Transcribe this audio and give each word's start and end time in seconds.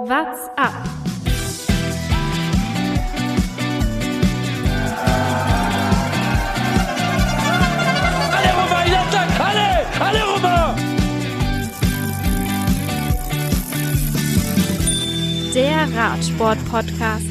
What's 0.00 0.48
up? 0.56 0.72
Alle 8.30 8.50
rüber, 8.54 8.86
Jattak, 8.86 9.40
alle, 9.40 9.68
alle 9.98 10.22
rüber! 10.36 10.76
Der 15.52 15.88
Radsport-Podcast. 15.96 17.26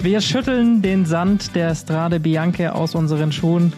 Wir 0.00 0.20
schütteln 0.20 0.82
den 0.82 1.06
Sand 1.06 1.54
der 1.54 1.72
Strade 1.76 2.18
Bianche 2.18 2.74
aus 2.74 2.96
unseren 2.96 3.30
Schuhen 3.30 3.72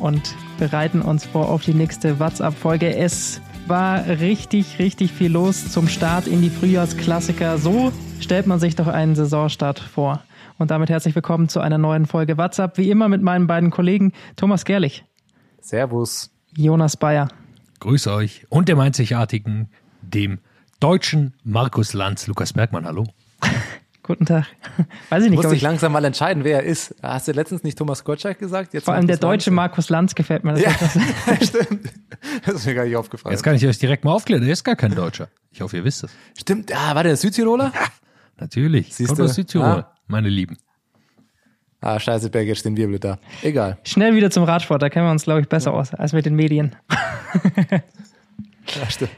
und 0.00 0.34
bereiten 0.58 1.02
uns 1.02 1.24
vor 1.24 1.48
auf 1.48 1.62
die 1.62 1.74
nächste 1.74 2.18
WhatsApp-Folge. 2.18 2.96
Es 2.96 3.40
war 3.68 4.06
richtig, 4.06 4.78
richtig 4.78 5.12
viel 5.12 5.30
los 5.30 5.70
zum 5.70 5.88
Start 5.88 6.26
in 6.26 6.40
die 6.40 6.50
Frühjahrsklassiker. 6.50 7.58
So 7.58 7.92
stellt 8.20 8.46
man 8.46 8.58
sich 8.58 8.76
doch 8.76 8.86
einen 8.86 9.14
Saisonstart 9.14 9.78
vor. 9.78 10.22
Und 10.56 10.70
damit 10.70 10.88
herzlich 10.90 11.14
willkommen 11.14 11.48
zu 11.48 11.60
einer 11.60 11.78
neuen 11.78 12.06
Folge 12.06 12.38
WhatsApp. 12.38 12.78
Wie 12.78 12.90
immer 12.90 13.08
mit 13.08 13.22
meinen 13.22 13.46
beiden 13.46 13.70
Kollegen 13.70 14.12
Thomas 14.36 14.64
Gerlich, 14.64 15.04
Servus. 15.60 16.30
Jonas 16.56 16.96
Bayer. 16.96 17.28
Grüß 17.80 18.06
euch 18.08 18.46
und 18.48 18.68
dem 18.68 18.80
einzigartigen, 18.80 19.68
dem 20.02 20.38
deutschen 20.80 21.34
Markus 21.44 21.92
Lanz, 21.92 22.26
Lukas 22.26 22.54
Bergmann, 22.54 22.86
hallo. 22.86 23.06
Guten 24.08 24.26
Tag. 24.26 24.46
Weiß 25.10 25.22
ich 25.22 25.30
Du 25.30 25.36
nicht, 25.36 25.44
dich 25.44 25.52
ich, 25.58 25.62
langsam 25.62 25.92
mal 25.92 26.04
entscheiden, 26.04 26.42
wer 26.42 26.56
er 26.58 26.62
ist. 26.64 26.94
Hast 27.02 27.28
du 27.28 27.32
letztens 27.32 27.62
nicht 27.62 27.78
Thomas 27.78 28.02
Gottschalk 28.02 28.38
gesagt? 28.40 28.74
Jetzt 28.74 28.86
vor 28.86 28.94
allem 28.94 29.06
der 29.06 29.16
Markus 29.16 29.20
deutsche 29.30 29.50
Lanz? 29.50 29.54
Markus 29.56 29.90
Lanz 29.90 30.14
gefällt 30.16 30.42
mir. 30.44 30.54
Das 30.54 30.62
Ja, 30.62 30.70
etwas- 30.70 31.46
stimmt. 31.48 31.90
Das 32.44 32.54
ist 32.56 32.66
mir 32.66 32.74
gar 32.74 32.84
nicht 32.86 32.96
aufgefallen. 32.96 33.32
Jetzt 33.34 33.42
kann 33.44 33.54
ich 33.54 33.64
euch 33.66 33.78
direkt 33.78 34.04
mal 34.04 34.12
aufklären, 34.12 34.42
er 34.42 34.52
ist 34.52 34.64
gar 34.64 34.74
kein 34.76 34.94
Deutscher. 34.94 35.28
Ich 35.52 35.60
hoffe, 35.60 35.76
ihr 35.76 35.84
wisst 35.84 36.02
es. 36.04 36.10
Stimmt. 36.36 36.74
Ah, 36.74 36.94
war 36.94 37.04
der 37.04 37.16
Südtiroler? 37.16 37.72
Natürlich. 38.38 38.94
Siehste? 38.94 39.14
Kommt 39.14 39.28
aus 39.28 39.34
Südtirol, 39.36 39.66
Ah. 39.66 39.92
meine 40.06 40.28
Lieben. 40.30 40.56
Ah, 41.80 42.00
scheiße, 42.00 42.30
Berg, 42.30 42.46
jetzt 42.48 42.58
stehen 42.60 42.76
wir 42.76 42.88
blöd 42.88 43.04
da. 43.04 43.18
Egal. 43.42 43.78
Schnell 43.84 44.14
wieder 44.16 44.30
zum 44.30 44.42
Radsport, 44.44 44.82
da 44.82 44.88
kennen 44.88 45.06
wir 45.06 45.12
uns, 45.12 45.24
glaube 45.24 45.42
ich, 45.42 45.48
besser 45.48 45.72
aus 45.74 45.92
als 45.94 46.12
mit 46.12 46.24
den 46.26 46.34
Medien. 46.34 46.74
Ja, 48.80 48.90
stimmt. 48.90 49.10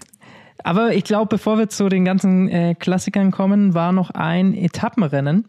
Aber 0.64 0.94
ich 0.94 1.04
glaube, 1.04 1.26
bevor 1.26 1.58
wir 1.58 1.68
zu 1.68 1.88
den 1.88 2.04
ganzen 2.04 2.48
äh, 2.48 2.74
Klassikern 2.74 3.30
kommen, 3.30 3.74
war 3.74 3.92
noch 3.92 4.10
ein 4.10 4.54
Etappenrennen 4.54 5.48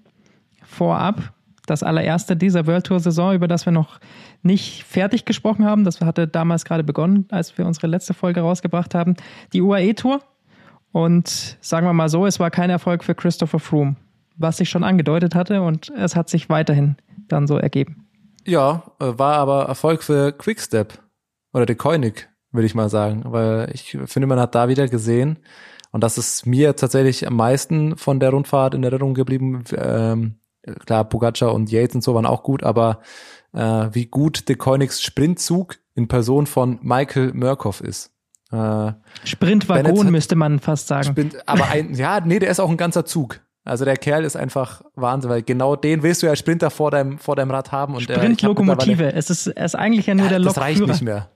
vorab. 0.64 1.34
Das 1.66 1.84
allererste 1.84 2.36
dieser 2.36 2.66
World 2.68 2.88
Tour 2.88 3.00
Saison, 3.00 3.34
über 3.34 3.48
das 3.48 3.66
wir 3.66 3.72
noch 3.72 4.00
nicht 4.42 4.84
fertig 4.84 5.26
gesprochen 5.26 5.66
haben. 5.66 5.84
Das 5.84 6.02
hatte 6.02 6.28
damals 6.28 6.66
gerade 6.66 6.84
begonnen, 6.84 7.28
als 7.30 7.58
wir 7.58 7.66
unsere 7.66 7.88
letzte 7.88 8.14
Folge 8.14 8.42
rausgebracht 8.42 8.96
haben. 8.96 9.16
Die 9.54 9.62
UAE 9.62 9.94
Tour. 9.94 10.22
Und 10.92 11.58
sagen 11.62 11.86
wir 11.88 11.94
mal 11.94 12.10
so, 12.10 12.26
es 12.26 12.40
war 12.40 12.52
kein 12.52 12.70
Erfolg 12.70 13.04
für 13.04 13.16
Christopher 13.16 13.60
Froome, 13.60 13.96
was 14.38 14.58
sich 14.58 14.70
schon 14.70 14.84
angedeutet 14.84 15.36
hatte 15.36 15.62
und 15.62 15.90
es 15.92 16.18
hat 16.18 16.30
sich 16.30 16.50
weiterhin 16.50 16.98
dann 17.30 17.48
so 17.48 17.58
ergeben. 17.58 18.08
Ja, 18.46 18.84
äh, 19.00 19.18
war 19.18 19.36
aber 19.36 19.66
Erfolg 19.66 20.04
für 20.04 20.32
Quickstep. 20.34 21.00
Oder 21.54 21.66
De 21.66 21.76
Koenig, 21.76 22.30
würde 22.52 22.66
ich 22.66 22.76
mal 22.76 22.90
sagen. 22.90 23.24
Weil 23.26 23.70
ich 23.74 23.98
finde, 24.06 24.28
man 24.28 24.40
hat 24.40 24.56
da 24.56 24.68
wieder 24.68 24.88
gesehen, 24.88 25.40
und 25.92 26.04
das 26.04 26.18
ist 26.18 26.46
mir 26.46 26.76
tatsächlich 26.76 27.28
am 27.28 27.36
meisten 27.36 27.98
von 27.98 28.20
der 28.20 28.32
Rundfahrt 28.32 28.74
in 28.74 28.84
Erinnerung 28.84 29.14
geblieben. 29.14 29.64
Ähm, 29.76 30.36
klar, 30.86 31.04
Pogacar 31.04 31.54
und 31.54 31.70
Yates 31.70 31.96
und 31.96 32.02
so 32.02 32.16
waren 32.16 32.26
auch 32.26 32.44
gut, 32.44 32.64
aber 32.64 33.02
äh, 33.54 33.90
wie 33.92 34.06
gut 34.06 34.48
De 34.48 34.56
Koenigs 34.56 35.02
Sprintzug 35.02 35.78
in 35.94 36.08
Person 36.08 36.48
von 36.48 36.80
Michael 36.82 37.34
Murkoff 37.34 37.82
ist. 37.82 38.12
Äh, 38.52 38.94
Sprintwagon 39.26 40.12
müsste 40.12 40.36
man 40.36 40.60
fast 40.60 40.88
sagen. 40.88 41.08
Sprint, 41.08 41.48
aber 41.48 41.68
ein, 41.68 41.94
ja, 41.94 42.22
nee, 42.22 42.40
der 42.40 42.50
ist 42.50 42.60
auch 42.60 42.70
ein 42.70 42.78
ganzer 42.78 43.06
Zug. 43.06 43.42
Also 43.64 43.86
der 43.86 43.96
Kerl 43.96 44.26
ist 44.26 44.36
einfach 44.36 44.82
Wahnsinn, 44.96 45.30
weil 45.30 45.44
genau 45.44 45.76
den 45.76 46.02
willst 46.02 46.22
du 46.24 46.26
ja 46.28 46.32
als 46.32 46.40
Sprinter 46.40 46.72
vor 46.72 46.90
deinem, 46.90 47.20
vor 47.20 47.36
deinem 47.36 47.52
Rad 47.52 47.72
haben. 47.72 47.94
Und 47.94 48.02
Sprintlokomotive. 48.02 49.14
Es 49.14 49.30
ist, 49.30 49.48
es 49.48 49.74
ist 49.74 49.76
eigentlich 49.76 50.08
ja 50.08 50.16
nur 50.16 50.30
der 50.30 50.40
das 50.40 50.58
reicht 50.58 50.80
Lokführer. 50.80 50.94
nicht 50.94 51.04
mehr. 51.04 51.32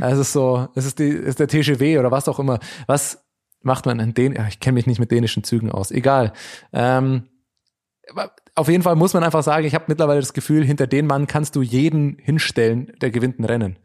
Es 0.00 0.18
ist 0.18 0.32
so, 0.32 0.68
es 0.74 0.84
ist 0.84 0.98
die, 0.98 1.08
ist 1.08 1.38
der 1.38 1.48
TGW 1.48 1.98
oder 1.98 2.10
was 2.10 2.28
auch 2.28 2.38
immer. 2.38 2.58
Was 2.86 3.24
macht 3.62 3.86
man 3.86 4.00
in 4.00 4.14
den? 4.14 4.34
Ja, 4.34 4.46
ich 4.48 4.58
kenne 4.60 4.74
mich 4.74 4.86
nicht 4.86 4.98
mit 4.98 5.10
dänischen 5.10 5.44
Zügen 5.44 5.70
aus. 5.70 5.90
Egal. 5.90 6.32
Ähm, 6.72 7.28
auf 8.54 8.68
jeden 8.68 8.82
Fall 8.82 8.96
muss 8.96 9.14
man 9.14 9.22
einfach 9.22 9.42
sagen, 9.42 9.64
ich 9.64 9.74
habe 9.74 9.84
mittlerweile 9.88 10.20
das 10.20 10.32
Gefühl, 10.32 10.64
hinter 10.64 10.86
den 10.86 11.06
Mann 11.06 11.26
kannst 11.26 11.54
du 11.54 11.62
jeden 11.62 12.18
hinstellen, 12.18 12.92
der 13.00 13.10
gewinnt 13.10 13.38
ein 13.38 13.44
Rennen. 13.44 13.78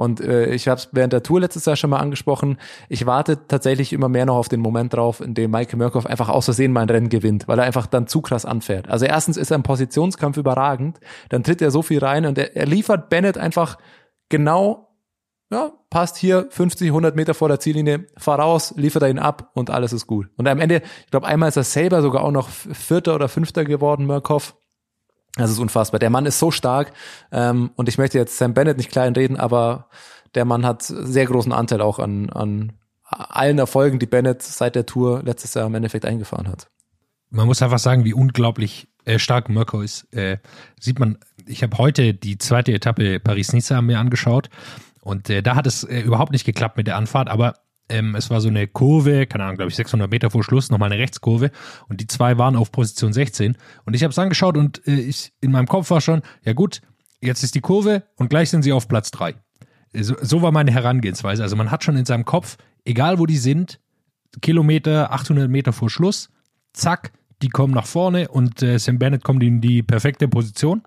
Und 0.00 0.22
äh, 0.22 0.46
ich 0.54 0.66
habe 0.66 0.78
es 0.78 0.88
während 0.92 1.12
der 1.12 1.22
Tour 1.22 1.40
letztes 1.40 1.66
Jahr 1.66 1.76
schon 1.76 1.90
mal 1.90 1.98
angesprochen. 1.98 2.56
Ich 2.88 3.04
warte 3.04 3.46
tatsächlich 3.48 3.92
immer 3.92 4.08
mehr 4.08 4.24
noch 4.24 4.36
auf 4.36 4.48
den 4.48 4.60
Moment 4.60 4.94
drauf, 4.94 5.20
in 5.20 5.34
dem 5.34 5.50
Michael 5.50 5.76
Murkoff 5.76 6.06
einfach 6.06 6.30
aus 6.30 6.46
Versehen 6.46 6.72
mal 6.72 6.80
ein 6.80 6.88
Rennen 6.88 7.10
gewinnt, 7.10 7.48
weil 7.48 7.58
er 7.58 7.66
einfach 7.66 7.86
dann 7.86 8.06
zu 8.06 8.22
krass 8.22 8.46
anfährt. 8.46 8.88
Also 8.88 9.04
erstens 9.04 9.36
ist 9.36 9.50
er 9.50 9.56
im 9.56 9.62
Positionskampf 9.62 10.38
überragend, 10.38 11.00
dann 11.28 11.44
tritt 11.44 11.60
er 11.60 11.70
so 11.70 11.82
viel 11.82 11.98
rein 11.98 12.24
und 12.24 12.38
er, 12.38 12.56
er 12.56 12.64
liefert 12.64 13.10
Bennett 13.10 13.36
einfach 13.36 13.76
genau, 14.30 14.88
ja, 15.52 15.70
passt 15.90 16.16
hier 16.16 16.46
50, 16.48 16.88
100 16.88 17.14
Meter 17.14 17.34
vor 17.34 17.48
der 17.48 17.60
Ziellinie, 17.60 18.06
fahr 18.16 18.38
raus, 18.38 18.72
liefert 18.78 19.02
er 19.02 19.10
ihn 19.10 19.18
ab 19.18 19.50
und 19.52 19.68
alles 19.68 19.92
ist 19.92 20.06
gut. 20.06 20.28
Und 20.38 20.48
am 20.48 20.60
Ende, 20.60 20.80
ich 21.04 21.10
glaube, 21.10 21.26
einmal 21.26 21.50
ist 21.50 21.58
er 21.58 21.64
selber 21.64 22.00
sogar 22.00 22.24
auch 22.24 22.30
noch 22.30 22.48
Vierter 22.48 23.14
oder 23.14 23.28
Fünfter 23.28 23.66
geworden, 23.66 24.06
Murkoff. 24.06 24.56
Das 25.36 25.50
ist 25.50 25.58
unfassbar. 25.58 25.98
Der 25.98 26.10
Mann 26.10 26.26
ist 26.26 26.38
so 26.38 26.50
stark 26.50 26.92
ähm, 27.32 27.70
und 27.76 27.88
ich 27.88 27.98
möchte 27.98 28.18
jetzt 28.18 28.36
Sam 28.36 28.54
Bennett 28.54 28.76
nicht 28.76 28.90
kleinreden, 28.90 29.36
aber 29.36 29.88
der 30.34 30.44
Mann 30.44 30.66
hat 30.66 30.82
sehr 30.82 31.26
großen 31.26 31.52
Anteil 31.52 31.80
auch 31.80 31.98
an, 31.98 32.30
an 32.30 32.72
allen 33.04 33.58
Erfolgen, 33.58 33.98
die 33.98 34.06
Bennett 34.06 34.42
seit 34.42 34.76
der 34.76 34.86
Tour 34.86 35.22
letztes 35.24 35.54
Jahr 35.54 35.66
im 35.66 35.74
Endeffekt 35.74 36.04
eingefahren 36.04 36.48
hat. 36.48 36.68
Man 37.30 37.46
muss 37.46 37.62
einfach 37.62 37.78
sagen, 37.78 38.04
wie 38.04 38.14
unglaublich 38.14 38.88
äh, 39.04 39.18
stark 39.18 39.48
Mirko 39.48 39.80
ist. 39.80 40.12
Äh, 40.12 40.38
sieht 40.80 40.98
man, 40.98 41.18
ich 41.46 41.62
habe 41.62 41.78
heute 41.78 42.14
die 42.14 42.38
zweite 42.38 42.72
Etappe 42.72 43.20
Paris-Nice 43.20 43.82
mir 43.82 43.98
angeschaut 43.98 44.50
und 45.00 45.30
äh, 45.30 45.42
da 45.42 45.54
hat 45.54 45.66
es 45.66 45.84
äh, 45.84 46.00
überhaupt 46.00 46.32
nicht 46.32 46.44
geklappt 46.44 46.76
mit 46.76 46.86
der 46.86 46.96
Anfahrt, 46.96 47.28
aber 47.28 47.54
ähm, 47.90 48.14
es 48.14 48.30
war 48.30 48.40
so 48.40 48.48
eine 48.48 48.66
Kurve, 48.66 49.26
keine 49.26 49.44
Ahnung, 49.44 49.56
glaube 49.56 49.70
ich 49.70 49.76
600 49.76 50.10
Meter 50.10 50.30
vor 50.30 50.42
Schluss, 50.42 50.70
nochmal 50.70 50.90
eine 50.90 51.00
Rechtskurve 51.00 51.50
und 51.88 52.00
die 52.00 52.06
zwei 52.06 52.38
waren 52.38 52.56
auf 52.56 52.72
Position 52.72 53.12
16 53.12 53.56
und 53.84 53.94
ich 53.94 54.02
habe 54.02 54.12
es 54.12 54.18
angeschaut 54.18 54.56
und 54.56 54.86
äh, 54.86 54.94
ich 54.94 55.32
in 55.40 55.52
meinem 55.52 55.66
Kopf 55.66 55.90
war 55.90 56.00
schon, 56.00 56.22
ja 56.44 56.52
gut, 56.52 56.80
jetzt 57.20 57.42
ist 57.42 57.54
die 57.54 57.60
Kurve 57.60 58.04
und 58.16 58.30
gleich 58.30 58.50
sind 58.50 58.62
sie 58.62 58.72
auf 58.72 58.88
Platz 58.88 59.10
drei. 59.10 59.34
So, 59.92 60.14
so 60.20 60.40
war 60.40 60.52
meine 60.52 60.70
Herangehensweise. 60.70 61.42
Also 61.42 61.56
man 61.56 61.70
hat 61.70 61.82
schon 61.82 61.96
in 61.96 62.04
seinem 62.04 62.24
Kopf, 62.24 62.58
egal 62.84 63.18
wo 63.18 63.26
die 63.26 63.38
sind, 63.38 63.80
Kilometer, 64.40 65.12
800 65.12 65.50
Meter 65.50 65.72
vor 65.72 65.90
Schluss, 65.90 66.30
zack, 66.72 67.12
die 67.42 67.48
kommen 67.48 67.74
nach 67.74 67.86
vorne 67.86 68.28
und 68.28 68.62
äh, 68.62 68.78
Sam 68.78 68.98
Bennett 68.98 69.24
kommt 69.24 69.42
in 69.42 69.60
die 69.60 69.82
perfekte 69.82 70.28
Position. 70.28 70.82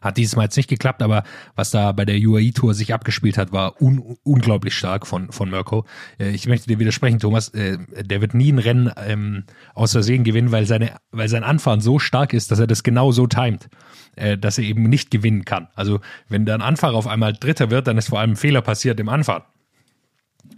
Hat 0.00 0.16
dieses 0.16 0.36
Mal 0.36 0.44
jetzt 0.44 0.56
nicht 0.56 0.68
geklappt, 0.68 1.02
aber 1.02 1.24
was 1.54 1.70
da 1.70 1.92
bei 1.92 2.04
der 2.04 2.16
UAE-Tour 2.16 2.74
sich 2.74 2.92
abgespielt 2.94 3.38
hat, 3.38 3.52
war 3.52 3.80
un 3.80 4.16
unglaublich 4.22 4.74
stark 4.74 5.06
von, 5.06 5.32
von 5.32 5.50
Mirko. 5.50 5.84
Äh, 6.18 6.30
ich 6.30 6.46
möchte 6.46 6.68
dir 6.68 6.78
widersprechen, 6.78 7.18
Thomas, 7.18 7.48
äh, 7.50 7.78
der 8.02 8.20
wird 8.20 8.34
nie 8.34 8.52
ein 8.52 8.58
Rennen 8.58 8.90
ähm, 8.96 9.44
aus 9.74 9.92
Versehen 9.92 10.24
gewinnen, 10.24 10.52
weil, 10.52 10.66
seine, 10.66 10.92
weil 11.10 11.28
sein 11.28 11.44
Anfahren 11.44 11.80
so 11.80 11.98
stark 11.98 12.32
ist, 12.32 12.50
dass 12.50 12.58
er 12.58 12.66
das 12.66 12.82
genau 12.82 13.12
so 13.12 13.26
timet, 13.26 13.68
äh, 14.16 14.36
dass 14.38 14.58
er 14.58 14.64
eben 14.64 14.84
nicht 14.84 15.10
gewinnen 15.10 15.44
kann. 15.44 15.68
Also 15.74 16.00
wenn 16.28 16.46
der 16.46 16.60
Anfahrer 16.60 16.96
auf 16.96 17.06
einmal 17.06 17.32
Dritter 17.32 17.70
wird, 17.70 17.86
dann 17.86 17.98
ist 17.98 18.08
vor 18.08 18.20
allem 18.20 18.32
ein 18.32 18.36
Fehler 18.36 18.62
passiert 18.62 19.00
im 19.00 19.08
Anfahren. 19.08 19.42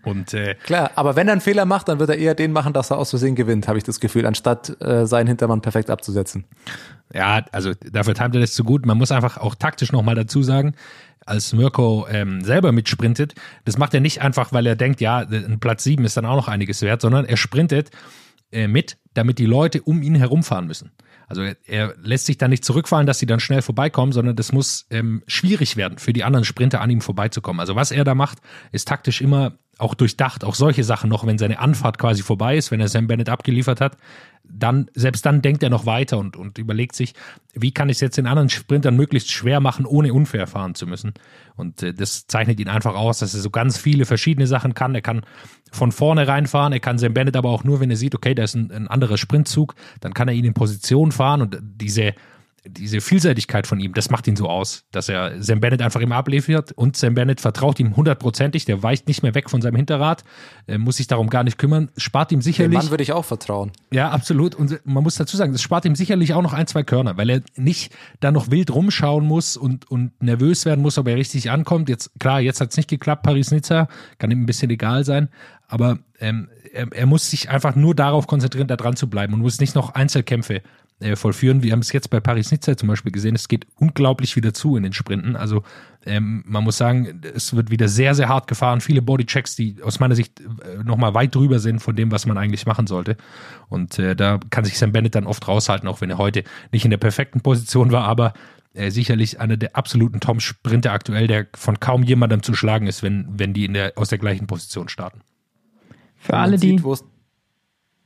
Und 0.04 0.32
äh, 0.34 0.54
Klar, 0.64 0.90
aber 0.94 1.16
wenn 1.16 1.28
er 1.28 1.32
einen 1.32 1.40
Fehler 1.40 1.64
macht, 1.64 1.88
dann 1.88 1.98
wird 1.98 2.10
er 2.10 2.18
eher 2.18 2.34
den 2.34 2.52
machen, 2.52 2.72
dass 2.72 2.90
er 2.90 2.98
aus 2.98 3.10
Versehen 3.10 3.34
gewinnt, 3.34 3.68
habe 3.68 3.78
ich 3.78 3.84
das 3.84 4.00
Gefühl, 4.00 4.26
anstatt 4.26 4.80
äh, 4.80 5.06
seinen 5.06 5.26
Hintermann 5.26 5.60
perfekt 5.60 5.90
abzusetzen. 5.90 6.44
Ja, 7.12 7.44
also 7.52 7.72
dafür 7.90 8.14
timet 8.14 8.36
er 8.36 8.40
das 8.42 8.52
zu 8.52 8.64
gut. 8.64 8.86
Man 8.86 8.98
muss 8.98 9.12
einfach 9.12 9.38
auch 9.38 9.54
taktisch 9.54 9.92
nochmal 9.92 10.14
dazu 10.14 10.42
sagen, 10.42 10.74
als 11.26 11.52
Mirko 11.52 12.06
ähm, 12.10 12.42
selber 12.42 12.72
mitsprintet, 12.72 13.34
das 13.64 13.76
macht 13.76 13.94
er 13.94 14.00
nicht 14.00 14.22
einfach, 14.22 14.52
weil 14.52 14.66
er 14.66 14.76
denkt, 14.76 15.00
ja, 15.00 15.18
ein 15.18 15.60
Platz 15.60 15.84
sieben 15.84 16.04
ist 16.04 16.16
dann 16.16 16.24
auch 16.24 16.36
noch 16.36 16.48
einiges 16.48 16.80
wert, 16.82 17.02
sondern 17.02 17.26
er 17.26 17.36
sprintet 17.36 17.90
äh, 18.50 18.66
mit, 18.66 18.96
damit 19.14 19.38
die 19.38 19.46
Leute 19.46 19.82
um 19.82 20.02
ihn 20.02 20.14
herumfahren 20.14 20.66
müssen. 20.66 20.92
Also 21.26 21.42
er, 21.42 21.56
er 21.66 21.94
lässt 22.02 22.26
sich 22.26 22.38
dann 22.38 22.50
nicht 22.50 22.64
zurückfallen, 22.64 23.06
dass 23.06 23.18
sie 23.18 23.26
dann 23.26 23.40
schnell 23.40 23.60
vorbeikommen, 23.60 24.12
sondern 24.12 24.36
das 24.36 24.52
muss 24.52 24.86
ähm, 24.90 25.22
schwierig 25.26 25.76
werden 25.76 25.98
für 25.98 26.14
die 26.14 26.24
anderen 26.24 26.44
Sprinter 26.44 26.80
an 26.80 26.88
ihm 26.88 27.02
vorbeizukommen. 27.02 27.60
Also 27.60 27.76
was 27.76 27.90
er 27.90 28.04
da 28.04 28.14
macht, 28.14 28.38
ist 28.72 28.88
taktisch 28.88 29.20
immer 29.20 29.58
auch 29.78 29.94
durchdacht, 29.94 30.44
auch 30.44 30.56
solche 30.56 30.84
Sachen 30.84 31.08
noch, 31.08 31.24
wenn 31.24 31.38
seine 31.38 31.60
Anfahrt 31.60 31.98
quasi 31.98 32.22
vorbei 32.22 32.56
ist, 32.56 32.70
wenn 32.70 32.80
er 32.80 32.88
Sam 32.88 33.06
Bennett 33.06 33.28
abgeliefert 33.28 33.80
hat, 33.80 33.96
dann, 34.42 34.90
selbst 34.94 35.24
dann 35.24 35.40
denkt 35.40 35.62
er 35.62 35.70
noch 35.70 35.86
weiter 35.86 36.18
und, 36.18 36.36
und 36.36 36.58
überlegt 36.58 36.94
sich, 36.96 37.14
wie 37.54 37.70
kann 37.70 37.88
ich 37.88 37.98
es 37.98 38.00
jetzt 38.00 38.18
den 38.18 38.26
anderen 38.26 38.48
Sprintern 38.48 38.96
möglichst 38.96 39.30
schwer 39.30 39.60
machen, 39.60 39.86
ohne 39.86 40.12
unfair 40.12 40.46
fahren 40.46 40.74
zu 40.74 40.86
müssen. 40.86 41.14
Und 41.56 41.82
äh, 41.82 41.94
das 41.94 42.26
zeichnet 42.26 42.58
ihn 42.58 42.68
einfach 42.68 42.94
aus, 42.94 43.18
dass 43.18 43.34
er 43.34 43.40
so 43.40 43.50
ganz 43.50 43.78
viele 43.78 44.04
verschiedene 44.04 44.46
Sachen 44.46 44.74
kann. 44.74 44.94
Er 44.94 45.02
kann 45.02 45.22
von 45.70 45.92
vorne 45.92 46.26
reinfahren, 46.26 46.72
er 46.72 46.80
kann 46.80 46.98
Sam 46.98 47.14
Bennett 47.14 47.36
aber 47.36 47.50
auch 47.50 47.62
nur, 47.62 47.80
wenn 47.80 47.90
er 47.90 47.96
sieht, 47.96 48.14
okay, 48.14 48.34
da 48.34 48.42
ist 48.42 48.54
ein, 48.54 48.72
ein 48.72 48.88
anderer 48.88 49.18
Sprintzug, 49.18 49.74
dann 50.00 50.14
kann 50.14 50.28
er 50.28 50.34
ihn 50.34 50.44
in 50.44 50.54
Position 50.54 51.12
fahren 51.12 51.42
und 51.42 51.58
diese 51.60 52.14
diese 52.66 53.00
Vielseitigkeit 53.00 53.66
von 53.66 53.80
ihm, 53.80 53.94
das 53.94 54.10
macht 54.10 54.26
ihn 54.26 54.36
so 54.36 54.48
aus, 54.48 54.84
dass 54.90 55.08
er 55.08 55.42
Sam 55.42 55.60
Bennett 55.60 55.82
einfach 55.82 56.00
immer 56.00 56.16
abliefert 56.16 56.72
und 56.72 56.96
Sam 56.96 57.14
Bennett 57.14 57.40
vertraut 57.40 57.78
ihm 57.80 57.96
hundertprozentig, 57.96 58.64
der 58.64 58.82
weicht 58.82 59.08
nicht 59.08 59.22
mehr 59.22 59.34
weg 59.34 59.48
von 59.50 59.62
seinem 59.62 59.76
Hinterrad, 59.76 60.24
äh, 60.66 60.78
muss 60.78 60.96
sich 60.96 61.06
darum 61.06 61.30
gar 61.30 61.44
nicht 61.44 61.58
kümmern, 61.58 61.90
spart 61.96 62.32
ihm 62.32 62.38
Dem 62.38 62.42
sicherlich. 62.42 62.78
Mann 62.78 62.90
würde 62.90 63.02
ich 63.02 63.12
auch 63.12 63.24
vertrauen. 63.24 63.72
Ja, 63.92 64.10
absolut. 64.10 64.54
Und 64.54 64.80
man 64.84 65.02
muss 65.02 65.14
dazu 65.14 65.36
sagen, 65.36 65.54
es 65.54 65.62
spart 65.62 65.84
ihm 65.84 65.94
sicherlich 65.94 66.34
auch 66.34 66.42
noch 66.42 66.52
ein, 66.52 66.66
zwei 66.66 66.82
Körner, 66.82 67.16
weil 67.16 67.30
er 67.30 67.42
nicht 67.56 67.94
da 68.20 68.30
noch 68.30 68.50
wild 68.50 68.74
rumschauen 68.74 69.24
muss 69.24 69.56
und, 69.56 69.90
und 69.90 70.20
nervös 70.22 70.64
werden 70.64 70.82
muss, 70.82 70.98
ob 70.98 71.08
er 71.08 71.16
richtig 71.16 71.50
ankommt. 71.50 71.88
Jetzt, 71.88 72.10
klar, 72.18 72.40
jetzt 72.40 72.60
hat 72.60 72.70
es 72.70 72.76
nicht 72.76 72.90
geklappt, 72.90 73.22
Paris-Nizza, 73.22 73.88
kann 74.18 74.30
ihm 74.30 74.42
ein 74.42 74.46
bisschen 74.46 74.70
egal 74.70 75.04
sein, 75.04 75.28
aber 75.68 75.98
ähm, 76.18 76.48
er, 76.72 76.88
er 76.92 77.06
muss 77.06 77.30
sich 77.30 77.50
einfach 77.50 77.76
nur 77.76 77.94
darauf 77.94 78.26
konzentrieren, 78.26 78.68
da 78.68 78.76
dran 78.76 78.96
zu 78.96 79.08
bleiben 79.08 79.34
und 79.34 79.40
muss 79.40 79.60
nicht 79.60 79.74
noch 79.74 79.94
Einzelkämpfe 79.94 80.62
äh, 81.00 81.16
vollführen. 81.16 81.62
Wir 81.62 81.72
haben 81.72 81.80
es 81.80 81.92
jetzt 81.92 82.10
bei 82.10 82.20
Paris-Nizza 82.20 82.76
zum 82.76 82.88
Beispiel 82.88 83.12
gesehen, 83.12 83.34
es 83.34 83.48
geht 83.48 83.66
unglaublich 83.76 84.36
wieder 84.36 84.52
zu 84.52 84.76
in 84.76 84.82
den 84.82 84.92
Sprinten. 84.92 85.36
Also 85.36 85.62
ähm, 86.06 86.42
man 86.46 86.64
muss 86.64 86.76
sagen, 86.76 87.20
es 87.34 87.54
wird 87.54 87.70
wieder 87.70 87.88
sehr, 87.88 88.14
sehr 88.14 88.28
hart 88.28 88.46
gefahren. 88.48 88.80
Viele 88.80 89.02
Bodychecks, 89.02 89.56
die 89.56 89.76
aus 89.82 90.00
meiner 90.00 90.14
Sicht 90.14 90.40
äh, 90.40 90.82
nochmal 90.82 91.14
weit 91.14 91.34
drüber 91.34 91.58
sind 91.58 91.80
von 91.80 91.96
dem, 91.96 92.10
was 92.10 92.26
man 92.26 92.38
eigentlich 92.38 92.66
machen 92.66 92.86
sollte. 92.86 93.16
Und 93.68 93.98
äh, 93.98 94.16
da 94.16 94.40
kann 94.50 94.64
sich 94.64 94.78
Sam 94.78 94.92
Bennett 94.92 95.14
dann 95.14 95.26
oft 95.26 95.46
raushalten, 95.46 95.88
auch 95.88 96.00
wenn 96.00 96.10
er 96.10 96.18
heute 96.18 96.44
nicht 96.72 96.84
in 96.84 96.90
der 96.90 96.98
perfekten 96.98 97.40
Position 97.40 97.92
war, 97.92 98.04
aber 98.04 98.32
äh, 98.74 98.90
sicherlich 98.90 99.40
einer 99.40 99.56
der 99.56 99.76
absoluten 99.76 100.20
Tom-Sprinter 100.20 100.92
aktuell, 100.92 101.26
der 101.26 101.46
von 101.54 101.80
kaum 101.80 102.02
jemandem 102.02 102.42
zu 102.42 102.54
schlagen 102.54 102.86
ist, 102.86 103.02
wenn, 103.02 103.26
wenn 103.30 103.54
die 103.54 103.64
in 103.64 103.74
der, 103.74 103.92
aus 103.96 104.08
der 104.08 104.18
gleichen 104.18 104.46
Position 104.46 104.88
starten. 104.88 105.20
Für 106.16 106.36
alle, 106.36 106.58
die. 106.58 106.70
sieht, 106.70 106.82
wo 106.82 106.92
es 106.92 107.04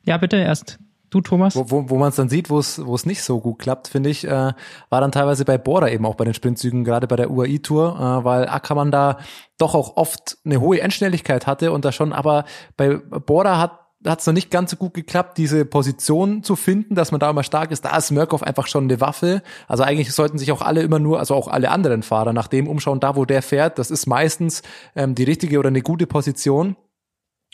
ja, 0.04 0.16
bitte 0.16 0.36
erst. 0.36 0.78
Du, 1.12 1.20
Thomas. 1.20 1.54
Wo, 1.54 1.70
wo, 1.70 1.90
wo 1.90 1.98
man 1.98 2.08
es 2.08 2.16
dann 2.16 2.30
sieht, 2.30 2.48
wo 2.48 2.58
es 2.58 3.06
nicht 3.06 3.22
so 3.22 3.38
gut 3.38 3.58
klappt, 3.58 3.86
finde 3.86 4.08
ich, 4.08 4.24
äh, 4.24 4.30
war 4.30 5.00
dann 5.02 5.12
teilweise 5.12 5.44
bei 5.44 5.58
Bora 5.58 5.90
eben 5.90 6.06
auch 6.06 6.14
bei 6.14 6.24
den 6.24 6.32
Sprintzügen, 6.32 6.84
gerade 6.84 7.06
bei 7.06 7.16
der 7.16 7.30
UAI-Tour, 7.30 7.96
äh, 7.96 8.24
weil 8.24 8.48
Ackermann 8.48 8.90
da 8.90 9.18
doch 9.58 9.74
auch 9.74 9.98
oft 9.98 10.38
eine 10.46 10.58
hohe 10.62 10.80
Endschnelligkeit 10.80 11.46
hatte 11.46 11.70
und 11.70 11.84
da 11.84 11.92
schon, 11.92 12.14
aber 12.14 12.46
bei 12.78 12.96
Bora 12.96 13.58
hat 13.58 13.82
hat 14.04 14.18
es 14.18 14.26
noch 14.26 14.34
nicht 14.34 14.50
ganz 14.50 14.72
so 14.72 14.76
gut 14.76 14.94
geklappt, 14.94 15.38
diese 15.38 15.64
Position 15.64 16.42
zu 16.42 16.56
finden, 16.56 16.96
dass 16.96 17.12
man 17.12 17.20
da 17.20 17.30
immer 17.30 17.44
stark 17.44 17.70
ist. 17.70 17.84
Da 17.84 17.96
ist 17.96 18.10
Murkoff 18.10 18.42
einfach 18.42 18.66
schon 18.66 18.84
eine 18.84 19.00
Waffe. 19.00 19.42
Also 19.68 19.84
eigentlich 19.84 20.12
sollten 20.12 20.38
sich 20.38 20.50
auch 20.50 20.60
alle 20.60 20.82
immer 20.82 20.98
nur, 20.98 21.20
also 21.20 21.36
auch 21.36 21.46
alle 21.46 21.70
anderen 21.70 22.02
Fahrer 22.02 22.32
nach 22.32 22.48
dem 22.48 22.66
umschauen, 22.66 22.98
da 22.98 23.14
wo 23.14 23.26
der 23.26 23.42
fährt. 23.42 23.78
Das 23.78 23.92
ist 23.92 24.06
meistens 24.06 24.62
ähm, 24.96 25.14
die 25.14 25.22
richtige 25.22 25.58
oder 25.60 25.68
eine 25.68 25.82
gute 25.82 26.08
Position. 26.08 26.74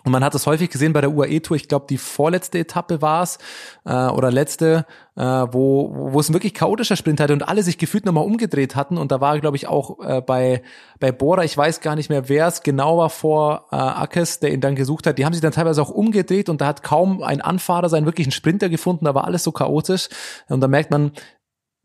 Und 0.08 0.12
man 0.12 0.24
hat 0.24 0.34
es 0.34 0.46
häufig 0.46 0.70
gesehen 0.70 0.94
bei 0.94 1.02
der 1.02 1.12
UAE-Tour, 1.12 1.54
ich 1.54 1.68
glaube, 1.68 1.84
die 1.86 1.98
vorletzte 1.98 2.58
Etappe 2.58 3.02
war 3.02 3.22
es, 3.22 3.36
äh, 3.84 3.92
oder 3.92 4.30
letzte, 4.30 4.86
äh, 5.16 5.22
wo, 5.22 5.92
wo 6.12 6.18
es 6.18 6.30
ein 6.30 6.32
wirklich 6.32 6.54
chaotischer 6.54 6.96
Sprint 6.96 7.20
hatte 7.20 7.34
und 7.34 7.46
alle 7.46 7.62
sich 7.62 7.76
gefühlt 7.76 8.06
nochmal 8.06 8.24
umgedreht 8.24 8.74
hatten. 8.74 8.96
Und 8.96 9.12
da 9.12 9.20
war, 9.20 9.38
glaube 9.38 9.58
ich, 9.58 9.66
auch 9.66 10.00
äh, 10.02 10.22
bei, 10.22 10.62
bei 10.98 11.12
Bora, 11.12 11.44
ich 11.44 11.54
weiß 11.54 11.82
gar 11.82 11.94
nicht 11.94 12.08
mehr, 12.08 12.30
wer 12.30 12.46
es 12.46 12.62
genau 12.62 12.96
war 12.96 13.10
vor 13.10 13.66
äh, 13.70 13.76
Ackes, 13.76 14.40
der 14.40 14.50
ihn 14.54 14.62
dann 14.62 14.76
gesucht 14.76 15.06
hat, 15.06 15.18
die 15.18 15.26
haben 15.26 15.34
sich 15.34 15.42
dann 15.42 15.52
teilweise 15.52 15.82
auch 15.82 15.90
umgedreht 15.90 16.48
und 16.48 16.62
da 16.62 16.68
hat 16.68 16.82
kaum 16.82 17.22
ein 17.22 17.42
Anfahrer 17.42 17.90
seinen 17.90 18.06
wirklichen 18.06 18.32
Sprinter 18.32 18.70
gefunden, 18.70 19.04
da 19.04 19.14
war 19.14 19.24
alles 19.24 19.44
so 19.44 19.52
chaotisch. 19.52 20.08
Und 20.48 20.62
da 20.62 20.68
merkt 20.68 20.90
man, 20.90 21.12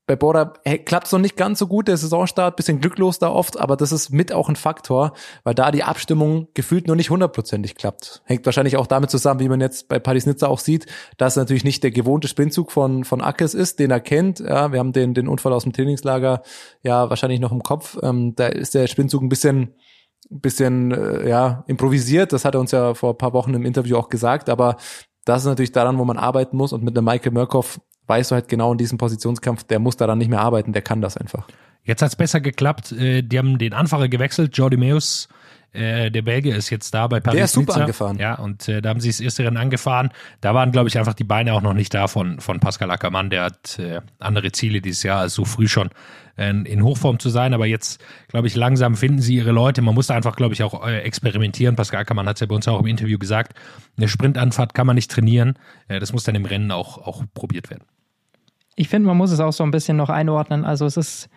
bei 0.05 0.17
Bora 0.17 0.53
klappt 0.85 1.07
es 1.07 1.13
noch 1.13 1.19
nicht 1.19 1.37
ganz 1.37 1.59
so 1.59 1.67
gut, 1.67 1.87
der 1.87 1.95
Saisonstart, 1.95 2.57
bisschen 2.57 2.81
glücklos 2.81 3.19
da 3.19 3.29
oft, 3.29 3.57
aber 3.57 3.77
das 3.77 3.93
ist 3.93 4.09
mit 4.09 4.33
auch 4.33 4.49
ein 4.49 4.57
Faktor, 4.57 5.13
weil 5.45 5.55
da 5.55 5.71
die 5.71 5.83
Abstimmung 5.83 6.49
gefühlt 6.53 6.87
noch 6.87 6.95
nicht 6.95 7.09
hundertprozentig 7.09 7.75
klappt. 7.75 8.21
Hängt 8.25 8.45
wahrscheinlich 8.45 8.75
auch 8.75 8.87
damit 8.87 9.11
zusammen, 9.11 9.39
wie 9.39 9.47
man 9.47 9.61
jetzt 9.61 9.87
bei 9.87 9.99
Paris-Nizza 9.99 10.47
auch 10.47 10.59
sieht, 10.59 10.87
dass 11.17 11.37
natürlich 11.37 11.63
nicht 11.63 11.83
der 11.83 11.91
gewohnte 11.91 12.27
Sprintzug 12.27 12.71
von, 12.73 13.05
von 13.05 13.21
Ackes 13.21 13.53
ist, 13.53 13.79
den 13.79 13.91
er 13.91 14.01
kennt. 14.01 14.39
Ja, 14.39 14.73
wir 14.73 14.79
haben 14.79 14.91
den, 14.91 15.13
den 15.13 15.29
Unfall 15.29 15.53
aus 15.53 15.63
dem 15.63 15.71
Trainingslager 15.71 16.41
ja 16.81 17.09
wahrscheinlich 17.09 17.39
noch 17.39 17.53
im 17.53 17.63
Kopf. 17.63 17.97
Ähm, 18.03 18.35
da 18.35 18.47
ist 18.47 18.75
der 18.75 18.87
Sprintzug 18.87 19.21
ein 19.21 19.29
bisschen 19.29 19.75
bisschen 20.29 20.91
äh, 20.91 21.29
ja 21.29 21.63
improvisiert. 21.67 22.33
Das 22.33 22.45
hat 22.45 22.55
er 22.55 22.61
uns 22.61 22.71
ja 22.71 22.93
vor 22.93 23.11
ein 23.11 23.17
paar 23.17 23.33
Wochen 23.33 23.53
im 23.53 23.65
Interview 23.65 23.97
auch 23.97 24.09
gesagt, 24.09 24.49
aber 24.49 24.77
das 25.25 25.41
ist 25.41 25.47
natürlich 25.47 25.71
daran, 25.71 25.97
wo 25.97 26.05
man 26.05 26.17
arbeiten 26.17 26.57
muss. 26.57 26.73
Und 26.73 26.83
mit 26.83 26.97
einem 26.97 27.05
Michael 27.05 27.31
Murkoff 27.31 27.79
weißt 28.07 28.31
du 28.31 28.35
halt 28.35 28.47
genau 28.47 28.71
in 28.71 28.77
diesem 28.77 28.97
Positionskampf, 28.97 29.63
der 29.63 29.79
muss 29.79 29.97
daran 29.97 30.17
nicht 30.17 30.29
mehr 30.29 30.41
arbeiten, 30.41 30.73
der 30.73 30.81
kann 30.81 31.01
das 31.01 31.17
einfach. 31.17 31.47
Jetzt 31.83 32.01
hat's 32.01 32.15
besser 32.15 32.39
geklappt. 32.41 32.91
Äh, 32.93 33.21
Die 33.23 33.37
haben 33.37 33.57
den 33.57 33.73
Anfahrer 33.73 34.07
gewechselt. 34.07 34.57
Jordi 34.57 34.77
Meus, 34.77 35.27
äh, 35.73 36.11
der 36.11 36.21
Belgier, 36.21 36.55
ist 36.55 36.69
jetzt 36.69 36.93
da 36.93 37.07
bei 37.07 37.19
Paris. 37.19 37.35
Der 37.35 37.45
ist 37.45 37.53
super 37.53 37.73
Nizza. 37.73 37.81
angefahren. 37.81 38.17
Ja, 38.19 38.35
und 38.35 38.69
äh, 38.69 38.81
da 38.81 38.89
haben 38.89 38.99
sie 38.99 39.09
das 39.09 39.19
erste 39.19 39.43
Rennen 39.43 39.57
angefahren. 39.57 40.11
Da 40.39 40.53
waren, 40.53 40.71
glaube 40.71 40.87
ich, 40.87 40.97
einfach 40.97 41.15
die 41.15 41.23
Beine 41.23 41.53
auch 41.53 41.61
noch 41.61 41.73
nicht 41.73 41.93
da 41.93 42.07
von, 42.07 42.39
von 42.39 42.59
Pascal 42.59 42.91
Ackermann. 42.91 43.31
Der 43.31 43.43
hat 43.43 43.79
äh, 43.79 44.01
andere 44.19 44.51
Ziele 44.51 44.81
dieses 44.81 45.01
Jahr, 45.01 45.21
als 45.21 45.33
so 45.33 45.45
früh 45.45 45.67
schon 45.67 45.89
äh, 46.37 46.51
in 46.51 46.83
Hochform 46.83 47.17
zu 47.17 47.29
sein. 47.29 47.55
Aber 47.55 47.65
jetzt, 47.65 48.03
glaube 48.27 48.47
ich, 48.47 48.55
langsam 48.55 48.95
finden 48.95 49.21
sie 49.21 49.35
ihre 49.35 49.51
Leute. 49.51 49.81
Man 49.81 49.95
muss 49.95 50.07
da 50.07 50.15
einfach, 50.15 50.35
glaube 50.35 50.53
ich, 50.53 50.61
auch 50.61 50.85
äh, 50.85 50.99
experimentieren. 50.99 51.75
Pascal 51.75 52.01
Ackermann 52.01 52.27
hat 52.27 52.37
es 52.37 52.41
ja 52.41 52.47
bei 52.47 52.55
uns 52.55 52.67
auch 52.67 52.79
im 52.79 52.87
Interview 52.87 53.17
gesagt. 53.17 53.57
Eine 53.97 54.07
Sprintanfahrt 54.07 54.75
kann 54.75 54.85
man 54.85 54.95
nicht 54.95 55.09
trainieren. 55.09 55.57
Äh, 55.87 55.99
das 55.99 56.13
muss 56.13 56.23
dann 56.23 56.35
im 56.35 56.45
Rennen 56.45 56.69
auch, 56.69 56.99
auch 56.99 57.23
probiert 57.33 57.71
werden. 57.71 57.83
Ich 58.75 58.89
finde, 58.89 59.07
man 59.07 59.17
muss 59.17 59.31
es 59.31 59.39
auch 59.39 59.53
so 59.53 59.63
ein 59.63 59.71
bisschen 59.71 59.97
noch 59.97 60.09
einordnen. 60.09 60.65
Also 60.65 60.85
es 60.85 60.97
ist 60.97 61.29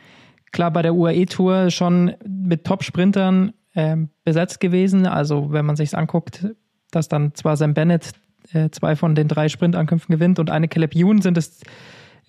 klar 0.53 0.71
bei 0.71 0.83
der 0.83 0.95
UAE-Tour 0.95 1.71
schon 1.71 2.15
mit 2.27 2.65
Top-Sprintern 2.65 3.53
ähm, 3.77 4.09
besetzt 4.25 4.59
gewesen. 4.59 5.07
Also 5.07 5.53
wenn 5.53 5.65
man 5.65 5.77
sich 5.77 5.97
anguckt, 5.97 6.47
dass 6.91 7.09
dann 7.09 7.35
zwar 7.35 7.57
Sam 7.57 7.75
Bennett 7.75 8.13
äh, 8.53 8.71
zwei 8.71 8.97
von 8.97 9.15
den 9.15 9.29
drei 9.29 9.49
Sprintankünften 9.49 10.15
gewinnt 10.15 10.39
und 10.39 10.51
eine 10.51 10.67
Caleb 10.67 10.97
Ewan 10.97 11.21
sind 11.21 11.39
es 11.39 11.61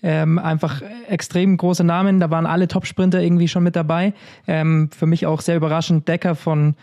ähm, 0.04 0.38
einfach 0.38 0.84
extrem 1.08 1.58
große 1.58 1.84
Namen. 1.84 2.20
Da 2.20 2.30
waren 2.30 2.46
alle 2.46 2.68
Top-Sprinter 2.68 3.22
irgendwie 3.22 3.48
schon 3.48 3.64
mit 3.64 3.76
dabei. 3.76 4.14
Ähm, 4.48 4.90
für 4.96 5.08
mich 5.08 5.26
auch 5.26 5.42
sehr 5.42 5.56
überraschend 5.56 6.08
Decker 6.08 6.36
von 6.36 6.76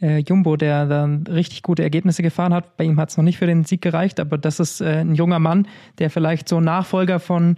äh, 0.00 0.18
Jumbo, 0.18 0.56
der 0.56 0.86
dann 0.86 1.26
richtig 1.26 1.62
gute 1.62 1.82
Ergebnisse 1.82 2.22
gefahren 2.22 2.54
hat. 2.54 2.76
Bei 2.76 2.84
ihm 2.84 2.98
hat 2.98 3.10
es 3.10 3.16
noch 3.16 3.24
nicht 3.24 3.38
für 3.38 3.46
den 3.46 3.64
Sieg 3.64 3.82
gereicht, 3.82 4.18
aber 4.18 4.38
das 4.38 4.60
ist 4.60 4.80
äh, 4.80 5.00
ein 5.00 5.14
junger 5.14 5.40
Mann, 5.40 5.66
der 5.98 6.08
vielleicht 6.08 6.48
so 6.48 6.60
Nachfolger 6.60 7.20
von 7.20 7.56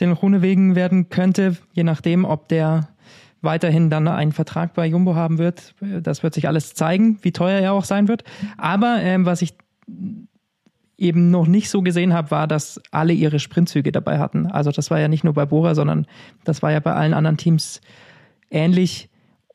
den 0.00 0.12
Runewegen 0.12 0.76
werden 0.76 1.08
könnte, 1.08 1.56
je 1.72 1.82
nachdem, 1.82 2.24
ob 2.24 2.48
der 2.48 2.88
weiterhin 3.40 3.90
dann 3.90 4.08
einen 4.08 4.32
Vertrag 4.32 4.74
bei 4.74 4.86
Jumbo 4.86 5.14
haben 5.14 5.38
wird. 5.38 5.74
Das 5.80 6.22
wird 6.22 6.34
sich 6.34 6.48
alles 6.48 6.74
zeigen, 6.74 7.18
wie 7.22 7.32
teuer 7.32 7.60
er 7.60 7.72
auch 7.72 7.84
sein 7.84 8.08
wird. 8.08 8.24
Aber 8.56 8.98
ähm, 9.00 9.26
was 9.26 9.42
ich 9.42 9.54
eben 10.96 11.30
noch 11.30 11.46
nicht 11.46 11.70
so 11.70 11.82
gesehen 11.82 12.12
habe, 12.12 12.32
war, 12.32 12.48
dass 12.48 12.80
alle 12.90 13.12
ihre 13.12 13.38
Sprintzüge 13.38 13.92
dabei 13.92 14.18
hatten. 14.18 14.46
Also 14.46 14.72
das 14.72 14.90
war 14.90 14.98
ja 14.98 15.08
nicht 15.08 15.22
nur 15.22 15.34
bei 15.34 15.46
Bora, 15.46 15.74
sondern 15.74 16.06
das 16.44 16.62
war 16.62 16.72
ja 16.72 16.80
bei 16.80 16.92
allen 16.92 17.14
anderen 17.14 17.36
Teams 17.36 17.80
ähnlich. 18.50 19.08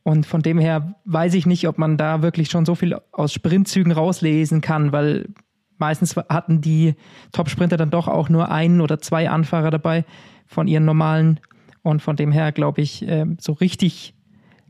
Und 0.03 0.25
von 0.25 0.41
dem 0.41 0.57
her 0.57 0.95
weiß 1.05 1.33
ich 1.33 1.45
nicht, 1.45 1.67
ob 1.67 1.77
man 1.77 1.97
da 1.97 2.21
wirklich 2.21 2.49
schon 2.49 2.65
so 2.65 2.75
viel 2.75 2.97
aus 3.11 3.33
Sprintzügen 3.33 3.91
rauslesen 3.91 4.61
kann, 4.61 4.91
weil 4.93 5.29
meistens 5.77 6.15
hatten 6.15 6.61
die 6.61 6.95
Top-Sprinter 7.33 7.77
dann 7.77 7.89
doch 7.89 8.07
auch 8.07 8.29
nur 8.29 8.49
einen 8.49 8.79
oder 8.79 8.99
zwei 8.99 9.29
Anfahrer 9.29 9.71
dabei 9.71 10.05
von 10.47 10.67
ihren 10.67 10.85
normalen. 10.85 11.39
Und 11.83 12.01
von 12.01 12.15
dem 12.15 12.31
her 12.31 12.51
glaube 12.51 12.81
ich, 12.81 13.07
ähm, 13.07 13.37
so 13.39 13.53
richtig 13.53 14.15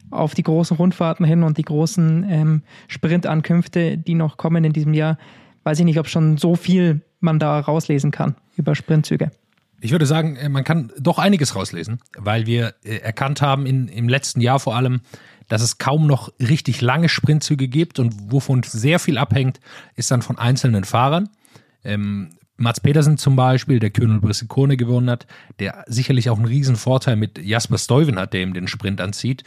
auf 0.09 0.35
die 0.35 0.43
großen 0.43 0.77
Rundfahrten 0.77 1.25
hin 1.25 1.43
und 1.43 1.57
die 1.57 1.63
großen 1.63 2.25
ähm, 2.29 2.63
Sprintankünfte, 2.87 3.97
die 3.97 4.15
noch 4.15 4.37
kommen 4.37 4.63
in 4.63 4.73
diesem 4.73 4.93
Jahr, 4.93 5.17
weiß 5.63 5.79
ich 5.79 5.85
nicht, 5.85 5.99
ob 5.99 6.07
schon 6.07 6.37
so 6.37 6.55
viel 6.55 7.01
man 7.19 7.39
da 7.39 7.59
rauslesen 7.59 8.11
kann 8.11 8.35
über 8.57 8.75
Sprintzüge. 8.75 9.31
Ich 9.79 9.91
würde 9.91 10.05
sagen, 10.05 10.35
äh, 10.35 10.49
man 10.49 10.63
kann 10.63 10.91
doch 10.99 11.19
einiges 11.19 11.55
rauslesen, 11.55 11.99
weil 12.17 12.45
wir 12.45 12.73
äh, 12.83 12.97
erkannt 12.97 13.41
haben 13.41 13.65
in, 13.65 13.87
im 13.87 14.07
letzten 14.07 14.41
Jahr 14.41 14.59
vor 14.59 14.75
allem, 14.75 15.01
dass 15.49 15.61
es 15.61 15.77
kaum 15.77 16.07
noch 16.07 16.31
richtig 16.39 16.81
lange 16.81 17.09
Sprintzüge 17.09 17.67
gibt 17.67 17.99
und 17.99 18.31
wovon 18.31 18.63
sehr 18.63 18.99
viel 18.99 19.17
abhängt, 19.17 19.59
ist 19.95 20.09
dann 20.09 20.21
von 20.21 20.37
einzelnen 20.37 20.83
Fahrern. 20.83 21.29
Ähm, 21.83 22.29
Mats 22.57 22.79
Petersen 22.79 23.17
zum 23.17 23.35
Beispiel, 23.35 23.79
der 23.79 23.89
Könel 23.89 24.19
Brissikone 24.19 24.77
gewonnen 24.77 25.09
hat, 25.09 25.25
der 25.59 25.83
sicherlich 25.87 26.29
auch 26.29 26.37
einen 26.37 26.45
riesen 26.45 26.75
Vorteil 26.75 27.15
mit 27.15 27.39
Jasper 27.39 27.77
Stuyven 27.77 28.19
hat, 28.19 28.33
der 28.33 28.41
ihm 28.41 28.53
den 28.53 28.67
Sprint 28.67 29.01
anzieht. 29.01 29.43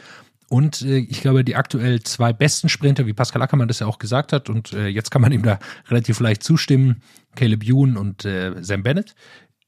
Und 0.49 0.81
äh, 0.81 0.97
ich 0.97 1.21
glaube, 1.21 1.43
die 1.43 1.55
aktuell 1.55 2.01
zwei 2.01 2.33
besten 2.33 2.69
Sprinter, 2.69 3.05
wie 3.05 3.13
Pascal 3.13 3.41
Ackermann 3.41 3.67
das 3.67 3.79
ja 3.79 3.87
auch 3.87 3.99
gesagt 3.99 4.33
hat, 4.33 4.49
und 4.49 4.73
äh, 4.73 4.87
jetzt 4.87 5.11
kann 5.11 5.21
man 5.21 5.31
ihm 5.31 5.43
da 5.43 5.59
relativ 5.89 6.19
leicht 6.19 6.43
zustimmen, 6.43 7.01
Caleb 7.35 7.63
Ewan 7.63 7.97
und 7.97 8.25
äh, 8.25 8.53
Sam 8.61 8.83
Bennett, 8.83 9.15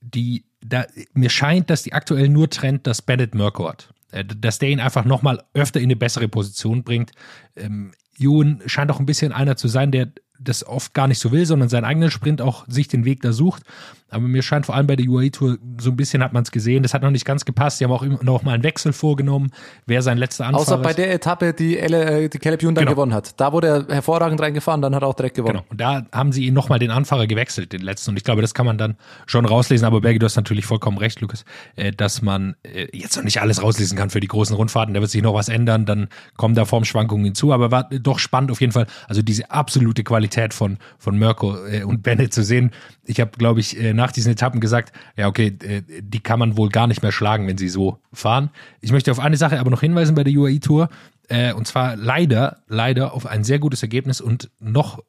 die 0.01 0.45
da, 0.61 0.85
mir 1.13 1.29
scheint, 1.29 1.69
dass 1.69 1.83
die 1.83 1.93
aktuell 1.93 2.29
nur 2.29 2.49
trennt, 2.49 2.87
dass 2.87 3.01
Bennett 3.01 3.35
Mirko 3.35 3.69
hat. 3.69 3.93
Äh, 4.11 4.25
dass 4.25 4.59
der 4.59 4.69
ihn 4.69 4.79
einfach 4.79 5.05
nochmal 5.05 5.43
öfter 5.53 5.79
in 5.79 5.85
eine 5.85 5.95
bessere 5.95 6.27
Position 6.27 6.83
bringt. 6.83 7.11
Ähm, 7.55 7.91
Ewan 8.17 8.61
scheint 8.65 8.91
auch 8.91 8.99
ein 8.99 9.05
bisschen 9.05 9.31
einer 9.31 9.55
zu 9.55 9.67
sein, 9.67 9.91
der 9.91 10.11
das 10.39 10.65
oft 10.65 10.93
gar 10.93 11.07
nicht 11.07 11.19
so 11.19 11.31
will, 11.31 11.45
sondern 11.45 11.69
seinen 11.69 11.85
eigenen 11.85 12.11
Sprint 12.11 12.41
auch 12.41 12.65
sich 12.67 12.87
den 12.87 13.05
Weg 13.05 13.21
da 13.21 13.33
sucht. 13.33 13.63
Aber 14.11 14.23
mir 14.27 14.41
scheint 14.41 14.65
vor 14.65 14.75
allem 14.75 14.87
bei 14.87 14.95
der 14.95 15.07
UAE-Tour 15.07 15.59
so 15.79 15.91
ein 15.91 15.95
bisschen 15.95 16.23
hat 16.23 16.33
man 16.33 16.41
es 16.43 16.51
gesehen. 16.51 16.81
Das 16.81 16.93
hat 16.95 17.03
noch 17.03 17.11
nicht 17.11 17.25
ganz 17.25 17.45
gepasst. 17.45 17.79
Die 17.79 17.83
haben 17.85 17.91
auch 17.91 18.01
immer 18.01 18.17
noch 18.23 18.41
mal 18.41 18.53
einen 18.53 18.63
Wechsel 18.63 18.91
vorgenommen, 18.91 19.51
wer 19.85 20.01
sein 20.01 20.17
letzter 20.17 20.45
Anfahrer 20.47 20.61
Außer 20.63 20.77
bei 20.79 20.93
der 20.93 21.13
Etappe, 21.13 21.53
die, 21.53 21.77
Elle, 21.77 22.23
äh, 22.23 22.29
die 22.29 22.39
Caleb 22.39 22.63
Ewan 22.63 22.73
dann 22.73 22.85
Genau. 22.85 22.95
gewonnen 22.95 23.13
hat. 23.13 23.39
Da 23.39 23.53
wurde 23.53 23.67
er 23.67 23.93
hervorragend 23.93 24.41
reingefahren, 24.41 24.81
dann 24.81 24.95
hat 24.95 25.03
er 25.03 25.07
auch 25.07 25.13
direkt 25.13 25.35
gewonnen. 25.35 25.59
Genau. 25.59 25.65
Und 25.69 25.79
da 25.79 26.05
haben 26.11 26.31
sie 26.31 26.45
ihn 26.45 26.53
nochmal 26.55 26.79
den 26.79 26.89
Anfahrer 26.89 27.27
gewechselt, 27.27 27.71
den 27.71 27.81
letzten. 27.81 28.11
Und 28.11 28.17
ich 28.17 28.23
glaube, 28.23 28.41
das 28.41 28.53
kann 28.55 28.65
man 28.65 28.77
dann 28.79 28.95
schon 29.27 29.45
rauslesen. 29.45 29.85
Aber 29.85 30.01
Bergi, 30.01 30.17
du 30.17 30.25
hast 30.25 30.37
natürlich 30.37 30.65
vollkommen 30.65 30.97
recht, 30.97 31.21
Lukas, 31.21 31.45
äh, 31.75 31.91
dass 31.91 32.23
man 32.23 32.55
äh, 32.63 32.87
jetzt 32.97 33.15
noch 33.15 33.23
nicht 33.23 33.41
alles 33.41 33.61
rauslesen 33.61 33.95
kann 33.95 34.09
für 34.09 34.19
die 34.21 34.27
großen 34.27 34.55
Rundfahrten. 34.55 34.95
Da 34.95 35.01
wird 35.01 35.11
sich 35.11 35.21
noch 35.21 35.35
was 35.35 35.49
ändern. 35.49 35.85
Dann 35.85 36.07
kommen 36.35 36.55
da 36.55 36.65
Formschwankungen 36.65 37.25
hinzu. 37.25 37.53
Aber 37.53 37.69
war 37.69 37.83
doch 37.83 38.17
spannend 38.17 38.49
auf 38.51 38.59
jeden 38.61 38.73
Fall. 38.73 38.87
Also 39.07 39.21
diese 39.21 39.51
absolute 39.51 40.03
Qualität 40.03 40.28
von, 40.53 40.77
von 40.97 41.17
Mirko 41.17 41.65
äh, 41.65 41.83
und 41.83 42.03
Bennett 42.03 42.33
zu 42.33 42.43
sehen. 42.43 42.71
Ich 43.03 43.19
habe, 43.19 43.31
glaube 43.37 43.59
ich, 43.59 43.79
äh, 43.79 43.93
nach 43.93 44.11
diesen 44.11 44.31
Etappen 44.31 44.59
gesagt, 44.59 44.93
ja, 45.15 45.27
okay, 45.27 45.57
äh, 45.63 45.81
die 46.01 46.19
kann 46.19 46.39
man 46.39 46.57
wohl 46.57 46.69
gar 46.69 46.87
nicht 46.87 47.01
mehr 47.01 47.11
schlagen, 47.11 47.47
wenn 47.47 47.57
sie 47.57 47.69
so 47.69 47.99
fahren. 48.13 48.49
Ich 48.81 48.91
möchte 48.91 49.11
auf 49.11 49.19
eine 49.19 49.37
Sache 49.37 49.59
aber 49.59 49.69
noch 49.69 49.81
hinweisen 49.81 50.15
bei 50.15 50.23
der 50.23 50.33
UAE-Tour. 50.33 50.89
Äh, 51.27 51.53
und 51.53 51.67
zwar 51.67 51.95
leider, 51.95 52.57
leider 52.67 53.13
auf 53.13 53.25
ein 53.25 53.43
sehr 53.43 53.59
gutes 53.59 53.83
Ergebnis 53.83 54.21
und 54.21 54.49
noch, 54.59 54.99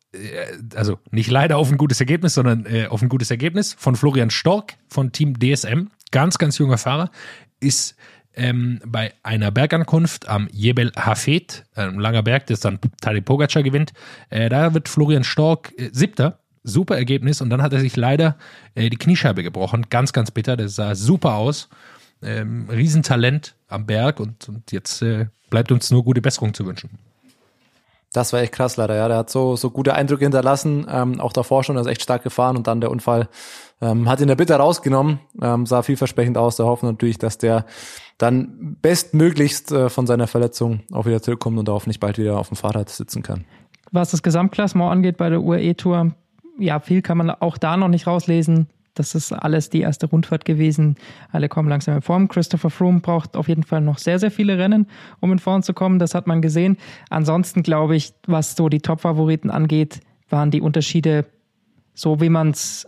also 0.74 0.98
nicht 1.10 1.30
leider 1.30 1.56
auf 1.56 1.70
ein 1.70 1.78
gutes 1.78 2.00
Ergebnis, 2.00 2.34
sondern 2.34 2.66
auf 2.88 3.00
ein 3.00 3.08
gutes 3.08 3.30
Ergebnis 3.30 3.74
von 3.78 3.96
Florian 3.96 4.30
Stork 4.30 4.74
von 4.88 5.12
Team 5.12 5.38
DSM. 5.38 5.88
Ganz, 6.10 6.38
ganz 6.38 6.58
junger 6.58 6.78
Fahrer. 6.78 7.10
Ist 7.60 7.96
ähm, 8.34 8.80
bei 8.86 9.12
einer 9.22 9.50
Bergankunft 9.50 10.28
am 10.28 10.48
Jebel 10.52 10.92
Hafet, 10.96 11.64
ein 11.74 11.98
langer 11.98 12.22
Berg, 12.22 12.46
das 12.46 12.60
dann 12.60 12.78
Tadej 13.00 13.22
Pogacar 13.22 13.62
gewinnt. 13.62 13.92
Äh, 14.28 14.48
da 14.48 14.74
wird 14.74 14.88
Florian 14.88 15.24
Stork 15.24 15.72
äh, 15.78 15.90
siebter. 15.92 16.38
Super 16.62 16.96
Ergebnis 16.96 17.40
und 17.40 17.48
dann 17.48 17.62
hat 17.62 17.72
er 17.72 17.80
sich 17.80 17.96
leider 17.96 18.36
äh, 18.74 18.90
die 18.90 18.98
Kniescheibe 18.98 19.42
gebrochen. 19.42 19.86
Ganz, 19.88 20.12
ganz 20.12 20.30
bitter. 20.30 20.58
Das 20.58 20.74
sah 20.74 20.94
super 20.94 21.34
aus. 21.34 21.70
Ähm, 22.22 22.68
Riesentalent 22.68 23.54
am 23.66 23.86
Berg 23.86 24.20
und, 24.20 24.46
und 24.48 24.70
jetzt 24.70 25.00
äh, 25.00 25.28
bleibt 25.48 25.72
uns 25.72 25.90
nur 25.90 26.04
gute 26.04 26.20
Besserung 26.20 26.52
zu 26.52 26.66
wünschen. 26.66 26.90
Das 28.12 28.32
war 28.32 28.40
echt 28.40 28.52
krass 28.52 28.76
leider, 28.76 28.96
ja. 28.96 29.08
Der 29.08 29.18
hat 29.18 29.30
so, 29.30 29.56
so 29.56 29.70
gute 29.70 29.94
Eindrücke 29.94 30.24
hinterlassen, 30.24 30.86
ähm, 30.90 31.20
auch 31.20 31.32
davor 31.32 31.62
schon, 31.62 31.76
er 31.76 31.82
ist 31.82 31.86
echt 31.86 32.02
stark 32.02 32.24
gefahren 32.24 32.56
und 32.56 32.66
dann 32.66 32.80
der 32.80 32.90
Unfall 32.90 33.28
ähm, 33.80 34.08
hat 34.08 34.20
ihn 34.20 34.26
der 34.26 34.36
Bitter 34.36 34.56
rausgenommen, 34.56 35.20
ähm, 35.40 35.64
sah 35.66 35.82
vielversprechend 35.82 36.36
aus. 36.36 36.56
Da 36.56 36.64
hoffen 36.64 36.86
natürlich, 36.86 37.18
dass 37.18 37.38
der 37.38 37.64
dann 38.18 38.76
bestmöglichst 38.82 39.72
äh, 39.72 39.88
von 39.88 40.06
seiner 40.06 40.26
Verletzung 40.26 40.80
auch 40.92 41.06
wieder 41.06 41.22
zurückkommt 41.22 41.58
und 41.58 41.68
auch 41.68 41.86
nicht 41.86 42.00
bald 42.00 42.18
wieder 42.18 42.38
auf 42.38 42.48
dem 42.48 42.56
Fahrrad 42.56 42.88
sitzen 42.90 43.22
kann. 43.22 43.44
Was 43.92 44.10
das 44.10 44.22
Gesamtklassement 44.22 44.90
angeht 44.90 45.16
bei 45.16 45.30
der 45.30 45.42
UAE-Tour, 45.42 46.12
ja, 46.58 46.80
viel 46.80 47.02
kann 47.02 47.18
man 47.18 47.30
auch 47.30 47.58
da 47.58 47.76
noch 47.76 47.88
nicht 47.88 48.06
rauslesen. 48.06 48.68
Das 48.94 49.14
ist 49.14 49.32
alles 49.32 49.70
die 49.70 49.80
erste 49.80 50.06
Rundfahrt 50.06 50.44
gewesen. 50.44 50.96
Alle 51.30 51.48
kommen 51.48 51.68
langsam 51.68 51.96
in 51.96 52.02
Form. 52.02 52.28
Christopher 52.28 52.70
Froome 52.70 53.00
braucht 53.00 53.36
auf 53.36 53.48
jeden 53.48 53.62
Fall 53.62 53.80
noch 53.80 53.98
sehr, 53.98 54.18
sehr 54.18 54.30
viele 54.30 54.58
Rennen, 54.58 54.86
um 55.20 55.32
in 55.32 55.38
Form 55.38 55.62
zu 55.62 55.74
kommen. 55.74 55.98
Das 55.98 56.14
hat 56.14 56.26
man 56.26 56.42
gesehen. 56.42 56.76
Ansonsten 57.08 57.62
glaube 57.62 57.96
ich, 57.96 58.12
was 58.26 58.56
so 58.56 58.68
die 58.68 58.80
Top-Favoriten 58.80 59.50
angeht, 59.50 60.00
waren 60.28 60.50
die 60.50 60.60
Unterschiede 60.60 61.26
so, 61.94 62.20
wie 62.20 62.28
man 62.28 62.50
es 62.50 62.86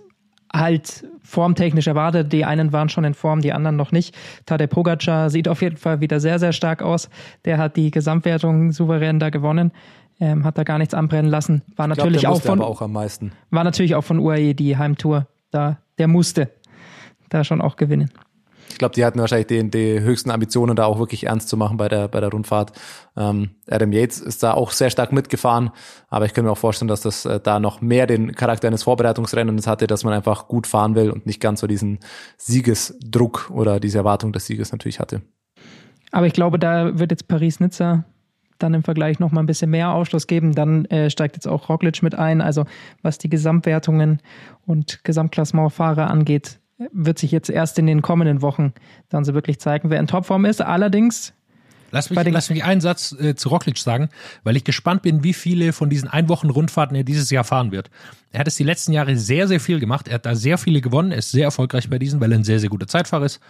halt 0.52 1.06
formtechnisch 1.22 1.86
erwartet. 1.86 2.32
Die 2.32 2.44
einen 2.44 2.72
waren 2.72 2.88
schon 2.88 3.04
in 3.04 3.14
Form, 3.14 3.40
die 3.40 3.52
anderen 3.52 3.76
noch 3.76 3.92
nicht. 3.92 4.14
Tadej 4.46 4.66
Pogacar 4.66 5.30
sieht 5.30 5.48
auf 5.48 5.62
jeden 5.62 5.76
Fall 5.76 6.00
wieder 6.00 6.20
sehr, 6.20 6.38
sehr 6.38 6.52
stark 6.52 6.82
aus. 6.82 7.08
Der 7.44 7.58
hat 7.58 7.76
die 7.76 7.90
Gesamtwertung 7.90 8.72
souverän 8.72 9.18
da 9.18 9.30
gewonnen. 9.30 9.72
Ähm, 10.20 10.44
hat 10.44 10.58
da 10.58 10.62
gar 10.62 10.78
nichts 10.78 10.94
anbrennen 10.94 11.30
lassen. 11.30 11.62
War 11.74 11.88
Ich 11.88 11.94
glaub, 11.94 12.06
natürlich 12.06 12.20
der 12.22 12.30
auch 12.30 12.42
von 12.42 12.60
auch 12.60 12.82
am 12.82 12.92
meisten. 12.92 13.32
war 13.50 13.64
natürlich 13.64 13.94
auch 13.94 14.04
von 14.04 14.18
UAE 14.18 14.54
die 14.54 14.76
Heimtour. 14.76 15.26
Da, 15.52 15.78
der 15.98 16.08
musste 16.08 16.50
da 17.28 17.44
schon 17.44 17.60
auch 17.60 17.76
gewinnen. 17.76 18.10
Ich 18.70 18.78
glaube, 18.78 18.94
die 18.94 19.04
hatten 19.04 19.20
wahrscheinlich 19.20 19.48
die, 19.48 19.70
die 19.70 20.00
höchsten 20.00 20.30
Ambitionen, 20.30 20.74
da 20.74 20.86
auch 20.86 20.98
wirklich 20.98 21.26
ernst 21.26 21.48
zu 21.48 21.56
machen 21.56 21.76
bei 21.76 21.88
der, 21.88 22.08
bei 22.08 22.20
der 22.20 22.30
Rundfahrt. 22.30 22.72
Ähm, 23.16 23.50
Adam 23.70 23.92
Yates 23.92 24.18
ist 24.18 24.42
da 24.42 24.54
auch 24.54 24.70
sehr 24.70 24.88
stark 24.88 25.12
mitgefahren, 25.12 25.70
aber 26.08 26.24
ich 26.24 26.32
kann 26.32 26.44
mir 26.44 26.50
auch 26.50 26.58
vorstellen, 26.58 26.88
dass 26.88 27.02
das 27.02 27.26
äh, 27.26 27.38
da 27.38 27.60
noch 27.60 27.82
mehr 27.82 28.06
den 28.06 28.34
Charakter 28.34 28.68
eines 28.68 28.82
Vorbereitungsrennens 28.82 29.66
hatte, 29.66 29.86
dass 29.86 30.04
man 30.04 30.14
einfach 30.14 30.48
gut 30.48 30.66
fahren 30.66 30.94
will 30.94 31.10
und 31.10 31.26
nicht 31.26 31.40
ganz 31.40 31.60
so 31.60 31.66
diesen 31.66 32.00
Siegesdruck 32.38 33.50
oder 33.52 33.78
diese 33.78 33.98
Erwartung 33.98 34.32
des 34.32 34.46
Sieges 34.46 34.72
natürlich 34.72 34.98
hatte. 34.98 35.20
Aber 36.10 36.26
ich 36.26 36.32
glaube, 36.32 36.58
da 36.58 36.98
wird 36.98 37.10
jetzt 37.10 37.28
Paris-Nizza 37.28 38.04
dann 38.62 38.74
im 38.74 38.82
Vergleich 38.82 39.18
noch 39.18 39.32
mal 39.32 39.40
ein 39.40 39.46
bisschen 39.46 39.70
mehr 39.70 39.90
Aufschluss 39.90 40.26
geben. 40.26 40.54
Dann 40.54 40.84
äh, 40.86 41.10
steigt 41.10 41.36
jetzt 41.36 41.48
auch 41.48 41.68
Roglic 41.68 42.02
mit 42.02 42.14
ein. 42.14 42.40
Also 42.40 42.64
was 43.02 43.18
die 43.18 43.28
Gesamtwertungen 43.28 44.20
und 44.66 45.04
Gesamtklassementfahrer 45.04 46.10
angeht, 46.10 46.58
wird 46.92 47.18
sich 47.18 47.30
jetzt 47.30 47.50
erst 47.50 47.78
in 47.78 47.86
den 47.86 48.02
kommenden 48.02 48.42
Wochen 48.42 48.72
dann 49.08 49.24
so 49.24 49.34
wirklich 49.34 49.60
zeigen, 49.60 49.90
wer 49.90 50.00
in 50.00 50.06
Topform 50.06 50.44
ist. 50.44 50.60
Allerdings 50.60 51.32
Lass 51.92 52.08
mich, 52.08 52.18
lass 52.24 52.48
mich 52.48 52.64
einen 52.64 52.80
Satz 52.80 53.14
äh, 53.20 53.34
zu 53.34 53.50
Roglic 53.50 53.76
sagen, 53.76 54.08
weil 54.44 54.56
ich 54.56 54.64
gespannt 54.64 55.02
bin, 55.02 55.22
wie 55.24 55.34
viele 55.34 55.74
von 55.74 55.90
diesen 55.90 56.08
Einwochen-Rundfahrten 56.08 56.96
er 56.96 57.04
dieses 57.04 57.28
Jahr 57.28 57.44
fahren 57.44 57.70
wird. 57.70 57.90
Er 58.30 58.40
hat 58.40 58.48
es 58.48 58.56
die 58.56 58.64
letzten 58.64 58.92
Jahre 58.92 59.14
sehr, 59.18 59.46
sehr 59.46 59.60
viel 59.60 59.78
gemacht. 59.78 60.08
Er 60.08 60.14
hat 60.14 60.24
da 60.24 60.34
sehr 60.34 60.56
viele 60.56 60.80
gewonnen. 60.80 61.12
Er 61.12 61.18
ist 61.18 61.32
sehr 61.32 61.44
erfolgreich 61.44 61.90
bei 61.90 61.98
diesen, 61.98 62.18
weil 62.18 62.32
er 62.32 62.38
ein 62.38 62.44
sehr, 62.44 62.58
sehr 62.60 62.70
guter 62.70 62.86
Zeitfahrer 62.86 63.26
ist. 63.26 63.40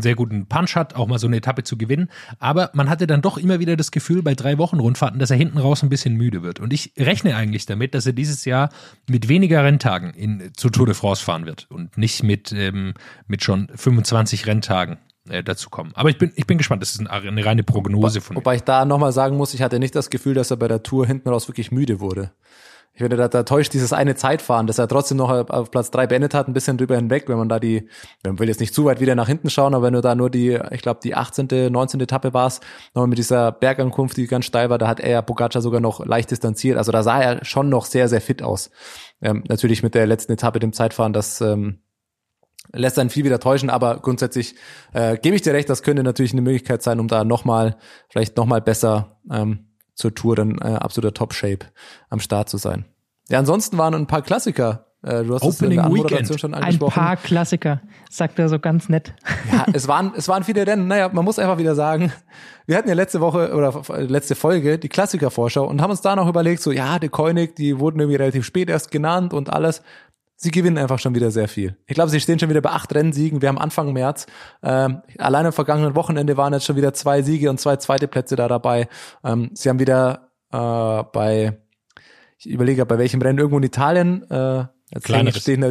Sehr 0.00 0.14
guten 0.14 0.46
Punch 0.46 0.76
hat, 0.76 0.94
auch 0.94 1.06
mal 1.06 1.18
so 1.18 1.26
eine 1.26 1.36
Etappe 1.36 1.62
zu 1.62 1.76
gewinnen. 1.76 2.08
Aber 2.38 2.70
man 2.74 2.90
hatte 2.90 3.06
dann 3.06 3.22
doch 3.22 3.38
immer 3.38 3.60
wieder 3.60 3.76
das 3.76 3.90
Gefühl 3.90 4.22
bei 4.22 4.34
drei 4.34 4.58
Wochen 4.58 4.78
Rundfahrten, 4.78 5.18
dass 5.18 5.30
er 5.30 5.36
hinten 5.36 5.58
raus 5.58 5.82
ein 5.82 5.88
bisschen 5.88 6.14
müde 6.14 6.42
wird. 6.42 6.60
Und 6.60 6.72
ich 6.72 6.92
rechne 6.98 7.36
eigentlich 7.36 7.66
damit, 7.66 7.94
dass 7.94 8.06
er 8.06 8.12
dieses 8.12 8.44
Jahr 8.44 8.70
mit 9.08 9.28
weniger 9.28 9.64
Renntagen 9.64 10.14
in, 10.14 10.52
zu 10.56 10.70
Tour 10.70 10.86
de 10.86 10.94
France 10.94 11.24
fahren 11.24 11.46
wird 11.46 11.66
und 11.70 11.96
nicht 11.98 12.22
mit, 12.22 12.52
ähm, 12.52 12.94
mit 13.26 13.42
schon 13.42 13.68
25 13.74 14.46
Renntagen 14.46 14.98
äh, 15.28 15.42
dazu 15.42 15.70
kommen. 15.70 15.92
Aber 15.94 16.08
ich 16.08 16.18
bin, 16.18 16.32
ich 16.36 16.46
bin 16.46 16.58
gespannt. 16.58 16.82
Das 16.82 16.90
ist 16.90 17.00
eine, 17.00 17.10
eine 17.10 17.44
reine 17.44 17.62
Prognose 17.62 18.20
von 18.20 18.34
mir. 18.34 18.40
Wobei 18.40 18.56
ich 18.56 18.62
da 18.62 18.84
nochmal 18.84 19.12
sagen 19.12 19.36
muss, 19.36 19.54
ich 19.54 19.62
hatte 19.62 19.78
nicht 19.78 19.94
das 19.94 20.10
Gefühl, 20.10 20.34
dass 20.34 20.50
er 20.50 20.56
bei 20.56 20.68
der 20.68 20.82
Tour 20.82 21.06
hinten 21.06 21.28
raus 21.28 21.48
wirklich 21.48 21.72
müde 21.72 22.00
wurde. 22.00 22.30
Ich 22.96 23.02
finde, 23.02 23.18
da, 23.18 23.28
da 23.28 23.42
täuscht 23.42 23.74
dieses 23.74 23.92
eine 23.92 24.14
Zeitfahren, 24.14 24.66
dass 24.66 24.78
er 24.78 24.88
trotzdem 24.88 25.18
noch 25.18 25.28
auf 25.50 25.70
Platz 25.70 25.90
drei 25.90 26.06
beendet 26.06 26.32
hat, 26.32 26.48
ein 26.48 26.54
bisschen 26.54 26.78
drüber 26.78 26.96
hinweg, 26.96 27.28
wenn 27.28 27.36
man 27.36 27.46
da 27.46 27.60
die, 27.60 27.90
man 28.24 28.38
will 28.38 28.48
jetzt 28.48 28.58
nicht 28.58 28.72
zu 28.72 28.86
weit 28.86 29.00
wieder 29.00 29.14
nach 29.14 29.26
hinten 29.26 29.50
schauen, 29.50 29.74
aber 29.74 29.84
wenn 29.84 29.92
du 29.92 30.00
da 30.00 30.14
nur 30.14 30.30
die, 30.30 30.58
ich 30.70 30.80
glaube, 30.80 31.00
die 31.02 31.14
18., 31.14 31.70
19. 31.70 32.00
Etappe 32.00 32.32
warst, 32.32 32.64
nochmal 32.94 33.08
mit 33.08 33.18
dieser 33.18 33.52
Bergankunft, 33.52 34.16
die 34.16 34.26
ganz 34.26 34.46
steil 34.46 34.70
war, 34.70 34.78
da 34.78 34.88
hat 34.88 35.00
er 35.00 35.20
Pogacar 35.20 35.60
sogar 35.60 35.82
noch 35.82 36.06
leicht 36.06 36.30
distanziert. 36.30 36.78
Also 36.78 36.90
da 36.90 37.02
sah 37.02 37.20
er 37.20 37.44
schon 37.44 37.68
noch 37.68 37.84
sehr, 37.84 38.08
sehr 38.08 38.22
fit 38.22 38.42
aus. 38.42 38.70
Ähm, 39.20 39.44
natürlich 39.46 39.82
mit 39.82 39.94
der 39.94 40.06
letzten 40.06 40.32
Etappe, 40.32 40.58
dem 40.58 40.72
Zeitfahren, 40.72 41.12
das 41.12 41.42
ähm, 41.42 41.80
lässt 42.72 42.98
einen 42.98 43.10
viel 43.10 43.26
wieder 43.26 43.40
täuschen, 43.40 43.68
aber 43.68 43.98
grundsätzlich 43.98 44.54
äh, 44.94 45.18
gebe 45.18 45.36
ich 45.36 45.42
dir 45.42 45.52
recht, 45.52 45.68
das 45.68 45.82
könnte 45.82 46.02
natürlich 46.02 46.32
eine 46.32 46.40
Möglichkeit 46.40 46.82
sein, 46.82 46.98
um 46.98 47.08
da 47.08 47.24
nochmal, 47.24 47.76
vielleicht 48.08 48.38
nochmal 48.38 48.62
besser 48.62 49.18
ähm, 49.30 49.65
zur 49.96 50.14
Tour 50.14 50.36
dann 50.36 50.58
äh, 50.58 50.74
absoluter 50.74 51.12
Top-Shape 51.12 51.66
am 52.08 52.20
Start 52.20 52.48
zu 52.48 52.58
sein. 52.58 52.84
Ja, 53.28 53.40
ansonsten 53.40 53.76
waren 53.76 53.94
ein 53.94 54.06
paar 54.06 54.22
Klassiker. 54.22 54.86
Äh, 55.02 55.24
du 55.24 55.34
hast 55.34 55.42
es 55.44 55.60
in 55.60 55.78
Opening 55.78 56.04
der 56.04 56.20
Weekend. 56.20 56.40
schon 56.40 56.54
ein 56.54 56.62
angesprochen. 56.62 56.94
paar 56.94 57.16
Klassiker, 57.16 57.80
sagt 58.10 58.38
er 58.38 58.48
so 58.48 58.58
ganz 58.58 58.88
nett. 58.88 59.14
Ja, 59.52 59.66
es 59.72 59.88
waren, 59.88 60.12
es 60.16 60.28
waren 60.28 60.44
viele 60.44 60.66
Rennen. 60.66 60.86
Naja, 60.86 61.08
man 61.12 61.24
muss 61.24 61.38
einfach 61.38 61.58
wieder 61.58 61.74
sagen, 61.74 62.12
wir 62.66 62.76
hatten 62.76 62.88
ja 62.88 62.94
letzte 62.94 63.20
Woche 63.20 63.54
oder 63.54 63.82
letzte 64.02 64.34
Folge 64.34 64.78
die 64.78 64.88
Klassiker-Vorschau 64.88 65.64
und 65.64 65.80
haben 65.80 65.90
uns 65.90 66.00
da 66.00 66.16
noch 66.16 66.28
überlegt, 66.28 66.62
so, 66.62 66.72
ja, 66.72 66.98
die 66.98 67.08
Koenig, 67.08 67.54
die 67.56 67.78
wurden 67.78 68.00
irgendwie 68.00 68.16
relativ 68.16 68.44
spät 68.44 68.68
erst 68.68 68.90
genannt 68.90 69.32
und 69.32 69.52
alles. 69.52 69.82
Sie 70.38 70.50
gewinnen 70.50 70.76
einfach 70.76 70.98
schon 70.98 71.14
wieder 71.14 71.30
sehr 71.30 71.48
viel. 71.48 71.76
Ich 71.86 71.94
glaube, 71.94 72.10
sie 72.10 72.20
stehen 72.20 72.38
schon 72.38 72.50
wieder 72.50 72.60
bei 72.60 72.70
acht 72.70 72.94
Rennsiegen. 72.94 73.40
Wir 73.40 73.48
haben 73.48 73.58
Anfang 73.58 73.92
März. 73.94 74.26
Ähm, 74.62 75.00
allein 75.16 75.46
am 75.46 75.52
vergangenen 75.52 75.94
Wochenende 75.94 76.36
waren 76.36 76.52
jetzt 76.52 76.66
schon 76.66 76.76
wieder 76.76 76.92
zwei 76.92 77.22
Siege 77.22 77.48
und 77.48 77.58
zwei 77.58 77.76
zweite 77.76 78.06
Plätze 78.06 78.36
da 78.36 78.46
dabei. 78.46 78.88
Ähm, 79.24 79.50
sie 79.54 79.70
haben 79.70 79.78
wieder 79.78 80.30
äh, 80.52 81.04
bei, 81.10 81.58
ich 82.38 82.50
überlege, 82.50 82.84
bei 82.84 82.98
welchem 82.98 83.22
Rennen 83.22 83.38
irgendwo 83.38 83.56
in 83.56 83.64
Italien, 83.64 84.30
äh, 84.30 84.66
jetzt 84.92 85.40
stehen 85.40 85.62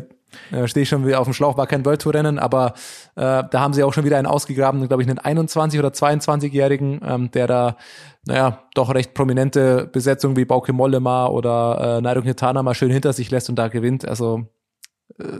äh, 0.51 0.67
stehe 0.67 0.83
ich 0.83 0.89
schon 0.89 1.05
wieder 1.05 1.19
auf 1.19 1.27
dem 1.27 1.33
Schlauch, 1.33 1.57
war 1.57 1.67
kein 1.67 1.85
World 1.85 2.01
Tour 2.01 2.13
Rennen, 2.13 2.39
aber 2.39 2.73
äh, 3.15 3.43
da 3.49 3.59
haben 3.59 3.73
sie 3.73 3.83
auch 3.83 3.93
schon 3.93 4.03
wieder 4.03 4.17
einen 4.17 4.27
ausgegraben, 4.27 4.87
glaube 4.87 5.03
ich, 5.03 5.09
einen 5.09 5.19
21 5.19 5.79
oder 5.79 5.89
22-Jährigen, 5.89 7.01
ähm, 7.05 7.31
der 7.31 7.47
da, 7.47 7.77
naja, 8.25 8.63
doch 8.73 8.93
recht 8.93 9.13
prominente 9.13 9.87
Besetzungen 9.87 10.35
wie 10.35 10.45
Bauke 10.45 10.73
Mollema 10.73 11.27
oder 11.27 11.97
äh, 11.97 12.01
Nairo 12.01 12.21
Quintana 12.21 12.63
mal 12.63 12.73
schön 12.73 12.91
hinter 12.91 13.13
sich 13.13 13.31
lässt 13.31 13.49
und 13.49 13.55
da 13.55 13.67
gewinnt. 13.67 14.07
Also 14.07 14.47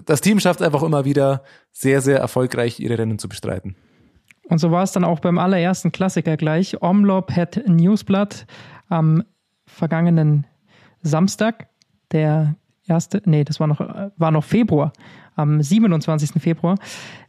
das 0.05 0.21
Team 0.21 0.39
schafft 0.39 0.61
einfach 0.61 0.83
immer 0.83 1.05
wieder 1.05 1.43
sehr, 1.71 2.01
sehr 2.01 2.19
erfolgreich 2.19 2.79
ihre 2.79 2.97
Rennen 2.97 3.19
zu 3.19 3.27
bestreiten. 3.27 3.75
Und 4.47 4.59
so 4.59 4.71
war 4.71 4.83
es 4.83 4.91
dann 4.91 5.03
auch 5.03 5.19
beim 5.19 5.37
allerersten 5.37 5.91
Klassiker 5.91 6.37
gleich. 6.37 6.81
Omlop 6.81 7.31
hat 7.31 7.61
Newsblatt 7.67 8.45
am 8.89 9.23
vergangenen 9.65 10.45
Samstag, 11.01 11.67
der 12.11 12.55
erste, 12.87 13.21
nee, 13.25 13.43
das 13.43 13.59
war 13.59 13.67
noch, 13.67 13.79
war 14.17 14.31
noch 14.31 14.43
Februar, 14.43 14.93
am 15.35 15.61
27. 15.61 16.41
Februar. 16.41 16.77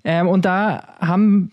Ähm, 0.04 0.28
und 0.28 0.44
da 0.44 0.96
haben 1.00 1.52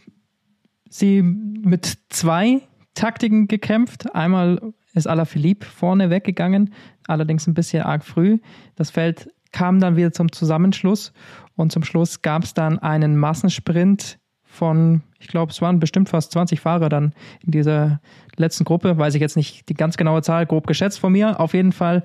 sie 0.90 1.22
mit 1.22 1.98
zwei 2.10 2.62
Taktiken 2.94 3.48
gekämpft. 3.48 4.14
Einmal 4.14 4.74
ist 4.94 5.08
Alaphilippe 5.08 5.66
vorne 5.66 6.10
weggegangen, 6.10 6.74
allerdings 7.08 7.48
ein 7.48 7.54
bisschen 7.54 7.84
arg 7.84 8.04
früh. 8.04 8.40
Das 8.76 8.92
Feld 8.92 9.33
kam 9.54 9.80
dann 9.80 9.96
wieder 9.96 10.12
zum 10.12 10.32
Zusammenschluss 10.32 11.14
und 11.56 11.72
zum 11.72 11.84
Schluss 11.84 12.22
gab 12.22 12.44
es 12.44 12.54
dann 12.54 12.80
einen 12.80 13.16
Massensprint 13.16 14.20
von, 14.44 15.02
ich 15.20 15.28
glaube, 15.28 15.52
es 15.52 15.62
waren 15.62 15.80
bestimmt 15.80 16.10
fast 16.10 16.32
20 16.34 16.60
Fahrer 16.60 16.90
dann 16.90 17.14
in 17.42 17.52
dieser 17.52 18.02
letzten 18.36 18.66
Gruppe, 18.66 18.98
weiß 18.98 19.16
ich 19.16 19.22
jetzt 19.22 19.38
nicht 19.38 19.70
die 19.70 19.74
ganz 19.74 19.98
genaue 19.98 20.22
Zahl, 20.22 20.46
grob 20.46 20.68
geschätzt 20.68 21.00
von 21.00 21.12
mir. 21.12 21.40
Auf 21.40 21.54
jeden 21.54 21.72
Fall 21.72 22.04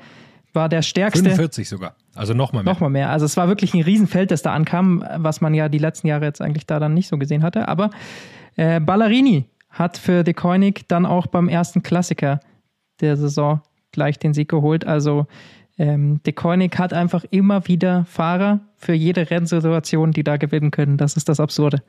war 0.54 0.68
der 0.68 0.82
stärkste. 0.82 1.24
45 1.24 1.68
sogar. 1.68 1.94
Also 2.14 2.34
nochmal 2.34 2.62
mehr. 2.62 2.72
Nochmal 2.72 2.90
mehr. 2.90 3.10
Also 3.10 3.26
es 3.26 3.36
war 3.36 3.48
wirklich 3.48 3.74
ein 3.74 3.82
Riesenfeld, 3.82 4.30
das 4.30 4.42
da 4.42 4.52
ankam, 4.52 5.04
was 5.16 5.40
man 5.40 5.52
ja 5.54 5.68
die 5.68 5.78
letzten 5.78 6.06
Jahre 6.06 6.24
jetzt 6.24 6.40
eigentlich 6.40 6.66
da 6.66 6.78
dann 6.78 6.94
nicht 6.94 7.08
so 7.08 7.18
gesehen 7.18 7.42
hatte. 7.42 7.68
Aber 7.68 7.90
äh, 8.56 8.80
Ballerini 8.80 9.46
hat 9.70 9.98
für 9.98 10.24
De 10.24 10.34
Koenig 10.34 10.86
dann 10.88 11.04
auch 11.04 11.26
beim 11.26 11.48
ersten 11.48 11.82
Klassiker 11.82 12.40
der 13.00 13.16
Saison 13.16 13.60
gleich 13.92 14.18
den 14.18 14.32
Sieg 14.32 14.48
geholt. 14.48 14.86
Also 14.86 15.26
ähm, 15.78 16.20
De 16.24 16.32
Koenig 16.32 16.78
hat 16.78 16.92
einfach 16.92 17.24
immer 17.30 17.66
wieder 17.68 18.04
Fahrer 18.06 18.60
für 18.76 18.92
jede 18.92 19.30
Rennsituation, 19.30 20.12
die 20.12 20.24
da 20.24 20.36
gewinnen 20.36 20.70
können. 20.70 20.96
Das 20.96 21.16
ist 21.16 21.28
das 21.28 21.40
Absurde. 21.40 21.82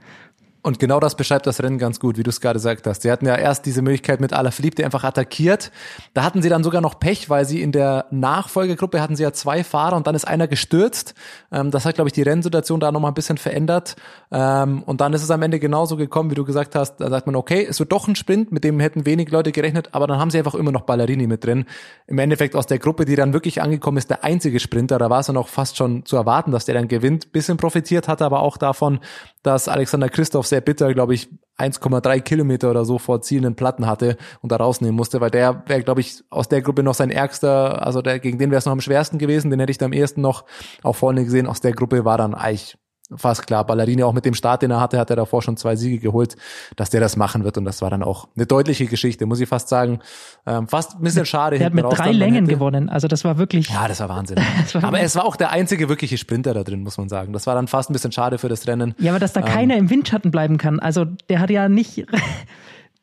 Und 0.61 0.77
genau 0.77 0.99
das 0.99 1.15
beschreibt 1.15 1.47
das 1.47 1.63
Rennen 1.63 1.77
ganz 1.77 1.99
gut, 1.99 2.17
wie 2.17 2.23
du 2.23 2.29
es 2.29 2.41
gerade 2.41 2.55
gesagt 2.57 2.85
hast. 2.85 3.03
Sie 3.03 3.11
hatten 3.11 3.25
ja 3.25 3.35
erst 3.35 3.65
diese 3.65 3.81
Möglichkeit 3.81 4.19
mit 4.19 4.33
Alaphilippe, 4.33 4.75
der 4.75 4.85
einfach 4.85 5.05
attackiert. 5.05 5.71
Da 6.13 6.23
hatten 6.23 6.41
sie 6.41 6.49
dann 6.49 6.63
sogar 6.63 6.81
noch 6.81 6.99
Pech, 6.99 7.29
weil 7.29 7.45
sie 7.45 7.61
in 7.61 7.71
der 7.71 8.05
Nachfolgegruppe 8.11 9.01
hatten 9.01 9.15
sie 9.15 9.23
ja 9.23 9.31
zwei 9.31 9.63
Fahrer 9.63 9.95
und 9.95 10.07
dann 10.07 10.15
ist 10.15 10.25
einer 10.25 10.47
gestürzt. 10.47 11.13
Ähm, 11.51 11.71
das 11.71 11.85
hat, 11.85 11.95
glaube 11.95 12.09
ich, 12.09 12.13
die 12.13 12.23
Rennsituation 12.23 12.79
da 12.79 12.91
nochmal 12.91 13.11
ein 13.11 13.13
bisschen 13.15 13.37
verändert. 13.37 13.95
Ähm, 14.31 14.83
und 14.83 14.99
dann 14.99 15.13
ist 15.13 15.23
es 15.23 15.31
am 15.31 15.41
Ende 15.41 15.59
genauso 15.59 15.95
gekommen, 15.95 16.29
wie 16.31 16.35
du 16.35 16.43
gesagt 16.43 16.75
hast. 16.75 16.97
Da 16.97 17.09
sagt 17.09 17.25
man, 17.25 17.35
okay, 17.35 17.65
es 17.69 17.79
wird 17.79 17.91
doch 17.91 18.07
ein 18.07 18.15
Sprint, 18.15 18.51
mit 18.51 18.63
dem 18.65 18.79
hätten 18.79 19.05
wenig 19.05 19.31
Leute 19.31 19.53
gerechnet, 19.53 19.89
aber 19.93 20.07
dann 20.07 20.19
haben 20.19 20.29
sie 20.29 20.39
einfach 20.39 20.55
immer 20.55 20.71
noch 20.71 20.81
Ballerini 20.81 21.27
mit 21.27 21.45
drin. 21.45 21.65
Im 22.07 22.19
Endeffekt 22.19 22.55
aus 22.55 22.65
der 22.65 22.79
Gruppe, 22.79 23.05
die 23.05 23.15
dann 23.15 23.31
wirklich 23.31 23.61
angekommen 23.61 23.97
ist, 23.97 24.09
der 24.09 24.25
einzige 24.25 24.59
Sprinter. 24.59 24.97
Da 24.97 25.09
war 25.09 25.21
es 25.21 25.27
dann 25.27 25.37
auch 25.37 25.47
fast 25.47 25.77
schon 25.77 26.05
zu 26.05 26.17
erwarten, 26.17 26.51
dass 26.51 26.65
der 26.65 26.75
dann 26.75 26.87
gewinnt. 26.87 27.31
Bisschen 27.31 27.57
profitiert 27.57 28.07
hatte 28.07 28.25
aber 28.25 28.41
auch 28.41 28.57
davon, 28.57 28.99
dass 29.43 29.67
Alexander 29.67 30.09
Christoph 30.09 30.47
sehr 30.47 30.61
bitter, 30.61 30.93
glaube 30.93 31.13
ich, 31.13 31.29
1,3 31.57 32.21
Kilometer 32.21 32.69
oder 32.69 32.85
so 32.85 32.97
vor 32.99 33.21
zielenden 33.21 33.55
Platten 33.55 33.85
hatte 33.85 34.17
und 34.41 34.51
da 34.51 34.57
rausnehmen 34.57 34.95
musste, 34.95 35.21
weil 35.21 35.31
der 35.31 35.63
wäre, 35.67 35.83
glaube 35.83 36.01
ich, 36.01 36.23
aus 36.29 36.47
der 36.47 36.61
Gruppe 36.61 36.83
noch 36.83 36.93
sein 36.93 37.11
ärgster, 37.11 37.85
also 37.85 38.01
der, 38.01 38.19
gegen 38.19 38.37
den 38.37 38.51
wäre 38.51 38.59
es 38.59 38.65
noch 38.65 38.73
am 38.73 38.81
schwersten 38.81 39.17
gewesen, 39.17 39.51
den 39.51 39.59
hätte 39.59 39.71
ich 39.71 39.77
da 39.77 39.85
am 39.85 39.93
ehesten 39.93 40.21
noch 40.21 40.45
auch 40.83 40.95
vorne 40.95 41.23
gesehen. 41.25 41.47
Aus 41.47 41.61
der 41.61 41.73
Gruppe 41.73 42.05
war 42.05 42.17
dann 42.17 42.33
eigentlich 42.33 42.77
fast 43.15 43.47
klar. 43.47 43.65
Ballerini 43.65 44.03
auch 44.03 44.13
mit 44.13 44.25
dem 44.25 44.33
Start, 44.33 44.61
den 44.61 44.71
er 44.71 44.79
hatte, 44.79 44.99
hat 44.99 45.09
er 45.09 45.15
davor 45.15 45.41
schon 45.41 45.57
zwei 45.57 45.75
Siege 45.75 45.99
geholt, 45.99 46.35
dass 46.75 46.89
der 46.89 47.01
das 47.01 47.17
machen 47.17 47.43
wird. 47.43 47.57
Und 47.57 47.65
das 47.65 47.81
war 47.81 47.89
dann 47.89 48.03
auch 48.03 48.27
eine 48.35 48.45
deutliche 48.45 48.85
Geschichte, 48.85 49.25
muss 49.25 49.39
ich 49.39 49.49
fast 49.49 49.69
sagen. 49.69 49.99
Ähm, 50.45 50.67
fast 50.67 50.95
ein 50.95 51.01
bisschen 51.01 51.25
schade. 51.25 51.57
Er 51.57 51.67
hat 51.67 51.73
mit 51.73 51.85
drei 51.85 52.11
Längen 52.11 52.47
gewonnen. 52.47 52.89
Also 52.89 53.07
das 53.07 53.23
war 53.23 53.37
wirklich. 53.37 53.69
Ja, 53.69 53.87
das 53.87 53.99
war 53.99 54.09
Wahnsinn. 54.09 54.37
das 54.61 54.75
war 54.75 54.83
aber 54.83 54.99
es 55.01 55.15
war 55.15 55.25
auch 55.25 55.35
der 55.35 55.51
einzige 55.51 55.89
wirkliche 55.89 56.17
Sprinter 56.17 56.53
da 56.53 56.63
drin, 56.63 56.83
muss 56.83 56.97
man 56.97 57.09
sagen. 57.09 57.33
Das 57.33 57.47
war 57.47 57.55
dann 57.55 57.67
fast 57.67 57.89
ein 57.89 57.93
bisschen 57.93 58.11
schade 58.11 58.37
für 58.37 58.49
das 58.49 58.67
Rennen. 58.67 58.93
Ja, 58.99 59.11
aber 59.11 59.19
dass 59.19 59.33
da 59.33 59.41
ähm, 59.41 59.45
keiner 59.47 59.77
im 59.77 59.89
Windschatten 59.89 60.31
bleiben 60.31 60.57
kann. 60.57 60.79
Also 60.79 61.05
der 61.29 61.39
hat 61.39 61.49
ja 61.49 61.69
nicht 61.69 62.05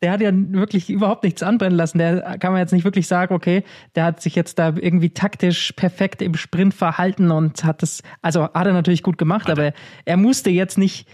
der 0.02 0.12
hat 0.12 0.20
ja 0.20 0.30
wirklich 0.32 0.90
überhaupt 0.90 1.24
nichts 1.24 1.42
anbrennen 1.42 1.76
lassen. 1.76 1.98
Der 1.98 2.38
kann 2.38 2.52
man 2.52 2.60
jetzt 2.60 2.72
nicht 2.72 2.84
wirklich 2.84 3.06
sagen, 3.06 3.34
okay, 3.34 3.64
der 3.94 4.04
hat 4.04 4.20
sich 4.20 4.34
jetzt 4.34 4.58
da 4.58 4.74
irgendwie 4.76 5.10
taktisch 5.10 5.72
perfekt 5.72 6.20
im 6.22 6.34
Sprint 6.34 6.74
verhalten 6.74 7.30
und 7.30 7.64
hat 7.64 7.82
das, 7.82 8.02
also 8.22 8.44
hat 8.44 8.66
er 8.66 8.72
natürlich 8.72 9.02
gut 9.02 9.18
gemacht, 9.18 9.48
aber 9.48 9.72
er 10.04 10.16
musste 10.16 10.50
jetzt 10.50 10.76
nicht 10.76 11.08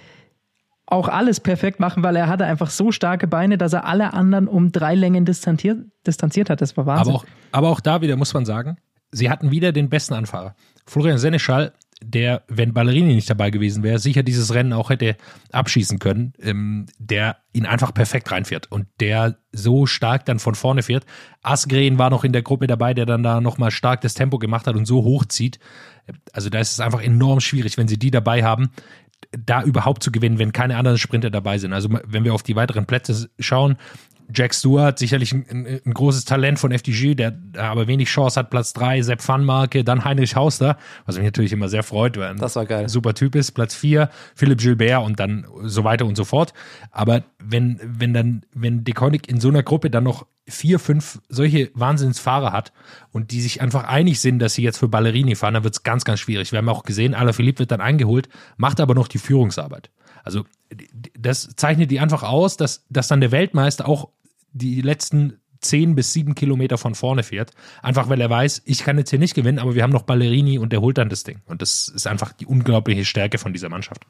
auch 0.86 1.08
alles 1.08 1.40
perfekt 1.40 1.80
machen, 1.80 2.02
weil 2.02 2.16
er 2.16 2.28
hatte 2.28 2.44
einfach 2.44 2.70
so 2.70 2.92
starke 2.92 3.26
Beine, 3.26 3.56
dass 3.56 3.72
er 3.72 3.86
alle 3.86 4.12
anderen 4.12 4.46
um 4.48 4.72
drei 4.72 4.94
Längen 4.94 5.24
distanziert, 5.24 5.78
distanziert 6.06 6.50
hat. 6.50 6.60
Das 6.60 6.76
war 6.76 6.84
Wahnsinn. 6.86 7.14
Aber 7.14 7.22
auch, 7.22 7.26
aber 7.52 7.68
auch 7.70 7.80
da 7.80 8.02
wieder 8.02 8.16
muss 8.16 8.34
man 8.34 8.44
sagen, 8.44 8.76
sie 9.10 9.30
hatten 9.30 9.50
wieder 9.50 9.72
den 9.72 9.88
besten 9.88 10.14
Anfahrer. 10.14 10.54
Florian 10.86 11.18
Seneschal 11.18 11.72
der, 12.02 12.42
wenn 12.48 12.72
Ballerini 12.72 13.14
nicht 13.14 13.30
dabei 13.30 13.50
gewesen 13.50 13.82
wäre, 13.82 13.98
sicher 13.98 14.22
dieses 14.22 14.54
Rennen 14.54 14.72
auch 14.72 14.90
hätte 14.90 15.16
abschießen 15.50 15.98
können, 15.98 16.32
ähm, 16.40 16.86
der 16.98 17.36
ihn 17.52 17.66
einfach 17.66 17.94
perfekt 17.94 18.30
reinfährt 18.30 18.70
und 18.70 18.86
der 19.00 19.38
so 19.52 19.86
stark 19.86 20.24
dann 20.26 20.38
von 20.38 20.54
vorne 20.54 20.82
fährt. 20.82 21.04
Asgren 21.42 21.98
war 21.98 22.10
noch 22.10 22.24
in 22.24 22.32
der 22.32 22.42
Gruppe 22.42 22.66
dabei, 22.66 22.94
der 22.94 23.06
dann 23.06 23.22
da 23.22 23.40
nochmal 23.40 23.70
stark 23.70 24.00
das 24.00 24.14
Tempo 24.14 24.38
gemacht 24.38 24.66
hat 24.66 24.76
und 24.76 24.86
so 24.86 25.04
hochzieht. 25.04 25.58
Also 26.32 26.50
da 26.50 26.58
ist 26.58 26.72
es 26.72 26.80
einfach 26.80 27.02
enorm 27.02 27.40
schwierig, 27.40 27.78
wenn 27.78 27.88
sie 27.88 27.98
die 27.98 28.10
dabei 28.10 28.42
haben, 28.42 28.70
da 29.30 29.62
überhaupt 29.62 30.02
zu 30.02 30.10
gewinnen, 30.10 30.38
wenn 30.38 30.52
keine 30.52 30.76
anderen 30.76 30.98
Sprinter 30.98 31.30
dabei 31.30 31.58
sind. 31.58 31.72
Also 31.72 31.88
wenn 32.04 32.24
wir 32.24 32.34
auf 32.34 32.42
die 32.42 32.56
weiteren 32.56 32.86
Plätze 32.86 33.30
schauen, 33.38 33.76
Jack 34.34 34.54
Stewart, 34.54 34.98
sicherlich 34.98 35.32
ein, 35.32 35.80
ein, 35.84 35.94
großes 35.94 36.24
Talent 36.24 36.58
von 36.58 36.72
FDG, 36.72 37.14
der 37.14 37.36
aber 37.56 37.86
wenig 37.86 38.08
Chance 38.08 38.38
hat, 38.40 38.50
Platz 38.50 38.72
3, 38.72 39.02
Sepp 39.02 39.26
Van 39.26 39.46
dann 39.84 40.04
Heinrich 40.04 40.36
Hauster, 40.36 40.76
was 41.06 41.16
mich 41.16 41.24
natürlich 41.24 41.52
immer 41.52 41.68
sehr 41.68 41.82
freut, 41.82 42.16
weil 42.16 42.34
das 42.36 42.56
war 42.56 42.66
geil. 42.66 42.84
ein 42.84 42.88
super 42.88 43.14
Typ 43.14 43.34
ist, 43.34 43.52
Platz 43.52 43.74
4, 43.74 44.10
Philipp 44.34 44.58
Gilbert 44.58 45.04
und 45.04 45.20
dann 45.20 45.46
so 45.62 45.84
weiter 45.84 46.06
und 46.06 46.16
so 46.16 46.24
fort. 46.24 46.52
Aber 46.90 47.22
wenn, 47.38 47.80
wenn 47.82 48.12
dann, 48.12 48.42
wenn 48.54 48.84
Deconic 48.84 49.28
in 49.28 49.40
so 49.40 49.48
einer 49.48 49.62
Gruppe 49.62 49.90
dann 49.90 50.04
noch 50.04 50.26
vier, 50.48 50.78
fünf 50.78 51.20
solche 51.28 51.70
Wahnsinnsfahrer 51.74 52.52
hat 52.52 52.72
und 53.12 53.30
die 53.30 53.40
sich 53.40 53.60
einfach 53.60 53.84
einig 53.84 54.20
sind, 54.20 54.38
dass 54.40 54.54
sie 54.54 54.62
jetzt 54.62 54.78
für 54.78 54.88
Ballerini 54.88 55.34
fahren, 55.36 55.54
dann 55.54 55.64
wird 55.64 55.74
es 55.74 55.82
ganz, 55.82 56.04
ganz 56.04 56.20
schwierig. 56.20 56.52
Wir 56.52 56.58
haben 56.58 56.68
auch 56.68 56.82
gesehen, 56.82 57.14
Alaphilippe 57.14 57.60
wird 57.60 57.70
dann 57.70 57.80
eingeholt, 57.80 58.28
macht 58.56 58.80
aber 58.80 58.94
noch 58.94 59.08
die 59.08 59.18
Führungsarbeit. 59.18 59.90
Also 60.24 60.44
das 61.18 61.50
zeichnet 61.56 61.90
die 61.90 62.00
einfach 62.00 62.22
aus, 62.22 62.56
dass, 62.56 62.84
dass 62.88 63.08
dann 63.08 63.20
der 63.20 63.32
Weltmeister 63.32 63.88
auch 63.88 64.08
die 64.52 64.80
letzten 64.80 65.38
zehn 65.60 65.94
bis 65.94 66.12
sieben 66.12 66.34
Kilometer 66.34 66.76
von 66.76 66.94
vorne 66.94 67.22
fährt. 67.22 67.52
Einfach 67.82 68.08
weil 68.08 68.20
er 68.20 68.28
weiß, 68.28 68.62
ich 68.64 68.84
kann 68.84 68.98
jetzt 68.98 69.10
hier 69.10 69.18
nicht 69.18 69.34
gewinnen, 69.34 69.58
aber 69.58 69.74
wir 69.74 69.82
haben 69.82 69.92
noch 69.92 70.02
Ballerini 70.02 70.58
und 70.58 70.72
der 70.72 70.80
holt 70.80 70.98
dann 70.98 71.08
das 71.08 71.24
Ding. 71.24 71.40
Und 71.46 71.62
das 71.62 71.88
ist 71.88 72.06
einfach 72.06 72.32
die 72.32 72.46
unglaubliche 72.46 73.04
Stärke 73.04 73.38
von 73.38 73.52
dieser 73.52 73.68
Mannschaft. 73.68 74.04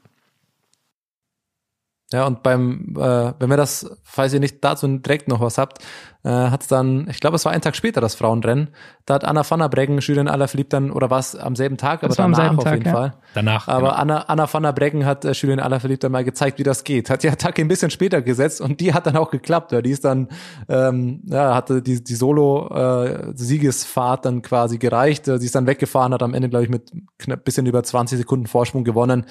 Ja, 2.12 2.26
und 2.26 2.42
beim, 2.42 2.94
äh, 2.96 3.32
wenn 3.38 3.50
wir 3.50 3.56
das, 3.56 3.90
falls 4.02 4.32
ihr 4.32 4.40
nicht 4.40 4.62
dazu 4.62 4.86
direkt 4.86 5.28
noch 5.28 5.40
was 5.40 5.58
habt, 5.58 5.78
äh, 6.24 6.28
hat 6.28 6.62
es 6.62 6.68
dann, 6.68 7.08
ich 7.10 7.18
glaube, 7.18 7.34
es 7.34 7.44
war 7.44 7.50
ein 7.52 7.60
Tag 7.60 7.74
später 7.74 8.00
das 8.00 8.14
Frauenrennen. 8.14 8.68
Da 9.06 9.14
hat 9.14 9.24
Anna 9.24 9.42
van 9.48 9.58
der 9.58 9.68
Breggen 9.68 9.98
Julian 9.98 10.28
Alaphilippe 10.28 10.68
dann, 10.70 10.92
oder 10.92 11.10
war 11.10 11.18
es 11.18 11.34
am 11.34 11.56
selben 11.56 11.78
Tag, 11.78 12.04
aber 12.04 12.14
danach 12.14 12.56
auf 12.56 12.62
Tag, 12.62 12.74
jeden 12.74 12.86
ja. 12.86 12.92
Fall. 12.92 13.14
Danach. 13.34 13.66
Aber 13.66 13.88
genau. 13.88 14.00
Anna, 14.00 14.18
Anna 14.28 14.52
van 14.52 14.62
der 14.62 14.72
Breggen 14.72 15.04
hat 15.04 15.24
äh, 15.24 15.32
Julian 15.32 15.58
Alaphilippe 15.58 15.98
dann 16.00 16.12
mal 16.12 16.22
gezeigt, 16.22 16.60
wie 16.60 16.62
das 16.62 16.84
geht. 16.84 17.10
Hat 17.10 17.24
die 17.24 17.30
Attacke 17.30 17.62
ein 17.62 17.68
bisschen 17.68 17.90
später 17.90 18.22
gesetzt 18.22 18.60
und 18.60 18.78
die 18.80 18.94
hat 18.94 19.06
dann 19.06 19.16
auch 19.16 19.30
geklappt. 19.30 19.72
Ja. 19.72 19.82
Die 19.82 19.90
ist 19.90 20.04
dann, 20.04 20.28
ähm, 20.68 21.22
ja, 21.26 21.56
hatte 21.56 21.82
die, 21.82 22.04
die 22.04 22.14
Solo-Siegesfahrt 22.14 24.20
äh, 24.20 24.28
dann 24.28 24.42
quasi 24.42 24.78
gereicht. 24.78 25.24
Sie 25.24 25.44
ist 25.44 25.56
dann 25.56 25.66
weggefahren, 25.66 26.14
hat 26.14 26.22
am 26.22 26.34
Ende, 26.34 26.48
glaube 26.48 26.64
ich, 26.64 26.70
mit 26.70 26.92
knapp 27.18 27.44
bisschen 27.44 27.66
über 27.66 27.82
20 27.82 28.18
Sekunden 28.18 28.46
Vorsprung 28.46 28.84
gewonnen 28.84 29.26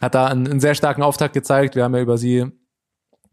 hat 0.00 0.14
da 0.14 0.26
einen, 0.26 0.46
einen 0.46 0.60
sehr 0.60 0.74
starken 0.74 1.02
Auftakt 1.02 1.34
gezeigt. 1.34 1.76
Wir 1.76 1.84
haben 1.84 1.94
ja 1.94 2.02
über 2.02 2.18
sie 2.18 2.46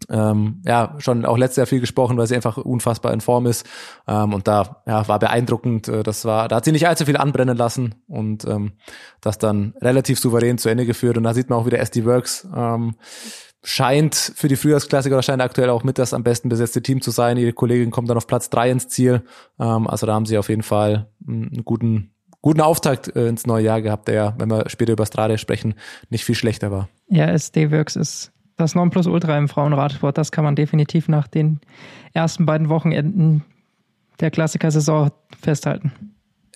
ähm, 0.10 0.62
ja 0.66 0.96
schon 1.00 1.26
auch 1.26 1.38
letztes 1.38 1.58
Jahr 1.58 1.68
viel 1.68 1.80
gesprochen, 1.80 2.18
weil 2.18 2.28
sie 2.28 2.36
einfach 2.36 2.58
unfassbar 2.58 3.14
in 3.14 3.22
Form 3.22 3.46
ist 3.46 3.66
ähm, 4.08 4.34
und 4.34 4.48
da 4.48 4.84
ja 4.86 5.08
war 5.08 5.20
beeindruckend. 5.20 5.88
Äh, 5.88 6.04
das 6.04 6.26
war, 6.26 6.48
da 6.48 6.58
hat 6.58 6.66
sie 6.66 6.72
nicht 6.72 6.88
allzu 6.88 7.06
viel 7.06 7.18
anbrennen 7.18 7.58
lassen 7.58 7.96
und 8.08 8.46
ähm, 8.46 8.74
das 9.22 9.38
dann 9.38 9.74
relativ 9.82 10.20
souverän 10.20 10.58
zu 10.58 10.70
Ende 10.70 10.86
geführt 10.86 11.18
und 11.18 11.24
da 11.24 11.34
sieht 11.34 11.50
man 11.50 11.60
auch 11.60 11.66
wieder 11.66 11.80
SD 11.80 12.06
Works 12.06 12.48
ähm, 12.56 12.96
scheint 13.64 14.16
für 14.16 14.48
die 14.48 14.56
Frühjahrsklassiker 14.56 15.22
scheint 15.24 15.42
aktuell 15.42 15.70
auch 15.70 15.84
mit 15.84 15.98
das 15.98 16.14
am 16.14 16.24
besten 16.24 16.50
besetzte 16.50 16.84
Team 16.84 17.02
zu 17.02 17.12
sein. 17.12 17.38
Ihre 17.38 17.54
Kollegin 17.54 17.90
kommt 17.90 18.10
dann 18.10 18.18
auf 18.18 18.28
Platz 18.28 18.50
drei 18.50 18.70
ins 18.70 18.88
Ziel. 18.88 19.24
Ähm, 19.60 19.88
also 19.88 20.06
da 20.06 20.14
haben 20.14 20.28
sie 20.28 20.38
auf 20.38 20.50
jeden 20.50 20.64
Fall 20.64 21.10
einen 21.28 21.64
guten 21.66 22.15
guten 22.46 22.62
Auftakt 22.62 23.16
äh, 23.16 23.28
ins 23.28 23.48
neue 23.48 23.64
Jahr 23.64 23.82
gehabt, 23.82 24.08
der, 24.08 24.36
wenn 24.38 24.52
wir 24.52 24.70
später 24.70 24.94
über 24.94 25.08
Strade 25.08 25.40
sprechen, 25.40 25.74
nicht 26.12 26.24
viel 26.24 26.36
schlechter 26.36 26.70
war. 26.70 26.88
Ja, 27.10 27.26
SD-Works 27.26 27.96
ist 27.96 28.32
das 28.56 28.76
Nonplusultra 28.76 29.36
im 29.36 29.48
Frauenradsport. 29.48 30.16
Das 30.16 30.32
kann 30.32 30.44
man 30.44 30.56
definitiv 30.56 31.08
nach 31.08 31.28
den 31.28 31.60
ersten 32.14 32.46
beiden 32.46 32.70
Wochenenden 32.70 33.44
der 34.20 34.30
Klassiker-Saison 34.30 35.10
festhalten. 35.42 35.92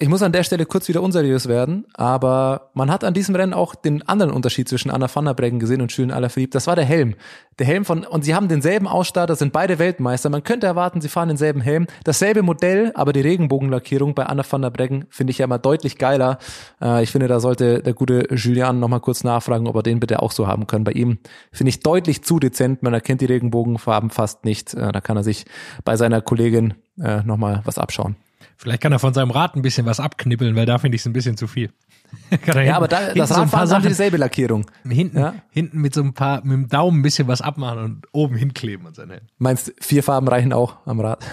Ich 0.02 0.08
muss 0.08 0.24
an 0.24 0.32
der 0.32 0.44
Stelle 0.44 0.66
kurz 0.66 0.88
wieder 0.88 1.04
unseriös 1.04 1.50
werden, 1.50 1.86
aber 1.94 2.70
man 2.74 2.90
hat 2.90 3.04
an 3.04 3.14
diesem 3.14 3.36
Rennen 3.36 3.54
auch 3.54 3.76
den 3.76 4.02
anderen 4.08 4.32
Unterschied 4.32 4.70
zwischen 4.70 4.92
Anna 4.92 5.14
van 5.14 5.26
der 5.26 5.34
Breggen 5.34 5.60
gesehen 5.60 5.82
und 5.82 5.92
Julian 5.92 6.16
Alaphilippe. 6.16 6.54
Das 6.54 6.68
war 6.68 6.78
der 6.78 6.86
Helm. 6.86 7.16
Der 7.60 7.68
Helm 7.68 7.84
von, 7.84 8.06
und 8.06 8.24
sie 8.24 8.34
haben 8.34 8.48
denselben 8.48 8.88
Ausstatter, 8.88 9.36
sind 9.36 9.52
beide 9.52 9.78
Weltmeister. 9.78 10.30
Man 10.30 10.46
könnte 10.46 10.68
erwarten, 10.68 11.02
sie 11.02 11.10
fahren 11.10 11.28
denselben 11.28 11.60
Helm. 11.60 11.86
Dasselbe 12.06 12.44
Modell, 12.44 12.94
aber 12.96 13.12
die 13.12 13.20
Regenbogenlackierung 13.20 14.16
bei 14.16 14.26
Anna 14.26 14.46
van 14.50 14.62
der 14.62 14.70
Breggen 14.70 15.04
finde 15.10 15.32
ich 15.32 15.40
ja 15.40 15.44
immer 15.44 15.60
deutlich 15.60 15.98
geiler. 15.98 16.38
Äh, 16.82 17.04
ich 17.04 17.12
finde, 17.12 17.28
da 17.28 17.42
sollte 17.42 17.84
der 17.84 17.94
gute 17.94 18.34
Julian 18.34 18.80
nochmal 18.80 19.02
kurz 19.02 19.26
nachfragen, 19.26 19.68
ob 19.68 19.76
er 19.76 19.84
den 19.84 20.00
bitte 20.00 20.22
auch 20.22 20.32
so 20.32 20.48
haben 20.48 20.66
können. 20.66 20.86
Bei 20.86 20.94
ihm 20.94 21.18
finde 21.52 21.72
ich 21.72 21.82
deutlich 21.82 22.24
zu 22.24 22.40
dezent. 22.40 22.84
Man 22.84 22.94
erkennt 22.94 23.20
die 23.20 23.26
Regenbogenfarben 23.26 24.12
fast 24.12 24.46
nicht. 24.46 24.74
Äh, 24.76 24.94
da 24.94 25.02
kann 25.02 25.18
er 25.18 25.24
sich 25.26 25.46
bei 25.84 25.98
seiner 25.98 26.22
Kollegin 26.22 26.76
äh, 27.02 27.22
nochmal 27.24 27.64
was 27.66 27.78
abschauen. 27.78 28.16
Vielleicht 28.62 28.82
kann 28.82 28.91
er 28.91 29.00
von 29.00 29.13
seinem 29.13 29.32
Rad 29.32 29.56
ein 29.56 29.62
bisschen 29.62 29.86
was 29.86 30.02
abknibbeln, 30.02 30.54
weil 30.54 30.65
da 30.65 30.80
finde 30.80 30.95
ich 30.95 31.02
es 31.02 31.06
ein 31.06 31.13
bisschen 31.13 31.38
zu 31.38 31.48
viel. 31.48 31.72
ja, 32.30 32.54
hinten, 32.54 32.72
aber 32.74 32.89
da, 32.89 33.13
das 33.13 33.32
Rad 33.32 33.50
so 33.50 33.76
hat 33.76 33.86
dieselbe 33.86 34.17
Lackierung. 34.17 34.65
Hinten, 34.86 35.17
ja? 35.17 35.34
hinten 35.50 35.80
mit 35.80 35.93
so 35.93 36.02
ein 36.02 36.13
paar, 36.13 36.43
mit 36.43 36.52
dem 36.52 36.67
Daumen 36.67 37.00
ein 37.00 37.02
bisschen 37.02 37.30
was 37.30 37.39
abmachen 37.39 37.80
und 37.80 38.08
oben 38.12 38.36
hinkleben 38.36 38.86
an 38.86 38.93
sein 38.93 39.12
Helm. 39.12 39.22
Meinst 39.38 39.74
vier 39.80 40.04
Farben 40.04 40.28
reichen 40.28 40.52
auch 40.52 40.76
am 40.86 41.00
Rad? 41.00 41.26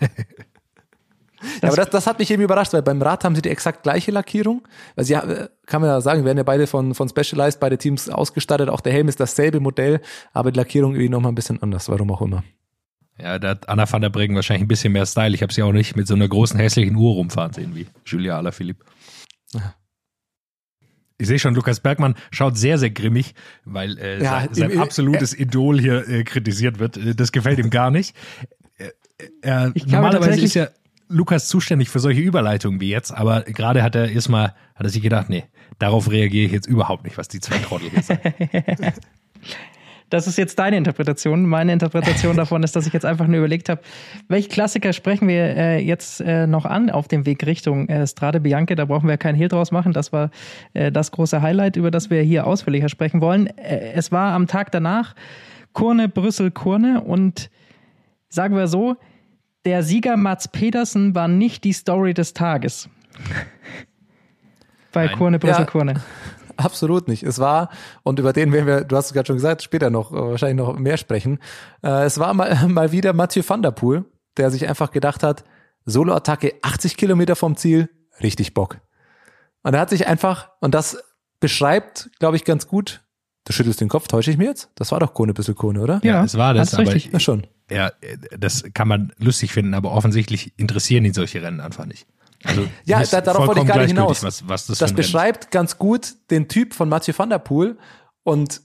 ja, 1.62 1.68
aber 1.68 1.76
das, 1.76 1.88
das 1.88 2.06
hat 2.06 2.18
mich 2.18 2.30
eben 2.30 2.42
überrascht, 2.42 2.74
weil 2.74 2.82
beim 2.82 3.00
Rad 3.00 3.24
haben 3.24 3.34
sie 3.34 3.40
die 3.40 3.48
exakt 3.48 3.82
gleiche 3.82 4.10
Lackierung. 4.10 4.62
Also 4.96 5.14
ja, 5.14 5.22
kann 5.64 5.80
man 5.80 5.88
ja 5.88 6.02
sagen, 6.02 6.26
werden 6.26 6.36
ja 6.36 6.44
beide 6.44 6.66
von, 6.66 6.94
von 6.94 7.08
Specialized, 7.08 7.58
beide 7.58 7.78
Teams 7.78 8.10
ausgestattet. 8.10 8.68
Auch 8.68 8.82
der 8.82 8.92
Helm 8.92 9.08
ist 9.08 9.18
dasselbe 9.18 9.60
Modell, 9.60 10.02
aber 10.34 10.52
die 10.52 10.58
Lackierung 10.58 10.92
irgendwie 10.92 11.08
nochmal 11.08 11.32
ein 11.32 11.36
bisschen 11.36 11.62
anders, 11.62 11.88
warum 11.88 12.10
auch 12.10 12.20
immer. 12.20 12.44
Ja, 13.18 13.38
da 13.38 13.50
hat 13.50 13.68
Anna 13.68 13.90
van 13.90 14.02
der 14.02 14.10
Breggen 14.10 14.36
wahrscheinlich 14.36 14.64
ein 14.64 14.68
bisschen 14.68 14.92
mehr 14.92 15.06
Style. 15.06 15.34
Ich 15.34 15.42
habe 15.42 15.52
sie 15.52 15.62
auch 15.62 15.72
nicht 15.72 15.96
mit 15.96 16.06
so 16.06 16.14
einer 16.14 16.28
großen 16.28 16.58
hässlichen 16.58 16.96
Uhr 16.96 17.14
rumfahren 17.14 17.52
sehen 17.52 17.74
wie 17.74 17.86
Julia 18.04 18.36
Alaphilippe. 18.36 18.84
Ja. 19.52 19.74
Ich 21.18 21.26
sehe 21.26 21.38
schon, 21.38 21.54
Lukas 21.54 21.80
Bergmann 21.80 22.14
schaut 22.30 22.58
sehr, 22.58 22.76
sehr 22.78 22.90
grimmig, 22.90 23.34
weil 23.64 23.98
äh, 23.98 24.22
ja, 24.22 24.40
sein, 24.40 24.48
sein 24.54 24.70
im, 24.70 24.80
absolutes 24.82 25.32
äh, 25.32 25.42
Idol 25.42 25.80
hier 25.80 26.06
äh, 26.06 26.24
kritisiert 26.24 26.78
wird. 26.78 26.98
Äh, 26.98 27.14
das 27.14 27.32
gefällt 27.32 27.58
ihm 27.58 27.70
gar 27.70 27.90
nicht. 27.90 28.14
Äh, 28.76 28.90
äh, 29.40 29.72
normalerweise 29.86 30.42
ist 30.42 30.54
ja 30.54 30.68
Lukas 31.08 31.48
zuständig 31.48 31.88
für 31.88 32.00
solche 32.00 32.20
Überleitungen 32.20 32.80
wie 32.80 32.90
jetzt, 32.90 33.12
aber 33.12 33.42
gerade 33.42 33.82
hat 33.82 33.94
er 33.94 34.10
erstmal, 34.10 34.54
hat 34.74 34.84
er 34.84 34.90
sich 34.90 35.02
gedacht, 35.02 35.30
nee, 35.30 35.44
darauf 35.78 36.10
reagiere 36.10 36.46
ich 36.46 36.52
jetzt 36.52 36.66
überhaupt 36.66 37.04
nicht, 37.04 37.16
was 37.16 37.28
die 37.28 37.40
zwei 37.40 37.58
Trottel 37.58 37.88
hier 37.90 38.02
sagen. 38.02 38.34
Das 40.08 40.26
ist 40.26 40.38
jetzt 40.38 40.58
deine 40.58 40.76
Interpretation. 40.76 41.46
Meine 41.46 41.72
Interpretation 41.72 42.36
davon 42.36 42.62
ist, 42.62 42.76
dass 42.76 42.86
ich 42.86 42.92
jetzt 42.92 43.04
einfach 43.04 43.26
nur 43.26 43.38
überlegt 43.38 43.68
habe, 43.68 43.80
welche 44.28 44.48
Klassiker 44.48 44.92
sprechen 44.92 45.26
wir 45.28 45.56
äh, 45.56 45.78
jetzt 45.78 46.20
äh, 46.20 46.46
noch 46.46 46.64
an 46.64 46.90
auf 46.90 47.08
dem 47.08 47.26
Weg 47.26 47.44
Richtung 47.46 47.88
äh, 47.88 48.06
Strade 48.06 48.40
Bianche. 48.40 48.76
Da 48.76 48.84
brauchen 48.84 49.08
wir 49.08 49.16
keinen 49.16 49.34
Hehl 49.34 49.48
draus 49.48 49.72
machen. 49.72 49.92
Das 49.92 50.12
war 50.12 50.30
äh, 50.74 50.92
das 50.92 51.10
große 51.10 51.42
Highlight, 51.42 51.76
über 51.76 51.90
das 51.90 52.10
wir 52.10 52.22
hier 52.22 52.46
ausführlicher 52.46 52.88
sprechen 52.88 53.20
wollen. 53.20 53.48
Äh, 53.58 53.92
es 53.94 54.12
war 54.12 54.32
am 54.32 54.46
Tag 54.46 54.70
danach 54.70 55.14
Kurne, 55.72 56.08
Brüssel, 56.08 56.50
Kurne 56.50 57.02
und 57.02 57.50
sagen 58.28 58.56
wir 58.56 58.68
so, 58.68 58.96
der 59.64 59.82
Sieger 59.82 60.16
Mats 60.16 60.48
Pedersen 60.48 61.14
war 61.14 61.26
nicht 61.26 61.64
die 61.64 61.72
Story 61.72 62.14
des 62.14 62.32
Tages. 62.32 62.88
Bei 64.92 65.06
Nein. 65.06 65.16
Kurne, 65.16 65.38
Brüssel, 65.38 65.60
ja. 65.60 65.66
Kurne. 65.66 65.94
Absolut 66.62 67.08
nicht. 67.08 67.22
Es 67.22 67.38
war, 67.38 67.70
und 68.02 68.18
über 68.18 68.32
den 68.32 68.52
werden 68.52 68.66
wir, 68.66 68.84
du 68.84 68.96
hast 68.96 69.06
es 69.06 69.12
gerade 69.12 69.26
schon 69.26 69.36
gesagt, 69.36 69.62
später 69.62 69.90
noch, 69.90 70.12
äh, 70.12 70.16
wahrscheinlich 70.16 70.56
noch 70.56 70.78
mehr 70.78 70.96
sprechen. 70.96 71.38
Äh, 71.82 72.04
es 72.04 72.18
war 72.18 72.34
mal, 72.34 72.68
mal 72.68 72.92
wieder 72.92 73.12
Mathieu 73.12 73.42
van 73.46 73.62
der 73.62 73.70
Poel, 73.70 74.04
der 74.36 74.50
sich 74.50 74.68
einfach 74.68 74.90
gedacht 74.90 75.22
hat, 75.22 75.44
Solo-Attacke 75.84 76.54
80 76.62 76.96
Kilometer 76.96 77.36
vom 77.36 77.56
Ziel, 77.56 77.88
richtig 78.20 78.54
Bock. 78.54 78.78
Und 79.62 79.74
er 79.74 79.80
hat 79.80 79.90
sich 79.90 80.06
einfach, 80.06 80.50
und 80.60 80.74
das 80.74 80.98
beschreibt, 81.40 82.10
glaube 82.18 82.36
ich, 82.36 82.44
ganz 82.44 82.66
gut, 82.66 83.02
du 83.44 83.52
schüttelst 83.52 83.80
den 83.80 83.88
Kopf, 83.88 84.08
täusche 84.08 84.30
ich 84.30 84.38
mir 84.38 84.46
jetzt? 84.46 84.70
Das 84.74 84.92
war 84.92 85.00
doch 85.00 85.14
Kone 85.14 85.34
bisschen 85.34 85.54
Kone, 85.54 85.80
oder? 85.80 86.00
Ja, 86.02 86.24
es 86.24 86.36
war 86.36 86.54
das, 86.54 86.74
aber 86.74 86.82
richtig. 86.82 87.06
Ich, 87.06 87.12
ja, 87.12 87.20
schon. 87.20 87.46
Ja, 87.70 87.92
das 88.36 88.64
kann 88.74 88.88
man 88.88 89.12
lustig 89.18 89.52
finden, 89.52 89.74
aber 89.74 89.92
offensichtlich 89.92 90.52
interessieren 90.56 91.04
ihn 91.04 91.14
solche 91.14 91.42
Rennen 91.42 91.60
einfach 91.60 91.86
nicht. 91.86 92.06
Also, 92.46 92.66
ja, 92.84 93.02
da, 93.02 93.20
darauf 93.20 93.46
wollte 93.46 93.60
ich 93.60 93.66
gerade 93.66 93.86
hinaus. 93.86 94.22
Was, 94.22 94.48
was 94.48 94.66
das, 94.66 94.78
das 94.78 94.92
beschreibt 94.92 95.44
Rennen. 95.44 95.50
ganz 95.50 95.78
gut 95.78 96.14
den 96.30 96.48
Typ 96.48 96.74
von 96.74 96.88
Mathieu 96.88 97.14
van 97.16 97.30
der 97.30 97.38
Poel 97.38 97.78
und 98.22 98.62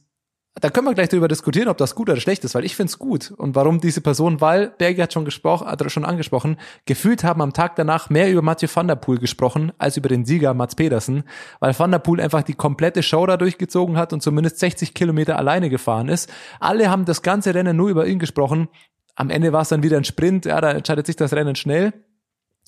da 0.55 0.69
können 0.69 0.85
wir 0.85 0.93
gleich 0.93 1.07
darüber 1.07 1.29
diskutieren, 1.29 1.69
ob 1.69 1.77
das 1.77 1.95
gut 1.95 2.09
oder 2.09 2.19
schlecht 2.19 2.43
ist, 2.43 2.55
weil 2.55 2.65
ich 2.65 2.75
finde 2.75 2.89
es 2.89 2.99
gut. 2.99 3.31
Und 3.31 3.55
warum 3.55 3.79
diese 3.79 4.01
Person, 4.01 4.41
weil 4.41 4.71
Berger 4.77 5.03
hat 5.03 5.13
schon 5.13 5.23
gesprochen, 5.23 5.65
hat 5.65 5.89
schon 5.91 6.03
angesprochen, 6.03 6.57
gefühlt 6.85 7.23
haben 7.23 7.41
am 7.41 7.53
Tag 7.53 7.77
danach 7.77 8.09
mehr 8.09 8.29
über 8.29 8.41
Mathieu 8.41 8.67
van 8.73 8.87
der 8.87 8.97
Poel 8.97 9.17
gesprochen, 9.17 9.71
als 9.77 9.95
über 9.95 10.09
den 10.09 10.25
Sieger 10.25 10.53
Mats 10.53 10.75
Pedersen, 10.75 11.23
weil 11.61 11.77
van 11.77 11.91
der 11.91 11.99
Poel 11.99 12.19
einfach 12.19 12.43
die 12.43 12.53
komplette 12.53 13.01
Show 13.01 13.25
da 13.25 13.37
durchgezogen 13.37 13.97
hat 13.97 14.11
und 14.11 14.21
zumindest 14.21 14.59
60 14.59 14.93
Kilometer 14.93 15.37
alleine 15.37 15.69
gefahren 15.69 16.09
ist. 16.09 16.29
Alle 16.59 16.89
haben 16.89 17.05
das 17.05 17.21
ganze 17.21 17.55
Rennen 17.55 17.77
nur 17.77 17.89
über 17.89 18.05
ihn 18.05 18.19
gesprochen. 18.19 18.67
Am 19.15 19.29
Ende 19.29 19.53
war 19.53 19.61
es 19.61 19.69
dann 19.69 19.83
wieder 19.83 19.95
ein 19.95 20.03
Sprint, 20.03 20.45
ja, 20.45 20.59
da 20.59 20.71
entscheidet 20.71 21.05
sich 21.05 21.15
das 21.15 21.31
Rennen 21.31 21.55
schnell. 21.55 21.93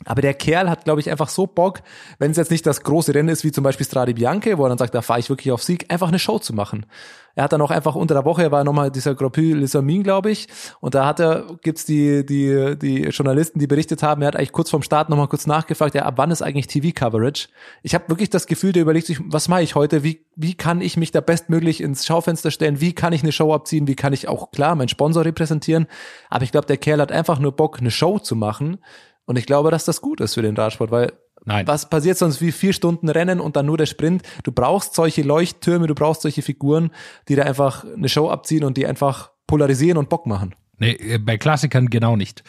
Aber 0.06 0.22
der 0.22 0.34
Kerl 0.34 0.70
hat, 0.70 0.86
glaube 0.86 1.02
ich, 1.02 1.12
einfach 1.12 1.30
so 1.30 1.46
Bock, 1.46 1.82
wenn 2.18 2.32
es 2.32 2.38
jetzt 2.38 2.50
nicht 2.50 2.66
das 2.66 2.82
große 2.82 3.14
Rennen 3.14 3.30
ist, 3.30 3.44
wie 3.44 3.52
zum 3.52 3.64
Beispiel 3.64 3.86
Strade 3.86 4.16
Bianche, 4.16 4.58
wo 4.58 4.66
er 4.66 4.70
dann 4.70 4.78
sagt, 4.80 4.96
da 4.96 5.04
fahre 5.04 5.20
ich 5.20 5.30
wirklich 5.30 5.52
auf 5.52 5.62
Sieg, 5.62 5.92
einfach 5.92 6.08
eine 6.08 6.18
Show 6.18 6.40
zu 6.40 6.54
machen. 6.54 6.88
Er 7.36 7.44
hat 7.44 7.54
dann 7.54 7.62
auch 7.62 7.72
einfach 7.72 7.96
unter 7.96 8.14
der 8.14 8.26
Woche, 8.26 8.44
er 8.44 8.52
war 8.52 8.64
nochmal 8.64 8.92
dieser 8.92 9.16
Prix 9.16 9.56
Les 9.56 10.04
glaube 10.04 10.32
ich, 10.32 10.48
und 10.82 10.96
da 10.96 11.06
hat 11.06 11.20
er, 11.20 11.46
gibt's 11.62 11.86
die, 11.86 12.26
die, 12.26 12.76
die 12.78 13.04
Journalisten, 13.06 13.60
die 13.60 13.68
berichtet 13.68 14.04
haben, 14.04 14.22
er 14.22 14.30
hat 14.30 14.36
eigentlich 14.36 14.52
kurz 14.52 14.72
vorm 14.72 14.84
Start 14.84 15.10
nochmal 15.10 15.28
kurz 15.28 15.48
nachgefragt, 15.48 15.96
ja, 15.96 16.04
ab 16.04 16.16
wann 16.18 16.32
ist 16.32 16.42
eigentlich 16.42 16.68
TV-Coverage? 16.68 17.50
Ich 17.84 17.94
habe 17.96 18.10
wirklich 18.10 18.30
das 18.30 18.48
Gefühl, 18.48 18.72
der 18.72 18.82
überlegt 18.82 19.08
sich, 19.08 19.20
was 19.26 19.48
mache 19.48 19.62
ich 19.62 19.76
heute? 19.76 20.04
Wie, 20.04 20.26
wie 20.36 20.56
kann 20.56 20.82
ich 20.82 20.98
mich 20.98 21.12
da 21.12 21.22
bestmöglich 21.22 21.82
ins 21.82 22.06
Schaufenster 22.06 22.52
stellen? 22.52 22.82
Wie 22.82 22.94
kann 22.94 23.14
ich 23.14 23.24
eine 23.24 23.32
Show 23.32 23.54
abziehen? 23.54 23.88
Wie 23.88 23.96
kann 23.96 24.14
ich 24.14 24.28
auch, 24.28 24.52
klar, 24.52 24.76
meinen 24.76 24.90
Sponsor 24.90 25.24
repräsentieren? 25.26 25.88
Aber 26.30 26.44
ich 26.44 26.52
glaube, 26.52 26.68
der 26.68 26.78
Kerl 26.78 27.02
hat 27.02 27.12
einfach 27.12 27.40
nur 27.40 27.52
Bock, 27.52 27.80
eine 27.80 27.92
Show 27.92 28.20
zu 28.20 28.36
machen 28.36 28.80
und 29.26 29.38
ich 29.38 29.46
glaube, 29.46 29.72
dass 29.72 29.86
das 29.86 30.02
gut 30.02 30.22
ist 30.22 30.34
für 30.34 30.42
den 30.42 30.56
Radsport, 30.56 30.92
weil 30.92 31.14
Nein. 31.46 31.68
was 31.68 31.90
passiert 31.90 32.18
sonst 32.18 32.42
wie 32.42 32.52
vier 32.52 32.74
Stunden 32.74 33.10
Rennen 33.10 33.40
und 33.40 33.56
dann 33.56 33.66
nur 33.66 33.78
der 33.78 33.86
Sprint? 33.86 34.24
Du 34.44 34.52
brauchst 34.52 34.96
solche 34.96 35.22
Leuchttürme, 35.22 35.88
du 35.88 35.96
brauchst 35.96 36.22
solche 36.22 36.42
Figuren, 36.42 36.92
die 37.28 37.36
da 37.36 37.44
einfach 37.44 37.86
eine 37.86 38.10
Show 38.10 38.30
abziehen 38.30 38.64
und 38.64 38.78
die 38.78 38.88
einfach 38.88 39.32
polarisieren 39.48 39.98
und 39.98 40.10
Bock 40.10 40.26
machen. 40.26 40.56
Nee, 40.78 40.94
äh, 40.94 41.18
bei 41.18 41.38
Klassikern 41.38 41.90
genau 41.90 42.16
nicht. 42.16 42.44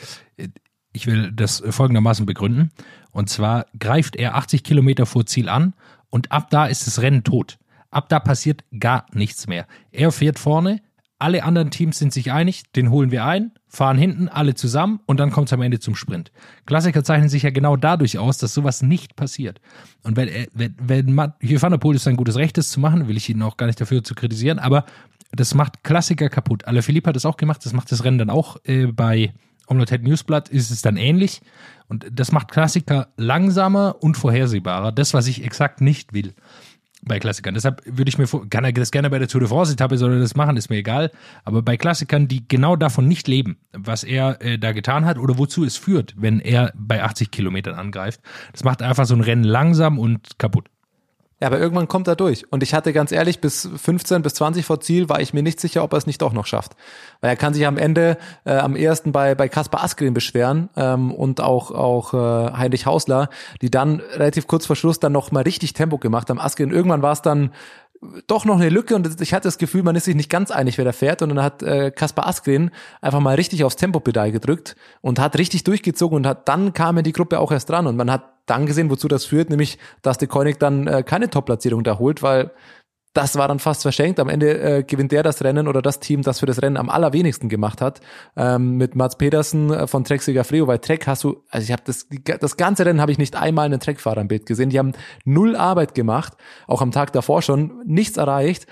Ich 0.93 1.07
will 1.07 1.33
das 1.33 1.63
folgendermaßen 1.69 2.25
begründen. 2.25 2.71
Und 3.11 3.29
zwar 3.29 3.67
greift 3.79 4.17
er 4.17 4.37
80 4.37 4.63
Kilometer 4.63 5.07
vor 5.07 5.27
Ziel 5.27 5.49
an 5.49 5.75
und 6.11 6.33
ab 6.33 6.51
da 6.51 6.67
ist 6.67 6.87
das 6.87 7.03
Rennen 7.03 7.25
tot. 7.25 7.59
Ab 7.91 8.09
da 8.09 8.19
passiert 8.19 8.65
gar 8.79 9.07
nichts 9.13 9.47
mehr. 9.47 9.67
Er 9.93 10.11
fährt 10.13 10.39
vorne, 10.39 10.81
alle 11.19 11.45
anderen 11.45 11.71
Teams 11.71 11.99
sind 11.99 12.13
sich 12.13 12.33
einig, 12.33 12.65
den 12.73 12.91
holen 12.91 13.11
wir 13.11 13.25
ein, 13.25 13.53
fahren 13.75 13.99
hinten 13.99 14.29
alle 14.29 14.55
zusammen 14.55 15.01
und 15.07 15.21
dann 15.21 15.31
kommt 15.31 15.49
es 15.49 15.53
am 15.53 15.63
Ende 15.63 15.81
zum 15.81 15.95
Sprint. 15.95 16.33
Klassiker 16.67 17.05
zeichnen 17.05 17.29
sich 17.29 17.43
ja 17.43 17.51
genau 17.51 17.77
dadurch 17.77 18.19
aus, 18.19 18.39
dass 18.39 18.55
sowas 18.55 18.83
nicht 18.83 19.17
passiert. 19.17 19.61
Und 20.03 20.17
wenn, 20.17 20.29
äh, 20.29 20.47
wenn, 20.55 20.75
wenn 20.79 21.17
van 21.17 21.71
der 21.71 21.79
Poel 21.79 21.97
ist 21.97 22.07
ein 22.07 22.17
gutes 22.17 22.37
Recht, 22.37 22.57
das 22.57 22.71
zu 22.71 22.81
machen, 22.81 23.09
will 23.09 23.17
ich 23.17 23.29
ihn 23.29 23.43
auch 23.43 23.57
gar 23.57 23.67
nicht 23.67 23.81
dafür 23.81 24.05
zu 24.05 24.15
kritisieren, 24.15 24.59
aber 24.59 24.85
das 25.33 25.55
macht 25.55 25.83
Klassiker 25.83 26.29
kaputt. 26.29 26.67
Alle 26.67 26.83
Philipp 26.83 27.07
hat 27.07 27.17
das 27.17 27.27
auch 27.27 27.37
gemacht, 27.37 27.65
das 27.65 27.73
macht 27.73 27.91
das 27.91 28.05
Rennen 28.05 28.19
dann 28.19 28.31
auch 28.31 28.57
äh, 28.65 28.87
bei 28.87 29.33
Omlotet 29.67 30.03
Newsblatt 30.03 30.51
ist 30.51 30.71
es 30.71 30.83
dann 30.83 30.97
ähnlich. 30.97 31.41
Und 31.89 32.07
das 32.13 32.33
macht 32.33 32.51
Klassiker 32.51 33.09
langsamer 33.17 33.97
und 34.01 34.17
vorhersehbarer. 34.17 34.93
Das, 34.93 35.15
was 35.15 35.27
ich 35.27 35.43
exakt 35.43 35.81
nicht 35.81 36.13
will 36.13 36.35
bei 37.07 37.19
Klassikern. 37.19 37.55
Deshalb 37.55 37.83
würde 37.85 38.09
ich 38.09 38.19
mir, 38.19 38.27
kann 38.51 38.65
er 38.65 38.73
das 38.73 38.91
gerne 38.91 39.11
bei 39.11 39.19
der 39.19 39.29
Tour 39.29 39.41
de 39.41 39.49
France-Etappe, 39.49 39.99
soll 39.99 40.15
er 40.15 40.19
das 40.21 40.35
machen, 40.35 40.57
ist 40.57 40.71
mir 40.71 40.77
egal. 40.77 41.11
Aber 41.45 41.63
bei 41.63 41.77
Klassikern, 41.77 42.29
die 42.29 42.47
genau 42.49 42.77
davon 42.77 43.07
nicht 43.07 43.29
leben, 43.29 43.57
was 43.73 44.05
er 44.05 44.41
äh, 44.43 44.59
da 44.59 44.73
getan 44.73 45.05
hat 45.05 45.19
oder 45.19 45.39
wozu 45.39 45.65
es 45.65 45.77
führt, 45.77 46.15
wenn 46.17 46.41
er 46.41 46.73
bei 46.77 47.03
80 47.03 47.31
Kilometern 47.31 47.75
angreift, 47.75 48.21
das 48.53 48.65
macht 48.65 48.83
einfach 48.83 49.07
so 49.07 49.15
ein 49.15 49.21
Rennen 49.21 49.45
langsam 49.45 49.99
und 49.99 50.39
kaputt. 50.39 50.69
Ja, 51.41 51.49
aber 51.49 51.59
irgendwann 51.59 51.89
kommt 51.89 52.07
er 52.07 52.15
durch. 52.15 52.51
Und 52.53 52.63
ich 52.63 52.75
hatte 52.75 52.93
ganz 52.93 53.11
ehrlich, 53.11 53.41
bis 53.41 53.69
15, 53.77 54.23
bis 54.23 54.35
20 54.35 54.65
vor 54.65 54.81
Ziel 54.81 55.09
war 55.09 55.21
ich 55.21 55.35
mir 55.35 55.43
nicht 55.43 55.61
sicher, 55.61 55.83
ob 55.83 55.93
er 55.93 55.99
es 55.99 56.07
nicht 56.07 56.23
doch 56.23 56.33
noch 56.33 56.47
schafft. 56.47 56.73
Weil 57.21 57.31
er 57.31 57.37
kann 57.37 57.55
sich 57.55 57.67
am 57.67 57.77
Ende 57.77 58.19
äh, 58.45 58.57
am 58.57 58.77
ersten 58.77 59.11
bei, 59.11 59.35
bei 59.35 59.49
Kaspar 59.49 59.83
Askren 59.83 60.15
beschweren 60.15 60.69
ähm, 60.77 61.13
und 61.13 61.41
auch, 61.41 61.73
auch 61.73 62.15
äh, 62.15 62.53
Heinrich 62.57 62.87
Hausler, 62.87 63.29
die 63.63 63.71
dann 63.71 64.01
relativ 64.01 64.47
kurz 64.47 64.65
vor 64.65 64.77
Schluss 64.77 65.01
dann 65.01 65.13
noch 65.13 65.33
mal 65.33 65.43
richtig 65.43 65.73
Tempo 65.73 65.99
gemacht 65.99 66.31
haben. 66.31 66.39
Askren, 66.39 66.71
irgendwann 66.71 67.03
war 67.03 67.13
es 67.13 67.23
dann 67.23 67.51
doch 68.27 68.45
noch 68.45 68.57
eine 68.57 68.69
Lücke 68.69 68.95
und 68.95 69.21
ich 69.21 69.35
hatte 69.35 69.49
das 69.49 69.59
Gefühl, 69.59 69.83
man 69.83 69.97
ist 69.97 70.05
sich 70.05 70.15
nicht 70.15 70.31
ganz 70.31 70.51
einig, 70.51 70.79
wer 70.79 70.85
da 70.85 70.93
fährt. 70.93 71.23
Und 71.23 71.31
dann 71.31 71.43
hat 71.43 71.63
äh, 71.63 71.91
Kaspar 71.91 72.27
Askren 72.27 72.71
einfach 73.01 73.21
mal 73.21 73.35
richtig 73.35 73.65
aufs 73.65 73.77
Tempopedal 73.77 74.33
gedrückt 74.33 74.77
und 75.01 75.19
hat 75.19 75.39
richtig 75.39 75.65
durchgezogen 75.65 76.17
und 76.17 76.27
hat 76.27 76.49
dann 76.49 76.73
kam 76.73 76.99
in 76.99 77.05
die 77.05 77.13
Gruppe 77.13 77.39
auch 77.39 77.53
erst 77.53 77.71
dran 77.71 77.87
und 77.87 77.97
man 77.97 78.11
hat 78.11 78.35
dann 78.47 78.67
gesehen, 78.67 78.91
wozu 78.91 79.09
das 79.09 79.25
führt, 79.25 79.49
nämlich, 79.49 79.79
dass 80.03 80.19
die 80.19 80.27
Koenig 80.27 80.59
dann 80.59 80.87
äh, 80.87 81.03
keine 81.03 81.31
Top-Platzierung 81.31 81.83
da 81.83 81.99
holt, 81.99 82.23
weil 82.23 82.51
das 83.15 83.37
war 83.37 83.49
dann 83.49 83.61
fast 83.61 83.83
verschenkt. 83.83 84.19
Am 84.21 84.29
Ende 84.29 84.61
äh, 84.61 84.83
gewinnt 84.83 85.13
der 85.13 85.23
das 85.23 85.43
Rennen 85.43 85.69
oder 85.69 85.81
das 85.81 86.01
Team, 86.01 86.23
das 86.23 86.41
für 86.41 86.47
das 86.47 86.61
Rennen 86.61 86.77
am 86.77 86.91
allerwenigsten 86.91 87.49
gemacht 87.49 87.81
hat, 87.81 88.01
ähm, 88.37 88.77
mit 88.77 88.97
Mats 88.97 89.17
Pedersen 89.17 89.73
äh, 89.73 89.87
von 89.87 90.05
Trek 90.05 90.21
Segafredo. 90.21 90.67
Weil 90.67 90.81
Trek 90.81 91.07
hast 91.07 91.23
du, 91.25 91.43
also 91.49 91.65
ich 91.65 91.73
habe 91.73 91.83
das, 91.87 92.09
das 92.41 92.57
ganze 92.57 92.85
Rennen 92.85 93.01
habe 93.01 93.13
ich 93.13 93.19
nicht 93.19 93.37
einmal 93.37 93.67
einen 93.67 93.81
Trekfahrer 93.81 94.21
im 94.21 94.29
Bild 94.29 94.47
gesehen. 94.47 94.69
Die 94.69 94.79
haben 94.79 94.93
null 95.25 95.55
Arbeit 95.55 95.95
gemacht, 95.95 96.35
auch 96.67 96.83
am 96.83 96.91
Tag 96.91 97.13
davor 97.13 97.41
schon, 97.41 97.83
nichts 97.87 98.17
erreicht. 98.17 98.67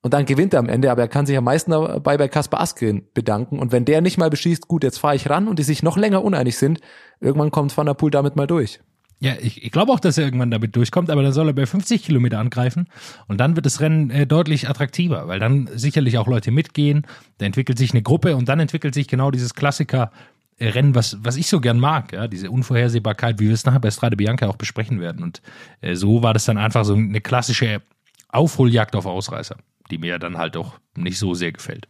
Und 0.00 0.14
dann 0.14 0.26
gewinnt 0.26 0.54
er 0.54 0.60
am 0.60 0.68
Ende, 0.68 0.92
aber 0.92 1.02
er 1.02 1.08
kann 1.08 1.26
sich 1.26 1.36
am 1.36 1.44
meisten 1.44 1.72
dabei 1.72 2.16
bei 2.16 2.28
Kaspar 2.28 2.60
Askren 2.60 3.08
bedanken. 3.14 3.58
Und 3.58 3.72
wenn 3.72 3.84
der 3.84 4.00
nicht 4.00 4.16
mal 4.16 4.30
beschießt, 4.30 4.68
gut, 4.68 4.84
jetzt 4.84 4.98
fahre 4.98 5.16
ich 5.16 5.28
ran 5.28 5.48
und 5.48 5.58
die 5.58 5.64
sich 5.64 5.82
noch 5.82 5.96
länger 5.96 6.22
uneinig 6.22 6.56
sind, 6.56 6.80
irgendwann 7.20 7.50
kommt 7.50 7.76
Van 7.76 7.86
der 7.86 7.94
Poel 7.94 8.12
damit 8.12 8.36
mal 8.36 8.46
durch. 8.46 8.78
Ja, 9.20 9.34
ich, 9.40 9.64
ich 9.64 9.72
glaube 9.72 9.92
auch, 9.92 9.98
dass 9.98 10.16
er 10.16 10.24
irgendwann 10.24 10.50
damit 10.50 10.76
durchkommt, 10.76 11.10
aber 11.10 11.22
dann 11.22 11.32
soll 11.32 11.48
er 11.48 11.52
bei 11.52 11.66
50 11.66 12.04
Kilometer 12.04 12.38
angreifen 12.38 12.88
und 13.26 13.38
dann 13.38 13.56
wird 13.56 13.66
das 13.66 13.80
Rennen 13.80 14.10
äh, 14.10 14.26
deutlich 14.26 14.68
attraktiver, 14.68 15.26
weil 15.26 15.40
dann 15.40 15.68
sicherlich 15.74 16.18
auch 16.18 16.28
Leute 16.28 16.52
mitgehen, 16.52 17.04
da 17.38 17.46
entwickelt 17.46 17.78
sich 17.78 17.90
eine 17.90 18.02
Gruppe 18.02 18.36
und 18.36 18.48
dann 18.48 18.60
entwickelt 18.60 18.94
sich 18.94 19.08
genau 19.08 19.32
dieses 19.32 19.54
Klassiker 19.54 20.12
äh, 20.58 20.72
was, 20.94 21.18
was 21.22 21.36
ich 21.36 21.48
so 21.48 21.60
gern 21.60 21.80
mag, 21.80 22.12
ja, 22.12 22.28
diese 22.28 22.50
Unvorhersehbarkeit, 22.50 23.40
wie 23.40 23.46
wir 23.46 23.54
es 23.54 23.64
nachher 23.64 23.80
bei 23.80 23.90
Strade 23.90 24.16
Bianca 24.16 24.46
auch 24.46 24.56
besprechen 24.56 25.00
werden. 25.00 25.22
Und 25.24 25.42
äh, 25.80 25.96
so 25.96 26.22
war 26.22 26.32
das 26.32 26.44
dann 26.44 26.58
einfach 26.58 26.84
so 26.84 26.94
eine 26.94 27.20
klassische 27.20 27.82
Aufholjagd 28.28 28.94
auf 28.94 29.06
Ausreißer, 29.06 29.56
die 29.90 29.98
mir 29.98 30.18
dann 30.20 30.38
halt 30.38 30.56
auch 30.56 30.78
nicht 30.96 31.18
so 31.18 31.34
sehr 31.34 31.52
gefällt. 31.52 31.88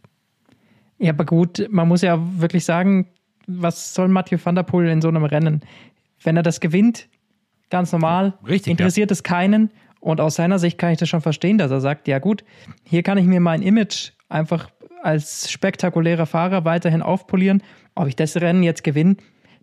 Ja, 0.97 1.11
aber 1.11 1.25
gut, 1.25 1.67
man 1.69 1.87
muss 1.87 2.01
ja 2.01 2.19
wirklich 2.39 2.65
sagen, 2.65 3.07
was 3.45 3.93
soll 3.93 4.07
Mathieu 4.07 4.37
van 4.43 4.55
der 4.55 4.63
Poel 4.63 4.87
in 4.87 5.01
so 5.01 5.07
einem 5.07 5.23
Rennen? 5.23 5.61
wenn 6.23 6.37
er 6.37 6.43
das 6.43 6.59
gewinnt, 6.59 7.07
ganz 7.69 7.91
normal, 7.91 8.33
Richtig, 8.47 8.71
interessiert 8.71 9.11
es 9.11 9.23
keinen. 9.23 9.71
Und 9.99 10.21
aus 10.21 10.35
seiner 10.35 10.59
Sicht 10.59 10.77
kann 10.77 10.91
ich 10.91 10.97
das 10.97 11.09
schon 11.09 11.21
verstehen, 11.21 11.57
dass 11.57 11.71
er 11.71 11.81
sagt, 11.81 12.07
ja 12.07 12.19
gut, 12.19 12.43
hier 12.83 13.03
kann 13.03 13.17
ich 13.17 13.25
mir 13.25 13.39
mein 13.39 13.61
Image 13.61 14.11
einfach 14.29 14.69
als 15.03 15.51
spektakulärer 15.51 16.25
Fahrer 16.25 16.65
weiterhin 16.65 17.01
aufpolieren. 17.01 17.61
Ob 17.95 18.07
ich 18.07 18.15
das 18.15 18.37
Rennen 18.37 18.63
jetzt 18.63 18.83
gewinne, 18.83 19.17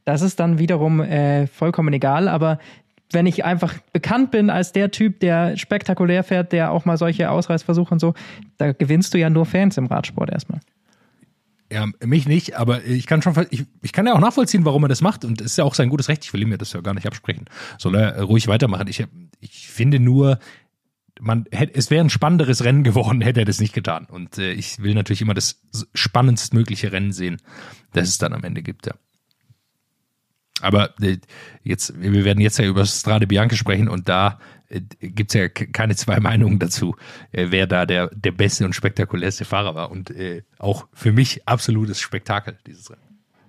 das 0.04 0.22
ist 0.22 0.38
dann 0.38 0.58
wiederum 0.58 1.00
äh, 1.00 1.46
vollkommen 1.46 1.92
egal. 1.92 2.28
Aber 2.28 2.58
wenn 3.12 3.26
ich 3.26 3.44
einfach 3.44 3.74
bekannt 3.92 4.30
bin 4.30 4.50
als 4.50 4.72
der 4.72 4.90
Typ, 4.90 5.20
der 5.20 5.56
spektakulär 5.56 6.24
fährt, 6.24 6.52
der 6.52 6.72
auch 6.72 6.84
mal 6.84 6.96
solche 6.96 7.30
Ausreißversuche 7.30 7.92
und 7.92 8.00
so, 8.00 8.14
da 8.58 8.72
gewinnst 8.72 9.14
du 9.14 9.18
ja 9.18 9.30
nur 9.30 9.46
Fans 9.46 9.76
im 9.78 9.86
Radsport 9.86 10.30
erstmal. 10.30 10.60
Ja, 11.70 11.86
mich 12.04 12.28
nicht, 12.28 12.56
aber 12.56 12.84
ich 12.84 13.06
kann 13.06 13.22
schon, 13.22 13.34
ich, 13.50 13.64
ich 13.82 13.92
kann 13.92 14.06
ja 14.06 14.14
auch 14.14 14.20
nachvollziehen, 14.20 14.64
warum 14.64 14.84
er 14.84 14.88
das 14.88 15.00
macht 15.00 15.24
und 15.24 15.40
es 15.40 15.52
ist 15.52 15.58
ja 15.58 15.64
auch 15.64 15.74
sein 15.74 15.88
gutes 15.88 16.08
Recht. 16.08 16.24
Ich 16.24 16.32
will 16.32 16.42
ihm 16.42 16.52
ja 16.52 16.56
das 16.56 16.72
ja 16.72 16.80
gar 16.80 16.94
nicht 16.94 17.06
absprechen. 17.06 17.46
Soll 17.78 17.96
er 17.96 18.22
ruhig 18.22 18.46
weitermachen. 18.46 18.86
Ich, 18.86 19.04
ich 19.40 19.68
finde 19.68 19.98
nur, 19.98 20.38
man 21.20 21.46
hätte, 21.50 21.74
es 21.74 21.90
wäre 21.90 22.04
ein 22.04 22.10
spannenderes 22.10 22.62
Rennen 22.62 22.84
geworden, 22.84 23.20
hätte 23.22 23.40
er 23.40 23.46
das 23.46 23.60
nicht 23.60 23.74
getan. 23.74 24.06
Und 24.06 24.38
äh, 24.38 24.52
ich 24.52 24.80
will 24.80 24.94
natürlich 24.94 25.22
immer 25.22 25.34
das 25.34 25.60
spannendstmögliche 25.94 26.92
Rennen 26.92 27.12
sehen, 27.12 27.38
das 27.92 28.08
es 28.08 28.18
dann 28.18 28.32
am 28.32 28.44
Ende 28.44 28.62
gibt, 28.62 28.86
ja. 28.86 28.94
Aber 30.62 30.94
äh, 31.02 31.18
jetzt, 31.64 32.00
wir 32.00 32.24
werden 32.24 32.40
jetzt 32.40 32.58
ja 32.58 32.64
über 32.64 32.86
Strade 32.86 33.26
Bianca 33.26 33.56
sprechen 33.56 33.88
und 33.88 34.08
da 34.08 34.38
gibt 35.00 35.34
es 35.34 35.40
ja 35.40 35.48
keine 35.48 35.96
zwei 35.96 36.20
Meinungen 36.20 36.58
dazu, 36.58 36.96
äh, 37.32 37.46
wer 37.50 37.66
da 37.66 37.86
der, 37.86 38.08
der 38.08 38.32
beste 38.32 38.64
und 38.64 38.74
spektakulärste 38.74 39.44
Fahrer 39.44 39.74
war. 39.74 39.90
Und 39.90 40.10
äh, 40.10 40.42
auch 40.58 40.86
für 40.92 41.12
mich 41.12 41.46
absolutes 41.46 42.00
Spektakel, 42.00 42.56
dieses 42.66 42.90
Rennen. 42.90 43.02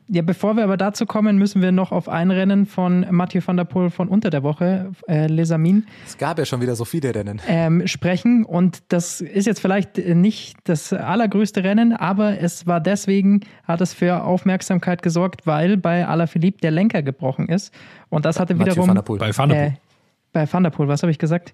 Ja, 0.09 0.21
bevor 0.21 0.55
wir 0.55 0.63
aber 0.63 0.77
dazu 0.77 1.05
kommen, 1.05 1.37
müssen 1.37 1.61
wir 1.61 1.73
noch 1.73 1.91
auf 1.91 2.07
ein 2.07 2.31
Rennen 2.31 2.65
von 2.65 3.05
Mathieu 3.11 3.41
van 3.45 3.57
der 3.57 3.65
Poel 3.65 3.89
von 3.89 4.07
unter 4.07 4.29
der 4.29 4.41
Woche, 4.41 4.91
äh, 5.09 5.27
Les 5.27 5.51
Amin. 5.51 5.85
Es 6.05 6.17
gab 6.17 6.39
ja 6.39 6.45
schon 6.45 6.61
wieder 6.61 6.75
so 6.75 6.85
viele 6.85 7.13
Rennen. 7.13 7.41
Ähm, 7.45 7.85
sprechen. 7.87 8.45
Und 8.45 8.83
das 8.87 9.19
ist 9.19 9.47
jetzt 9.47 9.59
vielleicht 9.59 9.97
nicht 9.97 10.59
das 10.63 10.93
allergrößte 10.93 11.65
Rennen, 11.65 11.91
aber 11.91 12.39
es 12.39 12.65
war 12.65 12.79
deswegen, 12.79 13.41
hat 13.65 13.81
es 13.81 13.93
für 13.93 14.23
Aufmerksamkeit 14.23 15.01
gesorgt, 15.01 15.45
weil 15.45 15.75
bei 15.75 16.07
Alaphilippe 16.07 16.61
der 16.61 16.71
Lenker 16.71 17.03
gebrochen 17.03 17.49
ist. 17.49 17.73
Und 18.07 18.23
das 18.23 18.39
hatte 18.39 18.55
Mathieu 18.55 18.71
wiederum. 18.71 18.87
van 18.87 18.95
der 18.95 19.01
Poel. 19.01 19.19
Bei 19.19 19.35
Van 19.35 19.49
der 19.49 19.55
Poel. 19.55 19.67
Äh, 19.73 19.86
bei 20.33 20.51
Van 20.51 20.63
der 20.63 20.69
Poel, 20.69 20.87
was 20.87 21.01
habe 21.03 21.11
ich 21.11 21.19
gesagt? 21.19 21.53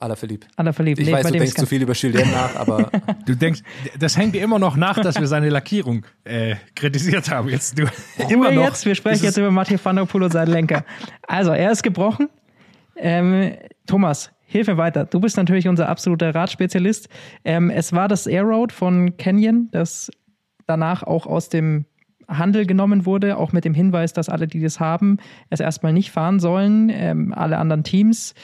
Alaphilippe. 0.00 0.46
Alaphilippe. 0.56 1.02
Ich 1.02 1.08
Nee, 1.08 1.14
weiß, 1.14 1.26
du 1.26 1.32
denkst 1.32 1.54
zu 1.54 1.66
viel 1.66 1.82
über 1.82 1.92
Julien 1.92 2.30
nach, 2.30 2.54
aber 2.56 2.90
Du 3.26 3.34
denkst, 3.34 3.62
das 3.98 4.16
hängt 4.16 4.34
dir 4.34 4.42
immer 4.42 4.58
noch 4.58 4.76
nach, 4.76 4.98
dass 5.00 5.18
wir 5.18 5.26
seine 5.26 5.48
Lackierung 5.48 6.06
äh, 6.24 6.54
kritisiert 6.76 7.30
haben. 7.30 7.48
Jetzt 7.48 7.78
du 7.78 7.82
immer 8.28 8.50
wir 8.50 8.56
noch. 8.56 8.64
jetzt, 8.64 8.86
wir 8.86 8.94
sprechen 8.94 9.24
jetzt 9.24 9.36
über 9.36 9.50
Mathieu 9.50 9.78
van 9.82 9.96
der 9.96 10.04
Poel 10.04 10.22
und 10.22 10.32
seinen 10.32 10.52
Lenker. 10.52 10.84
Also, 11.26 11.50
er 11.50 11.72
ist 11.72 11.82
gebrochen. 11.82 12.28
Ähm, 12.96 13.54
Thomas, 13.86 14.30
hilf 14.44 14.68
mir 14.68 14.76
weiter. 14.76 15.04
Du 15.04 15.20
bist 15.20 15.36
natürlich 15.36 15.66
unser 15.66 15.88
absoluter 15.88 16.32
Radspezialist. 16.34 17.08
Ähm, 17.44 17.68
es 17.70 17.92
war 17.92 18.06
das 18.06 18.26
Air 18.26 18.42
Road 18.44 18.72
von 18.72 19.16
Canyon, 19.16 19.68
das 19.72 20.10
danach 20.66 21.02
auch 21.02 21.26
aus 21.26 21.48
dem 21.48 21.86
Handel 22.28 22.66
genommen 22.66 23.06
wurde, 23.06 23.38
auch 23.38 23.52
mit 23.52 23.64
dem 23.64 23.74
Hinweis, 23.74 24.12
dass 24.12 24.28
alle, 24.28 24.46
die 24.46 24.60
das 24.60 24.80
haben, 24.80 25.18
es 25.50 25.60
erstmal 25.60 25.92
nicht 25.92 26.10
fahren 26.10 26.40
sollen. 26.40 26.90
Ähm, 26.90 27.32
alle 27.34 27.58
anderen 27.58 27.84
Teams 27.84 28.34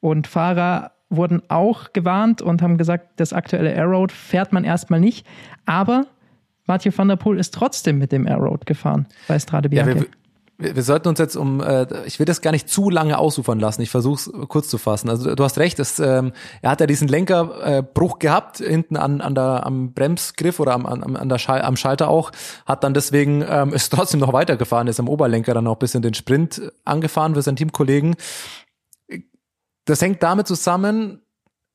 und 0.00 0.26
Fahrer 0.26 0.92
wurden 1.08 1.42
auch 1.48 1.92
gewarnt 1.92 2.42
und 2.42 2.62
haben 2.62 2.78
gesagt, 2.78 3.20
das 3.20 3.32
aktuelle 3.32 3.72
Air 3.72 3.86
Road 3.86 4.12
fährt 4.12 4.52
man 4.52 4.64
erstmal 4.64 5.00
nicht. 5.00 5.26
Aber 5.64 6.06
Mathieu 6.66 6.92
van 6.94 7.08
der 7.08 7.16
Poel 7.16 7.38
ist 7.38 7.54
trotzdem 7.54 7.98
mit 7.98 8.12
dem 8.12 8.26
Air 8.26 8.38
Road 8.38 8.66
gefahren 8.66 9.06
bei 9.28 9.38
Strade 9.38 9.68
ja, 9.72 9.84
Bianca. 9.84 10.00
wir, 10.00 10.08
wir, 10.58 10.82
sollten 10.82 11.08
uns 11.08 11.18
jetzt 11.18 11.36
um, 11.36 11.60
äh, 11.60 11.86
ich 12.06 12.18
will 12.18 12.24
das 12.24 12.40
gar 12.40 12.50
nicht 12.50 12.68
zu 12.68 12.88
lange 12.88 13.18
ausufern 13.18 13.60
lassen. 13.60 13.82
Ich 13.82 13.90
versuche 13.90 14.14
es 14.14 14.48
kurz 14.48 14.68
zu 14.68 14.78
fassen. 14.78 15.10
Also 15.10 15.34
du 15.34 15.44
hast 15.44 15.58
recht, 15.58 15.78
es, 15.78 15.98
ähm, 15.98 16.32
er 16.62 16.70
hat 16.70 16.80
ja 16.80 16.86
diesen 16.86 17.08
Lenkerbruch 17.08 18.16
äh, 18.16 18.18
gehabt 18.18 18.58
hinten 18.58 18.96
an, 18.96 19.20
an 19.20 19.34
der 19.34 19.66
am 19.66 19.92
Bremsgriff 19.92 20.58
oder 20.58 20.72
am, 20.72 20.86
am, 20.86 21.16
an 21.16 21.28
der 21.28 21.38
Schal 21.38 21.60
am 21.60 21.76
Schalter 21.76 22.08
auch, 22.08 22.32
hat 22.64 22.84
dann 22.84 22.94
deswegen 22.94 23.44
ähm, 23.46 23.74
ist 23.74 23.90
trotzdem 23.92 24.20
noch 24.20 24.32
weitergefahren, 24.32 24.88
ist 24.88 25.00
am 25.00 25.08
Oberlenker 25.08 25.52
dann 25.52 25.66
auch 25.66 25.76
ein 25.76 25.78
bisschen 25.78 26.02
den 26.02 26.14
Sprint 26.14 26.72
angefahren 26.84 27.34
für 27.34 27.42
seinen 27.42 27.56
Teamkollegen. 27.56 28.16
Das 29.84 30.00
hängt 30.00 30.22
damit 30.22 30.46
zusammen, 30.46 31.20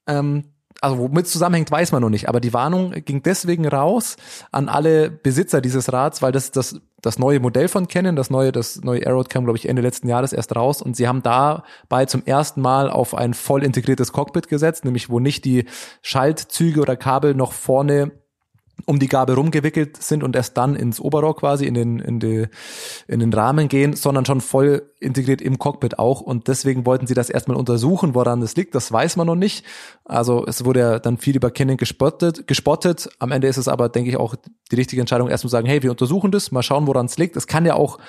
ähm, 0.08 0.46
also 0.82 0.98
womit 0.98 1.28
zusammenhängt, 1.28 1.70
weiß 1.70 1.91
man 1.91 2.02
noch 2.02 2.10
nicht. 2.10 2.28
Aber 2.28 2.39
die 2.39 2.54
Warnung 2.54 2.91
ging 3.06 3.22
deswegen 3.22 3.67
raus 3.67 4.15
an 4.52 4.70
alle 4.70 5.12
Besitzer 5.12 5.62
dieses 5.62 5.94
Rads, 5.94 6.24
weil 6.24 6.32
das 6.32 6.50
das 6.50 6.82
das 7.02 7.20
neue 7.20 7.40
Modell 7.40 7.68
von 7.68 7.88
Canon, 7.88 8.16
das 8.16 8.30
neue 8.30 8.52
das 8.52 8.82
neue 8.84 9.06
Aeroad 9.06 9.30
kam 9.30 9.44
glaube 9.44 9.58
ich 9.58 9.68
Ende 9.68 9.82
letzten 9.82 10.08
Jahres 10.08 10.34
erst 10.34 10.56
raus. 10.56 10.82
Und 10.82 10.96
sie 10.96 11.08
haben 11.08 11.24
dabei 11.24 12.06
zum 12.06 12.24
ersten 12.26 12.62
Mal 12.62 12.90
auf 12.90 13.16
ein 13.16 13.34
voll 13.34 13.64
integriertes 13.64 14.14
Cockpit 14.14 14.48
gesetzt, 14.48 14.86
nämlich 14.86 15.10
wo 15.10 15.20
nicht 15.20 15.46
die 15.46 15.66
Schaltzüge 16.02 16.82
oder 16.82 16.96
Kabel 16.96 17.34
noch 17.34 17.54
vorne 17.54 18.12
um 18.86 19.00
die 19.00 19.08
Gabel 19.08 19.36
rumgewickelt 19.36 20.02
sind 20.02 20.24
und 20.24 20.36
erst 20.36 20.58
dann 20.58 20.76
ins 20.76 21.00
Oberrohr 21.00 21.36
quasi 21.36 21.66
in 21.66 21.74
den, 21.74 22.00
in, 22.00 22.20
die, 22.20 22.48
in 23.08 23.20
den 23.20 23.34
Rahmen 23.34 23.68
gehen, 23.68 23.94
sondern 23.94 24.26
schon 24.26 24.42
voll 24.42 24.92
integriert 25.00 25.42
im 25.42 25.60
Cockpit 25.60 26.00
auch. 26.00 26.22
Und 26.22 26.48
deswegen 26.48 26.86
wollten 26.86 27.08
sie 27.08 27.14
das 27.14 27.30
erstmal 27.30 27.58
untersuchen, 27.58 28.16
woran 28.16 28.42
das 28.42 28.56
liegt. 28.56 28.76
Das 28.76 28.92
weiß 28.92 29.18
man 29.18 29.28
noch 29.28 29.36
nicht. 29.36 29.66
Also 30.06 30.46
es 30.46 30.66
wurde 30.66 30.80
ja 30.80 31.00
dann 31.00 31.18
viel 31.18 31.36
über 31.36 31.52
Canon 31.52 31.78
gespottet, 31.78 32.48
gespottet. 32.48 33.10
Am 33.20 33.32
Ende 33.32 33.48
ist 33.48 33.58
es 33.58 33.68
aber, 33.68 33.90
denke 33.90 34.10
ich, 34.10 34.18
auch 34.18 34.36
die 34.72 34.76
richtige 34.76 35.02
Entscheidung, 35.02 35.30
erstmal 35.30 35.50
zu 35.50 35.52
sagen, 35.54 35.68
hey, 35.68 35.84
wir 35.84 35.92
untersuchen 35.92 36.32
das, 36.32 36.52
mal 36.52 36.64
schauen, 36.64 36.88
woran 36.88 37.06
es 37.06 37.18
liegt. 37.18 37.36
Es 37.36 37.48
kann 37.48 37.66
ja 37.66 37.76
auch 37.76 38.00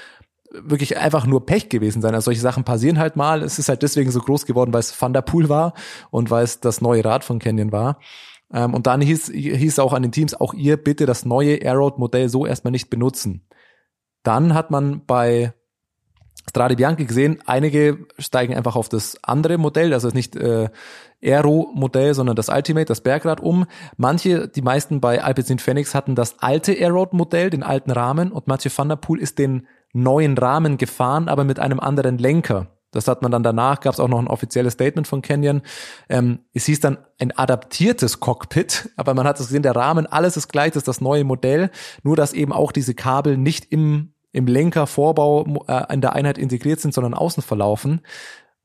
wirklich 0.52 0.98
einfach 0.98 1.26
nur 1.26 1.46
Pech 1.46 1.68
gewesen 1.68 2.02
sein. 2.02 2.14
Also 2.14 2.26
solche 2.26 2.40
Sachen 2.40 2.64
passieren 2.64 2.98
halt 2.98 3.16
mal. 3.16 3.42
Es 3.42 3.58
ist 3.58 3.68
halt 3.68 3.82
deswegen 3.82 4.10
so 4.10 4.20
groß 4.20 4.46
geworden, 4.46 4.72
weil 4.72 4.80
es 4.80 5.00
Van 5.00 5.12
der 5.12 5.22
Poel 5.22 5.48
war 5.48 5.74
und 6.10 6.30
weil 6.30 6.44
es 6.44 6.60
das 6.60 6.80
neue 6.80 7.04
Rad 7.04 7.24
von 7.24 7.38
Canyon 7.38 7.72
war. 7.72 7.98
Ähm, 8.52 8.74
und 8.74 8.86
dann 8.86 9.00
hieß, 9.00 9.28
hieß 9.28 9.78
auch 9.78 9.92
an 9.92 10.02
den 10.02 10.12
Teams, 10.12 10.34
auch 10.34 10.54
ihr 10.54 10.76
bitte 10.76 11.06
das 11.06 11.24
neue 11.24 11.60
Aeroad-Modell 11.62 12.28
so 12.28 12.46
erstmal 12.46 12.72
nicht 12.72 12.90
benutzen. 12.90 13.46
Dann 14.22 14.54
hat 14.54 14.70
man 14.70 15.04
bei 15.06 15.54
Strade 16.48 16.76
Bianchi 16.76 17.04
gesehen, 17.04 17.38
einige 17.46 18.06
steigen 18.18 18.54
einfach 18.54 18.74
auf 18.74 18.88
das 18.88 19.16
andere 19.22 19.58
Modell, 19.58 19.94
also 19.94 20.08
nicht 20.08 20.34
äh, 20.36 20.70
Aero-Modell, 21.22 22.14
sondern 22.14 22.34
das 22.34 22.48
Ultimate, 22.48 22.86
das 22.86 23.00
Bergrad 23.00 23.40
um. 23.40 23.66
Manche, 23.96 24.48
die 24.48 24.62
meisten 24.62 25.00
bei 25.00 25.22
Alpecin 25.22 25.60
Phoenix 25.60 25.94
hatten 25.94 26.16
das 26.16 26.40
alte 26.40 26.72
Aeroad-Modell, 26.72 27.50
den 27.50 27.62
alten 27.62 27.92
Rahmen 27.92 28.32
und 28.32 28.48
Mathieu 28.48 28.72
van 28.74 28.88
der 28.88 28.96
Poel 28.96 29.20
ist 29.20 29.38
den 29.38 29.66
neuen 29.92 30.36
Rahmen 30.36 30.78
gefahren, 30.78 31.28
aber 31.28 31.44
mit 31.44 31.60
einem 31.60 31.78
anderen 31.78 32.18
Lenker. 32.18 32.71
Das 32.92 33.08
hat 33.08 33.22
man 33.22 33.32
dann 33.32 33.42
danach, 33.42 33.80
gab 33.80 33.94
es 33.94 34.00
auch 34.00 34.08
noch 34.08 34.20
ein 34.20 34.28
offizielles 34.28 34.74
Statement 34.74 35.08
von 35.08 35.22
Canyon. 35.22 35.62
Ähm, 36.08 36.40
es 36.52 36.66
hieß 36.66 36.78
dann 36.80 36.98
ein 37.18 37.36
adaptiertes 37.36 38.20
Cockpit, 38.20 38.90
aber 38.96 39.14
man 39.14 39.26
hat 39.26 39.40
es 39.40 39.46
gesehen, 39.48 39.62
der 39.62 39.74
Rahmen, 39.74 40.06
alles 40.06 40.36
ist 40.36 40.48
gleich, 40.48 40.72
das 40.72 40.82
ist 40.82 40.88
das 40.88 41.00
neue 41.00 41.24
Modell, 41.24 41.70
nur 42.04 42.14
dass 42.14 42.32
eben 42.32 42.52
auch 42.52 42.70
diese 42.70 42.94
Kabel 42.94 43.36
nicht 43.36 43.72
im, 43.72 44.12
im 44.30 44.46
Lenkervorbau 44.46 45.64
äh, 45.66 45.92
in 45.92 46.00
der 46.00 46.12
Einheit 46.12 46.38
integriert 46.38 46.80
sind, 46.80 46.94
sondern 46.94 47.14
außen 47.14 47.42
verlaufen. 47.42 48.02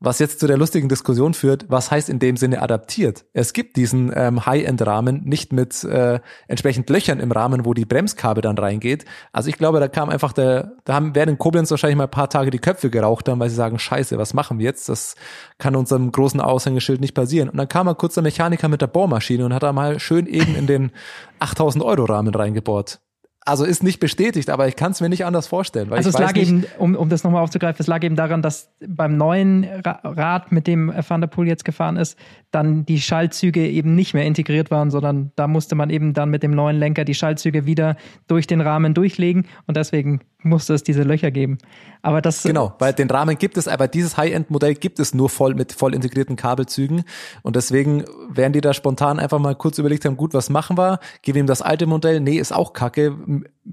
Was 0.00 0.20
jetzt 0.20 0.38
zu 0.38 0.46
der 0.46 0.56
lustigen 0.56 0.88
Diskussion 0.88 1.34
führt, 1.34 1.66
was 1.68 1.90
heißt 1.90 2.08
in 2.08 2.20
dem 2.20 2.36
Sinne 2.36 2.62
adaptiert? 2.62 3.24
Es 3.32 3.52
gibt 3.52 3.76
diesen 3.76 4.12
ähm, 4.14 4.46
High-End-Rahmen 4.46 5.24
nicht 5.24 5.52
mit 5.52 5.82
äh, 5.82 6.20
entsprechend 6.46 6.88
Löchern 6.88 7.18
im 7.18 7.32
Rahmen, 7.32 7.64
wo 7.64 7.74
die 7.74 7.84
Bremskabel 7.84 8.40
dann 8.40 8.56
reingeht. 8.56 9.06
Also 9.32 9.48
ich 9.48 9.58
glaube, 9.58 9.80
da 9.80 9.88
kam 9.88 10.08
einfach 10.08 10.32
der, 10.32 10.76
da 10.84 10.94
haben 10.94 11.16
werden 11.16 11.30
in 11.30 11.38
Koblenz 11.38 11.72
wahrscheinlich 11.72 11.96
mal 11.96 12.04
ein 12.04 12.10
paar 12.10 12.30
Tage 12.30 12.50
die 12.50 12.60
Köpfe 12.60 12.90
geraucht 12.90 13.28
haben, 13.28 13.40
weil 13.40 13.50
sie 13.50 13.56
sagen, 13.56 13.80
scheiße, 13.80 14.18
was 14.18 14.34
machen 14.34 14.60
wir 14.60 14.66
jetzt? 14.66 14.88
Das 14.88 15.16
kann 15.58 15.74
unserem 15.74 16.12
großen 16.12 16.40
Aushängeschild 16.40 17.00
nicht 17.00 17.14
passieren. 17.14 17.48
Und 17.48 17.56
dann 17.56 17.68
kam 17.68 17.86
mal 17.86 17.94
kurz 17.94 18.14
der 18.14 18.22
Mechaniker 18.22 18.68
mit 18.68 18.80
der 18.80 18.86
Bohrmaschine 18.86 19.44
und 19.44 19.52
hat 19.52 19.64
da 19.64 19.72
mal 19.72 19.98
schön 19.98 20.26
eben 20.26 20.54
in 20.54 20.68
den 20.68 20.92
8000 21.40 21.82
Euro 21.82 22.04
Rahmen 22.04 22.32
reingebohrt. 22.32 23.00
Also 23.48 23.64
ist 23.64 23.82
nicht 23.82 23.98
bestätigt, 23.98 24.50
aber 24.50 24.68
ich 24.68 24.76
kann 24.76 24.92
es 24.92 25.00
mir 25.00 25.08
nicht 25.08 25.24
anders 25.24 25.46
vorstellen. 25.46 25.88
Weil 25.88 25.96
Also 25.96 26.10
es 26.10 26.18
lag 26.18 26.36
eben, 26.36 26.66
um, 26.76 26.94
um 26.94 27.08
das 27.08 27.24
nochmal 27.24 27.42
aufzugreifen, 27.42 27.80
es 27.80 27.86
lag 27.86 28.02
eben 28.04 28.14
daran, 28.14 28.42
dass 28.42 28.70
beim 28.86 29.16
neuen 29.16 29.64
Ra 29.64 30.00
Rad, 30.04 30.52
mit 30.52 30.66
dem 30.66 30.92
Van 31.08 31.22
der 31.22 31.28
Poel 31.28 31.48
jetzt 31.48 31.64
gefahren 31.64 31.96
ist, 31.96 32.18
dann 32.50 32.84
die 32.84 33.00
Schaltzüge 33.00 33.66
eben 33.66 33.94
nicht 33.94 34.12
mehr 34.12 34.26
integriert 34.26 34.70
waren, 34.70 34.90
sondern 34.90 35.32
da 35.34 35.48
musste 35.48 35.76
man 35.76 35.88
eben 35.88 36.12
dann 36.12 36.28
mit 36.28 36.42
dem 36.42 36.50
neuen 36.50 36.78
Lenker 36.78 37.06
die 37.06 37.14
Schaltzüge 37.14 37.64
wieder 37.64 37.96
durch 38.26 38.46
den 38.46 38.60
Rahmen 38.60 38.92
durchlegen 38.92 39.46
und 39.66 39.78
deswegen 39.78 40.20
musste 40.42 40.74
es 40.74 40.84
diese 40.84 41.02
Löcher 41.02 41.30
geben. 41.30 41.58
Aber 42.00 42.22
das 42.22 42.42
Genau, 42.42 42.74
weil 42.78 42.92
den 42.92 43.10
Rahmen 43.10 43.36
gibt 43.38 43.56
es, 43.56 43.66
aber 43.66 43.88
dieses 43.88 44.16
High-End-Modell 44.16 44.74
gibt 44.74 45.00
es 45.00 45.12
nur 45.12 45.28
voll 45.28 45.54
mit 45.54 45.72
voll 45.72 45.94
integrierten 45.94 46.36
Kabelzügen 46.36 47.04
und 47.42 47.56
deswegen 47.56 48.04
werden 48.30 48.52
die 48.52 48.60
da 48.60 48.72
spontan 48.72 49.18
einfach 49.18 49.40
mal 49.40 49.56
kurz 49.56 49.78
überlegt 49.78 50.04
haben, 50.04 50.16
gut, 50.16 50.34
was 50.34 50.48
machen 50.48 50.78
wir? 50.78 51.00
Geben 51.22 51.36
wir 51.36 51.42
ihm 51.42 51.46
das 51.46 51.62
alte 51.62 51.86
Modell? 51.86 52.20
Nee, 52.20 52.38
ist 52.38 52.52
auch 52.52 52.72
kacke. 52.72 53.16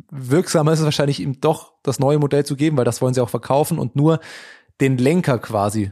Wirksamer 0.09 0.73
ist 0.73 0.79
es 0.79 0.85
wahrscheinlich 0.85 1.19
ihm 1.19 1.39
doch 1.39 1.73
das 1.83 1.99
neue 1.99 2.17
Modell 2.17 2.45
zu 2.45 2.55
geben, 2.55 2.77
weil 2.77 2.85
das 2.85 3.01
wollen 3.01 3.13
sie 3.13 3.21
auch 3.21 3.29
verkaufen 3.29 3.77
und 3.77 3.95
nur 3.95 4.19
den 4.81 4.97
Lenker 4.97 5.37
quasi 5.37 5.91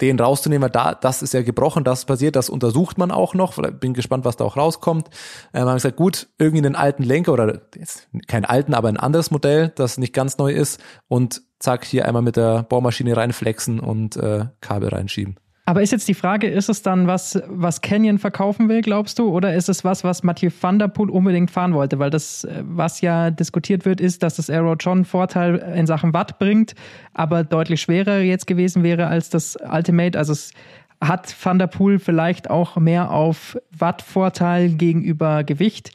den 0.00 0.18
rauszunehmen, 0.18 0.70
da, 0.72 0.94
das 0.94 1.22
ist 1.22 1.34
ja 1.34 1.42
gebrochen, 1.42 1.84
das 1.84 2.04
passiert, 2.04 2.36
das 2.36 2.50
untersucht 2.50 2.98
man 2.98 3.10
auch 3.10 3.34
noch. 3.34 3.56
Bin 3.78 3.94
gespannt, 3.94 4.24
was 4.24 4.36
da 4.36 4.44
auch 4.44 4.56
rauskommt. 4.56 5.08
Ähm, 5.52 5.66
haben 5.66 5.74
gesagt, 5.74 5.96
gut, 5.96 6.28
irgendwie 6.38 6.64
einen 6.66 6.76
alten 6.76 7.02
Lenker 7.02 7.32
oder 7.32 7.62
jetzt 7.76 8.08
keinen 8.26 8.44
alten, 8.44 8.74
aber 8.74 8.88
ein 8.88 8.96
anderes 8.96 9.30
Modell, 9.30 9.72
das 9.76 9.98
nicht 9.98 10.12
ganz 10.12 10.38
neu 10.38 10.52
ist 10.52 10.80
und 11.08 11.42
zack, 11.60 11.84
hier 11.84 12.06
einmal 12.06 12.22
mit 12.22 12.36
der 12.36 12.64
Bohrmaschine 12.64 13.16
reinflexen 13.16 13.80
und 13.80 14.16
äh, 14.16 14.46
Kabel 14.60 14.88
reinschieben. 14.88 15.38
Aber 15.66 15.80
ist 15.80 15.92
jetzt 15.92 16.08
die 16.08 16.14
Frage, 16.14 16.46
ist 16.46 16.68
es 16.68 16.82
dann 16.82 17.06
was, 17.06 17.42
was 17.48 17.80
Canyon 17.80 18.18
verkaufen 18.18 18.68
will, 18.68 18.82
glaubst 18.82 19.18
du? 19.18 19.30
Oder 19.30 19.54
ist 19.54 19.70
es 19.70 19.82
was, 19.82 20.04
was 20.04 20.22
Mathieu 20.22 20.50
van 20.60 20.78
der 20.78 20.88
Poel 20.88 21.08
unbedingt 21.08 21.50
fahren 21.50 21.72
wollte? 21.72 21.98
Weil 21.98 22.10
das, 22.10 22.44
äh, 22.44 22.62
was 22.66 23.00
ja 23.00 23.30
diskutiert 23.30 23.86
wird, 23.86 24.00
ist, 24.00 24.22
dass 24.22 24.36
das 24.36 24.50
Aero 24.50 24.76
einen 24.86 25.06
Vorteil 25.06 25.56
in 25.74 25.86
Sachen 25.86 26.12
Watt 26.12 26.38
bringt, 26.38 26.74
aber 27.14 27.44
deutlich 27.44 27.80
schwerer 27.80 28.18
jetzt 28.18 28.46
gewesen 28.46 28.82
wäre 28.82 29.06
als 29.06 29.30
das 29.30 29.56
Ultimate. 29.56 30.18
Also 30.18 30.32
es 30.32 30.52
hat 31.00 31.34
Van 31.42 31.58
der 31.58 31.66
Poel 31.66 31.98
vielleicht 31.98 32.50
auch 32.50 32.76
mehr 32.76 33.10
auf 33.10 33.56
Watt-Vorteil 33.76 34.68
gegenüber 34.70 35.44
Gewicht 35.44 35.92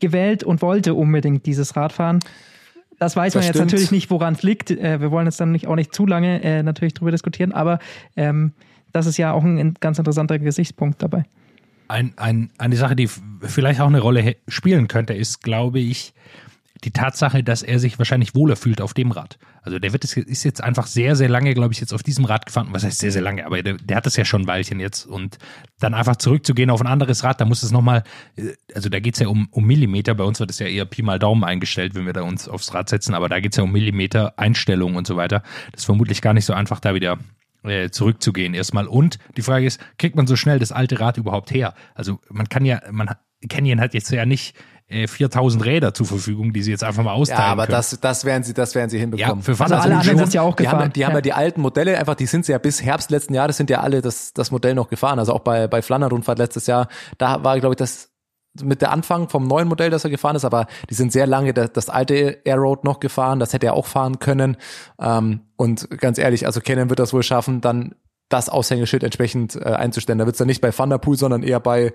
gewählt 0.00 0.44
und 0.44 0.62
wollte 0.62 0.94
unbedingt 0.94 1.44
dieses 1.44 1.76
Rad 1.76 1.92
fahren. 1.92 2.20
Das 2.98 3.16
weiß 3.16 3.34
man 3.34 3.40
Das 3.40 3.48
jetzt 3.48 3.56
stimmt. 3.56 3.72
natürlich 3.72 3.90
nicht, 3.90 4.10
woran 4.10 4.32
es 4.32 4.42
liegt. 4.42 4.70
Äh, 4.70 5.02
wir 5.02 5.10
wollen 5.10 5.26
jetzt 5.26 5.40
dann 5.40 5.52
nicht, 5.52 5.66
auch 5.66 5.76
nicht 5.76 5.94
zu 5.94 6.06
lange 6.06 6.42
äh, 6.42 6.62
natürlich 6.62 6.94
drüber 6.94 7.10
diskutieren, 7.10 7.52
aber 7.52 7.80
ähm, 8.16 8.52
das 8.92 9.06
ist 9.06 9.16
ja 9.16 9.32
auch 9.32 9.44
ein 9.44 9.74
ganz 9.80 9.98
interessanter 9.98 10.38
Gesichtspunkt 10.38 11.02
dabei. 11.02 11.24
Ein, 11.88 12.12
ein, 12.16 12.50
eine 12.58 12.76
Sache, 12.76 12.94
die 12.94 13.08
vielleicht 13.40 13.80
auch 13.80 13.88
eine 13.88 14.00
Rolle 14.00 14.36
spielen 14.46 14.86
könnte, 14.86 15.14
ist, 15.14 15.42
glaube 15.42 15.80
ich, 15.80 16.14
die 16.84 16.92
Tatsache, 16.92 17.42
dass 17.42 17.62
er 17.62 17.78
sich 17.78 17.98
wahrscheinlich 17.98 18.34
wohler 18.34 18.56
fühlt 18.56 18.80
auf 18.80 18.94
dem 18.94 19.10
Rad. 19.10 19.38
Also 19.62 19.78
der 19.78 19.92
wird 19.92 20.04
ist 20.04 20.44
jetzt 20.44 20.62
einfach 20.62 20.86
sehr, 20.86 21.14
sehr 21.14 21.28
lange, 21.28 21.52
glaube 21.52 21.74
ich, 21.74 21.80
jetzt 21.80 21.92
auf 21.92 22.02
diesem 22.02 22.24
Rad 22.24 22.46
gefahren. 22.46 22.68
Was 22.70 22.84
heißt 22.84 22.98
sehr, 22.98 23.12
sehr 23.12 23.20
lange, 23.20 23.44
aber 23.44 23.62
der, 23.62 23.74
der 23.74 23.96
hat 23.96 24.06
es 24.06 24.16
ja 24.16 24.24
schon 24.24 24.42
ein 24.42 24.46
Weilchen 24.46 24.80
jetzt. 24.80 25.04
Und 25.04 25.36
dann 25.78 25.92
einfach 25.92 26.16
zurückzugehen 26.16 26.70
auf 26.70 26.80
ein 26.80 26.86
anderes 26.86 27.22
Rad, 27.22 27.40
da 27.40 27.44
muss 27.44 27.62
es 27.62 27.70
nochmal, 27.70 28.02
also 28.74 28.88
da 28.88 29.00
geht 29.00 29.14
es 29.14 29.20
ja 29.20 29.28
um, 29.28 29.48
um 29.50 29.66
Millimeter. 29.66 30.14
Bei 30.14 30.24
uns 30.24 30.40
wird 30.40 30.50
es 30.50 30.58
ja 30.58 30.66
eher 30.66 30.86
Pi 30.86 31.02
mal 31.02 31.18
Daumen 31.18 31.44
eingestellt, 31.44 31.94
wenn 31.94 32.06
wir 32.06 32.14
da 32.14 32.22
uns 32.22 32.48
aufs 32.48 32.72
Rad 32.72 32.88
setzen, 32.88 33.14
aber 33.14 33.28
da 33.28 33.40
geht 33.40 33.52
es 33.52 33.58
ja 33.58 33.64
um 33.64 33.72
Millimeter, 33.72 34.38
Einstellungen 34.38 34.96
und 34.96 35.06
so 35.06 35.16
weiter. 35.16 35.42
Das 35.72 35.82
ist 35.82 35.86
vermutlich 35.86 36.22
gar 36.22 36.32
nicht 36.32 36.46
so 36.46 36.54
einfach, 36.54 36.80
da 36.80 36.94
wieder 36.94 37.18
äh, 37.64 37.90
zurückzugehen 37.90 38.54
erstmal. 38.54 38.86
Und 38.86 39.18
die 39.36 39.42
Frage 39.42 39.66
ist, 39.66 39.80
kriegt 39.98 40.16
man 40.16 40.26
so 40.26 40.36
schnell 40.36 40.58
das 40.58 40.72
alte 40.72 41.00
Rad 41.00 41.16
überhaupt 41.18 41.50
her? 41.50 41.74
Also 41.94 42.18
man 42.30 42.48
kann 42.48 42.64
ja, 42.64 42.80
man 42.90 43.10
hat- 43.10 43.20
Canyon 43.48 43.80
hat 43.80 43.94
jetzt 43.94 44.10
ja 44.10 44.26
nicht 44.26 44.54
äh, 44.88 45.06
4000 45.06 45.64
Räder 45.64 45.94
zur 45.94 46.04
Verfügung, 46.04 46.52
die 46.52 46.62
sie 46.62 46.72
jetzt 46.72 46.84
einfach 46.84 47.02
mal 47.02 47.12
Ja, 47.12 47.16
austeilen 47.16 47.42
aber 47.42 47.62
können. 47.66 47.76
das, 47.76 47.98
das 48.00 48.24
werden 48.26 48.42
sie, 48.42 48.52
das 48.52 48.74
werden 48.74 48.90
sie 48.90 48.96
ja, 48.96 49.00
hinbekommen. 49.00 49.42
für 49.42 49.52
Also 49.52 49.60
Van 49.64 49.72
alle 49.72 49.88
der 49.90 49.98
anderen 50.00 50.18
sind 50.18 50.34
ja 50.34 50.42
auch 50.42 50.56
die 50.56 50.68
haben, 50.68 50.76
gefahren. 50.78 50.92
die 50.92 51.06
haben 51.06 51.14
ja. 51.14 51.20
die 51.22 51.32
alten 51.32 51.60
Modelle 51.62 51.96
einfach, 51.96 52.16
die 52.16 52.26
sind 52.26 52.46
ja 52.48 52.58
bis 52.58 52.82
Herbst 52.82 53.10
letzten 53.10 53.32
Jahres 53.32 53.56
sind 53.56 53.70
ja 53.70 53.80
alle 53.80 54.02
das, 54.02 54.34
das 54.34 54.50
Modell 54.50 54.74
noch 54.74 54.88
gefahren. 54.90 55.18
Also 55.18 55.32
auch 55.32 55.40
bei, 55.40 55.68
bei 55.68 55.80
Flandern-Rundfahrt 55.80 56.38
letztes 56.38 56.66
Jahr, 56.66 56.88
da 57.16 57.42
war, 57.44 57.58
glaube 57.60 57.74
ich, 57.74 57.78
das 57.78 58.09
mit 58.64 58.82
der 58.82 58.92
Anfang 58.92 59.28
vom 59.28 59.46
neuen 59.46 59.68
Modell, 59.68 59.90
das 59.90 60.04
er 60.04 60.10
gefahren 60.10 60.36
ist, 60.36 60.44
aber 60.44 60.66
die 60.88 60.94
sind 60.94 61.12
sehr 61.12 61.26
lange 61.26 61.54
das, 61.54 61.72
das 61.72 61.88
alte 61.88 62.40
Air 62.44 62.56
Road 62.56 62.84
noch 62.84 63.00
gefahren, 63.00 63.38
das 63.38 63.52
hätte 63.52 63.66
er 63.66 63.74
auch 63.74 63.86
fahren 63.86 64.18
können. 64.18 64.56
Ähm, 65.00 65.40
und 65.56 65.88
ganz 66.00 66.18
ehrlich, 66.18 66.46
also 66.46 66.60
Canon 66.60 66.88
wird 66.88 66.98
das 66.98 67.12
wohl 67.12 67.22
schaffen, 67.22 67.60
dann 67.60 67.94
das 68.28 68.48
Aushängeschild 68.48 69.02
entsprechend 69.02 69.56
äh, 69.56 69.64
einzustellen. 69.64 70.18
Da 70.18 70.26
wird 70.26 70.34
es 70.34 70.38
dann 70.38 70.46
nicht 70.46 70.60
bei 70.60 70.76
Van 70.76 70.90
der 70.90 70.98
Poel, 70.98 71.16
sondern 71.16 71.42
eher 71.42 71.60
bei 71.60 71.92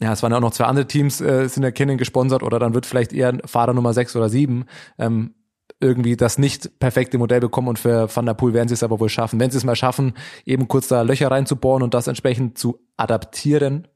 ja, 0.00 0.12
es 0.12 0.22
waren 0.22 0.30
ja 0.30 0.38
auch 0.38 0.42
noch 0.42 0.52
zwei 0.52 0.66
andere 0.66 0.86
Teams, 0.86 1.20
äh, 1.20 1.48
sind 1.48 1.64
ja 1.64 1.72
Canon 1.72 1.98
gesponsert 1.98 2.44
oder 2.44 2.60
dann 2.60 2.72
wird 2.72 2.86
vielleicht 2.86 3.12
eher 3.12 3.36
Fahrer 3.46 3.74
Nummer 3.74 3.92
sechs 3.92 4.14
oder 4.14 4.28
sieben 4.28 4.66
ähm, 4.96 5.34
irgendwie 5.80 6.16
das 6.16 6.38
nicht 6.38 6.78
perfekte 6.78 7.18
Modell 7.18 7.40
bekommen 7.40 7.68
und 7.68 7.78
für 7.78 8.14
Van 8.14 8.26
der 8.26 8.34
Poel 8.34 8.54
werden 8.54 8.68
sie 8.68 8.74
es 8.74 8.82
aber 8.82 9.00
wohl 9.00 9.08
schaffen. 9.08 9.38
Wenn 9.38 9.50
sie 9.50 9.58
es 9.58 9.64
mal 9.64 9.76
schaffen, 9.76 10.14
eben 10.44 10.68
kurz 10.68 10.88
da 10.88 11.02
Löcher 11.02 11.30
reinzubohren 11.30 11.82
und 11.82 11.94
das 11.94 12.06
entsprechend 12.06 12.58
zu 12.58 12.80
adaptieren, 12.96 13.86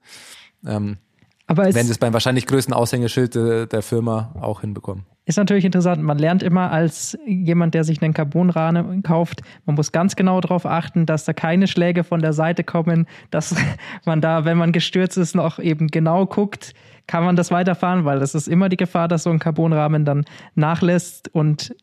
ähm, 0.66 0.98
Aber 1.46 1.66
es 1.66 1.74
werden 1.74 1.86
sie 1.86 1.92
es 1.92 1.98
beim 1.98 2.12
wahrscheinlich 2.12 2.46
größten 2.46 2.72
Aushängeschild 2.72 3.36
äh, 3.36 3.66
der 3.66 3.82
Firma 3.82 4.34
auch 4.40 4.60
hinbekommen. 4.60 5.04
ist 5.24 5.36
natürlich 5.36 5.64
interessant. 5.64 6.02
Man 6.02 6.18
lernt 6.18 6.42
immer 6.42 6.70
als 6.70 7.18
jemand, 7.26 7.74
der 7.74 7.84
sich 7.84 8.00
einen 8.02 8.14
Carbonrahmen 8.14 9.02
kauft, 9.02 9.42
man 9.66 9.76
muss 9.76 9.92
ganz 9.92 10.16
genau 10.16 10.40
darauf 10.40 10.66
achten, 10.66 11.04
dass 11.06 11.24
da 11.24 11.32
keine 11.32 11.66
Schläge 11.66 12.04
von 12.04 12.20
der 12.20 12.32
Seite 12.32 12.64
kommen, 12.64 13.06
dass 13.30 13.54
man 14.04 14.20
da, 14.20 14.44
wenn 14.44 14.56
man 14.56 14.72
gestürzt 14.72 15.18
ist, 15.18 15.34
noch 15.34 15.58
eben 15.58 15.88
genau 15.88 16.26
guckt, 16.26 16.74
kann 17.06 17.24
man 17.24 17.36
das 17.36 17.50
weiterfahren, 17.50 18.04
weil 18.04 18.20
das 18.20 18.34
ist 18.34 18.46
immer 18.48 18.68
die 18.68 18.76
Gefahr, 18.76 19.08
dass 19.08 19.24
so 19.24 19.30
ein 19.30 19.38
Carbonrahmen 19.38 20.04
dann 20.04 20.24
nachlässt 20.54 21.28
und 21.34 21.74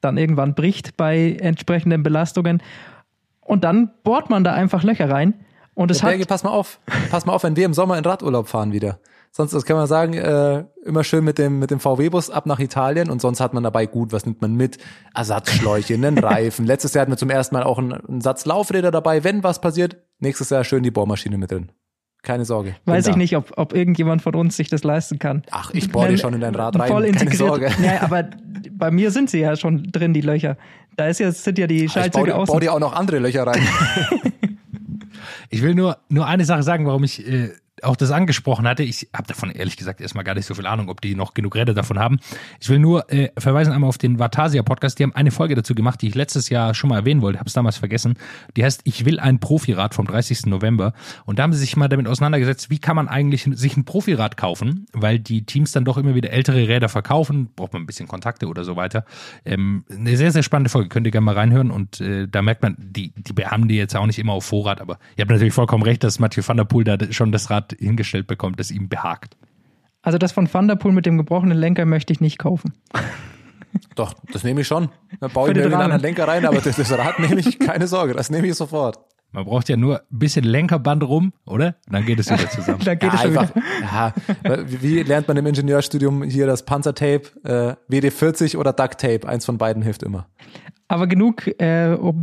dann 0.00 0.16
irgendwann 0.16 0.54
bricht 0.54 0.96
bei 0.96 1.36
entsprechenden 1.40 2.02
Belastungen. 2.02 2.62
Und 3.40 3.64
dann 3.64 3.90
bohrt 4.04 4.30
man 4.30 4.44
da 4.44 4.54
einfach 4.54 4.84
Löcher 4.84 5.10
rein. 5.10 5.34
Und 5.78 5.92
es 5.92 5.98
Ja, 5.98 6.04
hat, 6.04 6.10
Berge, 6.10 6.26
pass 6.26 6.42
mal 6.42 6.50
auf, 6.50 6.80
pass 7.08 7.24
mal 7.24 7.34
auf, 7.34 7.44
wenn 7.44 7.54
wir 7.54 7.64
im 7.64 7.72
Sommer 7.72 7.96
in 7.98 8.04
Radurlaub 8.04 8.48
fahren 8.48 8.72
wieder. 8.72 8.98
Sonst, 9.30 9.52
das 9.52 9.64
kann 9.64 9.76
man 9.76 9.86
sagen, 9.86 10.14
äh, 10.14 10.64
immer 10.84 11.04
schön 11.04 11.22
mit 11.22 11.38
dem, 11.38 11.60
mit 11.60 11.70
dem 11.70 11.78
VW-Bus 11.78 12.30
ab 12.30 12.46
nach 12.46 12.58
Italien 12.58 13.08
und 13.10 13.20
sonst 13.20 13.38
hat 13.38 13.54
man 13.54 13.62
dabei 13.62 13.86
gut, 13.86 14.10
was 14.10 14.26
nimmt 14.26 14.42
man 14.42 14.56
mit? 14.56 14.78
Ersatzschläuche, 15.14 15.94
einen 15.94 16.18
Reifen. 16.18 16.66
Letztes 16.66 16.94
Jahr 16.94 17.02
hatten 17.02 17.12
wir 17.12 17.16
zum 17.16 17.30
ersten 17.30 17.54
Mal 17.54 17.62
auch 17.62 17.78
einen, 17.78 17.92
einen 17.92 18.20
Satz 18.20 18.44
Laufräder 18.44 18.90
dabei. 18.90 19.22
Wenn 19.22 19.44
was 19.44 19.60
passiert, 19.60 19.98
nächstes 20.18 20.50
Jahr 20.50 20.64
schön 20.64 20.82
die 20.82 20.90
Bohrmaschine 20.90 21.38
mit 21.38 21.52
drin. 21.52 21.70
Keine 22.22 22.44
Sorge. 22.44 22.74
weiß 22.84 23.04
da. 23.04 23.12
ich 23.12 23.16
nicht, 23.16 23.36
ob, 23.36 23.52
ob 23.56 23.72
irgendjemand 23.72 24.20
von 24.20 24.34
uns 24.34 24.56
sich 24.56 24.68
das 24.68 24.82
leisten 24.82 25.20
kann. 25.20 25.44
Ach, 25.52 25.70
ich 25.72 25.92
bohre 25.92 26.08
dir 26.08 26.18
schon 26.18 26.34
in 26.34 26.40
dein 26.40 26.56
Rad 26.56 26.76
rein. 26.76 26.88
Voll 26.88 27.02
Keine 27.04 27.12
integriert. 27.12 27.38
Sorge. 27.38 27.70
Ja, 27.80 28.02
aber 28.02 28.24
bei 28.72 28.90
mir 28.90 29.12
sind 29.12 29.30
sie 29.30 29.38
ja 29.38 29.54
schon 29.54 29.84
drin, 29.92 30.12
die 30.12 30.22
Löcher. 30.22 30.56
Da 30.96 31.06
ist 31.06 31.20
ja, 31.20 31.30
sind 31.30 31.56
ja 31.58 31.68
die 31.68 31.84
Ich 31.84 31.94
baue 31.94 32.02
Schaltzeuge 32.02 32.26
dir, 32.30 32.36
außen. 32.36 32.52
baue 32.52 32.60
dir 32.60 32.72
auch 32.74 32.80
noch 32.80 32.92
andere 32.94 33.20
Löcher 33.20 33.46
rein. 33.46 33.62
Ich 35.50 35.62
will 35.62 35.74
nur, 35.74 35.98
nur 36.08 36.26
eine 36.26 36.44
Sache 36.44 36.62
sagen, 36.62 36.86
warum 36.86 37.04
ich 37.04 37.26
äh, 37.26 37.50
auch 37.84 37.96
das 37.96 38.10
angesprochen 38.10 38.66
hatte. 38.66 38.82
Ich 38.82 39.08
habe 39.14 39.26
davon 39.26 39.50
ehrlich 39.50 39.76
gesagt 39.76 40.00
erstmal 40.00 40.24
gar 40.24 40.34
nicht 40.34 40.46
so 40.46 40.54
viel 40.54 40.66
Ahnung, 40.66 40.88
ob 40.88 41.00
die 41.00 41.14
noch 41.14 41.34
genug 41.34 41.54
Räder 41.54 41.74
davon 41.74 41.98
haben. 41.98 42.18
Ich 42.60 42.68
will 42.68 42.78
nur 42.78 43.10
äh, 43.12 43.30
verweisen 43.38 43.72
einmal 43.72 43.88
auf 43.88 43.98
den 43.98 44.18
Vatasia 44.18 44.62
Podcast. 44.62 44.98
Die 44.98 45.02
haben 45.02 45.14
eine 45.14 45.30
Folge 45.30 45.54
dazu 45.54 45.74
gemacht, 45.74 46.02
die 46.02 46.08
ich 46.08 46.14
letztes 46.14 46.48
Jahr 46.48 46.74
schon 46.74 46.90
mal 46.90 46.96
erwähnen 46.96 47.22
wollte, 47.22 47.38
habe 47.38 47.48
es 47.48 47.54
damals 47.54 47.76
vergessen. 47.76 48.14
Die 48.56 48.64
heißt 48.64 48.82
Ich 48.84 49.04
will 49.04 49.20
ein 49.20 49.40
Profirad 49.40 49.94
vom 49.94 50.06
30. 50.06 50.46
November. 50.46 50.92
Und 51.24 51.38
da 51.38 51.42
haben 51.42 51.52
sie 51.52 51.60
sich 51.60 51.76
mal 51.76 51.88
damit 51.88 52.08
auseinandergesetzt, 52.08 52.70
wie 52.70 52.78
kann 52.78 52.96
man 52.96 53.08
eigentlich 53.08 53.48
sich 53.52 53.76
ein 53.76 53.84
Profirad 53.84 54.36
kaufen, 54.36 54.86
weil 54.92 55.18
die 55.18 55.44
Teams 55.44 55.72
dann 55.72 55.84
doch 55.84 55.98
immer 55.98 56.14
wieder 56.14 56.30
ältere 56.30 56.68
Räder 56.68 56.88
verkaufen, 56.88 57.50
braucht 57.54 57.72
man 57.72 57.82
ein 57.82 57.86
bisschen 57.86 58.08
Kontakte 58.08 58.46
oder 58.46 58.64
so 58.64 58.76
weiter. 58.76 59.04
Ähm, 59.44 59.84
eine 59.90 60.16
sehr, 60.16 60.32
sehr 60.32 60.42
spannende 60.42 60.70
Folge, 60.70 60.88
könnt 60.88 61.06
ihr 61.06 61.10
gerne 61.10 61.24
mal 61.24 61.34
reinhören 61.34 61.70
und 61.70 62.00
äh, 62.00 62.26
da 62.28 62.42
merkt 62.42 62.62
man, 62.62 62.76
die, 62.78 63.12
die 63.16 63.46
haben 63.46 63.68
die 63.68 63.76
jetzt 63.76 63.96
auch 63.96 64.06
nicht 64.06 64.18
immer 64.18 64.32
auf 64.32 64.44
Vorrat, 64.44 64.80
aber 64.80 64.98
ihr 65.16 65.22
habt 65.22 65.30
natürlich 65.30 65.54
vollkommen 65.54 65.82
recht, 65.82 66.04
dass 66.04 66.18
Mathieu 66.18 66.42
van 66.46 66.56
der 66.56 66.64
Poel 66.64 66.84
da 66.84 66.96
schon 67.10 67.32
das 67.32 67.50
Rad 67.50 67.67
hingestellt 67.78 68.26
bekommt, 68.26 68.60
das 68.60 68.70
ihm 68.70 68.88
behagt. 68.88 69.36
Also 70.02 70.18
das 70.18 70.32
von 70.32 70.50
Thunderpool 70.50 70.92
mit 70.92 71.06
dem 71.06 71.18
gebrochenen 71.18 71.58
Lenker 71.58 71.84
möchte 71.84 72.12
ich 72.12 72.20
nicht 72.20 72.38
kaufen. 72.38 72.72
Doch, 73.94 74.14
das 74.32 74.44
nehme 74.44 74.60
ich 74.62 74.66
schon. 74.66 74.88
Dann 75.20 75.30
baue 75.30 75.46
Für 75.46 75.52
ich 75.52 75.56
mir 75.58 75.62
den 75.64 75.74
einen 75.74 75.82
anderen. 75.82 76.02
Lenker 76.02 76.28
rein, 76.28 76.46
aber 76.46 76.60
das, 76.60 76.76
das 76.76 76.90
Rad 76.92 77.18
nehme 77.18 77.40
ich, 77.40 77.58
keine 77.58 77.86
Sorge, 77.86 78.14
das 78.14 78.30
nehme 78.30 78.46
ich 78.46 78.54
sofort. 78.54 78.98
Man 79.32 79.44
braucht 79.44 79.68
ja 79.68 79.76
nur 79.76 80.00
ein 80.00 80.18
bisschen 80.18 80.44
Lenkerband 80.44 81.02
rum, 81.02 81.34
oder? 81.44 81.74
Dann 81.90 82.06
geht 82.06 82.18
es 82.18 82.30
wieder 82.30 82.48
zusammen. 82.48 82.80
Da 82.84 82.94
geht 82.94 83.12
ja, 83.12 83.14
es 83.14 83.22
schon 83.22 83.36
einfach, 83.36 83.54
wieder. 83.54 83.66
ja, 83.82 84.64
wie 84.66 84.82
wie 84.82 85.02
lernt 85.02 85.28
man 85.28 85.36
im 85.36 85.46
Ingenieurstudium 85.46 86.22
hier 86.22 86.46
das 86.46 86.64
Panzertape, 86.64 87.24
äh, 87.44 87.92
WD-40 87.92 88.56
oder 88.56 88.72
Duct 88.72 88.98
Tape? 88.98 89.28
Eins 89.28 89.44
von 89.44 89.58
beiden 89.58 89.82
hilft 89.82 90.02
immer. 90.02 90.26
Aber 90.88 91.06
genug 91.06 91.46
äh, 91.60 91.94
um, 92.00 92.22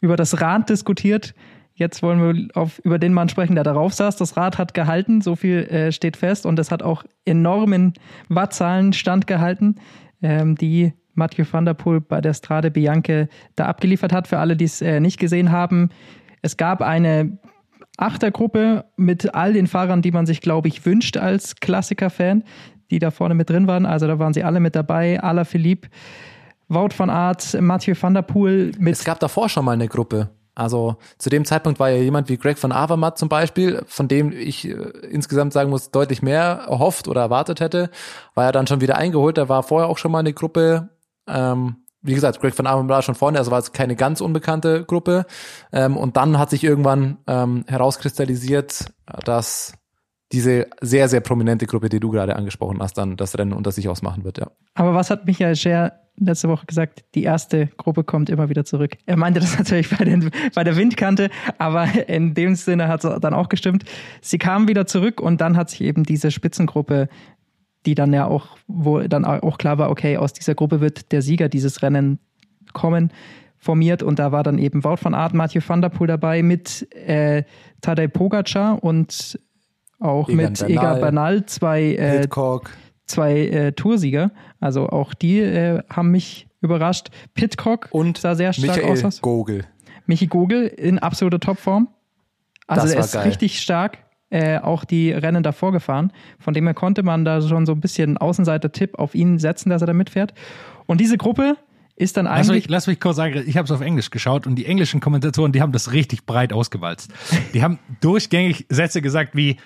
über 0.00 0.16
das 0.16 0.40
Rad 0.40 0.70
diskutiert. 0.70 1.34
Jetzt 1.80 2.02
wollen 2.02 2.20
wir 2.20 2.60
auf, 2.60 2.78
über 2.80 2.98
den 2.98 3.14
Mann 3.14 3.30
sprechen, 3.30 3.54
der 3.54 3.64
darauf 3.64 3.94
saß. 3.94 4.16
Das 4.16 4.36
Rad 4.36 4.58
hat 4.58 4.74
gehalten, 4.74 5.22
so 5.22 5.34
viel 5.34 5.60
äh, 5.60 5.92
steht 5.92 6.18
fest. 6.18 6.44
Und 6.44 6.58
es 6.58 6.70
hat 6.70 6.82
auch 6.82 7.04
enormen 7.24 7.94
Wattzahlen 8.28 8.92
standgehalten, 8.92 9.80
ähm, 10.20 10.56
die 10.56 10.92
Mathieu 11.14 11.46
van 11.50 11.64
der 11.64 11.72
Poel 11.72 12.02
bei 12.02 12.20
der 12.20 12.34
Strade 12.34 12.70
Bianche 12.70 13.30
da 13.56 13.64
abgeliefert 13.64 14.12
hat. 14.12 14.28
Für 14.28 14.40
alle, 14.40 14.56
die 14.56 14.66
es 14.66 14.82
äh, 14.82 15.00
nicht 15.00 15.18
gesehen 15.18 15.52
haben, 15.52 15.88
es 16.42 16.58
gab 16.58 16.82
eine 16.82 17.38
Achtergruppe 17.96 18.84
mit 18.98 19.34
all 19.34 19.54
den 19.54 19.66
Fahrern, 19.66 20.02
die 20.02 20.12
man 20.12 20.26
sich, 20.26 20.42
glaube 20.42 20.68
ich, 20.68 20.84
wünscht 20.84 21.16
als 21.16 21.56
Klassiker-Fan, 21.56 22.44
die 22.90 22.98
da 22.98 23.10
vorne 23.10 23.34
mit 23.34 23.48
drin 23.48 23.66
waren. 23.66 23.86
Also 23.86 24.06
da 24.06 24.18
waren 24.18 24.34
sie 24.34 24.44
alle 24.44 24.60
mit 24.60 24.76
dabei. 24.76 25.18
Ala 25.22 25.44
Philippe, 25.44 25.88
Wout 26.68 26.90
van 26.94 27.08
Aert, 27.08 27.58
Mathieu 27.58 27.94
van 27.98 28.12
der 28.12 28.22
Poel 28.22 28.72
Es 28.84 29.02
gab 29.02 29.18
davor 29.18 29.48
schon 29.48 29.64
mal 29.64 29.72
eine 29.72 29.88
Gruppe. 29.88 30.28
Also 30.60 30.96
zu 31.16 31.30
dem 31.30 31.46
Zeitpunkt 31.46 31.80
war 31.80 31.88
ja 31.88 31.96
jemand 31.96 32.28
wie 32.28 32.36
Greg 32.36 32.62
van 32.62 32.70
Avermaet 32.70 33.16
zum 33.16 33.30
Beispiel, 33.30 33.82
von 33.86 34.08
dem 34.08 34.30
ich 34.30 34.68
äh, 34.68 34.74
insgesamt 35.10 35.54
sagen 35.54 35.70
muss, 35.70 35.90
deutlich 35.90 36.20
mehr 36.20 36.66
erhofft 36.68 37.08
oder 37.08 37.22
erwartet 37.22 37.60
hätte, 37.60 37.90
war 38.34 38.44
ja 38.44 38.52
dann 38.52 38.66
schon 38.66 38.82
wieder 38.82 38.96
eingeholt. 38.96 39.38
Da 39.38 39.48
war 39.48 39.62
vorher 39.62 39.88
auch 39.88 39.96
schon 39.96 40.12
mal 40.12 40.18
eine 40.18 40.34
Gruppe. 40.34 40.90
Ähm, 41.26 41.76
wie 42.02 42.12
gesagt, 42.12 42.40
Greg 42.40 42.58
van 42.58 42.66
Avermaet 42.66 42.90
war 42.90 43.02
schon 43.02 43.14
vorne, 43.14 43.38
also 43.38 43.50
war 43.50 43.58
es 43.58 43.72
keine 43.72 43.96
ganz 43.96 44.20
unbekannte 44.20 44.84
Gruppe. 44.84 45.24
Ähm, 45.72 45.96
und 45.96 46.18
dann 46.18 46.38
hat 46.38 46.50
sich 46.50 46.62
irgendwann 46.62 47.16
ähm, 47.26 47.64
herauskristallisiert, 47.66 48.84
dass 49.24 49.72
diese 50.32 50.68
sehr, 50.80 51.08
sehr 51.08 51.20
prominente 51.20 51.66
Gruppe, 51.66 51.88
die 51.88 51.98
du 51.98 52.10
gerade 52.10 52.36
angesprochen 52.36 52.78
hast, 52.80 52.96
dann 52.98 53.16
das 53.16 53.36
Rennen 53.36 53.52
unter 53.52 53.72
sich 53.72 53.88
ausmachen 53.88 54.24
wird, 54.24 54.38
ja. 54.38 54.50
Aber 54.74 54.94
was 54.94 55.10
hat 55.10 55.26
Michael 55.26 55.56
Scher 55.56 55.92
letzte 56.16 56.48
Woche 56.48 56.66
gesagt? 56.66 57.04
Die 57.14 57.24
erste 57.24 57.66
Gruppe 57.76 58.04
kommt 58.04 58.30
immer 58.30 58.48
wieder 58.48 58.64
zurück. 58.64 58.96
Er 59.06 59.16
meinte 59.16 59.40
das 59.40 59.58
natürlich 59.58 59.90
bei, 59.90 60.04
den, 60.04 60.30
bei 60.54 60.62
der 60.62 60.76
Windkante, 60.76 61.30
aber 61.58 62.08
in 62.08 62.34
dem 62.34 62.54
Sinne 62.54 62.86
hat 62.86 63.04
es 63.04 63.20
dann 63.20 63.34
auch 63.34 63.48
gestimmt. 63.48 63.84
Sie 64.20 64.38
kamen 64.38 64.68
wieder 64.68 64.86
zurück 64.86 65.20
und 65.20 65.40
dann 65.40 65.56
hat 65.56 65.70
sich 65.70 65.80
eben 65.80 66.04
diese 66.04 66.30
Spitzengruppe, 66.30 67.08
die 67.86 67.94
dann 67.94 68.12
ja 68.12 68.26
auch, 68.26 68.56
wo 68.68 69.00
dann 69.00 69.24
auch 69.24 69.58
klar 69.58 69.78
war, 69.78 69.90
okay, 69.90 70.16
aus 70.16 70.32
dieser 70.32 70.54
Gruppe 70.54 70.80
wird 70.80 71.12
der 71.12 71.22
Sieger 71.22 71.48
dieses 71.48 71.82
Rennen 71.82 72.20
kommen, 72.72 73.12
formiert 73.58 74.02
und 74.02 74.18
da 74.18 74.32
war 74.32 74.42
dann 74.42 74.58
eben 74.58 74.84
Wout 74.84 74.98
van 75.02 75.14
Aert, 75.14 75.34
Mathieu 75.34 75.60
van 75.66 75.82
der 75.82 75.88
Poel 75.88 76.06
dabei 76.06 76.42
mit 76.42 76.86
äh, 76.94 77.44
Tadej 77.80 78.08
Pogacar 78.08 78.82
und 78.82 79.38
auch 80.00 80.28
Egan 80.28 80.36
mit 80.36 80.58
Bernal, 80.58 80.70
Egan 80.70 81.00
Bernal, 81.00 81.46
zwei, 81.46 81.82
äh, 81.94 82.28
zwei 83.06 83.38
äh, 83.46 83.72
Toursieger. 83.72 84.32
Also 84.58 84.88
auch 84.88 85.14
die 85.14 85.40
äh, 85.40 85.82
haben 85.88 86.10
mich 86.10 86.48
überrascht. 86.60 87.08
Pitcock 87.34 87.88
Und 87.90 88.18
sah 88.18 88.34
sehr 88.34 88.52
stark 88.52 88.76
Michael 88.76 89.04
aus. 89.06 89.20
Gogel. 89.20 89.64
Michi 90.06 90.26
Gogel 90.26 90.66
in 90.66 90.98
absoluter 90.98 91.40
Topform. 91.40 91.88
Also 92.66 92.86
Das 92.86 92.94
er 92.94 93.00
ist 93.00 93.12
geil. 93.12 93.28
richtig 93.28 93.60
stark. 93.60 93.98
Äh, 94.32 94.58
auch 94.58 94.84
die 94.84 95.10
Rennen 95.10 95.42
davor 95.42 95.72
gefahren. 95.72 96.12
Von 96.38 96.54
dem 96.54 96.64
her 96.64 96.74
konnte 96.74 97.02
man 97.02 97.24
da 97.24 97.42
schon 97.42 97.66
so 97.66 97.72
ein 97.72 97.80
bisschen 97.80 98.16
Außenseiter-Tipp 98.16 98.96
auf 98.96 99.16
ihn 99.16 99.40
setzen, 99.40 99.70
dass 99.70 99.82
er 99.82 99.86
da 99.86 99.92
mitfährt. 99.92 100.34
Und 100.86 101.00
diese 101.00 101.18
Gruppe 101.18 101.56
ist 101.96 102.16
dann 102.16 102.26
Lass 102.26 102.48
eigentlich. 102.48 102.64
mich, 102.64 102.70
lass 102.70 102.86
mich 102.86 103.00
kurz 103.00 103.16
sagen, 103.16 103.42
ich 103.44 103.56
habe 103.56 103.64
es 103.64 103.72
auf 103.72 103.80
Englisch 103.80 104.10
geschaut 104.10 104.46
und 104.46 104.54
die 104.54 104.66
englischen 104.66 105.00
Kommentatoren, 105.00 105.50
die 105.50 105.60
haben 105.60 105.72
das 105.72 105.90
richtig 105.92 106.26
breit 106.26 106.52
ausgewalzt. 106.52 107.10
Die 107.54 107.62
haben 107.64 107.80
durchgängig 108.00 108.66
Sätze 108.68 109.02
gesagt 109.02 109.34
wie, 109.34 109.56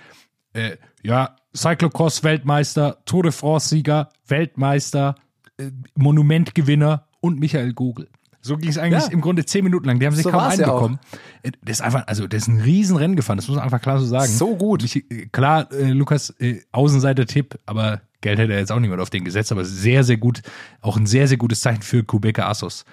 äh, 0.55 0.77
ja, 1.03 1.37
Cyclocross-Weltmeister, 1.55 2.99
Tour 3.05 3.25
de 3.25 3.33
France-Sieger, 3.33 4.09
Weltmeister, 4.27 5.15
äh, 5.59 5.71
Monumentgewinner 5.97 7.07
und 7.21 7.39
Michael 7.39 7.73
Gogel. 7.75 8.09
So 8.41 8.57
ging 8.59 8.69
es 8.69 8.77
eigentlich 8.79 9.05
Ja. 9.05 9.11
im 9.11 9.21
Grunde 9.23 9.47
zehn 9.47 9.65
Minuten 9.65 9.87
lang. 9.87 9.99
Die 10.01 10.07
haben 10.07 10.15
sich 10.15 10.25
So 10.25 10.31
kaum 10.31 10.41
war's 10.43 10.59
ja 10.59 10.67
einbekommen. 10.67 10.99
Äh, 11.43 11.53
Das 11.65 11.79
ist 11.79 11.81
einfach, 11.81 12.07
also 12.07 12.27
das 12.27 12.43
ist 12.43 12.49
ein 12.49 12.61
Riesenrennen 12.61 13.17
gefahren, 13.17 13.39
das 13.39 13.49
muss 13.49 13.57
man 13.57 13.65
einfach 13.65 13.81
klar 13.81 13.99
so 13.99 14.05
sagen. 14.07 14.31
So 14.31 14.57
gut. 14.57 14.83
Mich, 14.83 14.97
äh, 15.11 15.27
klar, 15.33 15.71
äh, 15.73 15.93
Lukas, 15.93 16.31
äh, 16.41 16.61
Außenseiter-Tipp, 16.73 17.59
aber 17.67 18.03
Geld 18.21 18.39
hätte 18.39 18.53
er 18.53 18.59
jetzt 18.59 18.73
auch 18.73 18.81
niemand 18.81 19.01
auf 19.01 19.11
den 19.11 19.25
gesetzt, 19.25 19.51
aber 19.53 19.65
sehr, 19.65 20.05
sehr 20.05 20.17
gut, 20.19 20.43
auch 20.83 20.97
ein 20.97 21.07
sehr, 21.07 21.27
sehr 21.29 21.37
gutes 21.39 21.61
Zeichen 21.61 21.83
für 21.83 22.05
Kubeka 22.05 22.47
Assos, 22.49 22.85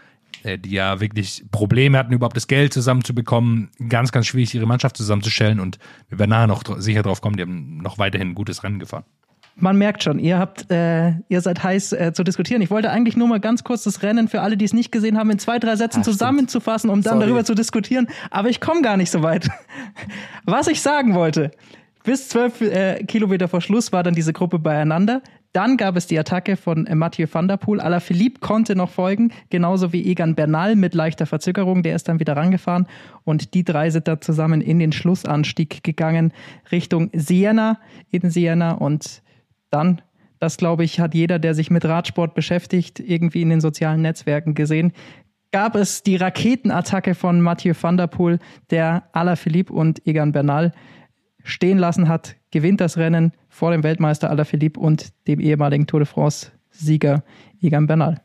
die 0.44 0.72
ja 0.72 1.00
wirklich 1.00 1.44
Probleme 1.52 1.98
hatten, 1.98 2.14
überhaupt 2.14 2.36
das 2.36 2.48
Geld 2.48 2.74
zusammenzubekommen, 2.74 3.70
ganz, 3.90 4.12
ganz 4.12 4.28
schwierig, 4.28 4.54
ihre 4.56 4.66
Mannschaft 4.66 4.98
zusammenzustellen 4.98 5.60
und 5.60 5.78
wir 6.10 6.20
werden 6.20 6.32
nachher 6.32 6.48
noch 6.48 6.64
sicher 6.80 7.04
drauf 7.04 7.22
kommen, 7.22 7.38
die 7.38 7.44
haben 7.44 7.78
noch 7.78 7.98
weiterhin 7.98 8.30
ein 8.30 8.36
gutes 8.36 8.64
Rennen 8.64 8.80
gefahren. 8.80 9.04
Man 9.56 9.78
merkt 9.78 10.04
schon, 10.04 10.18
ihr 10.18 10.40
habt, 10.40 10.72
äh, 10.72 11.14
ihr 11.28 11.42
seid 11.42 11.62
heiß 11.62 11.94
äh, 11.94 12.14
zu 12.14 12.24
diskutieren. 12.24 12.62
Ich 12.62 12.72
wollte 12.72 12.90
eigentlich 12.90 13.18
nur 13.18 13.28
mal 13.28 13.40
ganz 13.40 13.64
kurz 13.64 13.84
das 13.84 14.02
Rennen 14.02 14.28
für 14.28 14.42
alle, 14.42 14.56
die 14.56 14.66
es 14.66 14.74
nicht 14.74 14.92
gesehen 14.92 15.18
haben, 15.18 15.30
in 15.30 15.40
zwei, 15.40 15.60
drei 15.60 15.76
Sätzen 15.76 16.02
stimmt. 16.02 16.06
zusammenzufassen, 16.06 16.90
um 16.90 17.02
dann 17.02 17.16
Sorry. 17.16 17.26
darüber 17.26 17.44
zu 17.44 17.54
diskutieren. 17.54 18.08
Aber 18.30 18.50
ich 18.50 18.62
komme 18.62 18.82
gar 18.82 18.98
nicht 18.98 19.12
so 19.12 19.24
weit. 19.24 19.50
Was 20.46 20.68
ich 20.68 20.82
sagen 20.82 21.14
wollte, 21.16 21.52
bis 22.04 22.30
zwölf 22.30 22.62
äh, 22.62 23.04
Kilometer 23.04 23.48
vor 23.48 23.62
Schluss 23.62 23.92
war 23.92 24.04
dann 24.04 24.16
diese 24.16 24.34
Gruppe 24.34 24.58
beieinander. 24.58 25.22
Dann 25.54 25.76
gab 25.76 25.98
es 25.98 26.08
die 26.08 26.18
Attacke 26.18 26.56
von 26.56 26.88
äh, 26.88 26.96
Mathieu 26.96 27.28
van 27.30 27.48
der 27.48 27.58
Poel. 27.58 27.82
Alaphilippe 27.82 28.40
konnte 28.40 28.76
noch 28.76 28.90
folgen, 28.90 29.32
genauso 29.50 29.92
wie 29.92 30.10
Egan 30.10 30.36
Bernal 30.36 30.76
mit 30.76 30.94
leichter 30.94 31.26
Verzögerung. 31.26 31.84
Der 31.84 31.96
ist 31.96 32.08
dann 32.08 32.20
wieder 32.20 32.38
rangefahren. 32.38 32.88
Und 33.24 33.54
die 33.54 33.64
drei 33.64 33.90
sind 33.90 34.08
da 34.08 34.22
zusammen 34.22 34.62
in 34.62 34.80
den 34.80 34.92
Schlussanstieg 34.92 35.84
gegangen 35.84 36.34
Richtung 36.72 37.10
Siena, 37.14 37.80
in 38.12 38.30
Siena. 38.30 38.72
Und 38.74 39.22
dann, 39.72 40.02
das 40.40 40.58
glaube 40.58 40.86
ich, 40.86 41.00
hat 41.00 41.14
jeder, 41.14 41.38
der 41.38 41.54
sich 41.54 41.70
mit 41.70 41.84
Radsport 41.84 42.34
beschäftigt, 42.34 43.00
irgendwie 43.00 43.42
in 43.42 43.50
den 43.50 43.62
sozialen 43.62 44.02
Netzwerken 44.02 44.54
gesehen, 44.54 44.94
gab 45.52 45.76
es 45.76 46.02
die 46.02 46.16
Raketenattacke 46.16 47.14
von 47.14 47.42
Mathieu 47.42 47.74
van 47.80 47.98
der 47.98 48.08
Poel, 48.08 48.40
der 48.70 49.04
Alaphilippe 49.12 49.74
und 49.74 50.08
Egan 50.08 50.32
Bernal 50.32 50.72
stehen 51.44 51.78
lassen 51.78 52.08
hat, 52.08 52.36
gewinnt 52.52 52.82
das 52.82 52.98
Rennen 52.98 53.34
vor 53.50 53.72
dem 53.72 53.84
Weltmeister 53.84 54.30
Alaphilippe 54.30 54.80
und 54.80 55.14
dem 55.28 55.40
ehemaligen 55.40 55.88
Tour 55.88 56.00
de 56.02 56.08
France-Sieger 56.08 57.24
Egan 57.62 57.88
Bernal. 57.88 58.22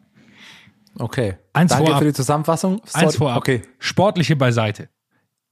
Okay. 0.98 1.36
Eins 1.52 1.70
Danke 1.72 1.86
vorab. 1.86 1.98
für 2.00 2.06
die 2.08 2.14
Zusammenfassung. 2.14 2.80
Sorry. 2.84 3.04
Eins 3.04 3.16
vorab. 3.16 3.36
Okay. 3.38 3.62
Sportliche 3.78 4.36
beiseite. 4.36 4.88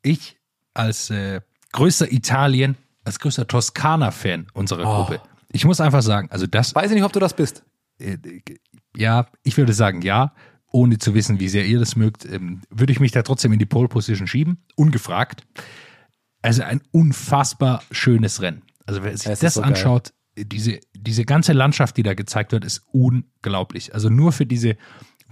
Ich 0.02 0.36
als 0.72 1.10
äh, 1.10 1.40
größter 1.72 2.10
Italien, 2.12 2.76
als 3.04 3.18
größter 3.18 3.46
Toskana-Fan 3.46 4.46
unserer 4.54 4.82
Oh. 4.86 5.04
Gruppe, 5.04 5.20
ich 5.52 5.64
muss 5.64 5.80
einfach 5.80 6.02
sagen, 6.02 6.28
also 6.30 6.46
das, 6.46 6.74
Weiß 6.74 6.90
ich 6.90 6.94
nicht, 6.94 7.04
ob 7.04 7.12
du 7.12 7.20
das 7.20 7.34
bist. 7.36 7.62
äh, 7.98 8.16
ja, 8.96 9.26
ich 9.42 9.56
würde 9.56 9.72
sagen 9.72 10.02
ja, 10.02 10.32
ohne 10.72 10.98
zu 10.98 11.14
wissen, 11.14 11.38
wie 11.40 11.48
sehr 11.48 11.64
ihr 11.66 11.78
das 11.78 11.94
mögt, 11.94 12.24
ähm, 12.24 12.62
würde 12.70 12.92
ich 12.92 12.98
mich 13.00 13.12
da 13.12 13.22
trotzdem 13.22 13.52
in 13.52 13.58
die 13.58 13.66
Pole 13.66 13.88
Position 13.88 14.26
schieben, 14.26 14.58
ungefragt. 14.76 15.44
Also 16.44 16.62
ein 16.62 16.82
unfassbar 16.92 17.82
schönes 17.90 18.42
Rennen. 18.42 18.62
Also 18.84 19.02
wer 19.02 19.16
sich 19.16 19.30
Es 19.30 19.38
das 19.40 19.54
so 19.54 19.62
geil. 19.62 19.70
anschaut, 19.70 20.12
diese, 20.36 20.78
diese 20.94 21.24
ganze 21.24 21.54
Landschaft, 21.54 21.96
die 21.96 22.02
da 22.02 22.12
gezeigt 22.12 22.52
wird, 22.52 22.66
ist 22.66 22.82
unglaublich. 22.92 23.94
Also 23.94 24.10
nur 24.10 24.30
für 24.30 24.44
diese 24.44 24.76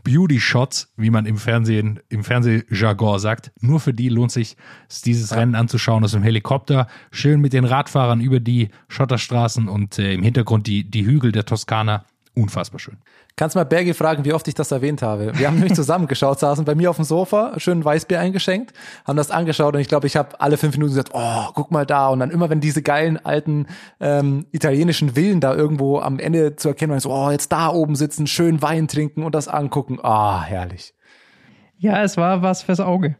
Beauty 0.05 0.41
Shots, 0.41 0.91
wie 0.97 1.11
man 1.11 1.27
im 1.27 1.37
Fernsehen, 1.37 2.01
im 2.09 2.25
Fernsehjargon 2.25 3.19
sagt, 3.19 3.53
nur 3.61 3.79
für 3.79 3.93
die 3.93 4.09
lohnt 4.09 4.33
sich 4.33 4.57
es, 4.89 5.03
dieses 5.03 5.37
Rennen 5.37 5.55
anzuschauen 5.55 6.03
aus 6.03 6.13
dem 6.13 6.23
Helikopter, 6.23 6.87
schön 7.11 7.43
mit 7.43 7.53
den 7.53 7.67
Radfahrern 7.67 8.23
über 8.23 8.41
die 8.41 8.71
Schotterstraßen 8.89 9.69
und 9.69 9.99
äh, 9.99 10.15
im 10.15 10.23
Hintergrund 10.23 10.67
die, 10.67 10.91
die 10.91 11.05
Hügel 11.05 11.31
der 11.31 11.45
Toskana. 11.45 12.07
Unfassbar 12.35 12.81
schön. 12.81 12.97
Kannst 13.35 13.57
mal 13.57 13.65
Bergi 13.65 13.95
fragen, 13.95 14.25
wie 14.27 14.35
oft 14.35 14.47
ich 14.47 14.55
das 14.55 14.71
erwähnt 14.73 15.01
habe. 15.01 15.33
Wir 15.39 15.47
haben 15.47 15.55
nämlich 15.55 15.75
zusammengeschaut, 15.75 16.39
saßen 16.39 16.65
bei 16.67 16.75
mir 16.75 16.91
auf 16.91 16.97
dem 16.97 17.05
Sofa, 17.05 17.55
schön 17.57 17.83
Weißbier 17.83 18.21
eingeschenkt, 18.21 18.75
haben 19.07 19.17
das 19.17 19.31
angeschaut 19.31 19.75
und 19.75 19.81
ich 19.81 19.89
glaube, 19.89 20.07
ich 20.07 20.17
habe 20.17 20.41
alle 20.41 20.59
fünf 20.59 20.75
Minuten 20.75 20.91
gesagt, 20.91 21.11
oh, 21.15 21.47
guck 21.55 21.71
mal 21.71 21.87
da. 21.87 22.09
Und 22.09 22.21
dann 22.21 22.31
immer, 22.31 22.51
wenn 22.51 22.61
diese 22.61 22.83
geilen 22.83 23.17
alten 23.25 23.67
ähm, 24.01 24.47
italienischen 24.53 25.15
Villen 25.15 25.41
da 25.41 25.55
irgendwo 25.55 25.99
am 25.99 26.19
Ende 26.19 26.57
zu 26.57 26.69
erkennen 26.69 26.91
waren, 26.91 27.01
so, 27.01 27.11
oh, 27.11 27.31
jetzt 27.31 27.51
da 27.53 27.69
oben 27.69 27.97
sitzen, 27.97 28.27
schön 28.27 28.61
Wein 28.61 28.87
trinken 28.87 29.23
und 29.23 29.35
das 29.35 29.49
angucken. 29.49 29.99
Ah, 30.03 30.43
herrlich. 30.43 30.95
Ja, 31.79 32.03
es 32.03 32.17
war 32.17 32.43
was 32.43 32.63
fürs 32.63 32.81
Auge. 32.81 33.17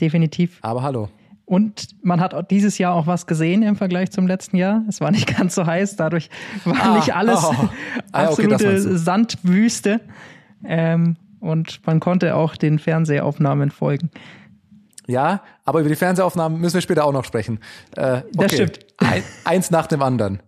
Definitiv. 0.00 0.58
Aber 0.62 0.82
hallo. 0.82 1.08
Und 1.48 1.88
man 2.02 2.20
hat 2.20 2.50
dieses 2.50 2.76
Jahr 2.76 2.92
auch 2.92 3.06
was 3.06 3.26
gesehen 3.26 3.62
im 3.62 3.74
Vergleich 3.74 4.10
zum 4.10 4.26
letzten 4.26 4.58
Jahr. 4.58 4.82
Es 4.86 5.00
war 5.00 5.10
nicht 5.10 5.34
ganz 5.38 5.54
so 5.54 5.64
heiß, 5.64 5.96
dadurch 5.96 6.28
war 6.64 6.76
Ah, 6.78 6.96
nicht 6.96 7.14
alles 7.14 7.42
oh. 7.42 7.54
Ah, 8.12 8.28
okay, 8.30 8.46
das 8.48 8.52
absolute 8.62 8.88
du. 8.90 8.98
Sandwüste. 8.98 10.00
Ähm, 10.62 11.16
und 11.40 11.80
man 11.86 12.00
konnte 12.00 12.34
auch 12.34 12.54
den 12.54 12.78
Fernsehaufnahmen 12.78 13.70
folgen. 13.70 14.10
Ja, 15.06 15.40
aber 15.64 15.80
über 15.80 15.88
die 15.88 15.96
Fernsehaufnahmen 15.96 16.60
müssen 16.60 16.74
wir 16.74 16.80
später 16.82 17.06
auch 17.06 17.12
noch 17.12 17.24
sprechen. 17.24 17.60
Äh, 17.96 18.18
okay. 18.18 18.24
Das 18.32 18.52
stimmt. 18.52 18.78
Ein, 18.98 19.22
eins 19.44 19.70
nach 19.70 19.86
dem 19.86 20.02
anderen. 20.02 20.40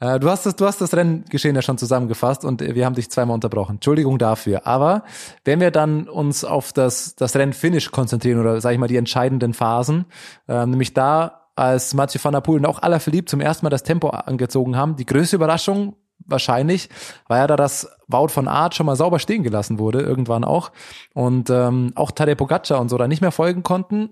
Äh, 0.00 0.20
du, 0.20 0.28
hast 0.30 0.46
das, 0.46 0.56
du 0.56 0.66
hast 0.66 0.80
das 0.80 0.94
Renngeschehen 0.94 1.54
ja 1.54 1.62
schon 1.62 1.78
zusammengefasst 1.78 2.44
und 2.44 2.60
äh, 2.62 2.74
wir 2.74 2.84
haben 2.84 2.94
dich 2.94 3.10
zweimal 3.10 3.34
unterbrochen. 3.34 3.76
Entschuldigung 3.76 4.18
dafür. 4.18 4.66
Aber 4.66 5.04
wenn 5.44 5.60
wir 5.60 5.70
dann 5.70 6.08
uns 6.08 6.44
auf 6.44 6.72
das, 6.72 7.14
das 7.16 7.34
Rennfinish 7.36 7.90
konzentrieren 7.90 8.40
oder 8.40 8.60
sage 8.60 8.74
ich 8.74 8.80
mal 8.80 8.88
die 8.88 8.96
entscheidenden 8.96 9.54
Phasen, 9.54 10.06
äh, 10.48 10.66
nämlich 10.66 10.92
da 10.92 11.46
als 11.56 11.94
Mathieu 11.94 12.20
van 12.22 12.32
der 12.32 12.42
Poel 12.42 12.58
und 12.58 12.66
auch 12.66 12.82
Alaphilippe 12.82 13.26
zum 13.26 13.40
ersten 13.40 13.64
Mal 13.64 13.70
das 13.70 13.82
Tempo 13.82 14.10
angezogen 14.10 14.76
haben, 14.76 14.96
die 14.96 15.06
größte 15.06 15.36
Überraschung 15.36 15.96
wahrscheinlich, 16.26 16.90
war 17.28 17.38
ja 17.38 17.46
da 17.46 17.56
das 17.56 17.88
Wout 18.08 18.28
von 18.28 18.48
Art 18.48 18.74
schon 18.74 18.86
mal 18.86 18.96
sauber 18.96 19.18
stehen 19.18 19.42
gelassen 19.42 19.78
wurde, 19.78 20.00
irgendwann 20.00 20.44
auch. 20.44 20.72
Und 21.14 21.50
ähm, 21.50 21.92
auch 21.94 22.10
Tadej 22.10 22.34
Pogacar 22.34 22.80
und 22.80 22.88
so 22.88 22.98
da 22.98 23.08
nicht 23.08 23.20
mehr 23.20 23.32
folgen 23.32 23.62
konnten. 23.62 24.10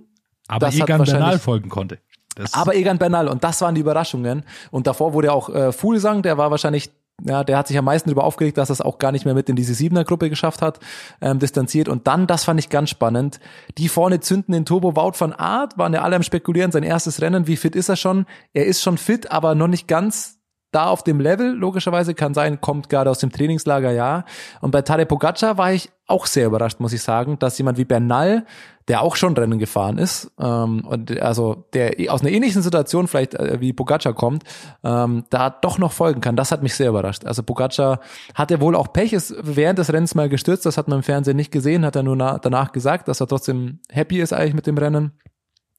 Aber 0.48 0.68
Egan 0.68 1.02
Bernal 1.04 1.38
folgen 1.38 1.70
konnte. 1.70 1.98
Das, 2.34 2.54
Aber 2.54 2.74
Egan 2.74 2.98
Bernal, 2.98 3.28
und 3.28 3.44
das 3.44 3.60
waren 3.60 3.74
die 3.74 3.80
Überraschungen. 3.80 4.44
Und 4.70 4.86
davor 4.86 5.12
wurde 5.12 5.32
auch 5.32 5.48
äh, 5.48 5.72
Fuglsang, 5.72 6.22
der 6.22 6.38
war 6.38 6.50
wahrscheinlich, 6.50 6.90
ja, 7.22 7.44
der 7.44 7.58
hat 7.58 7.68
sich 7.68 7.78
am 7.78 7.84
meisten 7.84 8.08
darüber 8.08 8.24
aufgeregt, 8.24 8.58
dass 8.58 8.70
er 8.70 8.74
es 8.74 8.80
auch 8.80 8.98
gar 8.98 9.12
nicht 9.12 9.24
mehr 9.24 9.34
mit 9.34 9.48
in 9.48 9.56
diese 9.56 9.74
Siebener-Gruppe 9.74 10.30
geschafft 10.30 10.62
hat, 10.62 10.80
ähm, 11.20 11.38
distanziert. 11.38 11.88
Und 11.88 12.06
dann, 12.06 12.26
das 12.26 12.44
fand 12.44 12.58
ich 12.58 12.70
ganz 12.70 12.90
spannend, 12.90 13.38
die 13.78 13.88
vorne 13.88 14.20
zünden 14.20 14.52
den 14.52 14.64
Turbo. 14.64 14.96
Wout 14.96 15.14
van 15.18 15.32
Art 15.32 15.78
waren 15.78 15.94
ja 15.94 16.02
alle 16.02 16.16
am 16.16 16.22
Spekulieren, 16.22 16.72
sein 16.72 16.82
erstes 16.82 17.20
Rennen, 17.20 17.46
wie 17.46 17.56
fit 17.56 17.76
ist 17.76 17.88
er 17.88 17.96
schon? 17.96 18.26
Er 18.52 18.66
ist 18.66 18.82
schon 18.82 18.98
fit, 18.98 19.30
aber 19.30 19.54
noch 19.54 19.68
nicht 19.68 19.86
ganz 19.86 20.38
da 20.74 20.86
auf 20.86 21.04
dem 21.04 21.20
Level, 21.20 21.52
logischerweise 21.52 22.14
kann 22.14 22.34
sein, 22.34 22.60
kommt 22.60 22.88
gerade 22.88 23.10
aus 23.10 23.18
dem 23.18 23.30
Trainingslager, 23.30 23.92
ja. 23.92 24.24
Und 24.60 24.70
bei 24.70 24.82
Tadej 24.82 25.06
Pogacar 25.06 25.56
war 25.56 25.72
ich 25.72 25.90
auch 26.06 26.26
sehr 26.26 26.46
überrascht, 26.46 26.80
muss 26.80 26.92
ich 26.92 27.02
sagen, 27.02 27.38
dass 27.38 27.56
jemand 27.56 27.78
wie 27.78 27.84
Bernal, 27.84 28.44
der 28.88 29.00
auch 29.00 29.16
schon 29.16 29.34
Rennen 29.34 29.58
gefahren 29.58 29.96
ist, 29.96 30.30
ähm, 30.38 30.84
und 30.86 31.18
also 31.20 31.64
der 31.72 31.94
aus 32.12 32.20
einer 32.20 32.30
ähnlichen 32.30 32.60
Situation 32.60 33.08
vielleicht 33.08 33.34
äh, 33.34 33.60
wie 33.60 33.72
Pogacar 33.72 34.12
kommt, 34.12 34.44
ähm, 34.82 35.24
da 35.30 35.48
doch 35.48 35.78
noch 35.78 35.92
folgen 35.92 36.20
kann. 36.20 36.36
Das 36.36 36.52
hat 36.52 36.62
mich 36.62 36.74
sehr 36.74 36.90
überrascht. 36.90 37.24
Also 37.24 37.42
Pogacar 37.42 38.00
hatte 38.34 38.60
wohl 38.60 38.76
auch 38.76 38.92
Pech, 38.92 39.12
ist 39.12 39.34
während 39.42 39.78
des 39.78 39.92
Rennens 39.92 40.14
mal 40.14 40.28
gestürzt, 40.28 40.66
das 40.66 40.76
hat 40.76 40.88
man 40.88 40.98
im 40.98 41.02
Fernsehen 41.02 41.36
nicht 41.36 41.52
gesehen, 41.52 41.86
hat 41.86 41.96
er 41.96 42.02
nur 42.02 42.16
na 42.16 42.38
danach 42.38 42.72
gesagt, 42.72 43.08
dass 43.08 43.20
er 43.20 43.26
trotzdem 43.26 43.78
happy 43.90 44.20
ist 44.20 44.32
eigentlich 44.32 44.54
mit 44.54 44.66
dem 44.66 44.76
Rennen. 44.76 45.12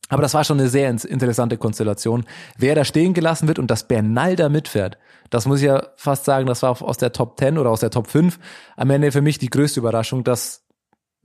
Aber 0.10 0.22
das 0.22 0.34
war 0.34 0.43
schon 0.43 0.60
eine 0.60 0.70
sehr 0.70 0.89
interessante 0.89 1.58
Konstellation. 1.58 2.26
Wer 2.58 2.76
da 2.76 2.86
stehen 2.86 3.14
gelassen 3.14 3.47
wird 3.47 3.60
und 3.60 3.72
dass 3.72 3.88
Bernal 3.88 4.36
da 4.36 4.49
mitfährt, 4.49 4.97
das 5.30 5.45
muss 5.47 5.60
ich 5.60 5.66
ja 5.66 5.88
fast 5.95 6.26
sagen, 6.26 6.45
das 6.45 6.62
war 6.62 6.80
aus 6.82 6.97
der 6.97 7.12
Top 7.12 7.39
10 7.39 7.58
oder 7.58 7.72
aus 7.72 7.80
der 7.80 7.89
Top 7.89 8.08
5 8.08 8.39
am 8.76 8.89
Ende 8.91 9.12
für 9.12 9.22
mich 9.22 9.39
die 9.39 9.49
größte 9.49 9.80
Überraschung, 9.80 10.24
dass 10.24 10.64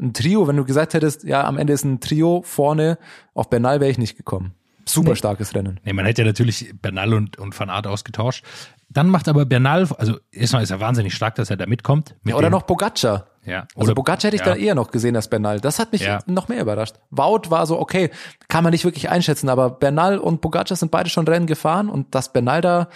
ein 0.01 0.15
Trio, 0.15 0.49
wenn 0.49 0.57
du 0.57 0.65
gesagt 0.65 0.95
hättest, 0.95 1.25
ja, 1.25 1.45
am 1.45 1.59
Ende 1.59 1.75
ist 1.75 1.85
ein 1.85 2.01
Trio 2.01 2.43
vorne, 2.45 2.97
auf 3.35 3.51
Bernal 3.51 3.81
wäre 3.81 3.91
ich 3.91 3.99
nicht 3.99 4.17
gekommen. 4.17 4.55
Super 4.87 5.11
Nee. 5.11 5.17
starkes 5.17 5.55
Rennen. 5.55 5.79
Nee, 5.85 5.93
man 5.93 6.07
hätte 6.07 6.23
ja 6.23 6.27
natürlich 6.27 6.73
Bernal 6.81 7.13
und, 7.13 7.39
und 7.39 7.59
Van 7.59 7.69
Aert 7.69 7.87
ausgetauscht. 7.87 8.45
Dann 8.89 9.09
macht 9.09 9.29
aber 9.29 9.45
Bernal, 9.45 9.87
also 9.99 10.17
erstmal 10.33 10.63
ist 10.63 10.71
er 10.71 10.81
wahnsinnig 10.81 11.15
stark, 11.15 11.35
dass 11.37 11.51
er 11.51 11.57
da 11.59 11.67
mitkommt. 11.67 12.17
Mit 12.23 12.33
Ja, 12.33 12.39
oder 12.39 12.51
noch 12.51 12.67
Pogacar. 12.67 13.27
Ja. 13.45 13.67
Also 13.75 13.95
Bogac 13.95 14.23
hätte 14.23 14.37
ich 14.37 14.45
ja. 14.45 14.53
da 14.53 14.55
eher 14.55 14.75
noch 14.75 14.91
gesehen 14.91 15.17
als 15.17 15.29
Bernal. 15.29 15.61
Das 15.61 15.79
hat 15.79 15.93
mich 15.93 16.03
Ja. 16.03 16.19
noch 16.27 16.49
mehr 16.49 16.61
überrascht. 16.61 16.97
Wout 17.11 17.51
war 17.51 17.67
so, 17.67 17.79
okay, 17.81 18.11
kann 18.49 18.63
man 18.63 18.73
nicht 18.73 18.85
wirklich 18.85 19.09
einschätzen, 19.09 19.49
aber 19.49 19.71
Bernal 19.71 20.19
und 20.19 20.41
Bogacar 20.41 20.77
sind 20.77 20.91
beide 20.91 21.09
schon 21.09 21.27
Rennen 21.27 21.47
gefahren 21.47 21.89
und 21.89 22.15
dass 22.15 22.33
Bernal 22.33 22.61
da 22.61 22.89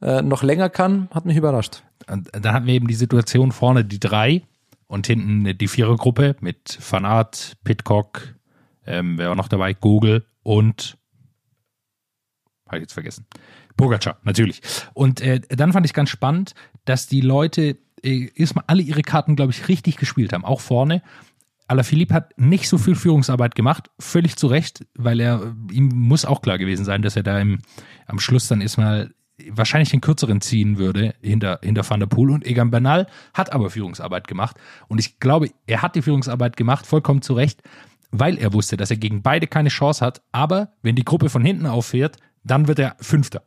äh, 0.00 0.22
noch 0.22 0.42
länger 0.42 0.70
kann, 0.70 1.08
hat 1.12 1.26
mich 1.26 1.36
überrascht. 1.36 1.82
Und 2.08 2.30
dann 2.32 2.54
hatten 2.54 2.66
wir 2.66 2.74
eben 2.74 2.88
die 2.88 2.94
Situation 2.94 3.52
vorne 3.52 3.84
die 3.84 4.00
drei 4.00 4.42
und 4.86 5.06
hinten 5.06 5.56
die 5.56 5.68
Vierergruppe 5.68 6.36
mit 6.40 6.78
Van 6.90 7.04
Aert, 7.04 7.56
Pitcock, 7.62 8.34
ähm, 8.86 9.18
wer 9.18 9.28
war 9.28 9.36
noch 9.36 9.48
dabei? 9.48 9.74
Google 9.74 10.24
und 10.42 10.96
habe 12.66 12.78
ich 12.78 12.82
jetzt 12.82 12.94
vergessen. 12.94 13.26
Pogacar, 13.76 14.18
natürlich. 14.22 14.62
Und 14.94 15.20
äh, 15.20 15.40
dann 15.48 15.72
fand 15.72 15.86
ich 15.86 15.92
ganz 15.92 16.10
spannend, 16.10 16.54
dass 16.84 17.06
die 17.06 17.20
Leute 17.20 17.76
erstmal 18.02 18.64
alle 18.66 18.82
ihre 18.82 19.02
Karten, 19.02 19.36
glaube 19.36 19.52
ich, 19.52 19.68
richtig 19.68 19.96
gespielt 19.96 20.32
haben, 20.32 20.44
auch 20.44 20.60
vorne. 20.60 21.02
Alaphilippe 21.66 22.14
hat 22.14 22.36
nicht 22.36 22.68
so 22.68 22.78
viel 22.78 22.96
Führungsarbeit 22.96 23.54
gemacht, 23.54 23.90
völlig 24.00 24.36
zu 24.36 24.48
Recht, 24.48 24.86
weil 24.94 25.20
er, 25.20 25.54
ihm 25.70 25.86
muss 25.86 26.24
auch 26.24 26.42
klar 26.42 26.58
gewesen 26.58 26.84
sein, 26.84 27.02
dass 27.02 27.14
er 27.14 27.22
da 27.22 27.38
im, 27.38 27.60
am 28.06 28.18
Schluss 28.18 28.48
dann 28.48 28.60
erstmal 28.60 29.12
wahrscheinlich 29.48 29.90
den 29.90 30.00
kürzeren 30.00 30.40
ziehen 30.40 30.78
würde 30.78 31.14
hinter, 31.22 31.60
hinter 31.62 31.88
Van 31.88 32.00
der 32.00 32.06
Poel. 32.06 32.30
Und 32.30 32.44
Egan 32.44 32.70
Bernal 32.70 33.06
hat 33.34 33.52
aber 33.52 33.70
Führungsarbeit 33.70 34.26
gemacht. 34.26 34.56
Und 34.88 34.98
ich 34.98 35.20
glaube, 35.20 35.50
er 35.66 35.82
hat 35.82 35.94
die 35.94 36.02
Führungsarbeit 36.02 36.56
gemacht, 36.56 36.86
vollkommen 36.86 37.22
zu 37.22 37.34
Recht, 37.34 37.62
weil 38.10 38.36
er 38.38 38.52
wusste, 38.52 38.76
dass 38.76 38.90
er 38.90 38.96
gegen 38.96 39.22
beide 39.22 39.46
keine 39.46 39.68
Chance 39.68 40.04
hat, 40.04 40.22
aber 40.32 40.72
wenn 40.82 40.96
die 40.96 41.04
Gruppe 41.04 41.28
von 41.28 41.44
hinten 41.44 41.66
auffährt, 41.66 42.16
dann 42.42 42.66
wird 42.66 42.78
er 42.78 42.96
Fünfter. 43.00 43.42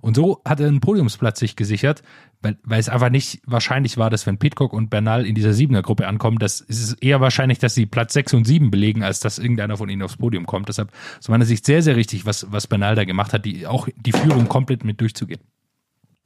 Und 0.00 0.16
so 0.16 0.40
hat 0.44 0.60
er 0.60 0.68
einen 0.68 0.80
Podiumsplatz 0.80 1.38
sich 1.38 1.56
gesichert, 1.56 2.02
weil, 2.40 2.56
weil 2.62 2.78
es 2.80 2.88
einfach 2.88 3.10
nicht 3.10 3.40
wahrscheinlich 3.46 3.96
war, 3.98 4.10
dass 4.10 4.26
wenn 4.26 4.38
Pitcock 4.38 4.72
und 4.72 4.90
Bernal 4.90 5.26
in 5.26 5.34
dieser 5.34 5.52
Siebener-Gruppe 5.52 6.06
ankommen, 6.06 6.38
das 6.38 6.60
ist 6.60 6.82
es 6.82 6.92
eher 6.94 7.20
wahrscheinlich, 7.20 7.58
dass 7.58 7.74
sie 7.74 7.86
Platz 7.86 8.12
6 8.12 8.34
und 8.34 8.46
7 8.46 8.70
belegen, 8.70 9.02
als 9.02 9.20
dass 9.20 9.38
irgendeiner 9.38 9.76
von 9.76 9.88
ihnen 9.88 10.02
aufs 10.02 10.16
Podium 10.16 10.46
kommt. 10.46 10.68
Deshalb 10.68 10.90
aus 11.18 11.28
meiner 11.28 11.44
Sicht 11.44 11.66
sehr, 11.66 11.82
sehr 11.82 11.96
richtig, 11.96 12.26
was, 12.26 12.46
was 12.50 12.66
Bernal 12.66 12.94
da 12.94 13.04
gemacht 13.04 13.32
hat, 13.32 13.44
die, 13.44 13.66
auch 13.66 13.88
die 13.96 14.12
Führung 14.12 14.48
komplett 14.48 14.84
mit 14.84 15.00
durchzugehen. 15.00 15.40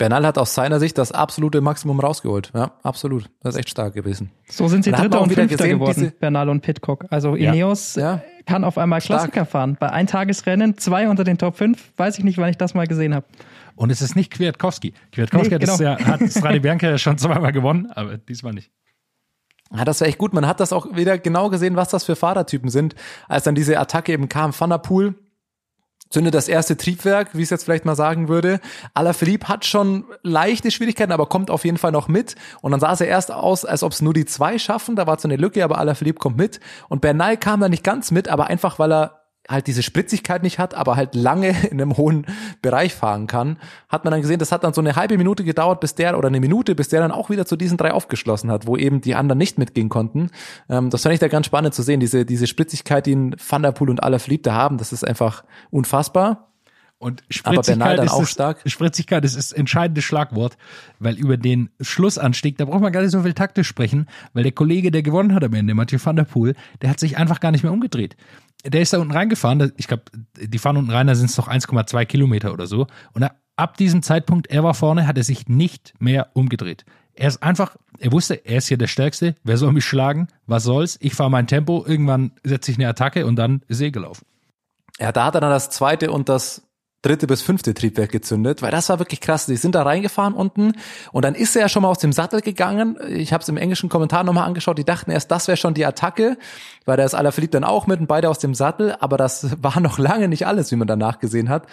Bernal 0.03 0.27
hat 0.27 0.37
aus 0.37 0.53
seiner 0.55 0.81
Sicht 0.81 0.99
das 0.99 1.13
absolute 1.13 1.61
Maximum 1.61 2.01
rausgeholt. 2.01 2.51
Ja, 2.55 2.73
absolut. 2.83 3.31
Das 3.41 3.55
ist 3.55 3.61
echt 3.61 3.71
stark 3.71 3.95
gewesen. 3.95 4.33
So 4.51 4.67
sind 4.67 4.83
sie 4.83 4.91
Da 4.91 4.99
hat 4.99 5.05
Dritter 5.05 5.21
und 5.21 5.31
wieder 5.31 5.43
Fünfter 5.43 5.59
gesehen, 5.65 5.79
geworden, 5.79 6.13
Bernal 6.19 6.49
und 6.49 6.61
Pitcock. 6.63 7.07
Also. 7.11 7.37
Ineos 7.37 7.95
Ja. 7.95 8.21
kann 8.45 8.65
auf 8.65 8.79
einmal 8.79 9.01
Stark. 9.01 9.21
Klassiker 9.21 9.47
fahren. 9.47 9.77
Bei 9.79 9.91
Eintagesrennen, 9.91 10.77
zwei 10.77 11.09
unter 11.09 11.23
den 11.23 11.39
Top 11.39 11.57
5, 11.57 11.93
weiß 11.97 12.19
ich 12.19 12.25
nicht, 12.25 12.39
wann 12.39 12.51
ich 12.51 12.57
das 12.57 12.75
mal 12.75 12.89
gesehen 12.89 13.15
habe. 13.15 13.27
Und 13.77 13.91
es 13.91 14.03
ist 14.03 14.17
nicht 14.17 14.33
Kwiatkowski. 14.33 14.95
Kwiatkowski 15.13 15.49
Nee, 15.49 15.55
hat, 15.55 15.61
genau. 15.61 15.77
ja, 15.77 15.99
hat 16.05 16.21
Strade 16.31 16.61
Bianca 16.61 16.89
ja 16.89 16.99
schon 16.99 17.19
zweimal 17.19 17.53
gewonnen, 17.53 17.91
aber 17.91 18.19
diesmal 18.19 18.53
nicht. 18.53 18.71
Ja, 19.75 19.85
das 19.85 20.01
war 20.01 20.09
echt 20.09 20.19
gut. 20.19 20.35
Man 20.35 20.47
hat 20.47 20.61
das 20.61 20.73
auch 20.73 20.95
wieder 20.95 21.19
genau 21.19 21.49
gesehen, 21.49 21.77
was 21.77 21.89
das 21.89 22.05
für 22.05 22.17
Fahrertypen 22.17 22.69
sind. 22.69 22.95
Als 23.29 23.45
dann 23.45 23.55
diese 23.55 23.79
Attacke 23.79 24.13
eben 24.13 24.29
kam, 24.29 24.53
Van 24.59 24.71
der 24.71 24.79
Poel 24.79 25.15
zündet 26.11 26.35
das 26.35 26.47
erste 26.47 26.77
Triebwerk, 26.77 27.31
wie 27.33 27.39
ich 27.39 27.45
es 27.45 27.51
jetzt 27.51 27.65
vielleicht 27.65 27.87
mal 27.87 27.97
sagen 27.97 28.29
würde. 28.29 28.61
Alaphilippe 28.93 29.49
hat 29.49 29.65
schon 29.65 30.05
leichte 30.23 30.71
Schwierigkeiten, 30.71 31.11
aber 31.11 31.27
kommt 31.27 31.51
auf 31.51 31.65
jeden 31.65 31.79
Fall 31.79 31.91
noch 31.91 32.07
mit. 32.07 32.35
Und 32.61 32.73
dann 32.73 32.81
sah 32.81 32.93
es 32.93 32.99
ja 32.99 33.07
erst 33.07 33.33
aus, 33.33 33.65
als 33.65 33.83
ob 33.83 33.93
es 33.93 34.03
nur 34.03 34.13
die 34.13 34.27
zwei 34.27 34.59
schaffen. 34.59 34.95
Da 34.95 35.07
war 35.07 35.19
so 35.19 35.27
eine 35.27 35.37
Lücke, 35.37 35.65
aber 35.65 35.79
Alaphilippe 35.79 36.19
kommt 36.19 36.37
mit. 36.37 36.61
Und 36.91 37.01
Bernal 37.01 37.39
kam 37.39 37.61
da 37.61 37.71
nicht 37.71 37.83
ganz 37.83 38.11
mit, 38.11 38.29
aber 38.29 38.49
einfach, 38.49 38.79
weil 38.79 38.93
er 38.93 39.22
halt 39.49 39.67
diese 39.67 39.83
Spritzigkeit 39.83 40.43
nicht 40.43 40.59
hat, 40.59 40.75
aber 40.75 40.97
halt 40.97 41.15
lange 41.15 41.51
in 41.71 41.81
einem 41.81 41.97
hohen 41.97 42.27
Bereich 42.61 42.95
fahren 42.95 43.27
kann, 43.27 43.59
hat 43.89 44.05
man 44.05 44.13
dann 44.13 44.23
gesehen, 44.23 44.39
das 44.39 44.53
hat 44.53 44.65
dann 44.65 44.75
so 44.75 44.81
eine 44.81 44.97
halbe 44.97 45.19
Minute 45.19 45.45
gedauert, 45.45 45.81
bis 45.81 45.95
der, 45.95 46.17
oder 46.17 46.29
eine 46.29 46.41
Minute, 46.41 46.75
bis 46.75 46.89
der 46.89 47.01
dann 47.01 47.13
auch 47.13 47.31
wieder 47.31 47.47
zu 47.47 47.57
diesen 47.57 47.77
drei 47.77 47.93
aufgeschlossen 47.93 48.51
hat, 48.51 48.67
wo 48.67 48.77
eben 48.77 49.01
die 49.01 49.15
anderen 49.15 49.39
nicht 49.39 49.59
mitgehen 49.59 49.89
konnten. 49.89 50.31
Ähm, 50.69 50.91
das 50.91 51.03
fand 51.03 51.15
ich 51.15 51.21
da 51.21 51.29
ganz 51.29 51.47
spannend 51.47 51.75
zu 51.75 51.83
sehen, 51.83 52.01
diese, 52.01 52.25
diese 52.25 52.47
Spritzigkeit, 52.47 53.07
die 53.07 53.13
ihn 53.13 53.37
Van 53.49 53.63
der 53.63 53.73
Poel 53.73 53.91
und 53.91 54.03
Alaphilippe 54.03 54.43
da 54.43 54.55
haben, 54.55 54.79
das 54.79 54.93
ist 54.93 55.07
einfach 55.07 55.45
unfassbar. 55.71 56.49
Und 57.03 57.25
Aber 57.43 57.63
Bernal 57.63 57.65
Spritzigkeit 57.65 57.99
dann 57.99 58.07
ist 58.07 58.13
auch 58.13 58.21
das, 58.21 58.31
stark. 58.31 58.63
Spritzigkeit 58.65 59.25
ist 59.25 59.37
das 59.37 59.51
entscheidende 59.51 60.03
Schlagwort, 60.03 60.57
weil 61.01 61.19
über 61.19 61.37
den 61.37 61.69
Schlussanstieg, 61.81 62.59
da 62.59 62.65
braucht 62.67 62.81
man 62.81 62.93
gar 62.93 63.03
nicht 63.03 63.11
so 63.11 63.23
viel 63.23 63.33
taktisch 63.33 63.67
sprechen, 63.67 64.07
weil 64.35 64.45
der 64.45 64.53
Kollege, 64.53 64.93
der 64.93 65.03
gewonnen 65.03 65.35
hat 65.35 65.43
am 65.43 65.53
Ende, 65.53 65.75
Mathieu 65.75 65.99
van 66.01 66.15
der 66.15 66.23
Poel, 66.23 66.55
der 66.81 66.91
hat 66.91 67.01
sich 67.01 67.17
einfach 67.17 67.41
gar 67.41 67.51
nicht 67.51 67.65
mehr 67.65 67.73
umgedreht. 67.73 68.17
Der 68.65 68.81
ist 68.81 68.93
da 68.93 68.99
unten 68.99 69.13
reingefahren, 69.13 69.73
ich 69.77 69.89
glaube, 69.89 70.05
die 70.41 70.59
fahren 70.59 70.77
unten 70.77 70.91
rein, 70.91 71.09
da 71.09 71.15
sind 71.15 71.31
es 71.31 71.37
noch 71.37 71.49
1,2 71.49 72.05
Kilometer 72.05 72.53
oder 72.53 72.67
so. 72.67 72.87
Und 73.13 73.27
ab 73.57 73.77
diesem 73.77 74.03
Zeitpunkt, 74.03 74.47
er 74.49 74.63
war 74.63 74.75
vorne, 74.75 75.07
hat 75.07 75.17
er 75.19 75.25
sich 75.25 75.49
nicht 75.49 75.95
mehr 75.99 76.31
umgedreht. 76.35 76.85
Er 77.15 77.29
ist 77.29 77.43
einfach, 77.43 77.77
er 77.99 78.13
wusste, 78.13 78.35
er 78.35 78.59
ist 78.59 78.69
hier 78.69 78.79
der 78.79 78.87
Stärkste, 78.87 79.37
wer 79.45 79.59
soll 79.59 79.73
mich 79.73 79.85
schlagen, 79.85 80.29
was 80.47 80.63
soll's, 80.63 80.97
ich 81.01 81.15
fahre 81.15 81.31
mein 81.31 81.47
Tempo, 81.47 81.85
irgendwann 81.87 82.33
setze 82.45 82.71
ich 82.71 82.79
eine 82.79 82.89
Attacke 82.89 83.27
und 83.27 83.37
dann 83.37 83.63
ist 83.69 83.81
er 83.81 83.91
gelaufen. 83.91 84.25
Ja, 84.99 85.13
da 85.13 85.27
hat 85.27 85.35
er 85.35 85.41
dann 85.41 85.51
das 85.51 85.71
zweite 85.71 86.11
und 86.11 86.29
das 86.29 86.63
dritte 87.03 87.27
bis 87.27 87.43
fünfte 87.43 87.75
Triebwerk 87.75 88.13
gezündet, 88.13 88.63
weil 88.63 88.71
das 88.71 88.89
war 88.89 88.99
wirklich 88.99 89.21
krass. 89.21 89.47
Die 89.47 89.57
sind 89.57 89.75
da 89.75 89.83
reingefahren 89.83 90.35
unten 90.35 90.73
und 91.11 91.25
dann 91.25 91.35
ist 91.35 91.55
er 91.57 91.63
ja 91.63 91.69
schon 91.69 91.83
mal 91.83 91.89
aus 91.89 91.99
dem 91.99 92.13
Sattel 92.13 92.41
gegangen. 92.41 92.97
Ich 93.09 93.33
habe 93.33 93.43
es 93.43 93.49
im 93.49 93.57
englischen 93.57 93.89
Kommentar 93.89 94.23
nochmal 94.25 94.47
angeschaut. 94.47 94.79
Die 94.79 94.85
dachten 94.85 95.11
erst, 95.11 95.31
das 95.31 95.49
wäre 95.49 95.57
schon 95.57 95.75
die 95.75 95.85
Attacke, 95.85 96.39
weil 96.85 96.97
da 96.97 97.05
ist 97.05 97.15
Alaphilippe 97.15 97.53
dann 97.53 97.65
auch 97.65 97.87
mit 97.87 98.01
und 98.01 98.07
beide 98.07 98.31
aus 98.31 98.39
dem 98.39 98.55
Sattel. 98.55 98.97
Aber 99.01 99.17
das 99.17 99.57
war 99.63 99.81
noch 99.81 99.99
lange 99.99 100.29
nicht 100.29 100.47
alles, 100.47 100.71
wie 100.71 100.77
man 100.77 100.87
danach 100.89 101.19
gesehen 101.19 101.49
hat. 101.49 101.67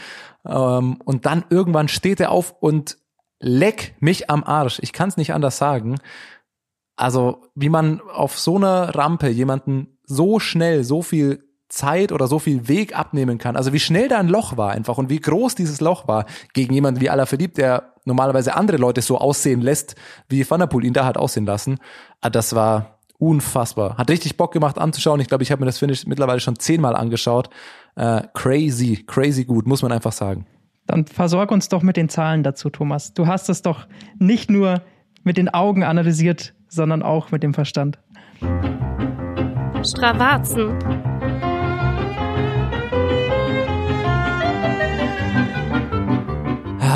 Ähm, 0.46 0.98
Und 1.06 1.26
dann 1.26 1.46
irgendwann 1.50 1.88
steht 1.88 2.20
er 2.20 2.32
auf 2.32 2.56
und 2.60 2.98
leck 3.40 3.96
mich 4.00 4.30
am 4.30 4.44
Arsch. 4.44 4.80
Ich 4.82 4.94
kann 4.94 5.10
es 5.10 5.18
nicht 5.18 5.34
anders 5.34 5.58
sagen. 5.58 6.00
Also 6.96 7.44
wie 7.56 7.70
man 7.70 8.02
auf 8.02 8.38
so 8.38 8.58
einer 8.58 8.96
Rampe 8.96 9.30
jemanden 9.30 9.98
so 10.04 10.40
schnell 10.40 10.84
so 10.84 11.02
viel 11.02 11.49
Zeit 11.70 12.12
oder 12.12 12.28
so 12.28 12.40
viel 12.40 12.68
Weg 12.68 12.98
abnehmen 12.98 13.38
kann. 13.38 13.56
Also 13.56 13.74
wie 13.74 13.80
schnell 13.80 14.08
da 14.08 14.18
ein 14.20 14.28
Loch 14.28 14.58
war 14.58 14.72
einfach 14.72 14.98
und 14.98 15.10
wie 15.10 15.20
groß 15.20 15.56
dieses 15.56 15.82
Loch 15.82 16.08
war 16.08 16.26
gegen 16.54 16.74
jemanden 16.74 17.00
wie 17.00 17.10
Alaphilippe, 17.10 17.54
der 17.54 17.94
normalerweise 18.06 18.56
andere 18.56 18.78
Leute 18.78 19.02
so 19.02 19.18
aussehen 19.18 19.62
lässt, 19.62 19.96
wie 20.28 20.50
Van 20.50 20.60
der 20.60 20.68
Poel 20.68 20.86
ihn 20.86 20.94
da 20.94 21.06
hat 21.06 21.18
aussehen 21.18 21.46
lassen. 21.46 21.78
Ah, 22.22 22.30
Das 22.30 22.56
war 22.56 23.00
unfassbar. 23.20 23.98
Hat 23.98 24.10
richtig 24.10 24.38
Bock 24.38 24.52
gemacht 24.52 24.78
anzuschauen. 24.80 25.20
Ich 25.20 25.28
glaube, 25.28 25.44
ich 25.44 25.52
habe 25.52 25.60
mir 25.60 25.66
das 25.68 25.78
Finish 25.78 26.06
mittlerweile 26.08 26.40
schon 26.40 26.58
zehnmal 26.58 26.96
angeschaut. 26.96 27.50
Äh, 27.96 28.24
crazy, 28.34 29.04
crazy 29.06 29.46
gut, 29.46 29.68
muss 29.68 29.82
man 29.82 29.92
einfach 29.92 30.14
sagen. 30.14 30.48
Dann 30.88 31.06
versorg 31.06 31.52
uns 31.52 31.70
doch 31.70 31.84
mit 31.84 31.98
den 31.98 32.10
Zahlen 32.10 32.42
dazu, 32.42 32.70
Thomas. 32.70 33.14
Du 33.14 33.28
hast 33.28 33.50
es 33.50 33.62
doch 33.62 33.88
nicht 34.18 34.50
nur 34.50 34.82
mit 35.24 35.38
den 35.38 35.50
Augen 35.50 35.84
analysiert, 35.84 36.54
sondern 36.68 37.04
auch 37.04 37.30
mit 37.30 37.44
dem 37.44 37.54
Verstand. 37.54 38.00
Stravazen. 39.84 40.78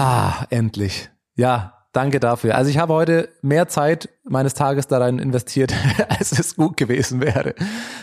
Ah, 0.06 0.48
endlich. 0.50 1.10
Ja, 1.36 1.86
danke 1.94 2.20
dafür. 2.20 2.56
Also 2.56 2.70
ich 2.70 2.78
habe 2.78 2.94
heute 2.94 3.30
mehr 3.42 3.70
Zeit 3.70 4.10
meines 4.26 4.54
Tages 4.54 4.88
darin 4.88 5.18
investiert, 5.18 5.74
als 6.10 6.38
es 6.38 6.58
gut 6.58 6.76
gewesen 6.76 7.22
wäre. 7.22 7.56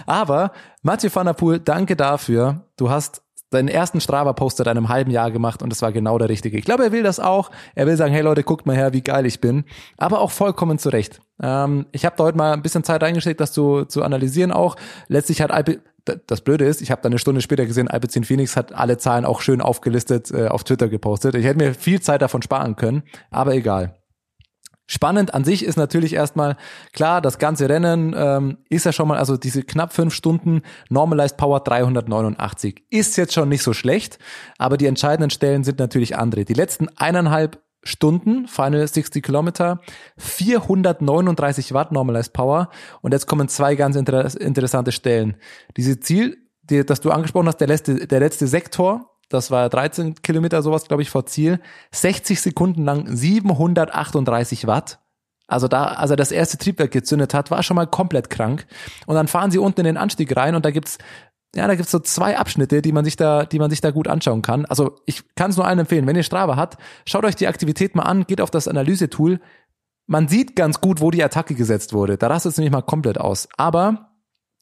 Aber 0.06 0.52
Mathieu 0.80 1.10
van 1.12 1.26
der 1.26 1.34
Poel, 1.34 1.58
danke 1.60 1.96
dafür. 1.96 2.64
Du 2.78 2.88
hast 2.88 3.20
deinen 3.50 3.68
ersten 3.68 4.00
Strava-Post 4.00 4.56
seit 4.56 4.68
einem 4.68 4.88
halben 4.88 5.10
Jahr 5.10 5.30
gemacht 5.30 5.62
und 5.62 5.74
es 5.74 5.82
war 5.82 5.92
genau 5.92 6.16
der 6.16 6.30
richtige. 6.30 6.56
Ich 6.56 6.64
glaube, 6.64 6.84
er 6.84 6.92
will 6.92 7.02
das 7.02 7.20
auch. 7.20 7.50
Er 7.74 7.86
will 7.86 7.98
sagen, 7.98 8.14
hey 8.14 8.22
Leute, 8.22 8.44
guckt 8.44 8.64
mal 8.64 8.76
her, 8.76 8.94
wie 8.94 9.02
geil 9.02 9.26
ich 9.26 9.42
bin. 9.42 9.64
Aber 9.98 10.20
auch 10.20 10.30
vollkommen 10.30 10.78
zurecht. 10.78 11.20
Ähm, 11.42 11.84
ich 11.92 12.06
habe 12.06 12.16
da 12.16 12.24
heute 12.24 12.38
mal 12.38 12.54
ein 12.54 12.62
bisschen 12.62 12.84
Zeit 12.84 13.02
reingesteckt, 13.02 13.40
das 13.40 13.52
zu, 13.52 13.84
zu 13.84 14.04
analysieren 14.04 14.52
auch. 14.52 14.76
Letztlich 15.08 15.42
hat 15.42 15.50
Alpe, 15.50 15.80
das 16.04 16.40
Blöde 16.40 16.64
ist, 16.64 16.80
ich 16.82 16.90
habe 16.90 17.02
dann 17.02 17.12
eine 17.12 17.18
Stunde 17.18 17.40
später 17.40 17.66
gesehen, 17.66 17.88
Alpecin 17.88 18.24
Phoenix 18.24 18.56
hat 18.56 18.72
alle 18.72 18.98
Zahlen 18.98 19.24
auch 19.24 19.40
schön 19.40 19.60
aufgelistet 19.60 20.30
äh, 20.30 20.48
auf 20.48 20.64
Twitter 20.64 20.88
gepostet. 20.88 21.34
Ich 21.34 21.44
hätte 21.44 21.58
mir 21.58 21.74
viel 21.74 22.00
Zeit 22.00 22.22
davon 22.22 22.42
sparen 22.42 22.76
können, 22.76 23.02
aber 23.30 23.54
egal. 23.54 23.96
Spannend 24.92 25.34
an 25.34 25.44
sich 25.44 25.64
ist 25.64 25.76
natürlich 25.76 26.14
erstmal 26.14 26.56
klar, 26.92 27.20
das 27.20 27.38
ganze 27.38 27.68
Rennen 27.68 28.12
ähm, 28.16 28.58
ist 28.68 28.84
ja 28.84 28.92
schon 28.92 29.06
mal, 29.06 29.18
also 29.18 29.36
diese 29.36 29.62
knapp 29.62 29.92
fünf 29.92 30.12
Stunden 30.12 30.62
Normalized 30.88 31.36
Power 31.36 31.60
389 31.60 32.86
ist 32.90 33.16
jetzt 33.16 33.32
schon 33.32 33.48
nicht 33.48 33.62
so 33.62 33.72
schlecht, 33.72 34.18
aber 34.58 34.76
die 34.76 34.86
entscheidenden 34.86 35.30
Stellen 35.30 35.62
sind 35.62 35.78
natürlich 35.78 36.16
andere. 36.16 36.44
Die 36.44 36.54
letzten 36.54 36.88
eineinhalb 36.96 37.62
Stunden, 37.82 38.46
Final 38.46 38.86
60 38.86 39.22
Kilometer, 39.24 39.80
439 40.18 41.72
Watt 41.72 41.92
Normalized 41.92 42.32
Power 42.32 42.70
und 43.00 43.12
jetzt 43.12 43.26
kommen 43.26 43.48
zwei 43.48 43.74
ganz 43.74 43.96
inter 43.96 44.40
interessante 44.40 44.92
Stellen. 44.92 45.36
Diese 45.76 45.98
Ziel, 46.00 46.38
die, 46.62 46.84
das 46.84 47.00
du 47.00 47.10
angesprochen 47.10 47.48
hast, 47.48 47.58
der 47.58 47.68
letzte, 47.68 48.06
der 48.06 48.20
letzte 48.20 48.46
Sektor, 48.46 49.10
das 49.28 49.50
war 49.50 49.68
13 49.68 50.16
Kilometer 50.22 50.60
sowas, 50.62 50.86
glaube 50.86 51.02
ich, 51.02 51.10
vor 51.10 51.24
Ziel, 51.24 51.60
60 51.92 52.40
Sekunden 52.40 52.84
lang 52.84 53.06
738 53.08 54.66
Watt. 54.66 54.98
Also 55.46 55.66
da, 55.66 55.84
als 55.84 56.10
er 56.10 56.16
das 56.16 56.30
erste 56.30 56.58
Triebwerk 56.58 56.92
gezündet 56.92 57.34
hat, 57.34 57.50
war 57.50 57.62
schon 57.62 57.74
mal 57.74 57.86
komplett 57.86 58.30
krank. 58.30 58.66
Und 59.06 59.16
dann 59.16 59.26
fahren 59.26 59.50
sie 59.50 59.58
unten 59.58 59.80
in 59.80 59.86
den 59.86 59.96
Anstieg 59.96 60.36
rein 60.36 60.54
und 60.54 60.64
da 60.64 60.70
gibt's 60.70 60.98
ja, 61.54 61.66
da 61.66 61.74
gibt's 61.74 61.90
so 61.90 61.98
zwei 61.98 62.38
Abschnitte, 62.38 62.80
die 62.80 62.92
man 62.92 63.04
sich 63.04 63.16
da, 63.16 63.44
die 63.44 63.58
man 63.58 63.70
sich 63.70 63.80
da 63.80 63.90
gut 63.90 64.06
anschauen 64.06 64.42
kann. 64.42 64.66
Also 64.66 64.96
ich 65.06 65.34
kann 65.34 65.50
es 65.50 65.56
nur 65.56 65.66
allen 65.66 65.80
empfehlen, 65.80 66.06
wenn 66.06 66.16
ihr 66.16 66.22
Strava 66.22 66.56
habt, 66.56 66.78
schaut 67.06 67.24
euch 67.24 67.34
die 67.34 67.48
Aktivität 67.48 67.96
mal 67.96 68.04
an, 68.04 68.24
geht 68.24 68.40
auf 68.40 68.50
das 68.50 68.68
Analysetool, 68.68 69.40
man 70.06 70.26
sieht 70.26 70.56
ganz 70.56 70.80
gut, 70.80 71.00
wo 71.00 71.12
die 71.12 71.22
Attacke 71.22 71.54
gesetzt 71.54 71.92
wurde. 71.92 72.18
Da 72.18 72.26
rastet 72.26 72.52
es 72.52 72.58
nämlich 72.58 72.72
mal 72.72 72.82
komplett 72.82 73.18
aus. 73.18 73.48
Aber 73.56 74.10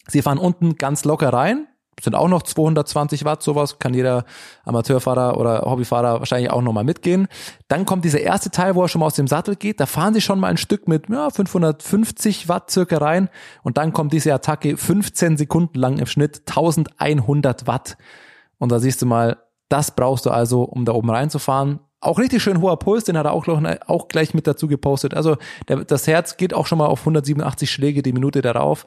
sie 0.06 0.20
fahren 0.20 0.36
unten 0.36 0.76
ganz 0.76 1.06
locker 1.06 1.32
rein, 1.32 1.66
sind 2.02 2.14
auch 2.14 2.28
noch 2.28 2.42
220 2.42 3.24
Watt, 3.24 3.42
sowas 3.42 3.78
kann 3.78 3.94
jeder 3.94 4.24
Amateurfahrer 4.64 5.38
oder 5.38 5.62
Hobbyfahrer 5.62 6.20
wahrscheinlich 6.20 6.50
auch 6.50 6.62
nochmal 6.62 6.84
mitgehen. 6.84 7.28
Dann 7.68 7.84
kommt 7.84 8.04
dieser 8.04 8.20
erste 8.20 8.50
Teil, 8.50 8.74
wo 8.74 8.82
er 8.82 8.88
schon 8.88 9.00
mal 9.00 9.06
aus 9.06 9.14
dem 9.14 9.26
Sattel 9.26 9.56
geht, 9.56 9.80
da 9.80 9.86
fahren 9.86 10.14
sie 10.14 10.20
schon 10.20 10.40
mal 10.40 10.48
ein 10.48 10.56
Stück 10.56 10.88
mit 10.88 11.08
ja, 11.08 11.30
550 11.30 12.48
Watt 12.48 12.70
circa 12.70 12.98
rein 12.98 13.28
und 13.62 13.78
dann 13.78 13.92
kommt 13.92 14.12
diese 14.12 14.32
Attacke 14.32 14.76
15 14.76 15.36
Sekunden 15.36 15.78
lang 15.78 15.98
im 15.98 16.06
Schnitt 16.06 16.42
1100 16.48 17.66
Watt. 17.66 17.96
Und 18.58 18.72
da 18.72 18.80
siehst 18.80 19.02
du 19.02 19.06
mal, 19.06 19.38
das 19.68 19.94
brauchst 19.94 20.26
du 20.26 20.30
also, 20.30 20.62
um 20.62 20.84
da 20.84 20.92
oben 20.92 21.10
reinzufahren. 21.10 21.80
Auch 22.00 22.18
richtig 22.18 22.42
schön 22.42 22.60
hoher 22.60 22.78
Puls, 22.78 23.04
den 23.04 23.18
hat 23.18 23.26
er 23.26 23.32
auch, 23.32 23.46
auch 23.86 24.08
gleich 24.08 24.32
mit 24.32 24.46
dazu 24.46 24.68
gepostet. 24.68 25.14
Also 25.14 25.36
der, 25.66 25.84
das 25.84 26.06
Herz 26.06 26.36
geht 26.36 26.54
auch 26.54 26.66
schon 26.66 26.78
mal 26.78 26.86
auf 26.86 27.00
187 27.00 27.70
Schläge 27.70 28.02
die 28.02 28.12
Minute 28.12 28.40
darauf 28.40 28.86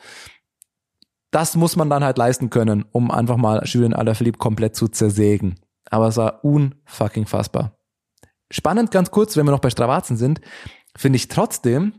das 1.31 1.55
muss 1.55 1.75
man 1.75 1.89
dann 1.89 2.03
halt 2.03 2.17
leisten 2.17 2.49
können, 2.49 2.85
um 2.91 3.09
einfach 3.09 3.37
mal 3.37 3.61
Julien 3.65 3.93
Alaphilippe 3.93 4.37
komplett 4.37 4.75
zu 4.75 4.87
zersägen. 4.87 5.55
Aber 5.89 6.07
es 6.07 6.17
war 6.17 6.43
unfucking 6.43 7.25
fassbar. 7.25 7.77
Spannend 8.51 8.91
ganz 8.91 9.11
kurz, 9.11 9.37
wenn 9.37 9.45
wir 9.45 9.51
noch 9.51 9.59
bei 9.59 9.69
Stravazen 9.69 10.17
sind, 10.17 10.41
finde 10.95 11.15
ich 11.15 11.29
trotzdem, 11.29 11.93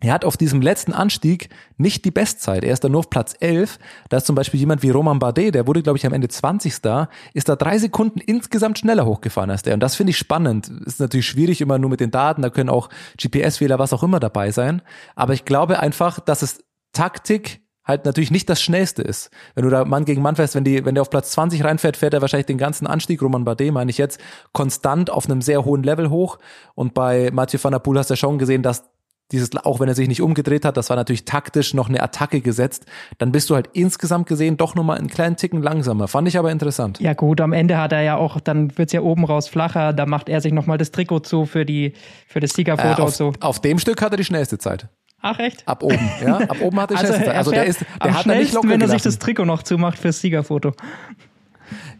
er 0.00 0.12
hat 0.12 0.26
auf 0.26 0.36
diesem 0.36 0.60
letzten 0.60 0.92
Anstieg 0.92 1.48
nicht 1.78 2.04
die 2.04 2.10
Bestzeit. 2.10 2.64
Er 2.64 2.74
ist 2.74 2.84
da 2.84 2.88
nur 2.90 2.98
auf 2.98 3.08
Platz 3.08 3.34
11. 3.40 3.78
Da 4.10 4.18
ist 4.18 4.26
zum 4.26 4.36
Beispiel 4.36 4.60
jemand 4.60 4.82
wie 4.82 4.90
Roman 4.90 5.18
Bardet, 5.18 5.54
der 5.54 5.66
wurde, 5.66 5.82
glaube 5.82 5.96
ich, 5.96 6.04
am 6.04 6.12
Ende 6.12 6.28
20. 6.28 6.82
da, 6.82 7.08
ist 7.32 7.48
da 7.48 7.56
drei 7.56 7.78
Sekunden 7.78 8.20
insgesamt 8.20 8.78
schneller 8.78 9.06
hochgefahren 9.06 9.50
als 9.50 9.62
der. 9.62 9.72
Und 9.72 9.80
das 9.80 9.94
finde 9.94 10.10
ich 10.10 10.18
spannend. 10.18 10.68
Ist 10.84 11.00
natürlich 11.00 11.26
schwierig 11.26 11.62
immer 11.62 11.78
nur 11.78 11.88
mit 11.88 12.00
den 12.00 12.10
Daten. 12.10 12.42
Da 12.42 12.50
können 12.50 12.68
auch 12.68 12.90
GPS-Fehler, 13.16 13.78
was 13.78 13.94
auch 13.94 14.02
immer 14.02 14.20
dabei 14.20 14.50
sein. 14.50 14.82
Aber 15.14 15.32
ich 15.32 15.46
glaube 15.46 15.80
einfach, 15.80 16.20
dass 16.20 16.42
es 16.42 16.62
Taktik 16.92 17.65
halt 17.86 18.04
natürlich 18.04 18.30
nicht 18.30 18.48
das 18.48 18.60
Schnellste 18.60 19.02
ist. 19.02 19.30
Wenn 19.54 19.64
du 19.64 19.70
da 19.70 19.84
Mann 19.84 20.04
gegen 20.04 20.20
Mann 20.20 20.36
fährst, 20.36 20.54
wenn, 20.54 20.64
die, 20.64 20.84
wenn 20.84 20.94
der 20.94 21.02
auf 21.02 21.10
Platz 21.10 21.30
20 21.32 21.64
reinfährt, 21.64 21.96
fährt 21.96 22.14
er 22.14 22.20
wahrscheinlich 22.20 22.46
den 22.46 22.58
ganzen 22.58 22.86
Anstieg, 22.86 23.22
Roman 23.22 23.44
Bardet 23.44 23.72
meine 23.72 23.90
ich 23.90 23.98
jetzt, 23.98 24.20
konstant 24.52 25.10
auf 25.10 25.26
einem 25.26 25.40
sehr 25.40 25.64
hohen 25.64 25.82
Level 25.82 26.10
hoch. 26.10 26.38
Und 26.74 26.94
bei 26.94 27.30
Mathieu 27.32 27.58
van 27.62 27.72
der 27.72 27.78
Poel 27.78 27.98
hast 27.98 28.10
du 28.10 28.14
ja 28.14 28.16
schon 28.16 28.38
gesehen, 28.38 28.62
dass 28.62 28.84
dieses, 29.32 29.56
auch 29.56 29.80
wenn 29.80 29.88
er 29.88 29.94
sich 29.94 30.06
nicht 30.06 30.22
umgedreht 30.22 30.64
hat, 30.64 30.76
das 30.76 30.88
war 30.88 30.96
natürlich 30.96 31.24
taktisch 31.24 31.74
noch 31.74 31.88
eine 31.88 32.00
Attacke 32.00 32.40
gesetzt, 32.40 32.86
dann 33.18 33.32
bist 33.32 33.50
du 33.50 33.56
halt 33.56 33.70
insgesamt 33.72 34.28
gesehen 34.28 34.56
doch 34.56 34.74
nochmal 34.74 34.98
einen 34.98 35.08
kleinen 35.08 35.36
Ticken 35.36 35.62
langsamer. 35.62 36.06
Fand 36.06 36.28
ich 36.28 36.38
aber 36.38 36.52
interessant. 36.52 37.00
Ja 37.00 37.12
gut, 37.14 37.40
am 37.40 37.52
Ende 37.52 37.78
hat 37.78 37.92
er 37.92 38.02
ja 38.02 38.16
auch, 38.16 38.38
dann 38.40 38.76
wird's 38.78 38.92
ja 38.92 39.00
oben 39.00 39.24
raus 39.24 39.48
flacher, 39.48 39.92
da 39.92 40.06
macht 40.06 40.28
er 40.28 40.40
sich 40.40 40.52
nochmal 40.52 40.78
das 40.78 40.92
Trikot 40.92 41.20
zu 41.20 41.44
für 41.44 41.64
die, 41.64 41.94
für 42.28 42.38
das 42.38 42.52
Siegerfoto 42.52 42.88
äh, 42.88 43.02
auf, 43.02 43.08
und 43.08 43.14
so. 43.14 43.32
Auf 43.40 43.60
dem 43.60 43.80
Stück 43.80 44.00
hat 44.00 44.12
er 44.12 44.16
die 44.16 44.24
schnellste 44.24 44.58
Zeit. 44.58 44.88
Ach 45.26 45.38
echt? 45.40 45.66
Ab 45.66 45.82
oben, 45.82 46.10
ja. 46.22 46.38
Ab 46.38 46.60
oben 46.60 46.78
hat 46.78 46.92
er 46.92 46.98
also, 46.98 47.12
Zeit. 47.12 47.28
Also 47.28 47.50
der 47.50 47.64
ist, 47.64 47.84
der 48.02 48.14
hat 48.14 48.26
nicht 48.26 48.52
locker 48.52 48.68
wenn 48.68 48.80
er 48.80 48.88
sich 48.88 49.02
das 49.02 49.18
Trikot 49.18 49.44
noch 49.44 49.64
zumacht 49.64 49.98
fürs 49.98 50.20
Siegerfoto. 50.20 50.72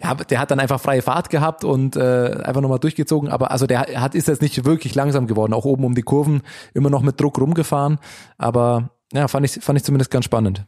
Ja, 0.01 0.15
der 0.15 0.39
hat 0.39 0.53
dann 0.53 0.61
einfach 0.61 0.81
freie 0.81 1.03
Fahrt 1.03 1.29
gehabt 1.29 1.65
und 1.65 1.97
äh, 1.97 2.41
einfach 2.45 2.61
nochmal 2.61 2.79
durchgezogen. 2.79 3.29
Aber 3.29 3.51
also 3.51 3.67
der 3.67 3.81
hat 4.01 4.15
ist 4.15 4.29
jetzt 4.29 4.43
nicht 4.43 4.65
wirklich 4.65 4.95
langsam 4.95 5.27
geworden. 5.27 5.55
Auch 5.55 5.65
oben 5.65 5.85
um 5.85 5.97
die 5.97 6.03
Kurven 6.03 6.43
immer 6.73 6.89
noch 6.89 7.03
mit 7.03 7.21
Druck 7.21 7.41
rumgefahren. 7.41 7.99
Aber 8.39 8.91
ja, 9.13 9.27
fand 9.27 9.45
ich, 9.45 9.65
fand 9.65 9.77
ich 9.77 9.85
zumindest 9.85 10.13
ganz 10.13 10.25
spannend. 10.25 10.65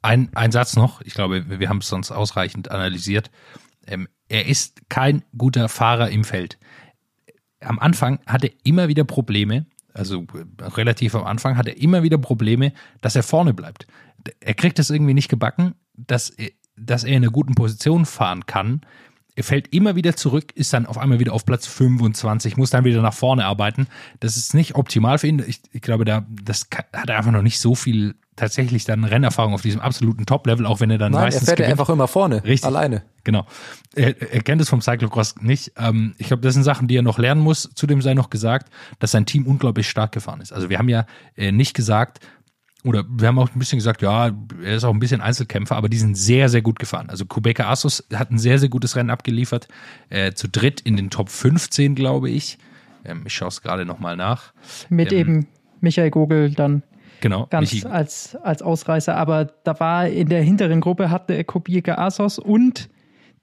Ein, 0.00 0.30
ein 0.34 0.50
Satz 0.50 0.76
noch, 0.76 1.02
ich 1.02 1.12
glaube, 1.12 1.60
wir 1.60 1.68
haben 1.68 1.78
es 1.78 1.88
sonst 1.88 2.10
ausreichend 2.10 2.70
analysiert. 2.70 3.30
Ähm, 3.86 4.08
er 4.28 4.46
ist 4.46 4.88
kein 4.88 5.24
guter 5.36 5.68
Fahrer 5.68 6.08
im 6.08 6.24
Feld. 6.24 6.58
Am 7.60 7.78
Anfang 7.78 8.20
hat 8.26 8.44
er 8.44 8.50
immer 8.64 8.88
wieder 8.88 9.04
Probleme, 9.04 9.66
also 9.94 10.24
relativ 10.60 11.14
am 11.14 11.24
Anfang 11.24 11.56
hat 11.56 11.66
er 11.66 11.80
immer 11.80 12.02
wieder 12.02 12.18
Probleme, 12.18 12.72
dass 13.00 13.16
er 13.16 13.22
vorne 13.22 13.54
bleibt. 13.54 13.86
Er 14.40 14.54
kriegt 14.54 14.78
es 14.78 14.90
irgendwie 14.90 15.14
nicht 15.14 15.28
gebacken, 15.28 15.74
dass, 15.94 16.36
dass 16.76 17.04
er 17.04 17.10
in 17.10 17.16
einer 17.16 17.32
guten 17.32 17.54
Position 17.54 18.06
fahren 18.06 18.46
kann. 18.46 18.82
Er 19.36 19.44
fällt 19.44 19.72
immer 19.72 19.96
wieder 19.96 20.16
zurück, 20.16 20.52
ist 20.54 20.72
dann 20.72 20.86
auf 20.86 20.98
einmal 20.98 21.20
wieder 21.20 21.32
auf 21.32 21.44
Platz 21.44 21.66
25, 21.66 22.56
muss 22.56 22.70
dann 22.70 22.84
wieder 22.84 23.02
nach 23.02 23.14
vorne 23.14 23.44
arbeiten. 23.44 23.86
Das 24.20 24.36
ist 24.36 24.54
nicht 24.54 24.74
optimal 24.74 25.18
für 25.18 25.28
ihn. 25.28 25.42
Ich, 25.46 25.60
ich 25.72 25.80
glaube, 25.82 26.04
da 26.04 26.26
das 26.42 26.68
hat 26.72 27.08
er 27.08 27.16
einfach 27.16 27.32
noch 27.32 27.42
nicht 27.42 27.60
so 27.60 27.74
viel 27.74 28.14
tatsächlich 28.36 28.84
dann 28.84 29.04
Rennerfahrung 29.04 29.52
auf 29.52 29.62
diesem 29.62 29.80
absoluten 29.80 30.24
Top-Level, 30.24 30.64
auch 30.64 30.80
wenn 30.80 30.90
er 30.90 30.98
dann 30.98 31.12
Nein, 31.12 31.20
er 31.20 31.24
meistens 31.26 31.44
fährt 31.44 31.58
ja 31.58 31.66
gewinnt. 31.66 31.80
einfach 31.80 31.92
immer 31.92 32.08
vorne. 32.08 32.42
Richtig. 32.42 32.64
Alleine. 32.66 33.02
Genau. 33.22 33.46
Er, 33.94 34.20
er 34.32 34.42
kennt 34.42 34.62
es 34.62 34.68
vom 34.70 34.80
Cyclocross 34.80 35.36
nicht. 35.42 35.72
Ähm, 35.76 36.14
ich 36.16 36.28
glaube, 36.28 36.42
das 36.42 36.54
sind 36.54 36.62
Sachen, 36.64 36.88
die 36.88 36.96
er 36.96 37.02
noch 37.02 37.18
lernen 37.18 37.42
muss. 37.42 37.70
Zudem 37.74 38.00
sei 38.00 38.14
noch 38.14 38.30
gesagt, 38.30 38.72
dass 38.98 39.10
sein 39.10 39.26
Team 39.26 39.46
unglaublich 39.46 39.90
stark 39.90 40.12
gefahren 40.12 40.40
ist. 40.40 40.52
Also 40.52 40.70
wir 40.70 40.78
haben 40.78 40.88
ja 40.88 41.06
äh, 41.36 41.52
nicht 41.52 41.74
gesagt, 41.74 42.20
oder 42.84 43.04
wir 43.08 43.28
haben 43.28 43.38
auch 43.38 43.50
ein 43.54 43.58
bisschen 43.58 43.78
gesagt, 43.78 44.02
ja, 44.02 44.30
er 44.62 44.76
ist 44.76 44.84
auch 44.84 44.92
ein 44.94 45.00
bisschen 45.00 45.20
Einzelkämpfer, 45.20 45.76
aber 45.76 45.88
die 45.88 45.98
sind 45.98 46.16
sehr, 46.16 46.48
sehr 46.48 46.62
gut 46.62 46.78
gefahren. 46.78 47.10
Also 47.10 47.26
Kubeka 47.26 47.68
Assos 47.70 48.06
hat 48.14 48.30
ein 48.30 48.38
sehr, 48.38 48.58
sehr 48.58 48.68
gutes 48.68 48.96
Rennen 48.96 49.10
abgeliefert. 49.10 49.68
Äh, 50.08 50.32
zu 50.32 50.48
dritt 50.48 50.80
in 50.80 50.96
den 50.96 51.10
Top 51.10 51.28
15, 51.28 51.94
glaube 51.94 52.30
ich. 52.30 52.58
Ähm, 53.04 53.22
ich 53.26 53.34
schaue 53.34 53.48
es 53.48 53.62
gerade 53.62 53.84
nochmal 53.84 54.16
nach. 54.16 54.52
Mit 54.88 55.12
Ähm, 55.12 55.18
eben 55.18 55.46
Michael 55.80 56.10
Gogel 56.10 56.50
dann 56.54 56.82
Genau. 57.20 57.46
ganz 57.50 57.70
Michi- 57.70 57.86
als, 57.86 58.34
als 58.36 58.62
Ausreißer. 58.62 59.14
Aber 59.16 59.44
da 59.64 59.78
war 59.78 60.08
in 60.08 60.28
der 60.28 60.42
hinteren 60.42 60.80
Gruppe 60.80 61.10
hatte 61.10 61.44
Kobieka 61.44 61.96
Asos 61.96 62.38
und 62.38 62.88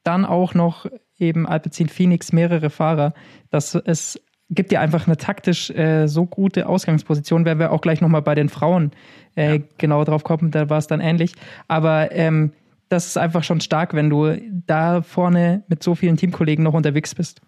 dann 0.03 0.25
auch 0.25 0.53
noch 0.55 0.87
eben 1.19 1.45
Alpecin 1.47 1.89
Phoenix 1.89 2.31
mehrere 2.31 2.69
Fahrer. 2.71 3.13
Das 3.51 3.75
es 3.75 4.19
gibt 4.49 4.71
ja 4.71 4.81
einfach 4.81 5.07
eine 5.07 5.17
taktisch 5.17 5.69
äh, 5.71 6.07
so 6.07 6.25
gute 6.25 6.67
Ausgangsposition, 6.67 7.45
werden 7.45 7.59
wir 7.59 7.71
auch 7.71 7.81
gleich 7.81 8.01
nochmal 8.01 8.21
bei 8.21 8.35
den 8.35 8.49
Frauen 8.49 8.91
äh, 9.35 9.59
genau 9.77 10.03
drauf 10.03 10.23
kommen, 10.23 10.51
da 10.51 10.69
war 10.69 10.77
es 10.77 10.87
dann 10.87 11.01
ähnlich. 11.01 11.33
Aber 11.67 12.11
ähm, 12.11 12.51
das 12.89 13.07
ist 13.07 13.17
einfach 13.17 13.43
schon 13.43 13.59
stark, 13.59 13.93
wenn 13.93 14.09
du 14.09 14.37
da 14.65 15.01
vorne 15.01 15.63
mit 15.67 15.83
so 15.83 15.95
vielen 15.95 16.17
Teamkollegen 16.17 16.63
noch 16.63 16.73
unterwegs 16.73 17.13
bist. 17.13 17.41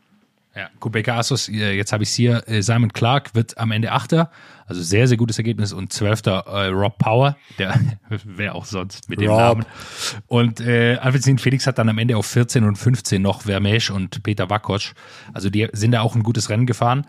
Ja, 0.56 0.70
Kubeka 0.80 1.16
Assos, 1.18 1.47
äh, 1.47 1.74
jetzt 1.74 1.93
habe 1.93 2.04
ich 2.04 2.10
es 2.10 2.16
hier, 2.16 2.43
äh, 2.47 2.62
Simon 2.62 2.91
Clark 2.91 3.36
wird 3.36 3.58
am 3.58 3.72
Ende 3.72 3.91
Achter, 3.91 4.32
also 4.66 4.82
sehr, 4.82 5.08
sehr 5.08 5.16
gutes 5.16 5.38
Ergebnis 5.38 5.74
und 5.74 5.93
Zwölfter 5.93 6.43
äh, 6.47 6.68
Rob 6.68 6.97
Power, 6.97 7.38
der 7.60 7.80
wer 8.26 8.56
auch 8.56 8.66
sonst 8.66 9.10
mit 9.10 9.22
dem 9.22 9.30
Rob. 9.30 9.38
Namen. 9.39 9.66
Und 10.28 10.60
äh, 10.60 10.97
Alvin 11.02 11.38
Felix 11.38 11.68
hat 11.68 11.78
dann 11.78 11.88
am 11.88 11.97
Ende 12.00 12.18
auf 12.18 12.26
14 12.26 12.64
und 12.64 12.78
15 12.78 13.22
noch 13.22 13.43
Vermesch 13.43 13.89
und 13.91 14.24
Peter 14.24 14.50
Wakosch. 14.50 14.93
Also 15.34 15.50
die 15.50 15.68
sind 15.72 15.91
da 15.91 16.02
auch 16.02 16.16
ein 16.16 16.24
gutes 16.24 16.50
Rennen 16.50 16.66
gefahren. 16.66 17.06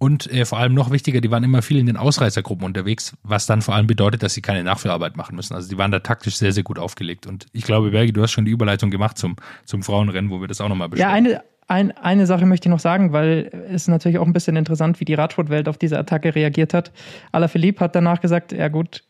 Und 0.00 0.30
äh, 0.32 0.44
vor 0.44 0.58
allem 0.58 0.74
noch 0.74 0.90
wichtiger, 0.92 1.20
die 1.20 1.30
waren 1.30 1.42
immer 1.42 1.60
viel 1.60 1.76
in 1.78 1.86
den 1.86 1.96
Ausreißergruppen 1.96 2.64
unterwegs, 2.64 3.16
was 3.24 3.46
dann 3.46 3.62
vor 3.62 3.74
allem 3.74 3.88
bedeutet, 3.88 4.22
dass 4.22 4.32
sie 4.32 4.42
keine 4.42 4.62
Nachführarbeit 4.62 5.16
machen 5.16 5.34
müssen. 5.34 5.54
Also 5.54 5.68
die 5.68 5.76
waren 5.76 5.90
da 5.90 5.98
taktisch 5.98 6.36
sehr, 6.36 6.52
sehr 6.52 6.62
gut 6.62 6.78
aufgelegt. 6.78 7.26
Und 7.26 7.46
ich 7.52 7.64
glaube, 7.64 7.90
Bergi, 7.90 8.12
du 8.12 8.22
hast 8.22 8.30
schon 8.30 8.44
die 8.44 8.52
Überleitung 8.52 8.90
gemacht 8.90 9.18
zum, 9.18 9.34
zum 9.64 9.82
Frauenrennen, 9.82 10.30
wo 10.30 10.40
wir 10.40 10.46
das 10.46 10.60
auch 10.60 10.68
nochmal 10.68 10.86
Ja, 10.94 11.10
besprechen. 11.12 11.14
eine, 11.26 11.42
ein, 11.68 11.96
eine 11.96 12.26
Sache 12.26 12.46
möchte 12.46 12.68
ich 12.68 12.70
noch 12.70 12.80
sagen, 12.80 13.12
weil 13.12 13.50
es 13.70 13.88
natürlich 13.88 14.18
auch 14.18 14.26
ein 14.26 14.32
bisschen 14.32 14.56
interessant, 14.56 15.00
wie 15.00 15.04
die 15.04 15.14
Radsportwelt 15.14 15.68
auf 15.68 15.76
diese 15.76 15.98
Attacke 15.98 16.34
reagiert 16.34 16.72
hat. 16.74 16.92
Alaphilippe 17.30 17.80
hat 17.80 17.94
danach 17.94 18.20
gesagt, 18.20 18.52
ja 18.52 18.68
gut, 18.68 19.04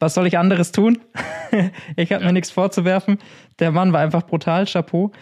was 0.00 0.14
soll 0.14 0.26
ich 0.26 0.38
anderes 0.38 0.72
tun? 0.72 0.98
ich 1.96 2.12
habe 2.12 2.24
mir 2.24 2.32
nichts 2.32 2.50
vorzuwerfen. 2.50 3.18
Der 3.60 3.70
Mann 3.70 3.92
war 3.92 4.00
einfach 4.00 4.26
brutal, 4.26 4.66
Chapeau. 4.66 5.12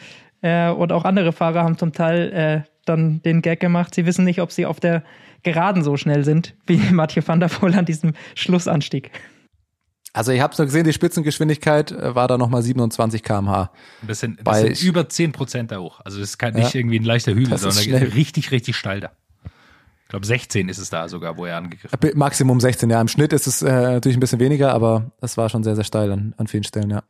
Äh, 0.41 0.71
und 0.71 0.93
auch 0.93 1.05
andere 1.05 1.33
Fahrer 1.33 1.63
haben 1.63 1.79
zum 1.79 1.93
Teil 1.93 2.33
äh, 2.33 2.71
dann 2.87 3.23
den 3.23 3.43
Gag 3.43 3.61
gemacht. 3.61 3.95
Sie 3.95 4.07
wissen 4.07 4.25
nicht, 4.25 4.41
ob 4.41 4.51
sie 4.51 4.65
auf 4.67 4.81
der 4.81 5.03
Geraden 5.43 5.83
so 5.83 5.97
schnell 5.97 6.25
sind, 6.25 6.55
wie 6.67 6.77
Mathieu 6.91 7.23
van 7.25 7.41
der 7.41 7.49
Poel 7.49 7.75
an 7.75 7.85
diesem 7.85 8.15
Schlussanstieg. 8.35 9.11
Also 10.17 10.33
ich 10.33 10.41
habe 10.41 10.53
es 10.53 10.59
nur 10.59 10.65
gesehen, 10.67 10.85
die 10.85 10.93
Spitzengeschwindigkeit 10.93 11.93
äh, 11.93 12.15
war 12.15 12.27
da 12.27 12.39
nochmal 12.39 12.63
27 12.63 13.23
km/h. 13.23 13.71
Das 14.07 14.21
sind, 14.21 14.39
das 14.39 14.45
Bei- 14.45 14.63
sind 14.75 14.83
über 14.83 15.09
10 15.09 15.33
Prozent 15.33 15.71
da 15.71 15.79
hoch. 15.79 16.01
Also 16.05 16.19
das 16.19 16.31
ist 16.31 16.39
kein, 16.39 16.55
nicht 16.55 16.73
Ja. 16.75 16.81
irgendwie 16.81 16.99
ein 16.99 17.05
leichter 17.05 17.35
Hügel, 17.35 17.57
sondern 17.59 17.83
schnell. 17.83 18.05
richtig, 18.09 18.51
richtig 18.51 18.77
steil 18.77 19.01
da. 19.01 19.11
Ich 20.05 20.09
glaube 20.11 20.25
16 20.25 20.69
ist 20.69 20.79
es 20.79 20.89
da 20.89 21.09
sogar, 21.09 21.37
wo 21.37 21.45
er 21.47 21.57
angegriffen 21.57 21.91
hat. 21.93 22.15
Maximum 22.15 22.61
16, 22.61 22.89
ja. 22.91 23.01
Im 23.01 23.09
Schnitt 23.09 23.33
ist 23.33 23.47
es 23.47 23.61
äh, 23.63 23.67
natürlich 23.71 24.17
ein 24.17 24.21
bisschen 24.21 24.41
weniger, 24.41 24.73
aber 24.73 25.11
das 25.21 25.37
war 25.37 25.49
schon 25.49 25.65
sehr, 25.65 25.75
sehr 25.75 25.85
steil 25.85 26.11
an, 26.13 26.33
an 26.39 26.47
vielen 26.47 26.65
Stellen, 26.65 26.91
ja. 26.91 27.03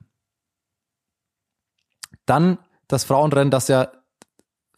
Dann 2.25 2.59
das 2.89 3.05
Frauenrennen, 3.05 3.51
das 3.51 3.69
ja 3.69 3.89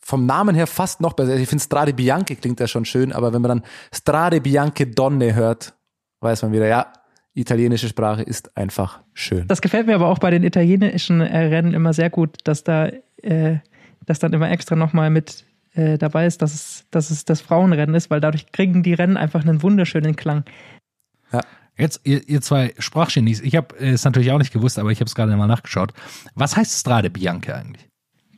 vom 0.01 0.27
Namen 0.27 0.55
her 0.55 0.67
fast 0.67 1.01
noch 1.01 1.13
besser 1.13 1.35
ist. 1.35 1.41
Ich 1.43 1.49
finde 1.49 1.63
Strade 1.65 1.93
Bianche 1.93 2.37
klingt 2.37 2.61
ja 2.61 2.67
schon 2.67 2.85
schön, 2.85 3.13
aber 3.13 3.33
wenn 3.33 3.43
man 3.43 3.49
dann 3.61 3.63
Strade 3.93 4.41
Bianche 4.41 4.87
Donne 4.87 5.35
hört, 5.35 5.75
weiß 6.21 6.43
man 6.43 6.53
wieder, 6.53 6.67
ja, 6.67 6.93
italienische 7.39 7.89
Sprache 7.89 8.23
ist 8.23 8.57
einfach 8.57 9.01
schön. 9.15 9.47
Das 9.49 9.61
gefällt 9.61 9.87
mir 9.87 9.95
aber 9.95 10.09
auch 10.09 10.19
bei 10.19 10.31
den 10.31 10.43
italienischen 10.43 11.21
äh, 11.21 11.39
Rennen 11.47 11.75
immer 11.75 11.93
sehr 11.93 12.11
gut, 12.11 12.37
dass 12.45 12.65
da 12.65 12.91
äh, 13.23 13.59
das 14.07 14.19
dann 14.19 14.33
immer 14.33 14.51
extra 14.51 14.77
nochmal 14.77 15.11
mit 15.11 15.45
äh, 15.75 15.99
dabei 15.99 16.27
ist, 16.27 16.43
dass 16.43 16.55
es, 16.55 16.85
dass 16.91 17.11
es 17.11 17.25
das 17.25 17.41
Frauenrennen 17.41 17.95
ist, 17.95 18.11
weil 18.11 18.21
dadurch 18.21 18.53
kriegen 18.53 18.83
die 18.83 18.95
Rennen 18.95 19.17
einfach 19.17 19.43
einen 19.43 19.63
wunderschönen 19.63 20.17
Klang. 20.17 20.45
Jetzt, 21.79 22.01
ihr, 22.03 22.29
ihr 22.29 22.41
zwei 22.41 22.75
Sprachgenies, 22.79 23.41
ich 23.41 23.55
habe 23.55 23.77
es 23.79 24.05
natürlich 24.05 24.33
auch 24.33 24.39
nicht 24.39 24.53
gewusst, 24.53 24.81
aber 24.81 24.91
ich 24.91 24.99
habe 24.99 25.07
es 25.07 25.15
gerade 25.15 25.35
mal 25.37 25.47
nachgeschaut. 25.47 25.93
Was 26.35 26.57
heißt 26.57 26.81
Strade 26.81 27.09
Bianche 27.09 27.55
eigentlich? 27.55 27.89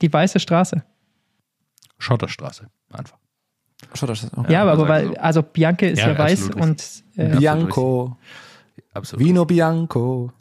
Die 0.02 0.12
weiße 0.12 0.38
Straße. 0.38 0.84
Schotterstraße, 1.98 2.66
einfach. 2.92 3.16
Schotterschoss. 3.94 4.30
Okay. 4.36 4.52
Ja, 4.52 4.62
aber, 4.62 4.72
aber 4.72 4.80
sag 4.82 4.88
weil, 4.90 5.06
so. 5.06 5.14
also 5.14 5.42
Bianche 5.42 5.86
ist 5.86 6.00
ja, 6.00 6.12
Ja, 6.12 6.18
weiß 6.18 6.50
und 6.50 6.84
äh, 7.16 7.36
Bianco. 7.38 8.18
Absolut. 8.92 9.24
Vino 9.24 9.44
Bianco. 9.44 10.32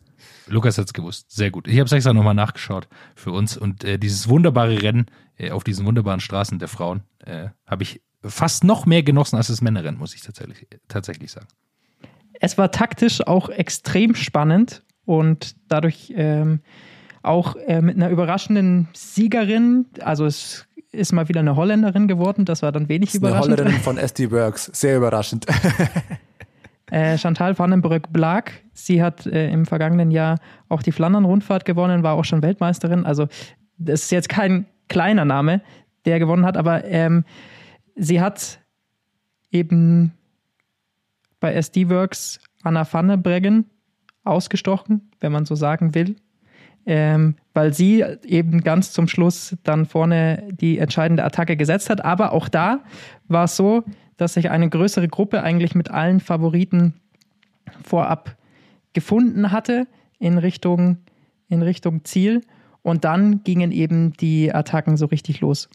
Lukas 0.48 0.78
hat's 0.78 0.94
gewusst. 0.94 1.32
Sehr 1.32 1.52
gut. 1.52 1.68
Ich 1.68 1.76
habe 1.76 1.86
es 1.86 1.92
extra 1.92 2.14
nochmal 2.14 2.34
nachgeschaut 2.34 2.88
für 3.16 3.32
uns. 3.32 3.58
Und 3.58 3.84
äh, 3.84 3.98
dieses 3.98 4.28
wunderbare 4.28 4.82
Rennen 4.82 5.06
äh, 5.38 5.52
auf 5.52 5.64
diesen 5.64 5.86
wunderbaren 5.86 6.20
Straßen 6.20 6.60
der 6.60 6.68
Frauen 6.68 7.04
äh, 7.26 7.50
habe 7.66 7.84
ich 7.84 8.02
fast 8.24 8.64
noch 8.64 8.86
mehr 8.86 9.04
genossen 9.04 9.38
als 9.38 9.48
das 9.48 9.62
Männerrennen, 9.62 10.00
muss 10.00 10.14
ich 10.14 10.22
tatsächlich, 10.22 10.68
tatsächlich 10.90 11.32
sagen. 11.32 11.48
es 12.42 12.58
war 12.58 12.72
taktisch 12.72 13.26
auch 13.26 13.48
extrem 13.50 14.14
spannend 14.16 14.84
und 15.06 15.56
dadurch 15.70 16.12
ähm, 16.16 16.60
auch 17.24 17.56
äh, 17.56 17.82
mit 17.82 17.96
einer 17.96 18.10
überraschenden 18.10 18.90
Siegerin. 18.94 19.86
Also 20.02 20.26
es 20.26 20.66
ist 20.92 21.14
mal 21.14 21.30
wieder 21.30 21.40
eine 21.40 21.56
Holländerin 21.56 22.08
geworden. 22.08 22.44
Das 22.46 22.62
war 22.62 22.72
dann 22.72 22.90
wenig 22.90 23.10
Das 23.10 23.16
ist 23.16 23.24
eine 23.24 23.30
überraschend. 23.32 23.58
Holländerin 23.58 23.82
von 23.82 23.98
SD 24.00 24.32
Works. 24.32 24.70
Sehr 24.74 24.98
überraschend. 24.98 25.46
Äh, 26.92 27.18
Chantal 27.18 27.58
van 27.58 27.72
den 27.72 27.82
Broek-Blaak, 27.82 28.64
sie 28.74 29.02
hat 29.04 29.26
äh, 29.26 29.50
im 29.52 29.66
vergangenen 29.66 30.12
Jahr 30.12 30.40
auch 30.70 30.82
die 30.82 30.92
Flandern-Rundfahrt 30.92 31.66
gewonnen, 31.66 32.04
war 32.04 32.16
auch 32.16 32.26
schon 32.26 32.42
Weltmeisterin. 32.42 33.06
Also 33.06 33.28
das 33.78 34.04
ist 34.04 34.12
jetzt 34.12 34.30
kein 34.30 34.66
kleiner 34.88 35.26
Name, 35.26 35.62
der 36.06 36.20
gewonnen 36.20 36.46
hat, 36.46 36.58
aber 36.58 36.86
ähm, 36.86 37.24
sie 37.96 38.22
hat 38.22 38.60
eben 39.52 40.14
bei 41.40 41.54
SD 41.54 41.90
Works 41.90 42.40
Anna 42.64 42.86
van 42.92 43.08
der 43.08 43.18
Breggen 43.18 43.66
ausgestochen, 44.24 45.12
wenn 45.20 45.32
man 45.32 45.46
so 45.46 45.56
sagen 45.56 45.96
will. 45.96 46.16
Ähm, 46.86 47.36
weil 47.54 47.74
sie 47.74 48.04
eben 48.26 48.62
ganz 48.62 48.94
zum 48.94 49.08
Schluss 49.08 49.56
dann 49.64 49.86
vorne 49.86 50.48
die 50.50 50.80
entscheidende 50.80 51.24
Attacke 51.24 51.56
gesetzt 51.56 51.90
hat. 51.90 52.04
Aber 52.04 52.32
auch 52.32 52.50
da 52.50 52.80
war 53.28 53.44
es 53.44 53.56
so, 53.56 53.84
dass 54.20 54.34
sich 54.34 54.50
eine 54.50 54.70
größere 54.70 55.08
Gruppe 55.08 55.44
eigentlich 55.44 55.76
mit 55.76 55.92
allen 55.92 56.20
Favoriten 56.20 56.94
vorab 57.86 58.36
gefunden 58.92 59.52
hatte 59.52 59.88
in 60.20 60.38
Richtung, 60.38 60.98
in 61.48 61.62
Richtung 61.62 62.04
Ziel. 62.04 62.42
Und 62.82 63.06
dann 63.06 63.44
gingen 63.44 63.72
eben 63.72 64.14
die 64.14 64.54
Attacken 64.54 64.98
so 64.98 65.06
richtig 65.06 65.40
los. 65.40 65.70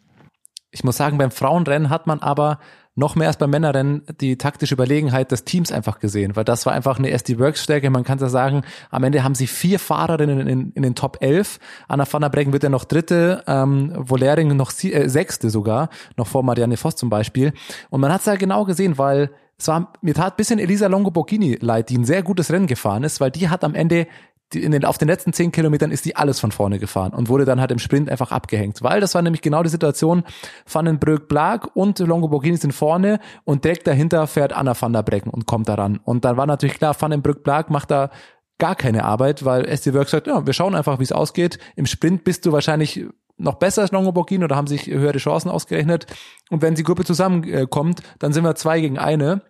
Ich 0.70 0.84
muss 0.84 0.97
sagen, 0.97 1.16
beim 1.16 1.30
Frauenrennen 1.30 1.88
hat 1.88 2.07
man 2.07 2.20
aber 2.20 2.59
noch 2.97 3.16
mehr 3.16 3.28
als 3.28 3.38
beim 3.38 3.51
Männerrennen 3.51 4.03
die 4.20 4.38
taktische 4.38 4.74
Überlegenheit 4.74 5.32
des 5.32 5.45
Teams 5.45 5.72
einfach 5.72 5.99
gesehen, 5.99 6.36
weil 6.36 6.45
das 6.45 6.64
war 6.64 6.72
einfach 6.72 6.99
eine 6.99 7.11
SD 7.11 7.38
Works 7.38 7.64
Stärke. 7.64 7.90
Man 7.90 8.05
kann 8.05 8.18
ja 8.18 8.28
sagen, 8.28 8.62
am 8.90 9.03
Ende 9.03 9.24
haben 9.24 9.34
sie 9.34 9.47
vier 9.47 9.78
Fahrerinnen 9.78 10.47
in, 10.47 10.72
in 10.72 10.82
den 10.82 10.95
Top 10.95 11.18
11. 11.20 11.59
Anna 11.88 12.07
van 12.11 12.22
der 12.22 12.28
Breggen 12.28 12.53
wird 12.53 12.62
ja 12.62 12.68
noch 12.68 12.84
dritte, 12.84 13.42
ähm, 13.47 13.92
Volering 13.97 14.57
noch 14.57 14.70
sie, 14.70 14.92
äh, 14.92 15.09
sechste 15.09 15.51
sogar, 15.51 15.88
noch 16.16 16.28
vor 16.28 16.42
Marianne 16.45 16.76
Voss 16.76 16.95
zum 16.95 17.11
Beispiel. 17.11 17.53
Und 17.90 18.01
man 18.01 18.12
hat 18.12 18.20
es 18.20 18.26
ja 18.26 18.36
genau 18.36 18.64
gesehen, 18.64 18.97
weil 18.97 19.30
es 19.59 19.68
war, 19.68 19.92
mir 20.01 20.14
tat 20.14 20.36
bisschen 20.36 20.59
Elisa 20.59 20.86
Longo 20.86 21.11
Borghini 21.11 21.59
leid, 21.61 21.88
die 21.90 21.99
ein 21.99 22.05
sehr 22.05 22.22
gutes 22.22 22.51
Rennen 22.53 22.66
gefahren 22.66 23.05
ist, 23.05 23.20
weil 23.20 23.30
die 23.30 23.49
hat 23.49 23.64
am 23.64 23.74
Ende 23.74 24.07
die 24.55 24.62
in 24.62 24.72
den, 24.72 24.84
auf 24.84 24.98
den 24.98 25.09
letzten 25.09 25.32
zehn 25.32 25.52
Kilometern 25.52 25.90
ist 25.90 26.05
die 26.05 26.16
alles 26.16 26.40
von 26.40 26.52
vorne 26.52 26.78
gefahren 26.78 27.12
und 27.12 27.28
wurde 27.28 27.44
dann 27.44 27.61
halt 27.61 27.70
im 27.70 27.78
Sprint 27.78 28.09
einfach 28.09 28.32
abgehängt. 28.32 28.82
Weil 28.82 29.00
das 29.00 29.14
war 29.14 29.22
nämlich 29.22 29.42
genau 29.42 29.62
die 29.62 29.68
Situation, 29.68 30.24
Van 30.70 30.84
den 30.84 30.98
Brück 30.98 31.28
Blag 31.28 31.68
und 31.74 31.98
Longo 31.98 32.40
sind 32.57 32.72
vorne 32.72 33.20
und 33.44 33.64
direkt 33.64 33.86
dahinter 33.86 34.26
fährt 34.26 34.52
Anna 34.52 34.80
van 34.80 34.92
der 34.92 35.02
Brecken 35.02 35.30
und 35.30 35.46
kommt 35.46 35.68
daran. 35.68 36.00
Und 36.05 36.24
dann 36.24 36.36
war 36.36 36.46
natürlich 36.46 36.76
klar, 36.78 36.96
Van 36.98 37.11
den 37.11 37.22
Brück 37.22 37.42
Blag 37.42 37.70
macht 37.70 37.90
da 37.90 38.11
gar 38.59 38.76
keine 38.76 39.05
Arbeit, 39.05 39.44
weil 39.44 39.66
SD 39.66 39.94
Works 39.94 40.12
sagt, 40.12 40.26
ja, 40.26 40.46
wir 40.46 40.52
schauen 40.52 40.74
einfach, 40.74 40.98
wie 40.98 41.05
es 41.05 41.12
ausgeht. 41.12 41.59
Im 41.76 41.86
Sprint 41.86 42.24
bist 42.24 42.46
du 42.46 42.52
wahrscheinlich 42.52 43.07
noch 43.36 43.55
besser 43.55 43.82
als 43.82 43.92
Longo 43.92 44.12
Borghini 44.12 44.44
oder 44.44 44.57
haben 44.57 44.66
sich 44.66 44.86
höhere 44.86 45.18
Chancen 45.18 45.50
ausgerechnet. 45.50 46.07
Und 46.50 46.62
wenn 46.62 46.74
die 46.74 46.84
Gruppe 46.84 47.05
zusammenkommt, 47.05 48.02
dann 48.18 48.32
sind 48.32 48.44
wir 48.44 48.55
zwei 48.55 48.80
gegen 48.80 48.98
eine. 48.98 49.42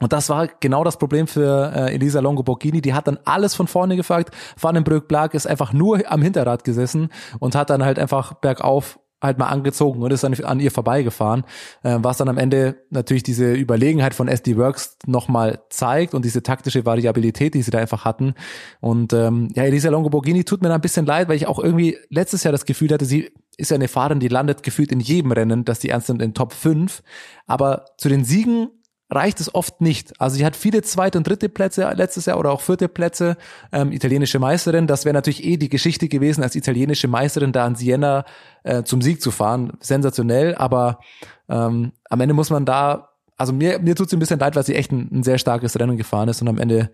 Und 0.00 0.12
das 0.12 0.28
war 0.28 0.48
genau 0.60 0.82
das 0.82 0.98
Problem 0.98 1.26
für 1.26 1.72
äh, 1.74 1.94
Elisa 1.94 2.20
Longo 2.20 2.42
Borghini. 2.42 2.80
Die 2.80 2.94
hat 2.94 3.06
dann 3.06 3.18
alles 3.24 3.54
von 3.54 3.66
vorne 3.66 3.96
gefragt. 3.96 4.34
Van 4.58 4.74
den 4.74 4.84
Brück 4.84 5.08
Blag 5.08 5.34
ist 5.34 5.46
einfach 5.46 5.72
nur 5.72 6.00
am 6.10 6.22
Hinterrad 6.22 6.64
gesessen 6.64 7.10
und 7.38 7.54
hat 7.54 7.70
dann 7.70 7.84
halt 7.84 7.98
einfach 7.98 8.34
bergauf 8.34 8.98
halt 9.22 9.38
mal 9.38 9.48
angezogen 9.48 10.02
und 10.02 10.10
ist 10.12 10.24
dann 10.24 10.34
an 10.44 10.60
ihr 10.60 10.70
vorbeigefahren, 10.70 11.44
äh, 11.82 11.98
was 12.00 12.16
dann 12.16 12.28
am 12.28 12.38
Ende 12.38 12.76
natürlich 12.90 13.22
diese 13.22 13.52
Überlegenheit 13.52 14.14
von 14.14 14.28
SD 14.28 14.56
Works 14.56 14.96
nochmal 15.06 15.60
zeigt 15.68 16.14
und 16.14 16.24
diese 16.24 16.42
taktische 16.42 16.86
Variabilität, 16.86 17.54
die 17.54 17.62
sie 17.62 17.70
da 17.70 17.78
einfach 17.78 18.04
hatten. 18.04 18.34
Und 18.80 19.12
ähm, 19.12 19.48
ja, 19.54 19.64
Elisa 19.64 19.90
Longo 19.90 20.08
Borghini 20.08 20.44
tut 20.44 20.62
mir 20.62 20.68
da 20.68 20.76
ein 20.76 20.80
bisschen 20.80 21.06
leid, 21.06 21.28
weil 21.28 21.36
ich 21.36 21.46
auch 21.46 21.58
irgendwie 21.58 21.98
letztes 22.08 22.44
Jahr 22.44 22.52
das 22.52 22.64
Gefühl 22.64 22.90
hatte, 22.90 23.04
sie 23.04 23.30
ist 23.56 23.70
ja 23.70 23.74
eine 23.74 23.88
Fahrerin, 23.88 24.20
die 24.20 24.28
landet 24.28 24.62
gefühlt 24.62 24.90
in 24.90 25.00
jedem 25.00 25.32
Rennen, 25.32 25.66
dass 25.66 25.80
die 25.80 25.90
ernst 25.90 26.06
sind 26.06 26.22
in 26.22 26.32
Top 26.32 26.54
5. 26.54 27.02
Aber 27.46 27.84
zu 27.98 28.08
den 28.08 28.24
Siegen 28.24 28.68
reicht 29.10 29.40
es 29.40 29.54
oft 29.54 29.80
nicht. 29.80 30.20
Also 30.20 30.36
sie 30.36 30.44
hat 30.44 30.56
viele 30.56 30.82
zweite 30.82 31.18
und 31.18 31.26
dritte 31.26 31.48
Plätze 31.48 31.90
letztes 31.94 32.26
Jahr 32.26 32.38
oder 32.38 32.52
auch 32.52 32.60
vierte 32.60 32.88
Plätze, 32.88 33.36
ähm, 33.72 33.92
italienische 33.92 34.38
Meisterin. 34.38 34.86
Das 34.86 35.04
wäre 35.04 35.14
natürlich 35.14 35.44
eh 35.44 35.56
die 35.56 35.68
Geschichte 35.68 36.08
gewesen, 36.08 36.42
als 36.42 36.54
italienische 36.54 37.08
Meisterin 37.08 37.52
da 37.52 37.64
an 37.64 37.74
Siena 37.74 38.24
äh, 38.62 38.82
zum 38.84 39.02
Sieg 39.02 39.20
zu 39.20 39.30
fahren. 39.30 39.72
Sensationell, 39.80 40.54
aber 40.54 41.00
ähm, 41.48 41.92
am 42.08 42.20
Ende 42.20 42.34
muss 42.34 42.50
man 42.50 42.64
da, 42.64 43.08
also 43.36 43.52
mir, 43.52 43.80
mir 43.80 43.96
tut 43.96 44.06
es 44.06 44.12
ein 44.12 44.20
bisschen 44.20 44.38
leid, 44.38 44.54
weil 44.54 44.64
sie 44.64 44.76
echt 44.76 44.92
ein, 44.92 45.08
ein 45.12 45.22
sehr 45.22 45.38
starkes 45.38 45.78
Rennen 45.78 45.96
gefahren 45.96 46.28
ist 46.28 46.40
und 46.40 46.48
am 46.48 46.58
Ende, 46.58 46.90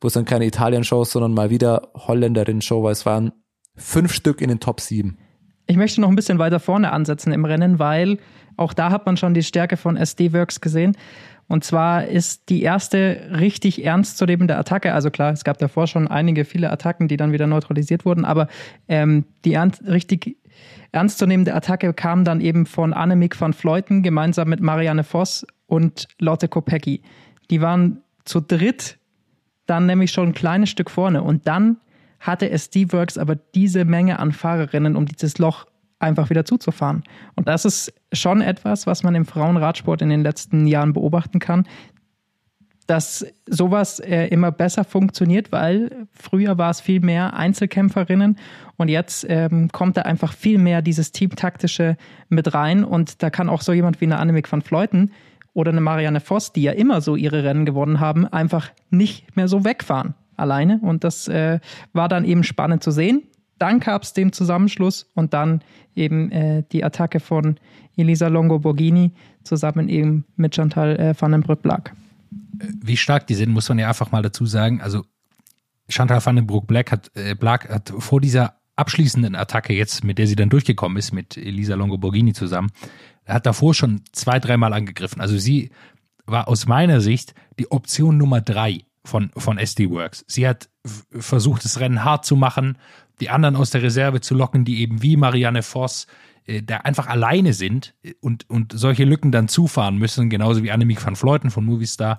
wo 0.00 0.08
es 0.08 0.14
dann 0.14 0.24
keine 0.24 0.46
Italien-Show, 0.46 1.04
sondern 1.04 1.34
mal 1.34 1.50
wieder 1.50 1.90
Holländerin-Show, 1.94 2.82
weil 2.82 2.92
es 2.92 3.04
waren 3.04 3.32
fünf 3.76 4.12
Stück 4.12 4.40
in 4.40 4.48
den 4.48 4.60
Top 4.60 4.80
sieben. 4.80 5.18
Ich 5.66 5.76
möchte 5.76 6.00
noch 6.00 6.08
ein 6.08 6.16
bisschen 6.16 6.38
weiter 6.38 6.60
vorne 6.60 6.92
ansetzen 6.92 7.30
im 7.30 7.44
Rennen, 7.44 7.78
weil 7.78 8.18
auch 8.56 8.72
da 8.72 8.90
hat 8.90 9.06
man 9.06 9.16
schon 9.16 9.34
die 9.34 9.42
Stärke 9.42 9.76
von 9.76 9.96
SD 9.96 10.32
Works 10.32 10.60
gesehen. 10.60 10.96
Und 11.48 11.64
zwar 11.64 12.06
ist 12.06 12.50
die 12.50 12.62
erste 12.62 13.30
richtig 13.38 13.84
ernstzunehmende 13.84 14.56
Attacke, 14.56 14.92
also 14.92 15.10
klar, 15.10 15.32
es 15.32 15.44
gab 15.44 15.58
davor 15.58 15.86
schon 15.86 16.06
einige, 16.06 16.44
viele 16.44 16.70
Attacken, 16.70 17.08
die 17.08 17.16
dann 17.16 17.32
wieder 17.32 17.46
neutralisiert 17.46 18.04
wurden, 18.04 18.26
aber 18.26 18.48
ähm, 18.86 19.24
die 19.44 19.54
ernst, 19.54 19.82
richtig 19.86 20.36
ernstzunehmende 20.92 21.54
Attacke 21.54 21.94
kam 21.94 22.24
dann 22.24 22.40
eben 22.40 22.66
von 22.66 22.92
Annemiek 22.92 23.40
van 23.40 23.54
Vleuten 23.54 24.02
gemeinsam 24.02 24.48
mit 24.48 24.60
Marianne 24.60 25.04
Voss 25.04 25.46
und 25.66 26.08
Lotte 26.18 26.48
Kopecki. 26.48 27.02
Die 27.50 27.60
waren 27.60 28.02
zu 28.24 28.40
dritt 28.40 28.98
dann 29.66 29.86
nämlich 29.86 30.10
schon 30.10 30.28
ein 30.28 30.34
kleines 30.34 30.70
Stück 30.70 30.90
vorne 30.90 31.22
und 31.22 31.46
dann 31.46 31.78
hatte 32.20 32.50
SD 32.50 32.92
Works 32.92 33.16
aber 33.16 33.36
diese 33.36 33.84
Menge 33.84 34.18
an 34.18 34.32
Fahrerinnen, 34.32 34.96
um 34.96 35.06
dieses 35.06 35.38
Loch 35.38 35.66
einfach 35.98 36.30
wieder 36.30 36.44
zuzufahren. 36.44 37.02
Und 37.34 37.48
das 37.48 37.64
ist 37.64 37.92
schon 38.12 38.40
etwas, 38.40 38.86
was 38.86 39.02
man 39.02 39.14
im 39.14 39.24
Frauenradsport 39.24 40.02
in 40.02 40.10
den 40.10 40.22
letzten 40.22 40.66
Jahren 40.66 40.92
beobachten 40.92 41.38
kann, 41.38 41.66
dass 42.88 43.26
sowas 43.46 44.00
äh, 44.00 44.28
immer 44.28 44.50
besser 44.50 44.82
funktioniert, 44.82 45.52
weil 45.52 46.08
früher 46.10 46.56
war 46.56 46.70
es 46.70 46.80
viel 46.80 47.00
mehr 47.00 47.34
Einzelkämpferinnen 47.34 48.38
und 48.76 48.88
jetzt 48.88 49.26
ähm, 49.28 49.68
kommt 49.70 49.98
da 49.98 50.02
einfach 50.02 50.32
viel 50.32 50.56
mehr 50.56 50.80
dieses 50.80 51.12
Teamtaktische 51.12 51.98
mit 52.30 52.54
rein 52.54 52.84
und 52.84 53.22
da 53.22 53.28
kann 53.28 53.50
auch 53.50 53.60
so 53.60 53.74
jemand 53.74 54.00
wie 54.00 54.06
eine 54.06 54.18
Annemiek 54.18 54.50
van 54.50 54.62
Fleuten 54.62 55.12
oder 55.52 55.70
eine 55.70 55.82
Marianne 55.82 56.20
Voss, 56.20 56.54
die 56.54 56.62
ja 56.62 56.72
immer 56.72 57.02
so 57.02 57.14
ihre 57.14 57.44
Rennen 57.44 57.66
gewonnen 57.66 58.00
haben, 58.00 58.26
einfach 58.26 58.70
nicht 58.88 59.36
mehr 59.36 59.48
so 59.48 59.64
wegfahren 59.64 60.14
alleine 60.38 60.80
und 60.80 61.04
das 61.04 61.28
äh, 61.28 61.60
war 61.92 62.08
dann 62.08 62.24
eben 62.24 62.42
spannend 62.42 62.82
zu 62.82 62.90
sehen. 62.90 63.24
Dann 63.58 63.80
gab 63.80 64.02
es 64.02 64.12
den 64.12 64.32
Zusammenschluss 64.32 65.10
und 65.14 65.34
dann 65.34 65.62
eben 65.94 66.30
äh, 66.30 66.62
die 66.70 66.84
Attacke 66.84 67.20
von 67.20 67.58
Elisa 67.96 68.28
Longo 68.28 68.58
Borghini 68.58 69.12
zusammen 69.42 69.88
eben 69.88 70.24
mit 70.36 70.54
Chantal 70.54 70.96
äh, 70.98 71.14
van 71.18 71.32
den 71.32 71.42
Brück-Black. 71.42 71.92
Wie 72.82 72.96
stark 72.96 73.26
die 73.26 73.34
sind, 73.34 73.50
muss 73.50 73.68
man 73.68 73.78
ja 73.78 73.88
einfach 73.88 74.12
mal 74.12 74.22
dazu 74.22 74.46
sagen. 74.46 74.80
Also 74.80 75.04
Chantal 75.88 76.24
van 76.24 76.36
den 76.36 76.46
Broek-Black 76.46 76.92
hat, 76.92 77.10
äh, 77.16 77.34
hat 77.36 77.92
vor 77.98 78.20
dieser 78.20 78.54
abschließenden 78.76 79.34
Attacke 79.34 79.72
jetzt, 79.72 80.04
mit 80.04 80.18
der 80.18 80.26
sie 80.26 80.36
dann 80.36 80.50
durchgekommen 80.50 80.98
ist, 80.98 81.12
mit 81.12 81.36
Elisa 81.36 81.74
Longo 81.74 81.98
Borghini 81.98 82.32
zusammen, 82.32 82.70
hat 83.26 83.46
davor 83.46 83.74
schon 83.74 84.02
zwei, 84.12 84.38
dreimal 84.38 84.72
angegriffen. 84.72 85.20
Also 85.20 85.36
sie 85.36 85.70
war 86.26 86.48
aus 86.48 86.66
meiner 86.66 87.00
Sicht 87.00 87.34
die 87.58 87.70
Option 87.70 88.18
Nummer 88.18 88.40
drei 88.40 88.84
von, 89.04 89.30
von 89.36 89.58
SD 89.58 89.90
Works. 89.90 90.24
Sie 90.28 90.46
hat 90.46 90.68
versucht, 90.84 91.64
das 91.64 91.80
Rennen 91.80 92.04
hart 92.04 92.24
zu 92.24 92.36
machen, 92.36 92.78
die 93.20 93.30
anderen 93.30 93.56
aus 93.56 93.70
der 93.70 93.82
Reserve 93.82 94.20
zu 94.20 94.34
locken, 94.34 94.64
die 94.64 94.80
eben 94.80 95.02
wie 95.02 95.16
Marianne 95.16 95.62
Voss 95.62 96.06
äh, 96.46 96.62
da 96.62 96.78
einfach 96.78 97.06
alleine 97.06 97.52
sind 97.52 97.94
und, 98.20 98.48
und 98.48 98.72
solche 98.72 99.04
Lücken 99.04 99.32
dann 99.32 99.48
zufahren 99.48 99.98
müssen, 99.98 100.30
genauso 100.30 100.62
wie 100.62 100.70
Annemiek 100.70 101.04
van 101.04 101.16
Vleuten 101.16 101.50
von 101.50 101.64
Movistar, 101.64 102.18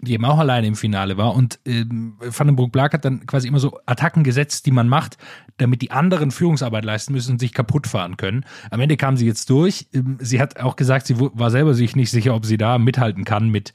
die 0.00 0.12
eben 0.12 0.24
auch 0.24 0.38
alleine 0.38 0.66
im 0.66 0.76
Finale 0.76 1.16
war. 1.16 1.34
Und 1.34 1.58
ähm, 1.66 2.14
Van 2.20 2.46
den 2.46 2.56
Broek-Black 2.56 2.94
hat 2.94 3.04
dann 3.04 3.26
quasi 3.26 3.48
immer 3.48 3.58
so 3.58 3.78
Attacken 3.84 4.22
gesetzt, 4.22 4.64
die 4.66 4.70
man 4.70 4.88
macht, 4.88 5.18
damit 5.56 5.82
die 5.82 5.90
anderen 5.90 6.30
Führungsarbeit 6.30 6.84
leisten 6.84 7.12
müssen 7.12 7.32
und 7.32 7.40
sich 7.40 7.52
kaputt 7.52 7.86
fahren 7.86 8.16
können. 8.16 8.44
Am 8.70 8.80
Ende 8.80 8.96
kam 8.96 9.16
sie 9.16 9.26
jetzt 9.26 9.50
durch. 9.50 9.88
Ähm, 9.92 10.18
sie 10.20 10.40
hat 10.40 10.60
auch 10.60 10.76
gesagt, 10.76 11.06
sie 11.06 11.16
war 11.18 11.50
selber 11.50 11.74
sich 11.74 11.96
nicht 11.96 12.10
sicher, 12.10 12.34
ob 12.34 12.46
sie 12.46 12.56
da 12.56 12.78
mithalten 12.78 13.24
kann 13.24 13.48
mit 13.48 13.72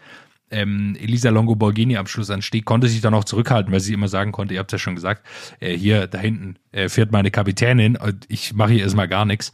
ähm, 0.51 0.95
Elisa 0.99 1.29
Longo 1.29 1.55
Borghini 1.55 1.97
am 1.97 2.07
Schlussanstieg, 2.07 2.65
konnte 2.65 2.87
sich 2.87 3.01
dann 3.01 3.13
auch 3.13 3.23
zurückhalten, 3.23 3.71
weil 3.71 3.79
sie 3.79 3.93
immer 3.93 4.07
sagen 4.07 4.31
konnte, 4.31 4.53
ihr 4.53 4.59
habt 4.59 4.71
ja 4.71 4.77
schon 4.77 4.95
gesagt, 4.95 5.25
äh, 5.59 5.75
hier 5.75 6.07
da 6.07 6.19
hinten 6.19 6.55
äh, 6.71 6.89
fährt 6.89 7.11
meine 7.11 7.31
Kapitänin 7.31 7.97
und 7.97 8.25
ich 8.29 8.53
mache 8.53 8.73
hier 8.73 8.83
erstmal 8.83 9.07
gar 9.07 9.25
nichts. 9.25 9.51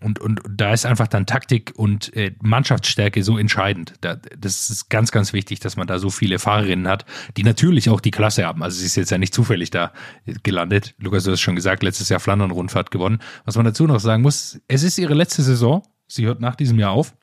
Und, 0.00 0.20
und 0.20 0.40
da 0.48 0.72
ist 0.72 0.86
einfach 0.86 1.08
dann 1.08 1.26
Taktik 1.26 1.72
und 1.74 2.14
äh, 2.14 2.32
Mannschaftsstärke 2.40 3.24
so 3.24 3.36
entscheidend. 3.36 3.94
Da, 4.00 4.14
das 4.14 4.70
ist 4.70 4.90
ganz, 4.90 5.10
ganz 5.10 5.32
wichtig, 5.32 5.58
dass 5.58 5.76
man 5.76 5.88
da 5.88 5.98
so 5.98 6.08
viele 6.08 6.38
Fahrerinnen 6.38 6.86
hat, 6.86 7.04
die 7.36 7.42
natürlich 7.42 7.90
auch 7.90 8.00
die 8.00 8.12
Klasse 8.12 8.46
haben. 8.46 8.62
Also 8.62 8.78
sie 8.78 8.86
ist 8.86 8.94
jetzt 8.94 9.10
ja 9.10 9.18
nicht 9.18 9.34
zufällig 9.34 9.70
da 9.70 9.92
gelandet. 10.44 10.94
Lukas, 10.98 11.24
du 11.24 11.32
hast 11.32 11.40
schon 11.40 11.56
gesagt, 11.56 11.82
letztes 11.82 12.08
Jahr 12.10 12.20
Flandern-Rundfahrt 12.20 12.92
gewonnen. 12.92 13.18
Was 13.44 13.56
man 13.56 13.64
dazu 13.64 13.88
noch 13.88 13.98
sagen 13.98 14.22
muss, 14.22 14.60
es 14.68 14.84
ist 14.84 14.98
ihre 14.98 15.14
letzte 15.14 15.42
Saison. 15.42 15.82
Sie 16.06 16.26
hört 16.26 16.40
nach 16.40 16.54
diesem 16.54 16.78
Jahr 16.78 16.92
auf. 16.92 17.14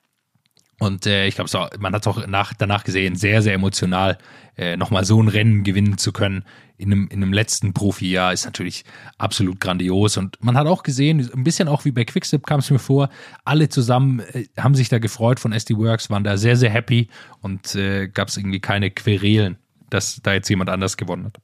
Und 0.80 1.06
äh, 1.06 1.28
ich 1.28 1.36
glaube, 1.36 1.50
man 1.80 1.94
hat 1.94 2.02
es 2.02 2.08
auch 2.08 2.26
nach, 2.28 2.54
danach 2.54 2.84
gesehen, 2.84 3.16
sehr, 3.16 3.42
sehr 3.42 3.54
emotional, 3.54 4.18
äh, 4.58 4.78
nochmal 4.78 5.06
so 5.06 5.22
ein 5.22 5.28
Rennen 5.28 5.64
gewinnen 5.64 5.98
zu 5.98 6.12
können 6.12 6.44
in 6.80 6.94
einem, 6.94 7.08
in 7.12 7.22
einem 7.22 7.34
letzten 7.34 7.74
Profijahr 7.74 8.32
ist 8.32 8.46
natürlich 8.46 8.86
absolut 9.18 9.60
grandios. 9.60 10.16
Und 10.18 10.42
man 10.42 10.58
hat 10.58 10.66
auch 10.66 10.82
gesehen, 10.82 11.30
ein 11.36 11.44
bisschen 11.44 11.68
auch 11.68 11.84
wie 11.84 11.92
bei 11.92 12.06
Quickstep 12.06 12.48
kam 12.48 12.62
es 12.62 12.72
mir 12.72 12.80
vor, 12.80 13.10
alle 13.44 13.68
zusammen 13.68 14.22
äh, 14.32 14.46
haben 14.58 14.76
sich 14.76 14.88
da 14.88 14.98
gefreut 14.98 15.42
von 15.42 15.52
SD 15.52 15.78
Works, 15.78 16.10
waren 16.10 16.24
da 16.24 16.38
sehr, 16.38 16.56
sehr 16.56 16.70
happy 16.70 17.10
und 17.42 17.76
äh, 17.76 18.08
gab 18.08 18.30
es 18.30 18.38
irgendwie 18.38 18.62
keine 18.62 18.92
Querelen, 18.92 19.58
dass 19.90 20.22
da 20.24 20.34
jetzt 20.34 20.50
jemand 20.50 20.70
anders 20.70 20.96
gewonnen 20.96 21.26
hat. 21.26 21.38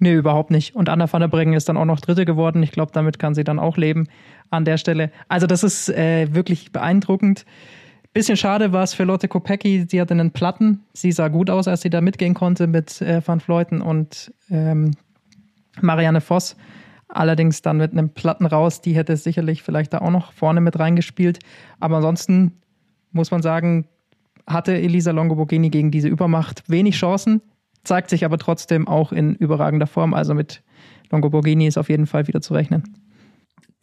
Nee, 0.00 0.12
überhaupt 0.12 0.50
nicht. 0.50 0.74
Und 0.74 0.90
Anna 0.90 1.10
van 1.10 1.20
der 1.20 1.28
Breggen 1.28 1.54
ist 1.54 1.68
dann 1.70 1.78
auch 1.78 1.86
noch 1.86 2.00
Dritte 2.00 2.26
geworden. 2.26 2.62
Ich 2.62 2.72
glaube, 2.72 2.92
damit 2.92 3.18
kann 3.18 3.34
sie 3.34 3.44
dann 3.44 3.58
auch 3.58 3.78
leben 3.78 4.08
an 4.50 4.66
der 4.66 4.76
Stelle. 4.76 5.10
Also 5.28 5.46
das 5.46 5.64
ist 5.64 5.88
äh, 5.88 6.34
wirklich 6.34 6.72
beeindruckend. 6.72 7.46
Bisschen 8.14 8.36
schade 8.36 8.72
war 8.72 8.84
es 8.84 8.94
für 8.94 9.02
Lotte 9.02 9.26
Kopecki, 9.26 9.86
sie 9.88 10.00
hatte 10.00 10.14
einen 10.14 10.30
Platten. 10.30 10.84
Sie 10.92 11.10
sah 11.10 11.26
gut 11.26 11.50
aus, 11.50 11.66
als 11.66 11.80
sie 11.80 11.90
da 11.90 12.00
mitgehen 12.00 12.32
konnte 12.32 12.68
mit 12.68 13.02
äh, 13.02 13.20
Van 13.26 13.40
Fleuten 13.40 13.82
und 13.82 14.32
ähm, 14.50 14.92
Marianne 15.80 16.20
Voss. 16.20 16.54
Allerdings 17.08 17.60
dann 17.60 17.78
mit 17.78 17.90
einem 17.90 18.10
Platten 18.10 18.46
raus, 18.46 18.80
die 18.80 18.94
hätte 18.94 19.16
sicherlich 19.16 19.64
vielleicht 19.64 19.92
da 19.92 19.98
auch 19.98 20.12
noch 20.12 20.32
vorne 20.32 20.60
mit 20.60 20.78
reingespielt. 20.78 21.40
Aber 21.80 21.96
ansonsten 21.96 22.52
muss 23.10 23.32
man 23.32 23.42
sagen, 23.42 23.88
hatte 24.46 24.76
Elisa 24.76 25.10
Longoborghini 25.10 25.70
gegen 25.70 25.90
diese 25.90 26.06
Übermacht 26.06 26.62
wenig 26.70 26.94
Chancen, 26.94 27.40
zeigt 27.82 28.10
sich 28.10 28.24
aber 28.24 28.38
trotzdem 28.38 28.86
auch 28.86 29.10
in 29.10 29.34
überragender 29.34 29.88
Form. 29.88 30.14
Also 30.14 30.34
mit 30.34 30.62
Longoborghini 31.10 31.66
ist 31.66 31.78
auf 31.78 31.88
jeden 31.88 32.06
Fall 32.06 32.28
wieder 32.28 32.40
zu 32.40 32.54
rechnen. 32.54 32.84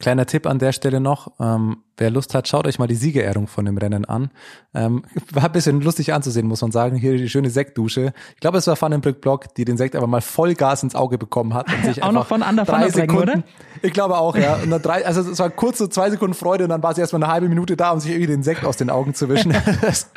Kleiner 0.02 0.26
Tipp 0.26 0.48
an 0.48 0.58
der 0.58 0.72
Stelle 0.72 0.98
noch, 0.98 1.30
ähm, 1.38 1.76
wer 1.96 2.10
Lust 2.10 2.34
hat, 2.34 2.48
schaut 2.48 2.66
euch 2.66 2.80
mal 2.80 2.88
die 2.88 2.96
Siegerehrung 2.96 3.46
von 3.46 3.64
dem 3.64 3.78
Rennen 3.78 4.04
an. 4.04 4.32
Ähm, 4.74 5.04
war 5.32 5.44
ein 5.44 5.52
bisschen 5.52 5.80
lustig 5.80 6.12
anzusehen, 6.12 6.48
muss 6.48 6.60
man 6.60 6.72
sagen. 6.72 6.96
Hier 6.96 7.16
die 7.16 7.28
schöne 7.28 7.50
Sektdusche. 7.50 8.12
Ich 8.34 8.40
glaube, 8.40 8.58
es 8.58 8.66
war 8.66 8.80
Vandenbrück 8.80 9.20
Block, 9.20 9.54
die 9.54 9.64
den 9.64 9.76
Sekt 9.76 9.94
aber 9.94 10.08
mal 10.08 10.20
voll 10.20 10.54
Gas 10.54 10.82
ins 10.82 10.96
Auge 10.96 11.18
bekommen 11.18 11.54
hat. 11.54 11.72
Und 11.72 11.84
sich 11.84 12.02
auch 12.02 12.10
noch 12.10 12.26
von 12.26 12.42
Ander 12.42 12.64
drei 12.64 12.90
Sekunden, 12.90 13.22
oder? 13.22 13.42
Ich 13.82 13.92
glaube 13.92 14.18
auch, 14.18 14.36
ja. 14.36 14.56
Und 14.56 14.70
dann 14.70 14.82
drei, 14.82 15.06
also 15.06 15.20
es 15.20 15.38
war 15.38 15.50
kurz 15.50 15.78
so 15.78 15.86
zwei 15.86 16.10
Sekunden 16.10 16.34
Freude 16.34 16.64
und 16.64 16.70
dann 16.70 16.82
war 16.82 16.96
sie 16.96 17.00
erstmal 17.00 17.22
eine 17.22 17.32
halbe 17.32 17.48
Minute 17.48 17.76
da, 17.76 17.92
um 17.92 18.00
sich 18.00 18.10
irgendwie 18.10 18.26
den 18.26 18.42
Sekt 18.42 18.64
aus 18.64 18.76
den 18.76 18.90
Augen 18.90 19.14
zu 19.14 19.28
wischen. 19.28 19.54
das, 19.82 20.10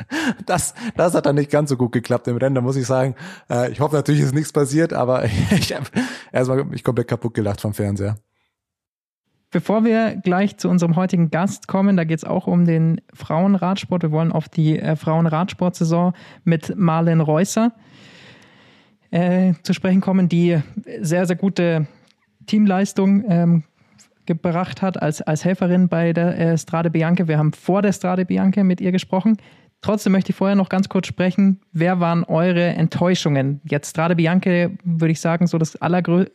das, 0.44 0.74
das 0.96 1.14
hat 1.14 1.26
dann 1.26 1.36
nicht 1.36 1.52
ganz 1.52 1.70
so 1.70 1.76
gut 1.76 1.92
geklappt 1.92 2.26
im 2.26 2.38
Rennen, 2.38 2.56
da 2.56 2.60
muss 2.60 2.74
ich 2.74 2.88
sagen. 2.88 3.14
Äh, 3.48 3.70
ich 3.70 3.78
hoffe 3.78 3.94
natürlich, 3.94 4.20
ist 4.20 4.34
nichts 4.34 4.52
passiert, 4.52 4.92
aber 4.92 5.26
ich 5.26 5.72
habe 5.72 5.86
erstmal 6.32 6.64
mich 6.64 6.82
komplett 6.82 7.06
kaputt 7.06 7.34
gelacht 7.34 7.60
vom 7.60 7.72
Fernseher. 7.72 8.16
Bevor 9.56 9.86
wir 9.86 10.16
gleich 10.16 10.58
zu 10.58 10.68
unserem 10.68 10.96
heutigen 10.96 11.30
Gast 11.30 11.66
kommen, 11.66 11.96
da 11.96 12.04
geht 12.04 12.18
es 12.18 12.24
auch 12.24 12.46
um 12.46 12.66
den 12.66 13.00
Frauenradsport. 13.14 14.02
Wir 14.02 14.10
wollen 14.10 14.30
auf 14.30 14.50
die 14.50 14.78
äh, 14.78 14.96
Frauenradsportsaison 14.96 16.12
mit 16.44 16.76
Marlen 16.76 17.22
Reusser 17.22 17.72
äh, 19.10 19.54
zu 19.62 19.72
sprechen 19.72 20.02
kommen, 20.02 20.28
die 20.28 20.60
sehr, 21.00 21.24
sehr 21.24 21.36
gute 21.36 21.86
Teamleistung 22.44 23.24
ähm, 23.26 23.64
gebracht 24.26 24.82
hat 24.82 25.00
als, 25.00 25.22
als 25.22 25.46
Helferin 25.46 25.88
bei 25.88 26.12
der 26.12 26.38
äh, 26.38 26.58
Strade 26.58 26.90
Bianche. 26.90 27.26
Wir 27.26 27.38
haben 27.38 27.54
vor 27.54 27.80
der 27.80 27.94
Strade 27.94 28.26
Bianche 28.26 28.62
mit 28.62 28.82
ihr 28.82 28.92
gesprochen. 28.92 29.38
Trotzdem 29.80 30.12
möchte 30.12 30.32
ich 30.32 30.36
vorher 30.36 30.56
noch 30.56 30.68
ganz 30.68 30.90
kurz 30.90 31.06
sprechen. 31.06 31.62
Wer 31.72 31.98
waren 31.98 32.24
eure 32.24 32.62
Enttäuschungen? 32.74 33.62
Jetzt 33.64 33.88
Strade 33.88 34.16
Bianche, 34.16 34.72
würde 34.84 35.12
ich 35.12 35.20
sagen, 35.22 35.46
so 35.46 35.56
das 35.56 35.76
allergrößte, 35.76 36.30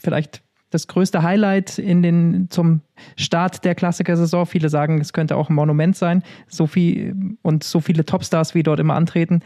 vielleicht 0.00 0.42
das 0.74 0.88
größte 0.88 1.22
Highlight 1.22 1.78
in 1.78 2.02
den, 2.02 2.50
zum 2.50 2.80
Start 3.16 3.64
der 3.64 3.74
Klassiker-Saison. 3.74 4.44
Viele 4.44 4.68
sagen, 4.68 5.00
es 5.00 5.12
könnte 5.12 5.36
auch 5.36 5.48
ein 5.48 5.54
Monument 5.54 5.96
sein. 5.96 6.22
So 6.48 6.66
viel 6.66 7.36
und 7.42 7.62
so 7.62 7.80
viele 7.80 8.04
Topstars, 8.04 8.54
wie 8.54 8.64
dort 8.64 8.80
immer 8.80 8.94
antreten. 8.94 9.40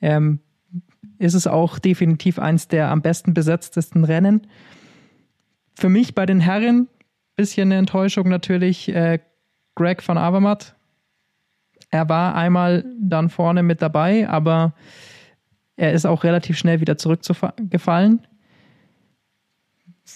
Ähm, 0.00 0.40
ist 1.18 1.34
es 1.34 1.46
auch 1.46 1.78
definitiv 1.78 2.38
eins 2.38 2.68
der 2.68 2.90
am 2.90 3.00
besten 3.00 3.32
besetztesten 3.32 4.04
Rennen. 4.04 4.46
Für 5.74 5.88
mich 5.88 6.14
bei 6.14 6.26
den 6.26 6.40
Herren 6.40 6.88
bisschen 7.36 7.68
eine 7.68 7.78
Enttäuschung 7.78 8.28
natürlich 8.28 8.88
äh, 8.88 9.18
Greg 9.74 10.06
van 10.06 10.18
Avermaet. 10.18 10.74
Er 11.90 12.08
war 12.08 12.34
einmal 12.34 12.84
dann 13.00 13.28
vorne 13.28 13.62
mit 13.62 13.80
dabei, 13.82 14.28
aber 14.28 14.74
er 15.76 15.92
ist 15.92 16.06
auch 16.06 16.24
relativ 16.24 16.58
schnell 16.58 16.80
wieder 16.80 16.96
zurückgefallen. 16.96 18.26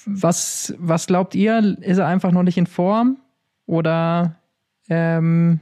Was, 0.07 0.75
was 0.79 1.07
glaubt 1.07 1.35
ihr? 1.35 1.77
Ist 1.81 1.99
er 1.99 2.07
einfach 2.07 2.33
noch 2.33 2.43
nicht 2.43 2.59
in 2.59 2.67
Form 2.67 3.19
oder 3.67 4.37
ähm, 4.89 5.61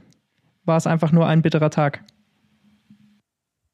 war 0.65 0.77
es 0.77 0.87
einfach 0.87 1.11
nur 1.11 1.27
ein 1.27 1.41
bitterer 1.41 1.69
Tag? 1.69 2.03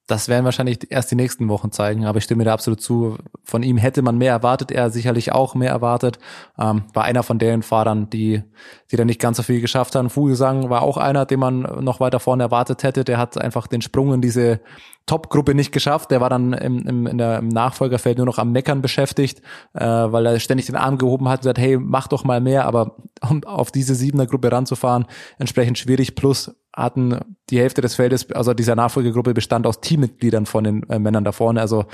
Das 0.08 0.30
werden 0.30 0.46
wahrscheinlich 0.46 0.92
erst 0.92 1.10
die 1.10 1.16
nächsten 1.16 1.50
Wochen 1.50 1.72
zeigen, 1.72 2.06
aber 2.06 2.20
ich 2.20 2.26
stimme 2.26 2.44
da 2.44 2.54
absolut 2.54 2.80
zu. 2.80 3.18
Von 3.44 3.64
ihm 3.64 3.78
hätte 3.78 4.04
man 4.04 4.20
mehr 4.20 4.34
erwartet, 4.34 4.72
er 4.72 4.92
sicherlich 4.92 5.32
auch 5.32 5.56
mehr 5.56 5.72
erwartet. 5.72 6.20
Ähm, 6.60 6.84
war 6.94 7.06
einer 7.06 7.24
von 7.24 7.40
den 7.40 7.64
Fahrern, 7.64 8.08
die, 8.12 8.44
die 8.92 8.98
da 8.98 9.04
nicht 9.04 9.20
ganz 9.20 9.38
so 9.38 9.44
viel 9.44 9.62
geschafft 9.62 9.96
haben. 9.96 10.12
Fuglsang 10.12 10.70
war 10.70 10.84
auch 10.84 10.98
einer, 10.98 11.26
den 11.26 11.40
man 11.40 11.62
noch 11.84 12.00
weiter 12.00 12.20
vorne 12.20 12.44
erwartet 12.44 12.84
hätte. 12.84 13.04
Der 13.04 13.18
hat 13.18 13.40
einfach 13.40 13.66
den 13.66 13.82
Sprung 13.82 14.14
in 14.14 14.22
diese 14.22 14.60
Top-Gruppe 15.08 15.56
nicht 15.56 15.72
geschafft. 15.72 16.12
Der 16.12 16.22
war 16.22 16.30
dann 16.30 16.54
im, 16.54 16.88
im, 16.88 17.08
in 17.08 17.18
der, 17.18 17.40
im 17.40 17.48
Nachfolgerfeld 17.48 18.18
nur 18.18 18.28
noch 18.28 18.38
am 18.38 18.52
Meckern 18.52 18.84
beschäftigt, 18.84 19.42
äh, 19.74 19.86
weil 19.86 20.26
er 20.28 20.40
ständig 20.40 20.68
den 20.68 20.76
Arm 20.76 21.00
gehoben 21.00 21.28
hat 21.30 21.40
und 21.40 21.42
gesagt, 21.42 21.58
hey, 21.58 21.78
mach 21.80 22.08
doch 22.08 22.24
mal 22.24 22.42
mehr. 22.42 22.66
Aber 22.66 22.96
um 23.28 23.44
auf 23.44 23.72
diese 23.72 23.96
Siebener-Gruppe 23.96 24.52
ranzufahren, 24.52 25.06
entsprechend 25.40 25.80
schwierig. 25.80 26.16
Plus 26.16 26.56
hatten 26.76 27.20
die 27.50 27.60
Hälfte 27.60 27.82
des 27.82 27.96
Feldes, 27.96 28.32
also 28.32 28.54
dieser 28.54 28.76
Nachfolgegruppe 28.76 29.34
bestand 29.34 29.66
aus 29.66 29.80
Teammitgliedern 29.80 30.46
von 30.46 30.64
den 30.64 30.90
äh, 30.90 31.00
Männern 31.00 31.24
da 31.24 31.32
vorne. 31.32 31.62
Also 31.62 31.86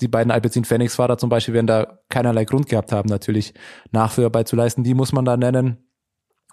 die 0.00 0.08
beiden 0.08 0.32
Alpecin 0.32 0.64
Phoenix-Fahrer 0.64 1.18
zum 1.18 1.30
Beispiel 1.30 1.54
werden 1.54 1.68
da 1.68 1.98
keinerlei 2.08 2.44
Grund 2.44 2.68
gehabt 2.68 2.90
haben, 2.90 3.08
natürlich 3.08 3.54
Nachführarbeit 3.92 4.48
zu 4.48 4.56
leisten. 4.56 4.82
Die 4.82 4.94
muss 4.94 5.12
man 5.12 5.24
da 5.24 5.36
nennen. 5.36 5.78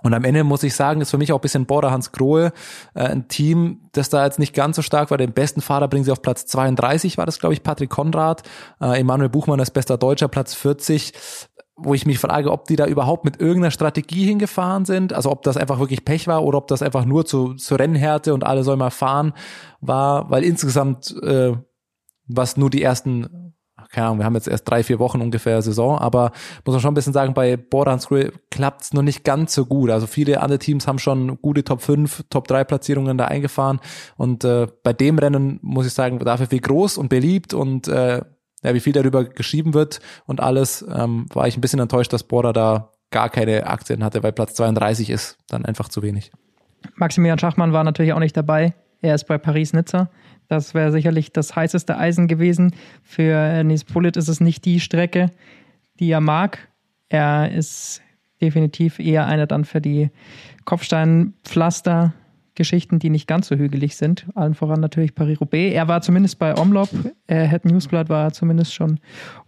Und 0.03 0.13
am 0.13 0.23
Ende 0.23 0.43
muss 0.43 0.63
ich 0.63 0.73
sagen, 0.73 1.01
ist 1.01 1.11
für 1.11 1.17
mich 1.17 1.31
auch 1.31 1.37
ein 1.37 1.41
bisschen 1.41 1.65
Border 1.65 1.91
Hans 1.91 2.11
Grohe, 2.11 2.53
äh, 2.95 3.03
ein 3.03 3.27
Team, 3.27 3.89
das 3.91 4.09
da 4.09 4.25
jetzt 4.25 4.39
nicht 4.39 4.55
ganz 4.55 4.75
so 4.75 4.81
stark 4.81 5.11
war. 5.11 5.17
Den 5.17 5.33
besten 5.33 5.61
Fahrer 5.61 5.87
bringen 5.87 6.03
sie 6.03 6.11
auf 6.11 6.21
Platz 6.21 6.45
32, 6.47 7.17
war 7.17 7.25
das, 7.25 7.39
glaube 7.39 7.53
ich, 7.53 7.63
Patrick 7.63 7.89
Konrad. 7.89 8.43
Äh, 8.79 8.99
Emanuel 8.99 9.29
Buchmann 9.29 9.59
als 9.59 9.71
bester 9.71 9.97
Deutscher, 9.97 10.27
Platz 10.27 10.53
40 10.53 11.13
wo 11.83 11.93
ich 11.93 12.05
mich 12.05 12.19
frage, 12.19 12.51
ob 12.51 12.65
die 12.65 12.75
da 12.75 12.85
überhaupt 12.85 13.25
mit 13.25 13.39
irgendeiner 13.39 13.71
Strategie 13.71 14.25
hingefahren 14.25 14.85
sind, 14.85 15.13
also 15.13 15.31
ob 15.31 15.43
das 15.43 15.57
einfach 15.57 15.79
wirklich 15.79 16.05
Pech 16.05 16.27
war 16.27 16.43
oder 16.43 16.57
ob 16.57 16.67
das 16.67 16.81
einfach 16.81 17.05
nur 17.05 17.25
zu, 17.25 17.55
zu 17.55 17.75
Rennhärte 17.75 18.33
und 18.33 18.43
alle 18.43 18.63
sollen 18.63 18.79
mal 18.79 18.91
fahren 18.91 19.33
war, 19.79 20.29
weil 20.29 20.43
insgesamt 20.43 21.15
äh, 21.23 21.53
was 22.27 22.57
nur 22.57 22.69
die 22.69 22.81
ersten 22.81 23.51
keine 23.91 24.07
Ahnung, 24.07 24.19
wir 24.19 24.25
haben 24.25 24.35
jetzt 24.35 24.47
erst 24.47 24.69
drei, 24.69 24.83
vier 24.83 24.99
Wochen 24.99 25.21
ungefähr 25.21 25.61
Saison, 25.61 25.97
aber 25.99 26.31
muss 26.65 26.73
man 26.73 26.79
schon 26.79 26.91
ein 26.91 26.95
bisschen 26.95 27.13
sagen, 27.13 27.33
bei 27.33 27.57
Borans 27.57 28.07
klappt 28.49 28.81
es 28.83 28.93
noch 28.93 29.01
nicht 29.01 29.23
ganz 29.25 29.53
so 29.53 29.65
gut. 29.65 29.89
Also 29.89 30.07
viele 30.07 30.41
andere 30.41 30.59
Teams 30.59 30.87
haben 30.87 30.97
schon 30.97 31.41
gute 31.41 31.63
Top 31.63 31.81
5, 31.81 32.23
Top 32.29 32.47
3 32.47 32.63
Platzierungen 32.63 33.17
da 33.17 33.25
eingefahren. 33.25 33.81
Und 34.15 34.45
äh, 34.45 34.67
bei 34.83 34.93
dem 34.93 35.19
Rennen 35.19 35.59
muss 35.61 35.87
ich 35.87 35.93
sagen, 35.93 36.19
dafür 36.19 36.49
wie 36.51 36.61
groß 36.61 36.97
und 36.97 37.09
beliebt 37.09 37.53
und 37.53 37.89
äh, 37.89 38.21
ja, 38.63 38.73
wie 38.73 38.79
viel 38.79 38.93
darüber 38.93 39.25
geschrieben 39.25 39.73
wird 39.73 39.99
und 40.25 40.39
alles, 40.39 40.85
ähm, 40.93 41.25
war 41.33 41.47
ich 41.47 41.57
ein 41.57 41.61
bisschen 41.61 41.79
enttäuscht, 41.79 42.13
dass 42.13 42.23
Bora 42.23 42.53
da 42.53 42.91
gar 43.09 43.29
keine 43.29 43.67
Aktien 43.67 44.03
hatte, 44.03 44.23
weil 44.23 44.31
Platz 44.31 44.53
32 44.55 45.09
ist 45.09 45.37
dann 45.47 45.65
einfach 45.65 45.89
zu 45.89 46.01
wenig. 46.01 46.31
Maximilian 46.95 47.39
Schachmann 47.39 47.73
war 47.73 47.83
natürlich 47.83 48.13
auch 48.13 48.19
nicht 48.19 48.35
dabei. 48.37 48.73
Er 49.01 49.15
ist 49.15 49.25
bei 49.25 49.37
Paris-Nizza. 49.37 50.09
Das 50.47 50.73
wäre 50.73 50.91
sicherlich 50.91 51.31
das 51.31 51.55
heißeste 51.55 51.97
Eisen 51.97 52.27
gewesen. 52.27 52.75
Für 53.03 53.63
Nils 53.63 53.83
Pullit 53.83 54.17
ist 54.17 54.27
es 54.27 54.39
nicht 54.39 54.65
die 54.65 54.79
Strecke, 54.79 55.31
die 55.99 56.11
er 56.11 56.21
mag. 56.21 56.69
Er 57.09 57.51
ist 57.51 58.01
definitiv 58.41 58.99
eher 58.99 59.27
einer 59.27 59.47
dann 59.47 59.65
für 59.65 59.81
die 59.81 60.09
Kopfsteinpflaster 60.65 62.13
Geschichten, 62.55 62.99
die 62.99 63.09
nicht 63.09 63.27
ganz 63.27 63.47
so 63.47 63.55
hügelig 63.55 63.95
sind. 63.95 64.27
Allen 64.35 64.55
voran 64.55 64.81
natürlich 64.81 65.15
Paris-Roubaix. 65.15 65.73
Er 65.73 65.87
war 65.87 66.01
zumindest 66.01 66.39
bei 66.39 66.57
Omlop, 66.57 66.89
er 67.27 67.47
Head 67.47 67.65
Newsblatt 67.65 68.09
war 68.09 68.33
zumindest 68.33 68.73
schon 68.73 68.99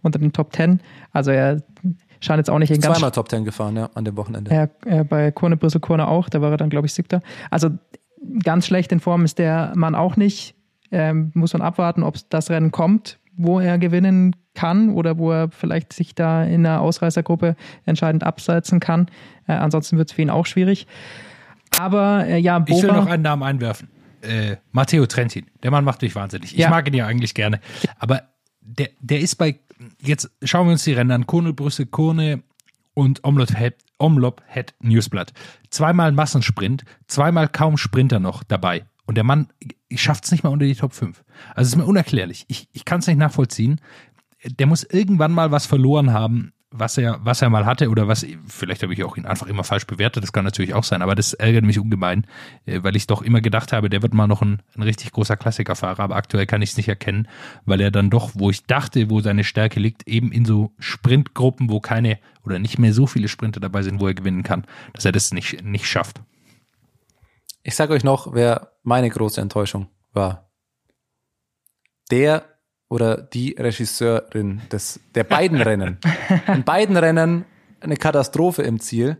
unter 0.02 0.18
den 0.18 0.32
Top 0.32 0.52
Ten. 0.52 0.80
Also 1.12 1.30
er 1.30 1.62
scheint 2.20 2.38
jetzt 2.38 2.50
auch 2.50 2.58
nicht 2.58 2.70
in 2.70 2.80
ganz... 2.80 2.96
Zweimal 2.96 3.10
Top 3.10 3.28
Ten 3.28 3.44
gefahren, 3.44 3.76
ja, 3.76 3.90
an 3.94 4.04
dem 4.04 4.16
Wochenende. 4.16 4.50
Er, 4.50 4.70
er 4.86 5.04
bei 5.04 5.30
Kurne 5.30 5.56
Brüssel 5.56 5.80
Kurne 5.80 6.08
auch, 6.08 6.28
da 6.28 6.40
war 6.40 6.50
er 6.50 6.56
dann, 6.56 6.70
glaube 6.70 6.86
ich, 6.86 6.94
siebter. 6.94 7.20
Also 7.50 7.70
ganz 8.42 8.66
schlecht 8.66 8.90
in 8.92 9.00
Form 9.00 9.24
ist 9.24 9.38
der 9.38 9.72
Mann 9.74 9.94
auch 9.94 10.16
nicht 10.16 10.54
ähm, 10.94 11.32
muss 11.34 11.52
man 11.52 11.62
abwarten, 11.62 12.02
ob 12.02 12.16
das 12.30 12.50
Rennen 12.50 12.70
kommt, 12.70 13.18
wo 13.36 13.58
er 13.58 13.78
gewinnen 13.78 14.36
kann 14.54 14.90
oder 14.90 15.18
wo 15.18 15.32
er 15.32 15.50
vielleicht 15.50 15.92
sich 15.92 16.14
da 16.14 16.44
in 16.44 16.62
der 16.62 16.80
Ausreißergruppe 16.80 17.56
entscheidend 17.84 18.22
absetzen 18.22 18.78
kann. 18.78 19.08
Äh, 19.48 19.54
ansonsten 19.54 19.98
wird 19.98 20.10
es 20.10 20.14
für 20.14 20.22
ihn 20.22 20.30
auch 20.30 20.46
schwierig. 20.46 20.86
Aber 21.78 22.26
äh, 22.26 22.38
ja, 22.38 22.62
Ich 22.66 22.82
will 22.82 22.88
noch 22.88 23.02
Bora, 23.04 23.12
einen 23.14 23.22
Namen 23.22 23.42
einwerfen. 23.42 23.88
Äh, 24.22 24.56
Matteo 24.72 25.06
Trentin. 25.06 25.46
Der 25.62 25.70
Mann 25.70 25.84
macht 25.84 26.02
mich 26.02 26.14
wahnsinnig. 26.14 26.52
Ich 26.52 26.58
Ja. 26.58 26.70
mag 26.70 26.86
ihn 26.88 26.94
ja 26.94 27.06
eigentlich 27.06 27.34
gerne. 27.34 27.60
Aber 27.98 28.22
der, 28.60 28.88
der 29.00 29.20
ist 29.20 29.36
bei, 29.36 29.58
jetzt 30.00 30.30
schauen 30.42 30.66
wir 30.66 30.72
uns 30.72 30.84
die 30.84 30.92
Rennen 30.94 31.10
an. 31.10 31.26
Kone, 31.26 31.52
Brüssel, 31.52 31.86
Kone 31.86 32.42
und 32.94 33.22
Omlop 33.24 33.54
Head, 33.56 33.74
Omlop 33.98 34.42
Head 34.46 34.74
Newsblatt. 34.80 35.32
Zweimal 35.68 36.12
Massensprint, 36.12 36.84
zweimal 37.06 37.48
kaum 37.48 37.76
Sprinter 37.76 38.20
noch 38.20 38.42
dabei. 38.44 38.86
Und 39.06 39.16
der 39.16 39.24
Mann 39.24 39.48
schafft 39.94 40.24
es 40.24 40.32
nicht 40.32 40.44
mal 40.44 40.50
unter 40.50 40.64
die 40.64 40.74
Top 40.74 40.94
5. 40.94 41.22
Also 41.50 41.60
es 41.60 41.68
ist 41.68 41.76
mir 41.76 41.84
unerklärlich. 41.84 42.46
Ich, 42.48 42.68
ich 42.72 42.86
kann 42.86 43.00
es 43.00 43.06
nicht 43.06 43.18
nachvollziehen. 43.18 43.80
Der 44.58 44.66
muss 44.66 44.82
irgendwann 44.84 45.32
mal 45.32 45.50
was 45.50 45.66
verloren 45.66 46.12
haben, 46.14 46.53
was 46.76 46.98
er, 46.98 47.20
was 47.22 47.40
er 47.40 47.50
mal 47.50 47.64
hatte 47.64 47.88
oder 47.88 48.08
was, 48.08 48.26
vielleicht 48.48 48.82
habe 48.82 48.92
ich 48.92 49.04
auch 49.04 49.16
ihn 49.16 49.26
einfach 49.26 49.46
immer 49.46 49.62
falsch 49.62 49.86
bewertet, 49.86 50.24
das 50.24 50.32
kann 50.32 50.44
natürlich 50.44 50.74
auch 50.74 50.82
sein, 50.82 51.02
aber 51.02 51.14
das 51.14 51.32
ärgert 51.32 51.64
mich 51.64 51.78
ungemein, 51.78 52.26
äh, 52.66 52.82
weil 52.82 52.96
ich 52.96 53.06
doch 53.06 53.22
immer 53.22 53.40
gedacht 53.40 53.72
habe, 53.72 53.88
der 53.88 54.02
wird 54.02 54.12
mal 54.12 54.26
noch 54.26 54.42
ein, 54.42 54.60
ein 54.74 54.82
richtig 54.82 55.12
großer 55.12 55.36
Klassikerfahrer, 55.36 56.02
aber 56.02 56.16
aktuell 56.16 56.46
kann 56.46 56.62
ich 56.62 56.70
es 56.70 56.76
nicht 56.76 56.88
erkennen, 56.88 57.28
weil 57.64 57.80
er 57.80 57.92
dann 57.92 58.10
doch, 58.10 58.32
wo 58.34 58.50
ich 58.50 58.64
dachte, 58.64 59.08
wo 59.08 59.20
seine 59.20 59.44
Stärke 59.44 59.78
liegt, 59.78 60.08
eben 60.08 60.32
in 60.32 60.44
so 60.44 60.72
Sprintgruppen, 60.80 61.70
wo 61.70 61.78
keine 61.78 62.18
oder 62.44 62.58
nicht 62.58 62.78
mehr 62.78 62.92
so 62.92 63.06
viele 63.06 63.28
Sprinter 63.28 63.60
dabei 63.60 63.82
sind, 63.82 64.00
wo 64.00 64.08
er 64.08 64.14
gewinnen 64.14 64.42
kann, 64.42 64.66
dass 64.94 65.04
er 65.04 65.12
das 65.12 65.32
nicht, 65.32 65.62
nicht 65.64 65.86
schafft. 65.86 66.20
Ich 67.62 67.76
sage 67.76 67.94
euch 67.94 68.02
noch, 68.02 68.34
wer 68.34 68.72
meine 68.82 69.08
große 69.08 69.40
Enttäuschung 69.40 69.86
war. 70.12 70.50
Der 72.10 72.44
oder 72.94 73.16
die 73.16 73.56
Regisseurin 73.58 74.62
des, 74.70 75.00
der 75.16 75.24
beiden 75.24 75.60
Rennen. 75.60 75.98
In 76.46 76.62
beiden 76.62 76.96
Rennen 76.96 77.44
eine 77.80 77.96
Katastrophe 77.96 78.62
im 78.62 78.78
Ziel. 78.78 79.16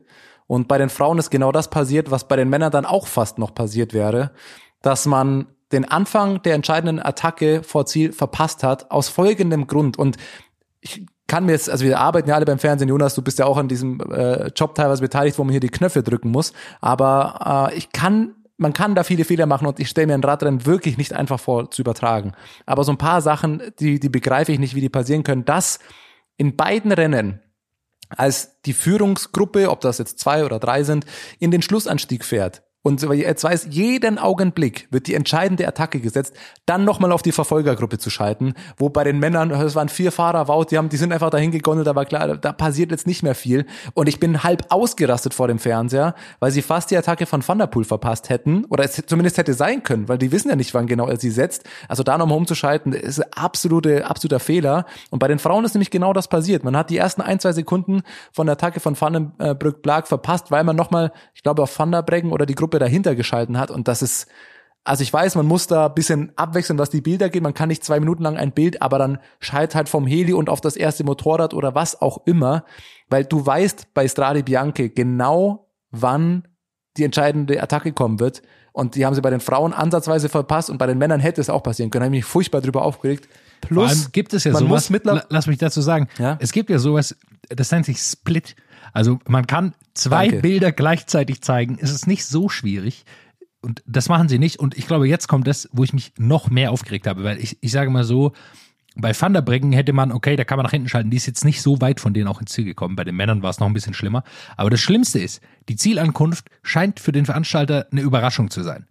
Und 0.46 0.68
bei 0.68 0.78
den 0.78 0.90
Frauen 0.90 1.18
ist 1.18 1.30
genau 1.30 1.50
das 1.50 1.70
passiert, 1.70 2.12
was 2.12 2.28
bei 2.28 2.36
den 2.36 2.48
Männern 2.48 2.70
dann 2.70 2.84
auch 2.84 3.08
fast 3.08 3.36
noch 3.36 3.52
passiert 3.52 3.92
wäre, 3.92 4.30
dass 4.80 5.06
man 5.06 5.48
den 5.72 5.90
Anfang 5.90 6.40
der 6.42 6.54
entscheidenden 6.54 7.04
Attacke 7.04 7.64
vor 7.64 7.84
Ziel 7.84 8.12
verpasst 8.12 8.62
hat, 8.62 8.92
aus 8.92 9.08
folgendem 9.08 9.66
Grund. 9.66 9.98
Und 9.98 10.18
ich 10.80 11.04
kann 11.26 11.44
mir 11.44 11.52
jetzt, 11.52 11.68
also 11.68 11.84
wir 11.84 11.98
arbeiten 11.98 12.28
ja 12.28 12.36
alle 12.36 12.44
beim 12.44 12.60
Fernsehen, 12.60 12.88
Jonas, 12.88 13.16
du 13.16 13.22
bist 13.22 13.40
ja 13.40 13.46
auch 13.46 13.56
an 13.56 13.66
diesem 13.66 13.98
äh, 14.12 14.52
Job 14.54 14.76
teilweise 14.76 15.02
beteiligt, 15.02 15.36
wo 15.36 15.42
man 15.42 15.50
hier 15.50 15.58
die 15.58 15.68
Knöpfe 15.68 16.04
drücken 16.04 16.30
muss. 16.30 16.52
Aber 16.80 17.70
äh, 17.72 17.76
ich 17.76 17.90
kann, 17.90 18.36
man 18.64 18.72
kann 18.72 18.94
da 18.94 19.04
viele 19.04 19.26
Fehler 19.26 19.44
machen 19.44 19.66
und 19.66 19.78
ich 19.78 19.90
stelle 19.90 20.06
mir 20.06 20.14
ein 20.14 20.24
Radrennen 20.24 20.64
wirklich 20.64 20.96
nicht 20.96 21.12
einfach 21.12 21.38
vor 21.38 21.70
zu 21.70 21.82
übertragen. 21.82 22.32
Aber 22.64 22.82
so 22.82 22.92
ein 22.92 22.98
paar 22.98 23.20
Sachen, 23.20 23.62
die, 23.78 24.00
die 24.00 24.08
begreife 24.08 24.52
ich 24.52 24.58
nicht, 24.58 24.74
wie 24.74 24.80
die 24.80 24.88
passieren 24.88 25.22
können, 25.22 25.44
dass 25.44 25.80
in 26.38 26.56
beiden 26.56 26.90
Rennen 26.90 27.42
als 28.08 28.62
die 28.62 28.72
Führungsgruppe, 28.72 29.70
ob 29.70 29.82
das 29.82 29.98
jetzt 29.98 30.18
zwei 30.18 30.46
oder 30.46 30.58
drei 30.58 30.82
sind, 30.82 31.04
in 31.38 31.50
den 31.50 31.60
Schlussanstieg 31.60 32.24
fährt. 32.24 32.62
Und 32.86 33.02
jetzt 33.02 33.42
weiß, 33.42 33.68
jeden 33.70 34.18
Augenblick 34.18 34.88
wird 34.90 35.06
die 35.06 35.14
entscheidende 35.14 35.66
Attacke 35.66 36.00
gesetzt, 36.00 36.34
dann 36.66 36.84
nochmal 36.84 37.12
auf 37.12 37.22
die 37.22 37.32
Verfolgergruppe 37.32 37.96
zu 37.96 38.10
schalten, 38.10 38.52
wo 38.76 38.90
bei 38.90 39.04
den 39.04 39.18
Männern, 39.18 39.50
es 39.52 39.74
waren 39.74 39.88
vier 39.88 40.12
Fahrer, 40.12 40.48
Wout, 40.48 40.66
die 40.70 40.76
haben, 40.76 40.90
die 40.90 40.98
sind 40.98 41.10
einfach 41.10 41.30
dahin 41.30 41.50
gegondelt, 41.50 41.86
war 41.94 42.04
klar, 42.04 42.36
da 42.36 42.52
passiert 42.52 42.90
jetzt 42.90 43.06
nicht 43.06 43.22
mehr 43.22 43.34
viel. 43.34 43.64
Und 43.94 44.06
ich 44.06 44.20
bin 44.20 44.42
halb 44.42 44.66
ausgerastet 44.68 45.32
vor 45.32 45.48
dem 45.48 45.58
Fernseher, 45.58 46.14
weil 46.40 46.50
sie 46.50 46.60
fast 46.60 46.90
die 46.90 46.96
Attacke 46.98 47.24
von 47.24 47.46
Van 47.46 47.56
der 47.56 47.68
Poel 47.68 47.84
verpasst 47.84 48.28
hätten, 48.28 48.66
oder 48.66 48.84
es 48.84 49.02
zumindest 49.06 49.38
hätte 49.38 49.54
sein 49.54 49.82
können, 49.82 50.06
weil 50.10 50.18
die 50.18 50.30
wissen 50.30 50.50
ja 50.50 50.56
nicht, 50.56 50.74
wann 50.74 50.86
genau 50.86 51.08
er 51.08 51.18
sie 51.18 51.30
setzt. 51.30 51.64
Also 51.88 52.02
da 52.02 52.18
nochmal 52.18 52.36
umzuschalten, 52.36 52.92
ist 52.92 53.18
ein 53.18 53.32
absolute, 53.34 54.06
absoluter 54.06 54.40
Fehler. 54.40 54.84
Und 55.08 55.20
bei 55.20 55.28
den 55.28 55.38
Frauen 55.38 55.64
ist 55.64 55.72
nämlich 55.72 55.90
genau 55.90 56.12
das 56.12 56.28
passiert. 56.28 56.64
Man 56.64 56.76
hat 56.76 56.90
die 56.90 56.98
ersten 56.98 57.22
ein, 57.22 57.40
zwei 57.40 57.52
Sekunden 57.52 58.02
von 58.30 58.46
der 58.46 58.52
Attacke 58.54 58.80
von 58.80 59.00
Van 59.00 59.12
den 59.14 59.58
Brück 59.58 59.80
Blag 59.80 60.06
verpasst, 60.06 60.50
weil 60.50 60.64
man 60.64 60.76
nochmal, 60.76 61.12
ich 61.32 61.42
glaube, 61.42 61.62
auf 61.62 61.78
Van 61.78 61.90
der 61.90 62.02
Breggen 62.02 62.30
oder 62.30 62.44
die 62.44 62.54
Gruppe 62.54 62.73
dahinter 62.78 63.14
geschalten 63.14 63.58
hat. 63.58 63.70
Und 63.70 63.88
das 63.88 64.02
ist, 64.02 64.26
also 64.84 65.02
ich 65.02 65.12
weiß, 65.12 65.34
man 65.36 65.46
muss 65.46 65.66
da 65.66 65.86
ein 65.86 65.94
bisschen 65.94 66.32
abwechseln, 66.36 66.78
was 66.78 66.90
die 66.90 67.00
Bilder 67.00 67.28
geht. 67.30 67.42
Man 67.42 67.54
kann 67.54 67.68
nicht 67.68 67.84
zwei 67.84 68.00
Minuten 68.00 68.22
lang 68.22 68.36
ein 68.36 68.52
Bild, 68.52 68.82
aber 68.82 68.98
dann 68.98 69.18
schalt 69.40 69.74
halt 69.74 69.88
vom 69.88 70.06
Heli 70.06 70.32
und 70.32 70.48
auf 70.48 70.60
das 70.60 70.76
erste 70.76 71.04
Motorrad 71.04 71.54
oder 71.54 71.74
was 71.74 72.00
auch 72.02 72.26
immer. 72.26 72.64
Weil 73.08 73.24
du 73.24 73.44
weißt 73.44 73.94
bei 73.94 74.06
Strade 74.08 74.42
Bianche 74.42 74.90
genau, 74.90 75.68
wann 75.90 76.48
die 76.96 77.04
entscheidende 77.04 77.62
Attacke 77.62 77.92
kommen 77.92 78.20
wird. 78.20 78.42
Und 78.72 78.96
die 78.96 79.06
haben 79.06 79.14
sie 79.14 79.20
bei 79.20 79.30
den 79.30 79.40
Frauen 79.40 79.72
ansatzweise 79.72 80.28
verpasst 80.28 80.68
und 80.68 80.78
bei 80.78 80.86
den 80.86 80.98
Männern 80.98 81.20
hätte 81.20 81.40
es 81.40 81.48
auch 81.48 81.62
passieren 81.62 81.90
können. 81.90 82.00
Da 82.02 82.06
habe 82.06 82.16
ich 82.16 82.24
mich 82.24 82.30
furchtbar 82.30 82.60
drüber 82.60 82.82
aufgeregt. 82.82 83.28
Plus, 83.60 84.10
gibt 84.12 84.34
es 84.34 84.44
ja 84.44 84.52
man 84.52 84.60
sowas, 84.64 84.70
muss 84.70 84.90
mittler 84.90 85.14
la- 85.14 85.24
lass 85.28 85.46
mich 85.46 85.58
dazu 85.58 85.80
sagen, 85.80 86.08
Ja? 86.18 86.36
es 86.40 86.52
gibt 86.52 86.68
ja 86.70 86.78
sowas, 86.78 87.16
das 87.48 87.70
nennt 87.70 87.86
sich 87.86 87.98
Split. 87.98 88.56
Also 88.94 89.18
man 89.28 89.46
kann 89.46 89.74
zwei 89.92 90.28
Danke. 90.28 90.42
Bilder 90.42 90.72
gleichzeitig 90.72 91.42
zeigen. 91.42 91.76
Es 91.80 91.90
ist 91.90 92.06
nicht 92.06 92.24
so 92.24 92.48
schwierig. 92.48 93.04
Und 93.60 93.82
das 93.86 94.08
machen 94.08 94.28
sie 94.28 94.38
nicht. 94.38 94.58
Und 94.58 94.76
ich 94.78 94.86
glaube, 94.86 95.08
jetzt 95.08 95.26
kommt 95.26 95.46
das, 95.46 95.68
wo 95.72 95.84
ich 95.84 95.92
mich 95.92 96.12
noch 96.16 96.48
mehr 96.48 96.70
aufgeregt 96.70 97.06
habe. 97.06 97.24
Weil 97.24 97.38
ich, 97.38 97.58
ich 97.60 97.72
sage 97.72 97.90
mal 97.90 98.04
so, 98.04 98.32
bei 98.94 99.18
Van 99.18 99.32
der 99.32 99.42
Breggen 99.42 99.72
hätte 99.72 99.92
man, 99.92 100.12
okay, 100.12 100.36
da 100.36 100.44
kann 100.44 100.56
man 100.56 100.64
nach 100.64 100.70
hinten 100.70 100.88
schalten, 100.88 101.10
die 101.10 101.16
ist 101.16 101.26
jetzt 101.26 101.44
nicht 101.44 101.60
so 101.60 101.80
weit 101.80 101.98
von 101.98 102.14
denen 102.14 102.28
auch 102.28 102.40
ins 102.40 102.52
Ziel 102.52 102.64
gekommen. 102.64 102.94
Bei 102.94 103.04
den 103.04 103.16
Männern 103.16 103.42
war 103.42 103.50
es 103.50 103.58
noch 103.58 103.66
ein 103.66 103.72
bisschen 103.72 103.94
schlimmer. 103.94 104.22
Aber 104.56 104.70
das 104.70 104.80
Schlimmste 104.80 105.18
ist, 105.18 105.42
die 105.68 105.76
Zielankunft 105.76 106.48
scheint 106.62 107.00
für 107.00 107.10
den 107.10 107.26
Veranstalter 107.26 107.88
eine 107.90 108.02
Überraschung 108.02 108.50
zu 108.50 108.62
sein. 108.62 108.86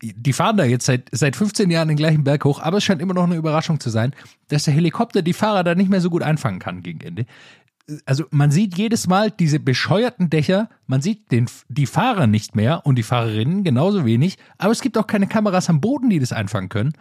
Die 0.00 0.32
fahren 0.32 0.56
da 0.56 0.64
jetzt 0.64 0.86
seit, 0.86 1.10
seit 1.12 1.36
15 1.36 1.70
Jahren 1.70 1.88
den 1.88 1.98
gleichen 1.98 2.24
Berg 2.24 2.46
hoch, 2.46 2.60
aber 2.60 2.78
es 2.78 2.84
scheint 2.84 3.02
immer 3.02 3.12
noch 3.12 3.24
eine 3.24 3.36
Überraschung 3.36 3.78
zu 3.78 3.90
sein, 3.90 4.14
dass 4.48 4.64
der 4.64 4.72
Helikopter 4.72 5.20
die 5.20 5.34
Fahrer 5.34 5.64
da 5.64 5.74
nicht 5.74 5.90
mehr 5.90 6.00
so 6.00 6.08
gut 6.08 6.22
einfangen 6.22 6.60
kann 6.60 6.82
gegen 6.82 7.00
Ende. 7.00 7.26
Also 8.04 8.24
man 8.30 8.50
sieht 8.50 8.76
jedes 8.76 9.06
Mal 9.06 9.30
diese 9.30 9.60
bescheuerten 9.60 10.28
Dächer, 10.28 10.68
man 10.86 11.00
sieht 11.02 11.30
den, 11.30 11.46
die 11.68 11.86
Fahrer 11.86 12.26
nicht 12.26 12.56
mehr 12.56 12.84
und 12.84 12.96
die 12.96 13.04
Fahrerinnen 13.04 13.62
genauso 13.62 14.04
wenig, 14.04 14.38
aber 14.58 14.72
es 14.72 14.80
gibt 14.80 14.98
auch 14.98 15.06
keine 15.06 15.28
Kameras 15.28 15.68
am 15.70 15.80
Boden, 15.80 16.10
die 16.10 16.18
das 16.18 16.32
einfangen 16.32 16.68
können. 16.68 16.92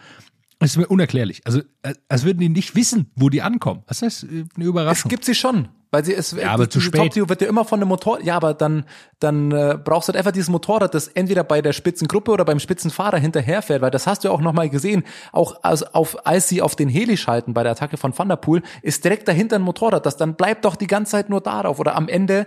Es 0.60 0.72
ist 0.72 0.78
mir 0.78 0.88
unerklärlich. 0.88 1.42
Also, 1.46 1.62
äh, 1.82 1.96
als 2.08 2.24
würden 2.24 2.40
die 2.40 2.50
nicht 2.50 2.76
wissen, 2.76 3.12
wo 3.16 3.30
die 3.30 3.42
ankommen. 3.42 3.84
Das 3.88 4.02
ist 4.02 4.24
äh, 4.24 4.28
eine 4.28 4.46
Es 4.58 4.66
Überraschung. 4.68 5.10
gibt 5.10 5.26
sie 5.26 5.36
schon, 5.36 5.68
weil 5.96 6.04
sie 6.04 6.14
es 6.14 6.32
Ja, 6.32 6.52
aber 6.52 6.66
die- 6.66 6.70
zu 6.72 6.82
spät. 6.82 7.00
Top-View 7.00 7.30
wird 7.30 7.42
ja 7.42 7.48
immer 7.48 7.64
von 7.64 7.80
dem 7.80 7.88
Motor. 7.88 8.22
Ja, 8.22 8.36
aber 8.36 8.54
dann 8.54 8.84
dann 9.20 9.52
äh, 9.54 9.78
brauchst 9.82 10.10
du 10.10 10.12
halt 10.12 10.18
einfach 10.18 10.34
dieses 10.34 10.50
Motorrad, 10.50 10.94
das 10.94 11.08
entweder 11.08 11.46
bei 11.46 11.62
der 11.62 11.72
Spitzengruppe 11.72 12.32
oder 12.32 12.44
beim 12.44 12.60
Spitzenfahrer 12.60 13.18
hinterherfährt, 13.18 13.82
weil 13.82 13.92
das 13.92 14.06
hast 14.08 14.24
du 14.24 14.28
ja 14.28 14.34
auch 14.34 14.42
noch 14.42 14.52
mal 14.52 14.70
gesehen. 14.70 15.04
Auch 15.32 15.64
als, 15.64 15.84
auf, 15.96 16.28
als 16.28 16.50
sie 16.50 16.62
auf 16.62 16.76
den 16.76 16.90
Heli 16.90 17.16
schalten 17.16 17.54
bei 17.54 17.64
der 17.64 17.72
Attacke 17.72 17.96
von 17.96 18.16
Van 18.18 18.28
der 18.28 18.36
Poel, 18.36 18.62
ist 18.82 19.06
direkt 19.06 19.28
dahinter 19.30 19.56
ein 19.56 19.62
Motorrad. 19.62 20.06
Das 20.06 20.18
dann 20.18 20.36
bleibt 20.36 20.66
doch 20.66 20.76
die 20.76 20.88
ganze 20.88 21.12
Zeit 21.14 21.30
nur 21.30 21.40
darauf 21.40 21.80
oder 21.80 21.96
am 21.96 22.10
Ende. 22.10 22.46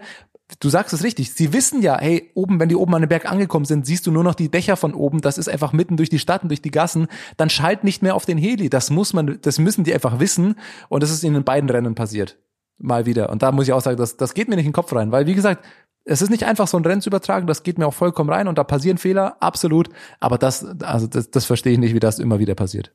Du 0.60 0.68
sagst 0.68 0.92
es 0.92 1.02
richtig. 1.04 1.32
Sie 1.34 1.52
wissen 1.54 1.80
ja, 1.82 1.98
hey, 1.98 2.30
oben, 2.34 2.60
wenn 2.60 2.68
die 2.68 2.76
oben 2.76 2.94
an 2.94 3.02
den 3.02 3.08
Berg 3.08 3.30
angekommen 3.30 3.64
sind, 3.64 3.86
siehst 3.86 4.06
du 4.06 4.10
nur 4.10 4.24
noch 4.24 4.34
die 4.34 4.50
Dächer 4.50 4.76
von 4.76 4.92
oben. 4.94 5.20
Das 5.22 5.36
ist 5.38 5.48
einfach 5.48 5.72
mitten 5.72 5.96
durch 5.96 6.10
die 6.10 6.18
Stadt 6.18 6.42
und 6.42 6.48
durch 6.50 6.62
die 6.62 6.70
Gassen. 6.70 7.06
Dann 7.38 7.48
schalt 7.50 7.82
nicht 7.84 8.02
mehr 8.02 8.14
auf 8.14 8.24
den 8.26 8.36
Heli. 8.38 8.68
Das 8.70 8.90
muss 8.90 9.12
man, 9.14 9.38
das 9.42 9.58
müssen 9.58 9.84
die 9.84 9.92
einfach 9.94 10.20
wissen. 10.20 10.54
Und 10.90 11.02
das 11.02 11.10
ist 11.10 11.22
ihnen 11.24 11.36
in 11.36 11.44
beiden 11.44 11.68
Rennen 11.70 11.94
passiert 11.94 12.36
mal 12.78 13.06
wieder. 13.06 13.30
Und 13.30 13.42
da 13.42 13.52
muss 13.52 13.66
ich 13.66 13.72
auch 13.72 13.80
sagen, 13.80 13.96
das, 13.96 14.16
das 14.16 14.34
geht 14.34 14.48
mir 14.48 14.56
nicht 14.56 14.64
in 14.64 14.70
den 14.70 14.74
Kopf 14.74 14.92
rein, 14.92 15.12
weil 15.12 15.26
wie 15.26 15.34
gesagt, 15.34 15.64
es 16.04 16.22
ist 16.22 16.30
nicht 16.30 16.44
einfach 16.44 16.66
so 16.68 16.78
ein 16.78 16.84
Rennen 16.84 17.02
zu 17.02 17.10
übertragen, 17.10 17.46
das 17.46 17.62
geht 17.62 17.78
mir 17.78 17.86
auch 17.86 17.94
vollkommen 17.94 18.30
rein 18.30 18.48
und 18.48 18.56
da 18.56 18.64
passieren 18.64 18.96
Fehler, 18.98 19.36
absolut. 19.40 19.90
Aber 20.20 20.38
das, 20.38 20.64
also 20.82 21.06
das, 21.06 21.30
das 21.30 21.44
verstehe 21.44 21.74
ich 21.74 21.78
nicht, 21.78 21.94
wie 21.94 22.00
das 22.00 22.18
immer 22.18 22.38
wieder 22.38 22.54
passiert. 22.54 22.92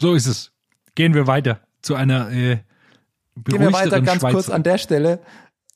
So 0.00 0.14
ist 0.14 0.26
es. 0.26 0.50
Gehen 0.94 1.14
wir 1.14 1.26
weiter 1.26 1.60
zu 1.82 1.94
einer 1.94 2.30
äh, 2.32 2.58
Gehen 3.44 3.60
wir 3.60 3.72
weiter 3.72 4.00
ganz 4.00 4.20
Schweiz. 4.20 4.32
kurz 4.32 4.50
an 4.50 4.62
der 4.62 4.78
Stelle, 4.78 5.20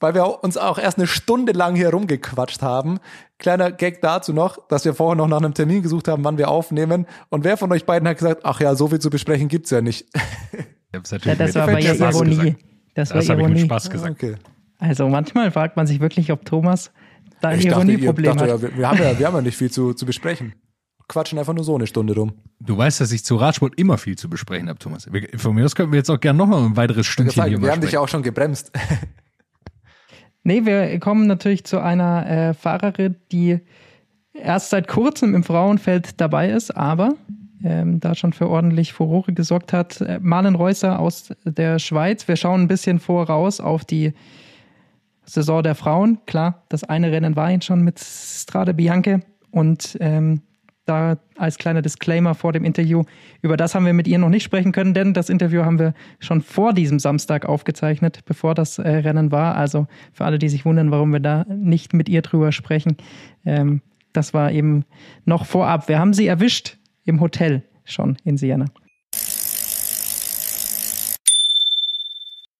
weil 0.00 0.14
wir 0.14 0.42
uns 0.44 0.56
auch 0.56 0.78
erst 0.78 0.98
eine 0.98 1.06
Stunde 1.06 1.52
lang 1.52 1.74
hier 1.74 1.90
rumgequatscht 1.90 2.60
haben. 2.60 2.98
Kleiner 3.38 3.72
Gag 3.72 4.02
dazu 4.02 4.32
noch, 4.32 4.66
dass 4.68 4.84
wir 4.84 4.94
vorher 4.94 5.16
noch 5.16 5.28
nach 5.28 5.38
einem 5.38 5.54
Termin 5.54 5.82
gesucht 5.82 6.08
haben, 6.08 6.24
wann 6.24 6.36
wir 6.36 6.50
aufnehmen. 6.50 7.06
Und 7.30 7.44
wer 7.44 7.56
von 7.56 7.72
euch 7.72 7.86
beiden 7.86 8.06
hat 8.08 8.18
gesagt, 8.18 8.42
ach 8.44 8.60
ja, 8.60 8.74
so 8.74 8.88
viel 8.88 8.98
zu 8.98 9.08
besprechen 9.08 9.48
gibt's 9.48 9.70
ja 9.70 9.80
nicht. 9.80 10.06
Hab's 10.96 11.10
Ja, 11.10 11.34
das 11.34 11.54
war 11.54 11.62
aber 11.64 11.78
ja 11.78 11.94
Ironie. 11.94 12.30
gesagt. 12.30 12.56
Das 12.94 13.10
war 13.10 13.16
Das 13.18 13.28
habe 13.28 13.40
ich 13.40 13.44
Ironie. 13.46 13.60
mit 13.60 13.64
Spaß 13.66 13.90
gesagt. 13.90 14.12
Okay. 14.22 14.34
Also 14.78 15.08
manchmal 15.08 15.50
fragt 15.50 15.76
man 15.76 15.86
sich 15.86 16.00
wirklich, 16.00 16.32
ob 16.32 16.44
Thomas 16.44 16.90
da 17.40 17.48
ein 17.50 17.58
Ich 17.58 17.64
dachte, 17.66 17.86
ihr, 17.86 17.98
Ironieproblem 17.98 18.36
dachte, 18.36 18.42
hat. 18.42 18.48
ja, 18.48 18.62
wir, 18.62 18.76
wir, 18.76 18.90
haben 18.90 18.98
ja, 19.02 19.18
wir 19.18 19.26
haben 19.26 19.34
ja 19.36 19.42
nicht 19.42 19.56
viel 19.56 19.70
zu, 19.70 19.92
zu 19.94 20.06
besprechen. 20.06 20.54
Quatschen 21.08 21.38
einfach 21.38 21.54
nur 21.54 21.62
so 21.64 21.74
eine 21.76 21.86
Stunde 21.86 22.14
rum. 22.14 22.32
Du 22.58 22.76
weißt, 22.76 23.00
dass 23.00 23.12
ich 23.12 23.24
zu 23.24 23.36
Radsport 23.36 23.78
immer 23.78 23.96
viel 23.96 24.16
zu 24.18 24.28
besprechen 24.28 24.68
habe, 24.68 24.78
Thomas. 24.78 25.10
Wir, 25.12 25.28
von 25.38 25.54
mir 25.54 25.64
aus 25.64 25.76
könnten 25.76 25.92
wir 25.92 25.98
jetzt 25.98 26.10
auch 26.10 26.18
gerne 26.18 26.36
noch 26.36 26.46
mal 26.46 26.64
ein 26.64 26.76
weiteres 26.76 27.06
Stündchen 27.06 27.36
sagen, 27.42 27.50
hier 27.50 27.62
wir 27.62 27.70
haben 27.70 27.80
dich 27.80 27.92
ja 27.92 27.98
sprechen. 27.98 28.04
auch 28.04 28.08
schon 28.08 28.22
gebremst. 28.22 28.72
Nee, 30.42 30.64
wir 30.64 31.00
kommen 31.00 31.26
natürlich 31.26 31.64
zu 31.64 31.80
einer 31.80 32.24
äh, 32.30 32.54
Fahrerin, 32.54 33.16
die 33.32 33.58
erst 34.32 34.70
seit 34.70 34.86
kurzem 34.86 35.34
im 35.34 35.42
Frauenfeld 35.42 36.20
dabei 36.20 36.50
ist, 36.50 36.70
aber 36.76 37.14
ähm, 37.66 37.98
da 37.98 38.14
schon 38.14 38.32
für 38.32 38.48
ordentlich 38.48 38.92
Furore 38.92 39.32
gesorgt 39.32 39.72
hat. 39.72 40.00
Äh, 40.00 40.20
Marlen 40.22 40.54
Reusser 40.54 41.00
aus 41.00 41.34
der 41.44 41.78
Schweiz. 41.78 42.28
Wir 42.28 42.36
schauen 42.36 42.62
ein 42.62 42.68
bisschen 42.68 43.00
voraus 43.00 43.60
auf 43.60 43.84
die 43.84 44.12
Saison 45.24 45.62
der 45.62 45.74
Frauen. 45.74 46.18
Klar, 46.26 46.62
das 46.68 46.84
eine 46.84 47.10
Rennen 47.10 47.34
war 47.34 47.50
jetzt 47.50 47.64
schon 47.64 47.82
mit 47.82 47.98
Strade 47.98 48.72
Bianche 48.72 49.20
und 49.50 49.98
ähm, 50.00 50.42
da 50.84 51.18
als 51.36 51.58
kleiner 51.58 51.82
Disclaimer 51.82 52.36
vor 52.36 52.52
dem 52.52 52.64
Interview. 52.64 53.02
Über 53.42 53.56
das 53.56 53.74
haben 53.74 53.84
wir 53.84 53.92
mit 53.92 54.06
ihr 54.06 54.18
noch 54.18 54.28
nicht 54.28 54.44
sprechen 54.44 54.70
können, 54.70 54.94
denn 54.94 55.12
das 55.14 55.28
Interview 55.28 55.64
haben 55.64 55.80
wir 55.80 55.94
schon 56.20 56.42
vor 56.42 56.72
diesem 56.72 57.00
Samstag 57.00 57.44
aufgezeichnet, 57.44 58.20
bevor 58.24 58.54
das 58.54 58.78
äh, 58.78 58.88
Rennen 58.88 59.32
war. 59.32 59.56
Also 59.56 59.88
für 60.12 60.24
alle, 60.24 60.38
die 60.38 60.48
sich 60.48 60.64
wundern, 60.64 60.92
warum 60.92 61.12
wir 61.12 61.18
da 61.18 61.44
nicht 61.48 61.92
mit 61.92 62.08
ihr 62.08 62.22
drüber 62.22 62.52
sprechen, 62.52 62.96
ähm, 63.44 63.82
das 64.12 64.32
war 64.32 64.52
eben 64.52 64.84
noch 65.24 65.44
vorab. 65.44 65.88
Wir 65.88 65.98
haben 65.98 66.14
sie 66.14 66.28
erwischt 66.28 66.78
im 67.06 67.20
Hotel 67.20 67.62
schon 67.84 68.18
in 68.24 68.36
Siena. 68.36 68.66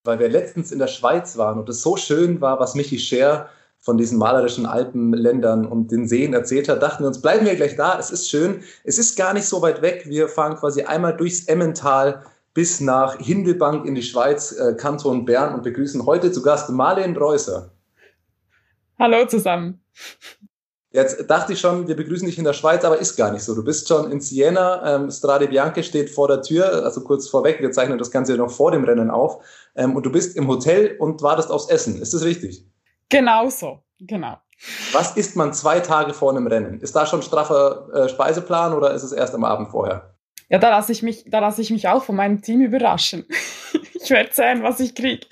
Weil 0.05 0.19
wir 0.21 0.29
letztens 0.29 0.73
in 0.73 0.79
der 0.79 0.87
Schweiz 0.87 1.37
waren 1.37 1.59
und 1.59 1.69
es 1.69 1.83
so 1.83 1.97
schön 1.97 2.41
war, 2.41 2.61
was 2.61 2.75
Michi 2.75 2.99
Scher 2.99 3.51
von 3.79 3.99
diesen 3.99 4.19
malerischen 4.19 4.67
Alpenländern 4.67 5.67
und 5.67 5.91
den 5.91 6.09
Seen 6.09 6.33
erzählt 6.33 6.69
hat, 6.69 6.83
dachten 6.83 7.03
wir 7.03 7.09
uns, 7.09 7.21
bleiben 7.21 7.45
wir 7.45 7.55
gleich 7.57 7.77
da, 7.77 7.99
es 7.99 8.11
ist 8.11 8.31
schön, 8.31 8.63
es 8.85 8.99
ist 8.99 9.17
gar 9.17 9.35
nicht 9.35 9.47
so 9.47 9.63
weit 9.63 9.83
weg, 9.83 10.05
wir 10.07 10.29
fahren 10.29 10.57
quasi 10.57 10.83
einmal 10.83 11.17
durchs 11.17 11.45
Emmental 11.45 12.25
bis 12.55 12.81
nach 12.81 13.19
Hindelbank 13.19 13.85
in 13.85 13.95
die 13.95 14.03
Schweiz, 14.03 14.53
äh, 14.53 14.75
Kanton 14.77 15.25
Bern 15.25 15.55
und 15.55 15.63
begrüßen 15.63 16.07
heute 16.07 16.33
zu 16.33 16.43
Gast 16.43 16.71
Marlene 16.71 17.19
Reusser. 17.19 17.71
Hallo 18.99 19.27
zusammen. 19.27 19.81
Jetzt 20.97 21.29
dachte 21.29 21.53
ich 21.53 21.61
schon, 21.61 21.89
wir 21.89 21.95
begrüßen 21.95 22.27
dich 22.27 22.39
in 22.39 22.45
der 22.45 22.55
Schweiz, 22.55 22.83
aber 22.83 22.97
ist 22.97 23.17
gar 23.17 23.31
nicht 23.31 23.43
so. 23.43 23.55
Du 23.55 23.63
bist 23.63 23.87
schon 23.87 24.11
in 24.11 24.23
Siena, 24.23 24.95
ähm, 24.95 25.11
Strade 25.11 25.47
Bianche 25.47 25.83
steht 25.83 26.09
vor 26.09 26.27
der 26.27 26.41
Tür, 26.41 26.85
also 26.87 27.03
kurz 27.03 27.29
vorweg, 27.29 27.61
wir 27.61 27.71
zeichnen 27.71 27.99
das 27.99 28.11
Ganze 28.11 28.35
noch 28.39 28.51
vor 28.51 28.71
dem 28.71 28.83
Rennen 28.83 29.11
auf. 29.11 29.45
Ähm, 29.75 29.95
und 29.95 30.07
du 30.07 30.11
bist 30.11 30.39
im 30.39 30.49
Hotel 30.49 30.97
und 30.99 31.21
wartest 31.21 31.51
aufs 31.51 31.69
Essen. 31.69 32.01
Ist 32.01 32.15
das 32.15 32.25
richtig? 32.25 32.65
Genau 33.11 33.51
so, 33.51 33.81
genau. 34.01 34.39
Was 34.93 35.19
isst 35.19 35.37
man 35.37 35.53
zwei 35.53 35.81
Tage 35.81 36.15
vor 36.15 36.31
einem 36.31 36.47
Rennen? 36.47 36.81
Ist 36.81 36.97
da 36.97 37.05
schon 37.05 37.21
straffer 37.21 37.91
äh, 37.93 38.09
Speiseplan 38.09 38.73
oder 38.73 38.95
ist 38.95 39.03
es 39.03 39.13
erst 39.13 39.35
am 39.35 39.45
Abend 39.45 39.69
vorher? 39.69 40.15
Ja, 40.49 40.57
da 40.57 40.71
lasse 40.71 40.93
ich 40.93 41.03
mich, 41.03 41.27
da 41.27 41.41
lasse 41.41 41.61
ich 41.61 41.71
mich 41.71 41.89
auch 41.89 42.05
von 42.05 42.17
meinem 42.17 42.41
Team 42.41 42.63
überraschen. 42.63 43.27
ich 43.93 44.09
werde 44.09 44.31
sehen, 44.33 44.63
was 44.63 44.81
ich 44.81 44.95
kriege. 44.95 45.27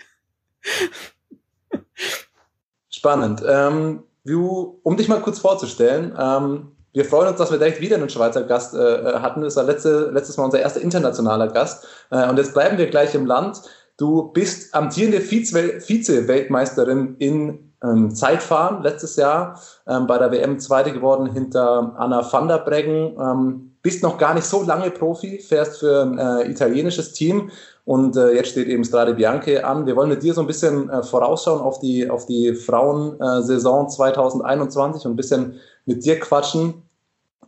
Spannend. 2.90 3.42
Ähm, 3.48 4.02
du, 4.24 4.80
um 4.82 4.96
dich 4.96 5.08
mal 5.08 5.20
kurz 5.20 5.38
vorzustellen, 5.38 6.16
ähm, 6.18 6.72
wir 6.92 7.04
freuen 7.04 7.28
uns, 7.28 7.38
dass 7.38 7.50
wir 7.50 7.58
direkt 7.58 7.80
wieder 7.80 7.96
einen 7.96 8.08
Schweizer 8.08 8.44
Gast 8.44 8.72
äh, 8.74 9.14
hatten. 9.14 9.42
Das 9.42 9.56
war 9.56 9.64
letzte, 9.64 10.10
letztes 10.12 10.36
Mal 10.36 10.44
unser 10.44 10.60
erster 10.60 10.80
internationaler 10.80 11.48
Gast. 11.48 11.84
Äh, 12.10 12.28
und 12.28 12.36
jetzt 12.36 12.54
bleiben 12.54 12.78
wir 12.78 12.86
gleich 12.86 13.16
im 13.16 13.26
Land. 13.26 13.62
Du 13.96 14.30
bist 14.32 14.74
amtierende 14.74 15.20
Vize-Weltmeisterin 15.20 17.16
in 17.18 17.74
ähm, 17.82 18.14
Zeitfahren 18.14 18.82
letztes 18.82 19.16
Jahr, 19.16 19.60
ähm, 19.88 20.06
bei 20.06 20.18
der 20.18 20.30
WM 20.30 20.60
Zweite 20.60 20.92
geworden 20.92 21.26
hinter 21.26 21.94
Anna 21.96 22.32
van 22.32 22.46
der 22.48 22.58
Breggen. 22.58 23.73
Ähm, 23.84 23.90
bist 23.90 24.02
noch 24.02 24.18
gar 24.18 24.34
nicht 24.34 24.46
so 24.46 24.62
lange 24.62 24.90
Profi, 24.90 25.38
fährst 25.38 25.78
für 25.78 26.02
ein 26.02 26.18
äh, 26.18 26.50
italienisches 26.50 27.12
Team 27.12 27.50
und 27.84 28.16
äh, 28.16 28.32
jetzt 28.32 28.50
steht 28.50 28.66
eben 28.68 28.82
Strade 28.82 29.14
Bianche 29.14 29.64
an. 29.64 29.86
Wir 29.86 29.94
wollen 29.94 30.08
mit 30.08 30.22
dir 30.22 30.32
so 30.32 30.40
ein 30.40 30.46
bisschen 30.46 30.88
äh, 30.88 31.02
vorausschauen 31.02 31.60
auf 31.60 31.80
die, 31.80 32.08
auf 32.08 32.26
die 32.26 32.54
Frauensaison 32.54 33.90
2021 33.90 35.04
und 35.04 35.12
ein 35.12 35.16
bisschen 35.16 35.60
mit 35.84 36.04
dir 36.04 36.18
quatschen. 36.18 36.82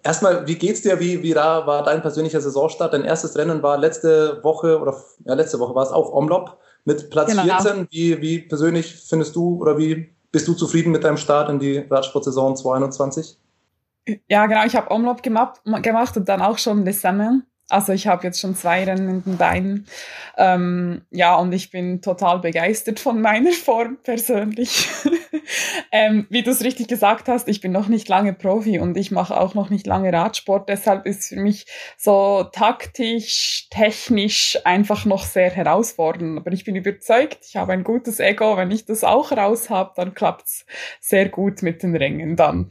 Erstmal, 0.03 0.47
wie 0.47 0.57
geht's 0.57 0.83
dir? 0.83 1.01
Wie, 1.01 1.23
wie 1.23 1.33
da 1.33 1.67
war 1.67 1.83
dein 1.83 2.03
persönlicher 2.03 2.41
Saisonstart? 2.41 2.93
Dein 2.93 3.05
erstes 3.05 3.37
Rennen 3.37 3.63
war 3.63 3.79
letzte 3.79 4.41
Woche 4.45 4.79
oder 4.79 4.95
ja, 5.25 5.35
letzte 5.35 5.59
Woche 5.59 5.75
war 5.75 5.85
es 5.85 5.91
auch 5.91 6.13
Omlop 6.13 6.59
mit 6.85 7.11
Platz 7.11 7.31
genau. 7.31 7.43
14. 7.43 7.89
Wie, 7.91 8.21
wie 8.21 8.39
persönlich 8.41 8.95
findest 9.09 9.35
du 9.35 9.57
oder 9.61 9.79
wie 9.79 10.15
bist 10.31 10.47
du 10.47 10.53
zufrieden 10.53 10.93
mit 10.93 11.03
deinem 11.03 11.17
Start 11.17 11.49
in 11.49 11.59
die 11.59 11.79
Radsportsaison 11.79 12.57
2021? 12.57 13.39
Ja, 14.29 14.47
genau. 14.47 14.65
Ich 14.65 14.77
habe 14.77 14.91
Omlop 14.91 15.23
gemacht, 15.23 15.61
und 15.65 16.29
dann 16.29 16.43
auch 16.43 16.59
schon 16.59 16.85
Les 16.85 17.01
Sammels. 17.01 17.43
Also 17.69 17.93
ich 17.93 18.07
habe 18.07 18.23
jetzt 18.23 18.41
schon 18.41 18.55
zwei 18.55 18.85
Rennen 18.85 19.09
in 19.09 19.23
den 19.25 19.37
Beinen. 19.39 19.87
Ähm, 20.37 21.03
ja, 21.11 21.35
und 21.35 21.53
ich 21.53 21.73
bin 21.73 22.01
total 22.01 22.39
begeistert 22.39 23.01
von 23.01 23.21
meiner 23.21 23.51
Form 23.65 23.99
persönlich. 24.05 24.87
ähm, 25.93 26.29
wie 26.31 26.45
du 26.45 26.53
es 26.53 26.63
richtig 26.63 26.87
gesagt 26.87 27.29
hast, 27.29 27.49
ich 27.49 27.61
bin 27.61 27.73
noch 27.73 27.89
nicht 27.89 28.09
lange 28.09 28.35
Profi 28.35 28.79
und 28.79 28.97
ich 28.97 29.11
mache 29.11 29.37
auch 29.37 29.55
noch 29.55 29.69
nicht 29.69 29.85
lange 29.85 30.13
Radsport. 30.13 30.69
Deshalb 30.69 31.07
ist 31.07 31.29
für 31.29 31.41
mich 31.41 31.67
so 31.99 32.45
taktisch, 32.53 33.67
technisch 33.71 34.59
einfach 34.63 35.05
noch 35.05 35.25
sehr 35.25 35.51
herausfordernd. 35.51 36.39
Aber 36.39 36.53
ich 36.53 36.65
bin 36.65 36.77
überzeugt, 36.77 37.39
ich 37.49 37.57
habe 37.57 37.73
ein 37.73 37.83
gutes 37.83 38.21
Ego. 38.21 38.57
Wenn 38.57 38.71
ich 38.71 38.85
das 38.85 39.03
auch 39.03 39.33
raus 39.33 39.71
habe, 39.71 39.91
dann 39.97 40.15
klappt's 40.15 40.67
sehr 41.01 41.29
gut 41.29 41.63
mit 41.63 41.83
den 41.83 41.97
Rängen 41.97 42.37
dann. 42.37 42.71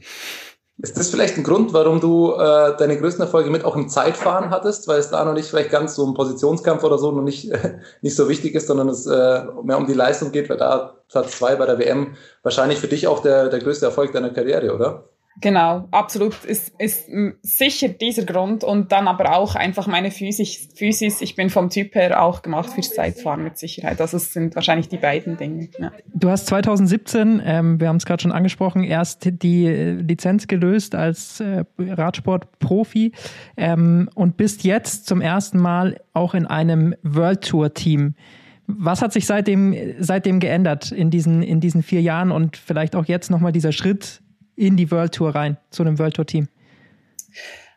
Ist 0.78 0.98
das 0.98 1.08
vielleicht 1.08 1.38
ein 1.38 1.42
Grund, 1.42 1.72
warum 1.72 2.00
du 2.00 2.32
äh, 2.32 2.76
deine 2.76 2.98
größten 2.98 3.24
Erfolge 3.24 3.48
mit 3.48 3.64
auch 3.64 3.76
im 3.76 3.88
Zeitfahren 3.88 4.50
hattest, 4.50 4.88
weil 4.88 4.98
es 4.98 5.08
da 5.08 5.24
noch 5.24 5.32
nicht 5.32 5.48
vielleicht 5.48 5.70
ganz 5.70 5.94
so 5.94 6.06
ein 6.06 6.12
Positionskampf 6.12 6.84
oder 6.84 6.98
so 6.98 7.10
noch 7.12 7.22
nicht, 7.22 7.50
äh, 7.50 7.78
nicht 8.02 8.14
so 8.14 8.28
wichtig 8.28 8.54
ist, 8.54 8.66
sondern 8.66 8.90
es 8.90 9.06
äh, 9.06 9.44
mehr 9.62 9.78
um 9.78 9.86
die 9.86 9.94
Leistung 9.94 10.32
geht, 10.32 10.50
weil 10.50 10.58
da 10.58 10.94
Platz 11.08 11.38
zwei 11.38 11.56
bei 11.56 11.64
der 11.64 11.78
WM 11.78 12.16
wahrscheinlich 12.42 12.78
für 12.78 12.88
dich 12.88 13.06
auch 13.06 13.22
der, 13.22 13.48
der 13.48 13.60
größte 13.60 13.86
Erfolg 13.86 14.12
deiner 14.12 14.30
Karriere, 14.30 14.74
oder? 14.74 15.04
Genau, 15.42 15.86
absolut 15.90 16.44
ist, 16.44 16.72
ist 16.78 17.10
sicher 17.42 17.88
dieser 17.88 18.24
Grund 18.24 18.64
und 18.64 18.90
dann 18.90 19.06
aber 19.06 19.36
auch 19.36 19.54
einfach 19.54 19.86
meine 19.86 20.10
Physis, 20.10 20.68
Physis. 20.74 21.20
Ich 21.20 21.36
bin 21.36 21.50
vom 21.50 21.68
Typ 21.68 21.94
her 21.94 22.22
auch 22.22 22.40
gemacht 22.40 22.70
fürs 22.70 22.94
Zeitfahren 22.94 23.44
mit 23.44 23.58
Sicherheit. 23.58 24.00
Also 24.00 24.16
es 24.16 24.32
sind 24.32 24.54
wahrscheinlich 24.54 24.88
die 24.88 24.96
beiden 24.96 25.36
Dinge. 25.36 25.68
Ja. 25.78 25.92
Du 26.14 26.30
hast 26.30 26.46
2017, 26.46 27.42
ähm, 27.44 27.78
wir 27.78 27.88
haben 27.88 27.96
es 27.96 28.06
gerade 28.06 28.22
schon 28.22 28.32
angesprochen, 28.32 28.82
erst 28.82 29.28
die 29.42 29.66
äh, 29.66 29.92
Lizenz 29.92 30.46
gelöst 30.46 30.94
als 30.94 31.40
äh, 31.40 31.64
Radsportprofi 31.78 33.12
ähm, 33.58 34.08
und 34.14 34.38
bist 34.38 34.64
jetzt 34.64 35.06
zum 35.06 35.20
ersten 35.20 35.58
Mal 35.58 36.00
auch 36.14 36.32
in 36.32 36.46
einem 36.46 36.94
World 37.02 37.46
Tour 37.46 37.74
Team. 37.74 38.14
Was 38.68 39.02
hat 39.02 39.12
sich 39.12 39.26
seitdem, 39.26 39.76
seitdem 39.98 40.40
geändert 40.40 40.90
in 40.92 41.10
diesen, 41.10 41.42
in 41.42 41.60
diesen 41.60 41.82
vier 41.82 42.00
Jahren 42.00 42.32
und 42.32 42.56
vielleicht 42.56 42.96
auch 42.96 43.04
jetzt 43.04 43.30
nochmal 43.30 43.52
dieser 43.52 43.72
Schritt 43.72 44.22
in 44.56 44.76
die 44.76 44.90
World 44.90 45.14
Tour 45.14 45.34
rein, 45.34 45.58
zu 45.70 45.82
einem 45.82 45.98
World 45.98 46.14
Tour 46.14 46.26
Team? 46.26 46.48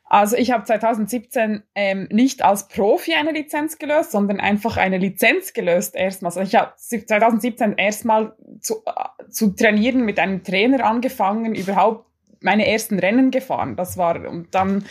Also 0.05 0.35
ich 0.35 0.49
habe 0.49 0.63
2017 0.63 1.61
ähm, 1.75 2.07
nicht 2.11 2.43
als 2.43 2.67
Profi 2.67 3.13
eine 3.13 3.31
Lizenz 3.31 3.77
gelöst, 3.77 4.11
sondern 4.11 4.39
einfach 4.39 4.77
eine 4.77 4.97
Lizenz 4.97 5.53
gelöst 5.53 5.95
erstmal. 5.95 6.29
Also 6.29 6.41
ich 6.41 6.55
habe 6.55 6.73
2017 6.75 7.77
erstmal 7.77 8.33
zu, 8.59 8.81
äh, 8.87 9.29
zu 9.29 9.51
trainieren 9.51 10.03
mit 10.05 10.17
einem 10.17 10.43
Trainer 10.43 10.83
angefangen, 10.83 11.53
überhaupt 11.53 12.07
meine 12.41 12.67
ersten 12.67 12.97
Rennen 12.97 13.29
gefahren. 13.29 13.75
Das 13.75 13.97
war 13.97 14.27
und 14.27 14.55
dann 14.55 14.85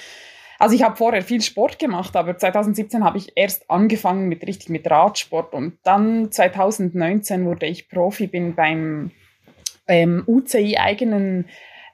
also 0.60 0.74
ich 0.74 0.82
habe 0.82 0.96
vorher 0.96 1.22
viel 1.22 1.40
Sport 1.40 1.78
gemacht, 1.78 2.16
aber 2.16 2.36
2017 2.36 3.04
habe 3.04 3.18
ich 3.18 3.32
erst 3.36 3.70
angefangen 3.70 4.28
mit 4.28 4.44
richtig 4.46 4.70
mit 4.70 4.90
Radsport 4.90 5.54
und 5.54 5.78
dann 5.84 6.32
2019 6.32 7.44
wurde 7.44 7.66
ich 7.66 7.88
Profi, 7.88 8.26
bin 8.26 8.56
beim 8.56 9.12
ähm, 9.86 10.24
UCI 10.26 10.76
eigenen 10.78 11.46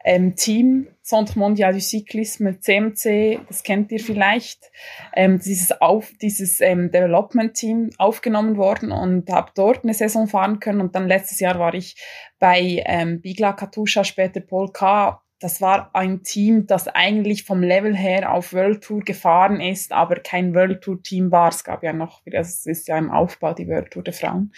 ähm, 0.04 0.36
Team, 0.36 0.88
Centre 1.02 1.38
Mondial 1.38 1.72
du 1.72 1.80
Cyclisme, 1.80 2.60
CMC, 2.60 3.40
das 3.48 3.62
kennt 3.62 3.90
ihr 3.90 4.00
vielleicht, 4.00 4.70
ähm, 5.14 5.38
dieses, 5.38 5.80
auf, 5.80 6.12
dieses 6.20 6.60
ähm, 6.60 6.90
Development 6.90 7.54
Team 7.54 7.90
aufgenommen 7.98 8.56
worden 8.56 8.92
und 8.92 9.30
habe 9.30 9.50
dort 9.54 9.82
eine 9.82 9.94
Saison 9.94 10.28
fahren 10.28 10.60
können. 10.60 10.80
Und 10.80 10.94
dann 10.94 11.08
letztes 11.08 11.40
Jahr 11.40 11.58
war 11.58 11.74
ich 11.74 11.96
bei 12.38 12.82
ähm, 12.86 13.20
Bigla 13.20 13.54
Katusha, 13.54 14.04
später 14.04 14.40
K 14.72 15.23
das 15.44 15.60
war 15.60 15.90
ein 15.92 16.22
Team, 16.22 16.66
das 16.66 16.88
eigentlich 16.88 17.44
vom 17.44 17.62
Level 17.62 17.94
her 17.94 18.32
auf 18.32 18.54
World 18.54 18.82
Tour 18.82 19.00
gefahren 19.00 19.60
ist, 19.60 19.92
aber 19.92 20.16
kein 20.16 20.54
World 20.54 20.80
Tour 20.80 21.02
Team 21.02 21.30
war. 21.30 21.50
Es 21.50 21.64
gab 21.64 21.82
ja 21.82 21.92
noch, 21.92 22.22
das 22.24 22.64
ist 22.64 22.88
ja 22.88 22.96
im 22.96 23.10
Aufbau 23.10 23.52
die 23.52 23.68
World 23.68 23.90
Tour 23.90 24.02
der 24.02 24.14
Frauen. 24.14 24.54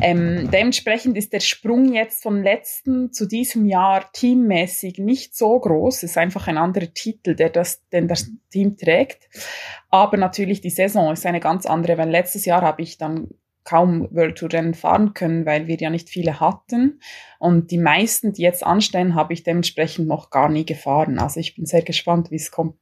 Ähm, 0.00 0.50
dementsprechend 0.50 1.18
ist 1.18 1.34
der 1.34 1.40
Sprung 1.40 1.92
jetzt 1.92 2.22
vom 2.22 2.42
letzten 2.42 3.12
zu 3.12 3.26
diesem 3.26 3.66
Jahr 3.66 4.10
teammäßig 4.10 4.96
nicht 4.96 5.36
so 5.36 5.60
groß. 5.60 5.98
Es 5.98 6.12
ist 6.12 6.18
einfach 6.18 6.48
ein 6.48 6.56
anderer 6.56 6.94
Titel, 6.94 7.34
der 7.34 7.50
das, 7.50 7.86
den 7.90 8.08
das 8.08 8.30
Team 8.50 8.78
trägt. 8.78 9.28
Aber 9.90 10.16
natürlich 10.16 10.62
die 10.62 10.70
Saison 10.70 11.12
ist 11.12 11.26
eine 11.26 11.40
ganz 11.40 11.66
andere, 11.66 11.98
weil 11.98 12.08
letztes 12.08 12.46
Jahr 12.46 12.62
habe 12.62 12.80
ich 12.80 12.96
dann 12.96 13.28
kaum 13.64 14.08
World 14.10 14.38
Tour 14.38 14.52
Rennen 14.52 14.74
fahren 14.74 15.14
können, 15.14 15.46
weil 15.46 15.66
wir 15.66 15.76
ja 15.76 15.90
nicht 15.90 16.08
viele 16.08 16.40
hatten. 16.40 17.00
Und 17.38 17.70
die 17.70 17.78
meisten, 17.78 18.32
die 18.32 18.42
jetzt 18.42 18.64
anstehen, 18.64 19.14
habe 19.14 19.32
ich 19.32 19.42
dementsprechend 19.42 20.08
noch 20.08 20.30
gar 20.30 20.48
nie 20.48 20.66
gefahren. 20.66 21.18
Also 21.18 21.40
ich 21.40 21.54
bin 21.54 21.66
sehr 21.66 21.82
gespannt, 21.82 22.30
wie 22.30 22.36
es 22.36 22.50
kommt. 22.50 22.76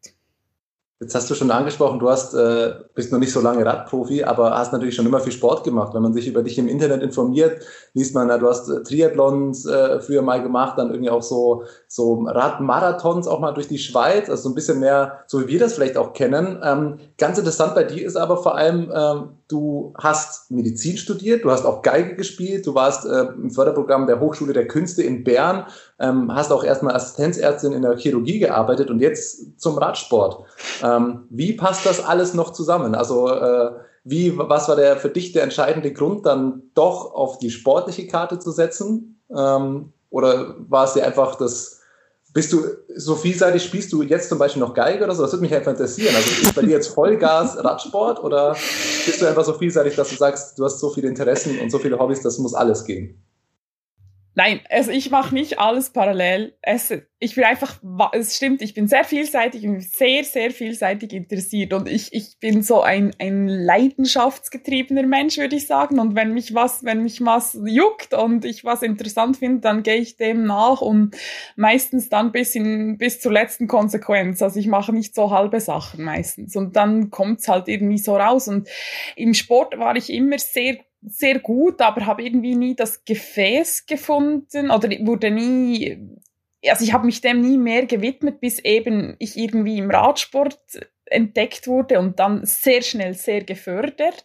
Jetzt 1.02 1.14
hast 1.14 1.30
du 1.30 1.34
schon 1.34 1.50
angesprochen, 1.50 1.98
du 1.98 2.10
hast, 2.10 2.34
äh, 2.34 2.74
bist 2.94 3.10
noch 3.10 3.18
nicht 3.18 3.32
so 3.32 3.40
lange 3.40 3.64
Radprofi, 3.64 4.22
aber 4.22 4.50
hast 4.58 4.74
natürlich 4.74 4.94
schon 4.94 5.06
immer 5.06 5.20
viel 5.20 5.32
Sport 5.32 5.64
gemacht. 5.64 5.94
Wenn 5.94 6.02
man 6.02 6.12
sich 6.12 6.28
über 6.28 6.42
dich 6.42 6.58
im 6.58 6.68
Internet 6.68 7.02
informiert, 7.02 7.62
liest 7.94 8.14
man, 8.14 8.28
ja, 8.28 8.36
du 8.36 8.46
hast 8.46 8.68
äh, 8.68 8.82
Triathlons 8.82 9.64
äh, 9.64 9.98
früher 10.00 10.20
mal 10.20 10.42
gemacht, 10.42 10.76
dann 10.76 10.90
irgendwie 10.90 11.08
auch 11.08 11.22
so, 11.22 11.64
so 11.88 12.24
Radmarathons 12.26 13.28
auch 13.28 13.40
mal 13.40 13.52
durch 13.52 13.68
die 13.68 13.78
Schweiz, 13.78 14.28
also 14.28 14.42
so 14.42 14.48
ein 14.50 14.54
bisschen 14.54 14.78
mehr, 14.78 15.24
so 15.26 15.40
wie 15.40 15.48
wir 15.48 15.58
das 15.58 15.72
vielleicht 15.72 15.96
auch 15.96 16.12
kennen. 16.12 16.60
Ähm, 16.62 16.98
ganz 17.16 17.38
interessant 17.38 17.74
bei 17.74 17.84
dir 17.84 18.04
ist 18.06 18.16
aber 18.16 18.36
vor 18.36 18.56
allem, 18.56 18.92
ähm, 18.94 19.28
du 19.50 19.92
hast 19.98 20.50
Medizin 20.50 20.96
studiert, 20.96 21.44
du 21.44 21.50
hast 21.50 21.64
auch 21.64 21.82
Geige 21.82 22.14
gespielt, 22.14 22.66
du 22.66 22.74
warst 22.74 23.04
äh, 23.04 23.26
im 23.34 23.50
Förderprogramm 23.50 24.06
der 24.06 24.20
Hochschule 24.20 24.52
der 24.52 24.68
Künste 24.68 25.02
in 25.02 25.24
Bern, 25.24 25.66
ähm, 25.98 26.34
hast 26.34 26.52
auch 26.52 26.64
erstmal 26.64 26.94
Assistenzärztin 26.94 27.72
in 27.72 27.82
der 27.82 27.96
Chirurgie 27.96 28.38
gearbeitet 28.38 28.90
und 28.90 29.00
jetzt 29.00 29.60
zum 29.60 29.78
Radsport. 29.78 30.44
Ähm, 30.82 31.26
wie 31.30 31.52
passt 31.54 31.86
das 31.86 32.04
alles 32.04 32.34
noch 32.34 32.52
zusammen? 32.52 32.94
Also 32.94 33.28
äh, 33.28 33.72
wie, 34.04 34.36
was 34.36 34.68
war 34.68 34.76
der 34.76 34.96
für 34.96 35.10
dich 35.10 35.32
der 35.32 35.42
entscheidende 35.42 35.92
Grund, 35.92 36.26
dann 36.26 36.62
doch 36.74 37.12
auf 37.14 37.38
die 37.38 37.50
sportliche 37.50 38.06
Karte 38.06 38.38
zu 38.38 38.50
setzen? 38.50 39.20
Ähm, 39.34 39.92
oder 40.10 40.56
war 40.68 40.84
es 40.84 40.94
dir 40.94 41.04
einfach 41.04 41.36
das 41.36 41.79
bist 42.32 42.52
du 42.52 42.64
so 42.94 43.16
vielseitig, 43.16 43.64
spielst 43.64 43.92
du 43.92 44.02
jetzt 44.02 44.28
zum 44.28 44.38
Beispiel 44.38 44.60
noch 44.60 44.74
Geige 44.74 45.04
oder 45.04 45.14
so? 45.14 45.22
Das 45.22 45.32
würde 45.32 45.42
mich 45.42 45.54
einfach 45.54 45.72
interessieren. 45.72 46.14
Also 46.14 46.30
ist 46.42 46.54
bei 46.54 46.62
dir 46.62 46.70
jetzt 46.70 46.88
Vollgas 46.88 47.56
Radsport 47.64 48.22
oder 48.22 48.56
bist 49.04 49.20
du 49.20 49.26
einfach 49.26 49.44
so 49.44 49.54
vielseitig, 49.54 49.96
dass 49.96 50.10
du 50.10 50.16
sagst, 50.16 50.58
du 50.58 50.64
hast 50.64 50.78
so 50.78 50.90
viele 50.90 51.08
Interessen 51.08 51.58
und 51.58 51.70
so 51.70 51.78
viele 51.78 51.98
Hobbys, 51.98 52.20
das 52.22 52.38
muss 52.38 52.54
alles 52.54 52.84
gehen? 52.84 53.20
Nein, 54.36 54.60
also 54.70 54.92
ich 54.92 55.10
mache 55.10 55.34
nicht 55.34 55.58
alles 55.58 55.90
parallel. 55.90 56.56
Es, 56.62 56.94
ich 57.18 57.34
bin 57.34 57.42
einfach, 57.42 57.80
es 58.12 58.36
stimmt, 58.36 58.62
ich 58.62 58.74
bin 58.74 58.86
sehr 58.86 59.02
vielseitig 59.02 59.66
und 59.66 59.82
sehr, 59.82 60.22
sehr 60.22 60.52
vielseitig 60.52 61.12
interessiert 61.12 61.72
und 61.72 61.88
ich, 61.88 62.12
ich 62.12 62.38
bin 62.38 62.62
so 62.62 62.80
ein, 62.80 63.10
ein 63.18 63.48
leidenschaftsgetriebener 63.48 65.02
Mensch, 65.02 65.36
würde 65.36 65.56
ich 65.56 65.66
sagen. 65.66 65.98
Und 65.98 66.14
wenn 66.14 66.32
mich 66.32 66.54
was, 66.54 66.84
wenn 66.84 67.02
mich 67.02 67.24
was 67.24 67.58
juckt 67.66 68.14
und 68.14 68.44
ich 68.44 68.64
was 68.64 68.82
interessant 68.82 69.36
finde, 69.38 69.62
dann 69.62 69.82
gehe 69.82 69.96
ich 69.96 70.16
dem 70.16 70.44
nach 70.44 70.80
und 70.80 71.16
meistens 71.56 72.08
dann 72.08 72.30
bis 72.30 72.54
in, 72.54 72.98
bis 72.98 73.20
zur 73.20 73.32
letzten 73.32 73.66
Konsequenz. 73.66 74.42
Also 74.42 74.60
ich 74.60 74.68
mache 74.68 74.92
nicht 74.92 75.12
so 75.12 75.32
halbe 75.32 75.60
Sachen 75.60 76.04
meistens 76.04 76.54
und 76.54 76.76
dann 76.76 77.10
kommt's 77.10 77.48
halt 77.48 77.66
irgendwie 77.66 77.98
so 77.98 78.16
raus. 78.16 78.46
Und 78.46 78.68
im 79.16 79.34
Sport 79.34 79.76
war 79.76 79.96
ich 79.96 80.08
immer 80.08 80.38
sehr 80.38 80.78
sehr 81.02 81.38
gut, 81.38 81.80
aber 81.80 82.06
habe 82.06 82.22
irgendwie 82.22 82.54
nie 82.54 82.74
das 82.74 83.04
Gefäß 83.04 83.86
gefunden 83.86 84.70
oder 84.70 84.88
wurde 85.06 85.30
nie, 85.30 85.98
also 86.66 86.84
ich 86.84 86.92
habe 86.92 87.06
mich 87.06 87.20
dem 87.20 87.40
nie 87.40 87.58
mehr 87.58 87.86
gewidmet, 87.86 88.40
bis 88.40 88.58
eben 88.58 89.16
ich 89.18 89.36
irgendwie 89.36 89.78
im 89.78 89.90
Radsport 89.90 90.58
entdeckt 91.06 91.66
wurde 91.66 91.98
und 91.98 92.18
dann 92.20 92.44
sehr 92.44 92.82
schnell 92.82 93.14
sehr 93.14 93.42
gefördert. 93.42 94.24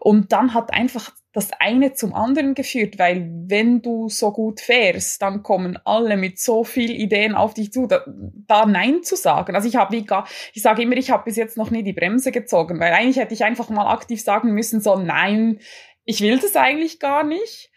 Und 0.00 0.32
dann 0.32 0.52
hat 0.54 0.72
einfach 0.72 1.12
das 1.32 1.50
eine 1.58 1.94
zum 1.94 2.12
anderen 2.14 2.54
geführt, 2.54 2.98
weil 2.98 3.30
wenn 3.46 3.80
du 3.80 4.10
so 4.10 4.32
gut 4.32 4.60
fährst, 4.60 5.22
dann 5.22 5.42
kommen 5.42 5.78
alle 5.84 6.18
mit 6.18 6.38
so 6.38 6.62
viel 6.62 6.90
Ideen 6.90 7.34
auf 7.34 7.54
dich 7.54 7.72
zu, 7.72 7.86
da, 7.86 8.04
da 8.06 8.66
Nein 8.66 9.02
zu 9.02 9.16
sagen. 9.16 9.56
Also 9.56 9.66
ich 9.66 9.76
habe 9.76 9.96
wie 9.96 10.04
gar, 10.04 10.28
ich 10.52 10.60
sage 10.60 10.82
immer, 10.82 10.96
ich 10.96 11.10
habe 11.10 11.24
bis 11.24 11.36
jetzt 11.36 11.56
noch 11.56 11.70
nie 11.70 11.82
die 11.82 11.94
Bremse 11.94 12.32
gezogen, 12.32 12.78
weil 12.80 12.92
eigentlich 12.92 13.16
hätte 13.16 13.32
ich 13.32 13.44
einfach 13.44 13.70
mal 13.70 13.90
aktiv 13.90 14.22
sagen 14.22 14.52
müssen, 14.52 14.82
so 14.82 14.96
nein, 14.96 15.58
ich 16.04 16.20
will 16.20 16.38
das 16.38 16.56
eigentlich 16.56 16.98
gar 16.98 17.24
nicht. 17.24 17.70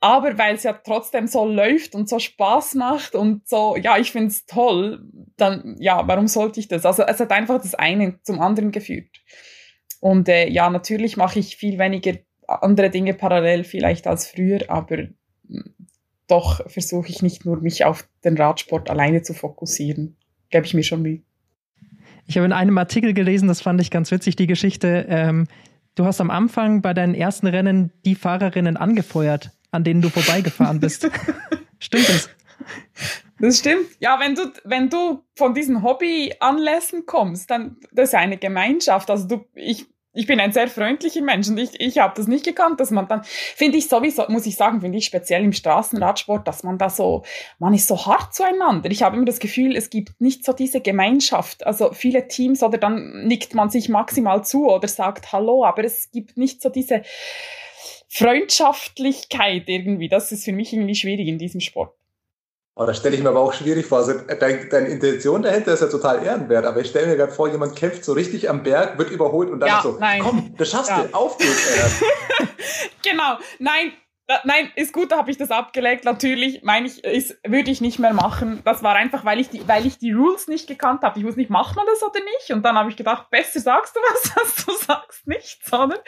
Aber 0.00 0.36
weil 0.36 0.54
es 0.54 0.62
ja 0.62 0.74
trotzdem 0.74 1.26
so 1.26 1.46
läuft 1.46 1.94
und 1.94 2.08
so 2.08 2.18
Spaß 2.18 2.74
macht 2.74 3.14
und 3.14 3.48
so, 3.48 3.76
ja, 3.76 3.96
ich 3.96 4.12
finde 4.12 4.28
es 4.28 4.44
toll, 4.44 5.02
dann, 5.36 5.76
ja, 5.80 6.06
warum 6.06 6.28
sollte 6.28 6.60
ich 6.60 6.68
das? 6.68 6.84
Also 6.84 7.02
es 7.02 7.18
hat 7.18 7.32
einfach 7.32 7.60
das 7.60 7.74
eine 7.74 8.20
zum 8.22 8.40
anderen 8.40 8.72
geführt. 8.72 9.08
Und 10.00 10.28
äh, 10.28 10.48
ja, 10.48 10.68
natürlich 10.68 11.16
mache 11.16 11.38
ich 11.38 11.56
viel 11.56 11.78
weniger 11.78 12.12
andere 12.46 12.90
Dinge 12.90 13.14
parallel 13.14 13.64
vielleicht 13.64 14.06
als 14.06 14.28
früher, 14.28 14.60
aber 14.68 14.98
hm, 15.48 15.74
doch 16.28 16.68
versuche 16.70 17.08
ich 17.08 17.22
nicht 17.22 17.44
nur 17.44 17.60
mich 17.60 17.84
auf 17.84 18.08
den 18.22 18.36
Radsport 18.36 18.90
alleine 18.90 19.22
zu 19.22 19.32
fokussieren. 19.32 20.16
Gebe 20.50 20.66
ich 20.66 20.74
mir 20.74 20.82
schon 20.82 21.02
Mühe. 21.02 21.22
Ich 22.26 22.36
habe 22.36 22.46
in 22.46 22.52
einem 22.52 22.76
Artikel 22.78 23.14
gelesen, 23.14 23.48
das 23.48 23.60
fand 23.60 23.80
ich 23.80 23.90
ganz 23.90 24.10
witzig, 24.10 24.36
die 24.36 24.46
Geschichte, 24.46 25.06
ähm, 25.08 25.46
Du 25.96 26.04
hast 26.04 26.20
am 26.20 26.30
Anfang 26.30 26.82
bei 26.82 26.92
deinen 26.92 27.14
ersten 27.14 27.46
Rennen 27.46 27.90
die 28.04 28.14
Fahrerinnen 28.14 28.76
angefeuert, 28.76 29.50
an 29.70 29.82
denen 29.82 30.02
du 30.02 30.10
vorbeigefahren 30.10 30.78
bist. 30.78 31.10
stimmt 31.78 32.08
das? 32.08 32.28
Das 33.40 33.58
stimmt. 33.58 33.86
Ja, 33.98 34.20
wenn 34.20 34.34
du, 34.34 34.52
wenn 34.64 34.90
du 34.90 35.24
von 35.34 35.54
diesen 35.54 35.82
Hobbyanlässen 35.82 37.06
kommst, 37.06 37.50
dann 37.50 37.76
das 37.92 38.10
ist 38.10 38.14
eine 38.14 38.36
Gemeinschaft. 38.36 39.10
Also 39.10 39.26
du, 39.26 39.46
ich 39.54 39.86
ich 40.16 40.26
bin 40.26 40.40
ein 40.40 40.52
sehr 40.52 40.68
freundlicher 40.68 41.20
Mensch 41.20 41.48
und 41.48 41.58
ich, 41.58 41.78
ich 41.78 41.98
habe 41.98 42.14
das 42.16 42.26
nicht 42.26 42.44
gekannt, 42.44 42.80
dass 42.80 42.90
man 42.90 43.06
dann, 43.06 43.22
finde 43.22 43.78
ich 43.78 43.88
sowieso, 43.88 44.24
muss 44.28 44.46
ich 44.46 44.56
sagen, 44.56 44.80
finde 44.80 44.98
ich 44.98 45.04
speziell 45.04 45.44
im 45.44 45.52
Straßenradsport, 45.52 46.48
dass 46.48 46.62
man 46.62 46.78
da 46.78 46.88
so, 46.88 47.22
man 47.58 47.74
ist 47.74 47.86
so 47.86 48.06
hart 48.06 48.34
zueinander. 48.34 48.90
Ich 48.90 49.02
habe 49.02 49.16
immer 49.16 49.26
das 49.26 49.38
Gefühl, 49.38 49.76
es 49.76 49.90
gibt 49.90 50.20
nicht 50.20 50.44
so 50.44 50.52
diese 50.52 50.80
Gemeinschaft. 50.80 51.66
Also 51.66 51.92
viele 51.92 52.28
Teams 52.28 52.62
oder 52.62 52.78
dann 52.78 53.26
nickt 53.26 53.54
man 53.54 53.68
sich 53.70 53.88
maximal 53.88 54.44
zu 54.44 54.68
oder 54.68 54.88
sagt 54.88 55.32
Hallo, 55.32 55.64
aber 55.64 55.84
es 55.84 56.10
gibt 56.10 56.36
nicht 56.36 56.62
so 56.62 56.70
diese 56.70 57.02
Freundschaftlichkeit 58.08 59.64
irgendwie. 59.68 60.08
Das 60.08 60.32
ist 60.32 60.44
für 60.44 60.52
mich 60.52 60.72
irgendwie 60.72 60.94
schwierig 60.94 61.28
in 61.28 61.38
diesem 61.38 61.60
Sport. 61.60 61.95
Oh, 62.78 62.84
das 62.84 62.98
stelle 62.98 63.16
ich 63.16 63.22
mir 63.22 63.30
aber 63.30 63.40
auch 63.40 63.54
schwierig 63.54 63.86
vor. 63.86 63.98
Also 63.98 64.12
deine, 64.12 64.66
deine 64.66 64.88
Intention 64.88 65.40
dahinter 65.40 65.72
ist 65.72 65.80
ja 65.80 65.86
total 65.86 66.22
ehrenwert, 66.22 66.66
aber 66.66 66.82
ich 66.82 66.88
stelle 66.88 67.06
mir 67.06 67.16
gerade 67.16 67.32
vor, 67.32 67.48
jemand 67.48 67.74
kämpft 67.74 68.04
so 68.04 68.12
richtig 68.12 68.50
am 68.50 68.62
Berg, 68.62 68.98
wird 68.98 69.10
überholt 69.10 69.48
und 69.48 69.60
dann 69.60 69.68
ja, 69.70 69.80
so, 69.82 69.96
nein. 69.98 70.20
komm, 70.22 70.54
das 70.58 70.70
schaffst 70.72 70.90
ja. 70.90 71.04
du, 71.04 71.14
auf 71.14 71.38
geht's. 71.38 71.72
genau, 73.02 73.38
nein, 73.58 73.92
Nein, 74.42 74.72
ist 74.74 74.92
gut, 74.92 75.12
da 75.12 75.18
habe 75.18 75.30
ich 75.30 75.36
das 75.36 75.52
abgelegt. 75.52 76.04
Natürlich, 76.04 76.62
meine 76.62 76.88
ich, 76.88 77.04
ist, 77.04 77.38
würde 77.46 77.70
ich 77.70 77.80
nicht 77.80 78.00
mehr 78.00 78.12
machen. 78.12 78.60
Das 78.64 78.82
war 78.82 78.96
einfach, 78.96 79.24
weil 79.24 79.38
ich 79.38 79.50
die, 79.50 79.66
weil 79.68 79.86
ich 79.86 79.98
die 79.98 80.12
Rules 80.12 80.48
nicht 80.48 80.66
gekannt 80.66 81.02
habe. 81.02 81.18
Ich 81.18 81.24
wusste 81.24 81.38
nicht, 81.38 81.50
macht 81.50 81.76
man 81.76 81.86
das 81.86 82.02
oder 82.02 82.18
nicht? 82.18 82.50
Und 82.50 82.64
dann 82.64 82.76
habe 82.76 82.90
ich 82.90 82.96
gedacht, 82.96 83.30
besser 83.30 83.60
sagst 83.60 83.94
du 83.94 84.00
was, 84.00 84.36
als 84.42 84.66
du 84.66 84.72
sagst 84.72 85.26
nichts, 85.28 85.72
oder? 85.72 86.02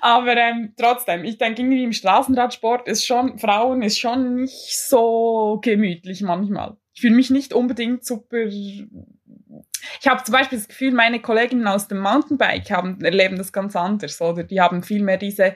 Aber 0.00 0.36
ähm, 0.36 0.74
trotzdem, 0.76 1.24
ich 1.24 1.38
denke 1.38 1.62
irgendwie 1.62 1.84
im 1.84 1.92
Straßenradsport 1.92 2.88
ist 2.88 3.06
schon, 3.06 3.38
Frauen 3.38 3.82
ist 3.82 3.98
schon 3.98 4.34
nicht 4.34 4.76
so 4.76 5.60
gemütlich 5.62 6.22
manchmal. 6.22 6.76
Ich 6.94 7.00
fühle 7.00 7.14
mich 7.14 7.30
nicht 7.30 7.54
unbedingt 7.54 8.04
super 8.04 8.44
ich 10.00 10.08
habe 10.08 10.22
zum 10.22 10.32
Beispiel 10.32 10.58
das 10.58 10.68
Gefühl, 10.68 10.92
meine 10.92 11.20
Kolleginnen 11.20 11.66
aus 11.66 11.88
dem 11.88 11.98
Mountainbike 11.98 12.70
haben, 12.70 13.00
erleben 13.04 13.36
das 13.36 13.52
ganz 13.52 13.76
anders, 13.76 14.20
oder? 14.20 14.44
Die 14.44 14.60
haben 14.60 14.82
viel 14.82 15.02
mehr 15.02 15.16
diese, 15.16 15.54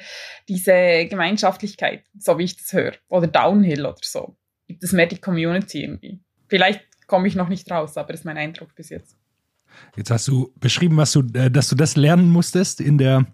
diese 0.49 1.07
Gemeinschaftlichkeit, 1.07 2.05
so 2.19 2.39
wie 2.39 2.45
ich 2.45 2.57
das 2.57 2.73
höre. 2.73 2.95
Oder 3.09 3.27
Downhill 3.27 3.87
oder 3.87 3.99
so. 4.03 4.37
Gibt 4.67 4.83
es 4.83 4.93
mehr 4.93 5.07
die 5.07 5.19
Community 5.19 5.83
irgendwie. 5.83 6.21
Vielleicht 6.49 6.85
komme 7.07 7.29
ich 7.29 7.37
noch 7.37 7.49
nicht 7.49 7.71
raus, 7.71 7.97
aber 7.97 8.13
das 8.13 8.21
ist 8.21 8.25
mein 8.25 8.39
Eindruck 8.39 8.75
bis 8.75 8.91
jetzt. 8.91 9.17
Jetzt 9.97 10.11
hast 10.11 10.29
du 10.29 10.53
beschrieben, 10.59 10.97
was 10.97 11.13
du, 11.13 11.21
äh, 11.35 11.51
dass 11.51 11.69
du 11.69 11.77
das 11.77 11.97
lernen 11.97 12.31
musstest 12.31 12.81
in 12.81 12.99
der, 12.99 13.27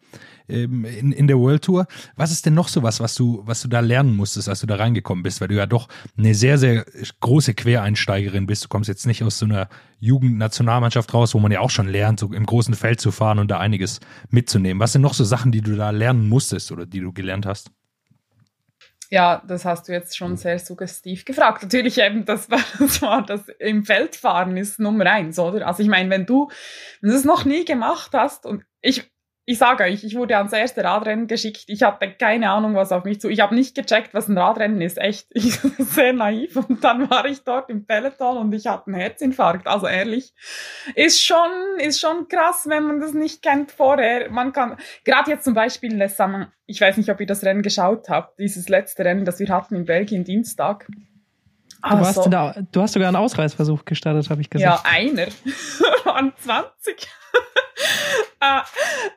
ähm, 0.48 0.84
in, 0.84 1.12
in 1.12 1.26
der 1.26 1.38
World 1.38 1.64
Tour. 1.64 1.86
Was 2.16 2.32
ist 2.32 2.46
denn 2.46 2.54
noch 2.54 2.68
so 2.68 2.82
was, 2.82 3.00
was 3.00 3.14
du, 3.14 3.42
was 3.44 3.62
du 3.62 3.68
da 3.68 3.80
lernen 3.80 4.16
musstest, 4.16 4.48
als 4.48 4.60
du 4.60 4.66
da 4.66 4.76
reingekommen 4.76 5.22
bist? 5.22 5.40
Weil 5.40 5.48
du 5.48 5.54
ja 5.54 5.66
doch 5.66 5.88
eine 6.16 6.34
sehr, 6.34 6.58
sehr 6.58 6.84
große 7.20 7.54
Quereinsteigerin 7.54 8.46
bist. 8.46 8.64
Du 8.64 8.68
kommst 8.68 8.88
jetzt 8.88 9.06
nicht 9.06 9.22
aus 9.22 9.38
so 9.38 9.46
einer 9.46 9.68
Jugendnationalmannschaft 10.00 11.12
raus, 11.14 11.34
wo 11.34 11.38
man 11.38 11.52
ja 11.52 11.60
auch 11.60 11.70
schon 11.70 11.88
lernt, 11.88 12.20
so 12.20 12.32
im 12.32 12.46
großen 12.46 12.74
Feld 12.74 13.00
zu 13.00 13.12
fahren 13.12 13.38
und 13.38 13.50
da 13.50 13.58
einiges 13.58 14.00
mitzunehmen. 14.30 14.80
Was 14.80 14.92
sind 14.92 15.02
noch 15.02 15.14
so 15.14 15.24
Sachen, 15.24 15.52
die 15.52 15.60
du 15.60 15.76
da 15.76 15.90
lernen 15.90 16.28
musstest 16.28 16.72
oder 16.72 16.86
die 16.86 17.00
du 17.00 17.12
gelernt 17.12 17.46
hast? 17.46 17.70
Ja, 19.12 19.42
das 19.46 19.66
hast 19.66 19.88
du 19.88 19.92
jetzt 19.92 20.16
schon 20.16 20.38
sehr 20.38 20.58
suggestiv 20.58 21.26
gefragt. 21.26 21.62
Natürlich 21.62 21.98
eben, 21.98 22.24
das 22.24 22.50
war 22.50 22.60
das, 22.78 23.02
war 23.02 23.22
das 23.22 23.46
im 23.58 23.84
Feldfahren 23.84 24.56
ist 24.56 24.80
Nummer 24.80 25.04
eins, 25.04 25.38
oder? 25.38 25.66
Also 25.66 25.82
ich 25.82 25.90
meine, 25.90 26.08
wenn 26.08 26.24
du, 26.24 26.48
wenn 27.02 27.10
du 27.10 27.16
das 27.16 27.24
noch 27.26 27.44
nie 27.44 27.66
gemacht 27.66 28.12
hast 28.14 28.46
und 28.46 28.64
ich, 28.80 29.11
ich 29.44 29.58
sage 29.58 29.84
euch, 29.84 30.04
ich 30.04 30.14
wurde 30.14 30.36
ans 30.36 30.52
erste 30.52 30.84
Radrennen 30.84 31.26
geschickt. 31.26 31.64
Ich 31.66 31.82
hatte 31.82 32.12
keine 32.12 32.50
Ahnung, 32.50 32.76
was 32.76 32.92
auf 32.92 33.02
mich 33.02 33.20
zu. 33.20 33.28
Ich 33.28 33.40
habe 33.40 33.56
nicht 33.56 33.74
gecheckt, 33.74 34.14
was 34.14 34.28
ein 34.28 34.38
Radrennen 34.38 34.80
ist. 34.80 34.98
Echt, 34.98 35.26
ich 35.34 35.54
sehr 35.54 36.12
naiv. 36.12 36.56
Und 36.56 36.84
dann 36.84 37.10
war 37.10 37.26
ich 37.26 37.42
dort 37.42 37.68
im 37.68 37.84
Peloton 37.84 38.36
und 38.36 38.52
ich 38.52 38.66
hatte 38.68 38.86
einen 38.86 38.94
Herzinfarkt. 38.94 39.66
Also 39.66 39.88
ehrlich, 39.88 40.32
ist 40.94 41.20
schon, 41.20 41.50
ist 41.78 42.00
schon 42.00 42.28
krass, 42.28 42.66
wenn 42.68 42.84
man 42.84 43.00
das 43.00 43.14
nicht 43.14 43.42
kennt 43.42 43.72
vorher. 43.72 44.30
Man 44.30 44.52
kann, 44.52 44.76
gerade 45.04 45.32
jetzt 45.32 45.44
zum 45.44 45.54
Beispiel, 45.54 46.00
ich 46.66 46.80
weiß 46.80 46.96
nicht, 46.96 47.10
ob 47.10 47.20
ihr 47.20 47.26
das 47.26 47.44
Rennen 47.44 47.62
geschaut 47.62 48.08
habt, 48.08 48.38
dieses 48.38 48.68
letzte 48.68 49.04
Rennen, 49.04 49.24
das 49.24 49.40
wir 49.40 49.48
hatten 49.48 49.74
in 49.74 49.84
Belgien 49.86 50.22
Dienstag. 50.22 50.86
Du, 51.82 51.88
also, 51.88 52.22
hast, 52.22 52.32
da, 52.32 52.54
du 52.70 52.80
hast 52.80 52.92
sogar 52.92 53.08
einen 53.08 53.16
Ausreißversuch 53.16 53.84
gestartet, 53.84 54.30
habe 54.30 54.40
ich 54.40 54.50
gesagt. 54.50 54.84
Ja, 54.84 54.90
einer. 54.90 55.26
An 56.04 56.32
20. 56.36 57.08
Ah, 58.44 58.64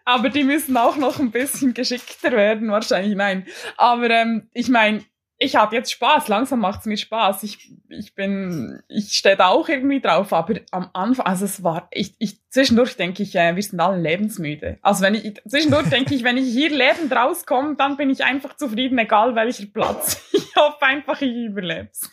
aber 0.06 0.30
die 0.30 0.44
müssen 0.44 0.78
auch 0.78 0.98
noch 0.98 1.20
ein 1.20 1.32
bisschen 1.32 1.74
geschickter 1.74 2.32
werden, 2.32 2.70
wahrscheinlich 2.70 3.16
nein. 3.16 3.48
Aber 3.76 4.08
ähm, 4.12 4.50
ich 4.54 4.70
meine, 4.70 5.04
ich 5.38 5.56
habe 5.56 5.76
jetzt 5.76 5.92
Spaß, 5.92 6.28
langsam 6.28 6.60
macht's 6.60 6.86
mir 6.86 6.98
Spaß. 6.98 7.44
Ich, 7.44 7.74
ich 7.90 8.16
bin, 8.16 8.82
ich 8.88 9.14
stehe 9.14 9.36
da 9.36 9.48
auch 9.48 9.68
irgendwie 9.68 10.00
drauf, 10.00 10.32
aber 10.32 10.60
am 10.72 10.90
Anfang, 10.94 11.26
also 11.26 11.46
es 11.46 11.64
war, 11.64 11.88
ich, 11.92 12.16
ich 12.20 12.40
zwischendurch 12.50 12.96
denke 12.96 13.24
ich, 13.24 13.36
äh, 13.36 13.56
wir 13.56 13.64
sind 13.64 13.80
alle 13.80 14.00
lebensmüde. 14.00 14.78
Also 14.82 15.02
wenn 15.04 15.16
ich, 15.16 15.42
zwischendurch 15.48 15.90
denke 15.90 16.16
ich, 16.16 16.24
wenn 16.24 16.38
ich 16.38 16.52
hier 16.52 16.70
lebend 16.70 17.12
rauskomme, 17.12 17.76
dann 17.76 17.98
bin 17.98 18.10
ich 18.10 18.24
einfach 18.24 18.56
zufrieden, 18.56 18.98
egal 18.98 19.36
welcher 19.36 19.66
Platz. 19.66 20.22
Ich 20.56 20.62
hoffe 20.62 20.86
einfach, 20.86 21.20
ich 21.20 21.36
überleb's. 21.36 22.10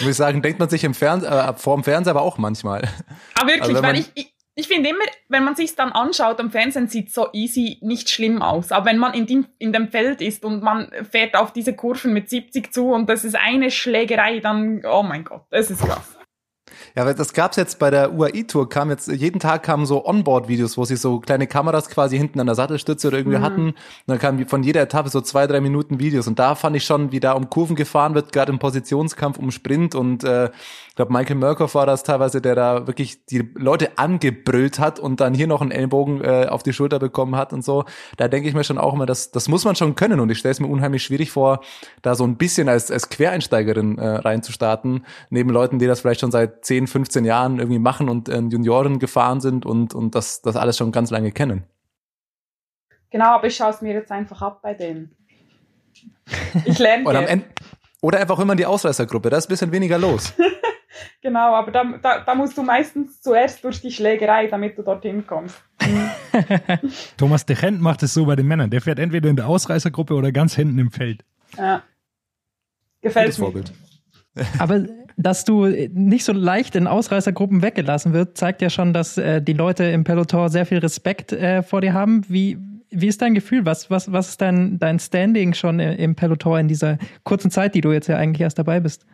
Muss 0.00 0.10
ich 0.10 0.16
sagen, 0.16 0.42
denkt 0.42 0.58
man 0.58 0.68
sich 0.68 0.84
im 0.84 0.94
Fernseher, 0.94 1.50
äh, 1.50 1.58
vor 1.58 1.76
dem 1.76 1.84
Fernseher 1.84 2.12
aber 2.12 2.22
auch 2.22 2.38
manchmal. 2.38 2.88
Aber 3.34 3.48
wirklich, 3.48 3.76
also 3.76 3.82
weil 3.82 3.98
ich, 3.98 4.10
ich 4.14 4.34
ich 4.56 4.68
finde 4.68 4.90
immer, 4.90 5.04
wenn 5.28 5.42
man 5.42 5.56
sich 5.56 5.74
dann 5.74 5.90
anschaut 5.90 6.38
am 6.38 6.50
Fernsehen, 6.52 6.86
sieht 6.86 7.12
so 7.12 7.28
easy 7.32 7.78
nicht 7.80 8.08
schlimm 8.08 8.40
aus. 8.40 8.70
Aber 8.70 8.86
wenn 8.86 8.98
man 8.98 9.12
in 9.12 9.26
dem, 9.26 9.46
in 9.58 9.72
dem 9.72 9.88
Feld 9.88 10.20
ist 10.20 10.44
und 10.44 10.62
man 10.62 10.92
fährt 11.10 11.34
auf 11.34 11.52
diese 11.52 11.74
Kurven 11.74 12.12
mit 12.12 12.30
70 12.30 12.72
zu 12.72 12.92
und 12.92 13.08
das 13.08 13.24
ist 13.24 13.34
eine 13.34 13.72
Schlägerei, 13.72 14.38
dann, 14.38 14.82
oh 14.84 15.02
mein 15.02 15.24
Gott, 15.24 15.42
das 15.50 15.70
ist 15.70 15.82
krass. 15.84 16.16
Ja, 16.96 17.02
aber 17.02 17.12
das 17.14 17.32
gab's 17.32 17.56
jetzt 17.56 17.80
bei 17.80 17.90
der 17.90 18.12
UAI-Tour, 18.14 18.68
kam 18.68 18.88
jetzt, 18.88 19.08
jeden 19.08 19.40
Tag 19.40 19.64
kamen 19.64 19.84
so 19.84 20.06
Onboard-Videos, 20.06 20.78
wo 20.78 20.84
sie 20.84 20.94
so 20.94 21.18
kleine 21.18 21.48
Kameras 21.48 21.88
quasi 21.88 22.16
hinten 22.16 22.38
an 22.38 22.46
der 22.46 22.54
Sattelstütze 22.54 23.08
oder 23.08 23.18
irgendwie 23.18 23.38
Mhm. 23.38 23.42
hatten. 23.42 23.66
Und 23.70 23.74
dann 24.06 24.20
kamen 24.20 24.46
von 24.46 24.62
jeder 24.62 24.80
Etappe 24.82 25.08
so 25.08 25.20
zwei, 25.20 25.48
drei 25.48 25.60
Minuten 25.60 25.98
Videos. 25.98 26.28
Und 26.28 26.38
da 26.38 26.54
fand 26.54 26.76
ich 26.76 26.84
schon, 26.84 27.10
wie 27.10 27.18
da 27.18 27.32
um 27.32 27.50
Kurven 27.50 27.74
gefahren 27.74 28.14
wird, 28.14 28.32
gerade 28.32 28.52
im 28.52 28.60
Positionskampf 28.60 29.38
um 29.38 29.50
Sprint. 29.50 29.96
Und 29.96 30.22
äh, 30.22 30.50
ich 30.94 30.96
glaube, 30.96 31.12
Michael 31.12 31.34
Murkoff 31.34 31.74
war 31.74 31.86
das 31.86 32.04
teilweise, 32.04 32.40
der 32.40 32.54
da 32.54 32.86
wirklich 32.86 33.26
die 33.26 33.50
Leute 33.56 33.98
angebrüllt 33.98 34.78
hat 34.78 35.00
und 35.00 35.20
dann 35.20 35.34
hier 35.34 35.48
noch 35.48 35.60
einen 35.60 35.72
Ellenbogen 35.72 36.22
äh, 36.22 36.46
auf 36.48 36.62
die 36.62 36.72
Schulter 36.72 37.00
bekommen 37.00 37.34
hat 37.34 37.52
und 37.52 37.64
so. 37.64 37.84
Da 38.16 38.28
denke 38.28 38.48
ich 38.48 38.54
mir 38.54 38.62
schon 38.62 38.78
auch 38.78 38.94
immer, 38.94 39.04
das, 39.04 39.32
das 39.32 39.48
muss 39.48 39.64
man 39.64 39.74
schon 39.74 39.96
können. 39.96 40.20
Und 40.20 40.30
ich 40.30 40.38
stelle 40.38 40.52
es 40.52 40.60
mir 40.60 40.68
unheimlich 40.68 41.02
schwierig 41.02 41.32
vor, 41.32 41.62
da 42.02 42.14
so 42.14 42.22
ein 42.22 42.36
bisschen 42.36 42.68
als, 42.68 42.92
als 42.92 43.08
Quereinsteigerin 43.08 43.98
äh, 43.98 44.06
reinzustarten, 44.06 45.04
neben 45.30 45.50
Leuten, 45.50 45.80
die 45.80 45.88
das 45.88 45.98
vielleicht 45.98 46.20
schon 46.20 46.30
seit 46.30 46.64
10, 46.64 46.86
15 46.86 47.24
Jahren 47.24 47.58
irgendwie 47.58 47.80
machen 47.80 48.08
und 48.08 48.28
äh, 48.28 48.38
Junioren 48.38 49.00
gefahren 49.00 49.40
sind 49.40 49.66
und, 49.66 49.94
und 49.94 50.14
das, 50.14 50.42
das 50.42 50.54
alles 50.54 50.76
schon 50.76 50.92
ganz 50.92 51.10
lange 51.10 51.32
kennen. 51.32 51.64
Genau, 53.10 53.30
aber 53.30 53.48
ich 53.48 53.56
schaue 53.56 53.70
es 53.70 53.82
mir 53.82 53.94
jetzt 53.94 54.12
einfach 54.12 54.40
ab 54.42 54.60
bei 54.62 54.74
denen. 54.74 55.10
Ich 56.64 56.78
lerne 56.78 57.04
Und 57.08 57.16
am. 57.16 57.26
Ende, 57.26 57.46
oder 58.00 58.20
einfach 58.20 58.38
immer 58.38 58.52
in 58.52 58.58
die 58.58 58.66
Ausreißergruppe, 58.66 59.28
da 59.30 59.38
ist 59.38 59.46
ein 59.46 59.48
bisschen 59.48 59.72
weniger 59.72 59.98
los. 59.98 60.34
Genau, 61.22 61.54
aber 61.54 61.70
da, 61.72 61.84
da, 62.00 62.20
da 62.20 62.34
musst 62.34 62.56
du 62.56 62.62
meistens 62.62 63.20
zuerst 63.20 63.64
durch 63.64 63.80
die 63.80 63.90
Schlägerei, 63.90 64.46
damit 64.46 64.78
du 64.78 64.82
dorthin 64.82 65.26
kommst. 65.26 65.56
Thomas 67.16 67.46
de 67.46 67.56
Gent 67.56 67.80
macht 67.80 68.02
es 68.02 68.14
so 68.14 68.26
bei 68.26 68.36
den 68.36 68.46
Männern. 68.46 68.70
Der 68.70 68.80
fährt 68.80 68.98
entweder 68.98 69.28
in 69.30 69.36
der 69.36 69.48
Ausreißergruppe 69.48 70.14
oder 70.14 70.32
ganz 70.32 70.54
hinten 70.54 70.78
im 70.78 70.90
Feld. 70.90 71.24
Ja. 71.56 71.82
Gefällt 73.02 73.26
Gutes 73.26 73.38
mir. 73.38 73.44
Vorbild. 73.44 73.72
Aber 74.58 74.84
dass 75.16 75.44
du 75.44 75.66
nicht 75.66 76.24
so 76.24 76.32
leicht 76.32 76.74
in 76.74 76.86
Ausreißergruppen 76.86 77.62
weggelassen 77.62 78.12
wird, 78.12 78.36
zeigt 78.36 78.62
ja 78.62 78.70
schon, 78.70 78.92
dass 78.92 79.16
äh, 79.16 79.40
die 79.40 79.52
Leute 79.52 79.84
im 79.84 80.02
Peloton 80.04 80.48
sehr 80.48 80.66
viel 80.66 80.78
Respekt 80.78 81.32
äh, 81.32 81.62
vor 81.62 81.80
dir 81.80 81.92
haben. 81.92 82.22
Wie, 82.28 82.58
wie 82.90 83.06
ist 83.06 83.22
dein 83.22 83.34
Gefühl? 83.34 83.64
Was, 83.64 83.90
was, 83.90 84.10
was 84.10 84.30
ist 84.30 84.40
dein, 84.40 84.78
dein 84.80 84.98
Standing 84.98 85.54
schon 85.54 85.78
i- 85.78 85.94
im 85.94 86.16
Peloton 86.16 86.60
in 86.60 86.68
dieser 86.68 86.98
kurzen 87.22 87.50
Zeit, 87.52 87.76
die 87.76 87.80
du 87.80 87.92
jetzt 87.92 88.08
ja 88.08 88.16
eigentlich 88.16 88.40
erst 88.40 88.58
dabei 88.58 88.80
bist? 88.80 89.06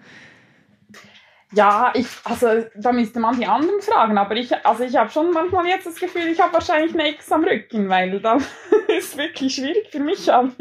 Ja, 1.52 1.90
ich, 1.94 2.06
also 2.22 2.64
da 2.76 2.92
müsste 2.92 3.18
man 3.18 3.36
die 3.36 3.46
anderen 3.46 3.80
fragen, 3.80 4.16
aber 4.16 4.36
ich, 4.36 4.54
also 4.64 4.84
ich 4.84 4.96
habe 4.96 5.10
schon 5.10 5.32
manchmal 5.32 5.66
jetzt 5.66 5.84
das 5.84 5.96
Gefühl, 5.96 6.28
ich 6.28 6.40
habe 6.40 6.52
wahrscheinlich 6.52 6.94
eine 6.94 7.08
X 7.10 7.32
am 7.32 7.42
Rücken, 7.42 7.88
weil 7.88 8.20
da 8.20 8.38
ist 8.88 9.18
wirklich 9.18 9.56
schwierig 9.56 9.88
für 9.90 9.98
mich. 9.98 10.32
Aber 10.32 10.52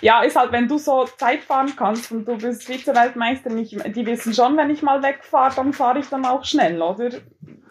ja, 0.00 0.22
ist 0.22 0.36
halt, 0.36 0.52
wenn 0.52 0.68
du 0.68 0.78
so 0.78 1.06
Zeit 1.16 1.42
fahren 1.42 1.72
kannst 1.76 2.12
und 2.12 2.24
du 2.24 2.38
bist 2.38 2.64
Vize-Weltmeister, 2.64 3.50
die 3.50 4.06
wissen 4.06 4.32
schon, 4.32 4.56
wenn 4.56 4.70
ich 4.70 4.80
mal 4.80 5.02
wegfahre, 5.02 5.56
dann 5.56 5.72
fahre 5.72 5.98
ich 5.98 6.08
dann 6.08 6.24
auch 6.24 6.44
schnell, 6.44 6.80
oder? 6.80 7.10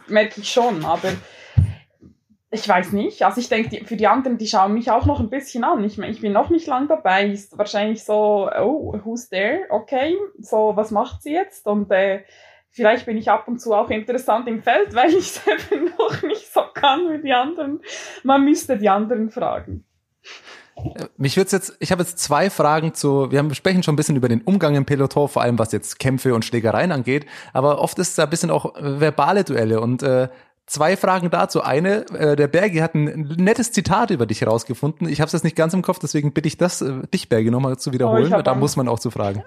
Merke 0.07 0.41
ich 0.41 0.51
schon, 0.51 0.83
aber 0.83 1.13
ich 2.49 2.67
weiß 2.67 2.91
nicht. 2.91 3.23
Also 3.23 3.39
ich 3.39 3.49
denke, 3.49 3.85
für 3.85 3.95
die 3.95 4.07
anderen, 4.07 4.37
die 4.37 4.47
schauen 4.47 4.73
mich 4.73 4.91
auch 4.91 5.05
noch 5.05 5.19
ein 5.19 5.29
bisschen 5.29 5.63
an. 5.63 5.83
Ich, 5.83 5.99
ich 5.99 6.21
bin 6.21 6.33
noch 6.33 6.49
nicht 6.49 6.67
lang 6.67 6.87
dabei. 6.87 7.27
Ist 7.27 7.57
wahrscheinlich 7.57 8.03
so, 8.03 8.49
oh, 8.57 8.99
who's 9.03 9.29
there? 9.29 9.65
Okay, 9.69 10.15
so, 10.39 10.73
was 10.75 10.91
macht 10.91 11.23
sie 11.23 11.33
jetzt? 11.33 11.65
Und 11.67 11.91
äh, 11.91 12.23
vielleicht 12.77 13.07
bin 13.07 13.17
ich 13.17 13.29
ab 13.29 13.47
und 13.47 13.59
zu 13.59 13.73
auch 13.73 13.89
interessant 13.89 14.47
im 14.47 14.61
Feld, 14.61 14.93
weil 14.95 15.09
ich 15.09 15.17
es 15.17 15.41
eben 15.71 15.91
noch 15.97 16.21
nicht 16.21 16.53
so 16.53 16.61
kann 16.73 17.11
wie 17.11 17.21
die 17.21 17.33
anderen. 17.33 17.81
Man 18.23 18.45
müsste 18.45 18.77
die 18.77 18.87
anderen 18.87 19.29
fragen. 19.31 19.83
Mich 21.17 21.35
wird's 21.37 21.51
jetzt, 21.51 21.75
ich 21.79 21.91
habe 21.91 22.03
jetzt 22.03 22.19
zwei 22.19 22.51
Fragen 22.51 22.93
zu, 22.93 23.31
wir 23.31 23.55
sprechen 23.55 23.81
schon 23.81 23.95
ein 23.95 23.97
bisschen 23.97 24.15
über 24.15 24.29
den 24.29 24.43
Umgang 24.43 24.75
im 24.75 24.85
Peloton, 24.85 25.27
vor 25.27 25.41
allem 25.41 25.57
was 25.57 25.71
jetzt 25.71 25.97
Kämpfe 25.97 26.35
und 26.35 26.45
Schlägereien 26.45 26.91
angeht, 26.91 27.25
aber 27.51 27.81
oft 27.81 27.97
ist 27.97 28.09
es 28.09 28.19
ein 28.19 28.29
bisschen 28.29 28.51
auch 28.51 28.75
äh, 28.75 28.99
verbale 28.99 29.43
Duelle 29.43 29.81
und 29.81 30.03
äh, 30.03 30.29
zwei 30.67 30.97
Fragen 30.97 31.29
dazu. 31.29 31.63
Eine, 31.63 32.05
äh, 32.11 32.35
der 32.35 32.47
Bergi 32.47 32.79
hat 32.79 32.93
ein 32.93 33.35
nettes 33.37 33.71
Zitat 33.71 34.11
über 34.11 34.25
dich 34.25 34.41
herausgefunden. 34.41 35.09
Ich 35.09 35.21
habe 35.21 35.27
es 35.27 35.33
jetzt 35.33 35.43
nicht 35.43 35.55
ganz 35.55 35.73
im 35.73 35.81
Kopf, 35.81 35.99
deswegen 35.99 36.33
bitte 36.33 36.47
ich 36.47 36.57
das, 36.57 36.81
äh, 36.81 37.07
dich 37.13 37.29
Bergi 37.29 37.49
nochmal 37.49 37.77
zu 37.77 37.93
wiederholen, 37.93 38.25
Oh, 38.25 38.29
hab 38.29 38.37
weil 38.37 38.43
da 38.43 38.53
muss 38.53 38.75
man 38.75 38.87
auch 38.87 38.99
zu 38.99 39.09
fragen. 39.09 39.43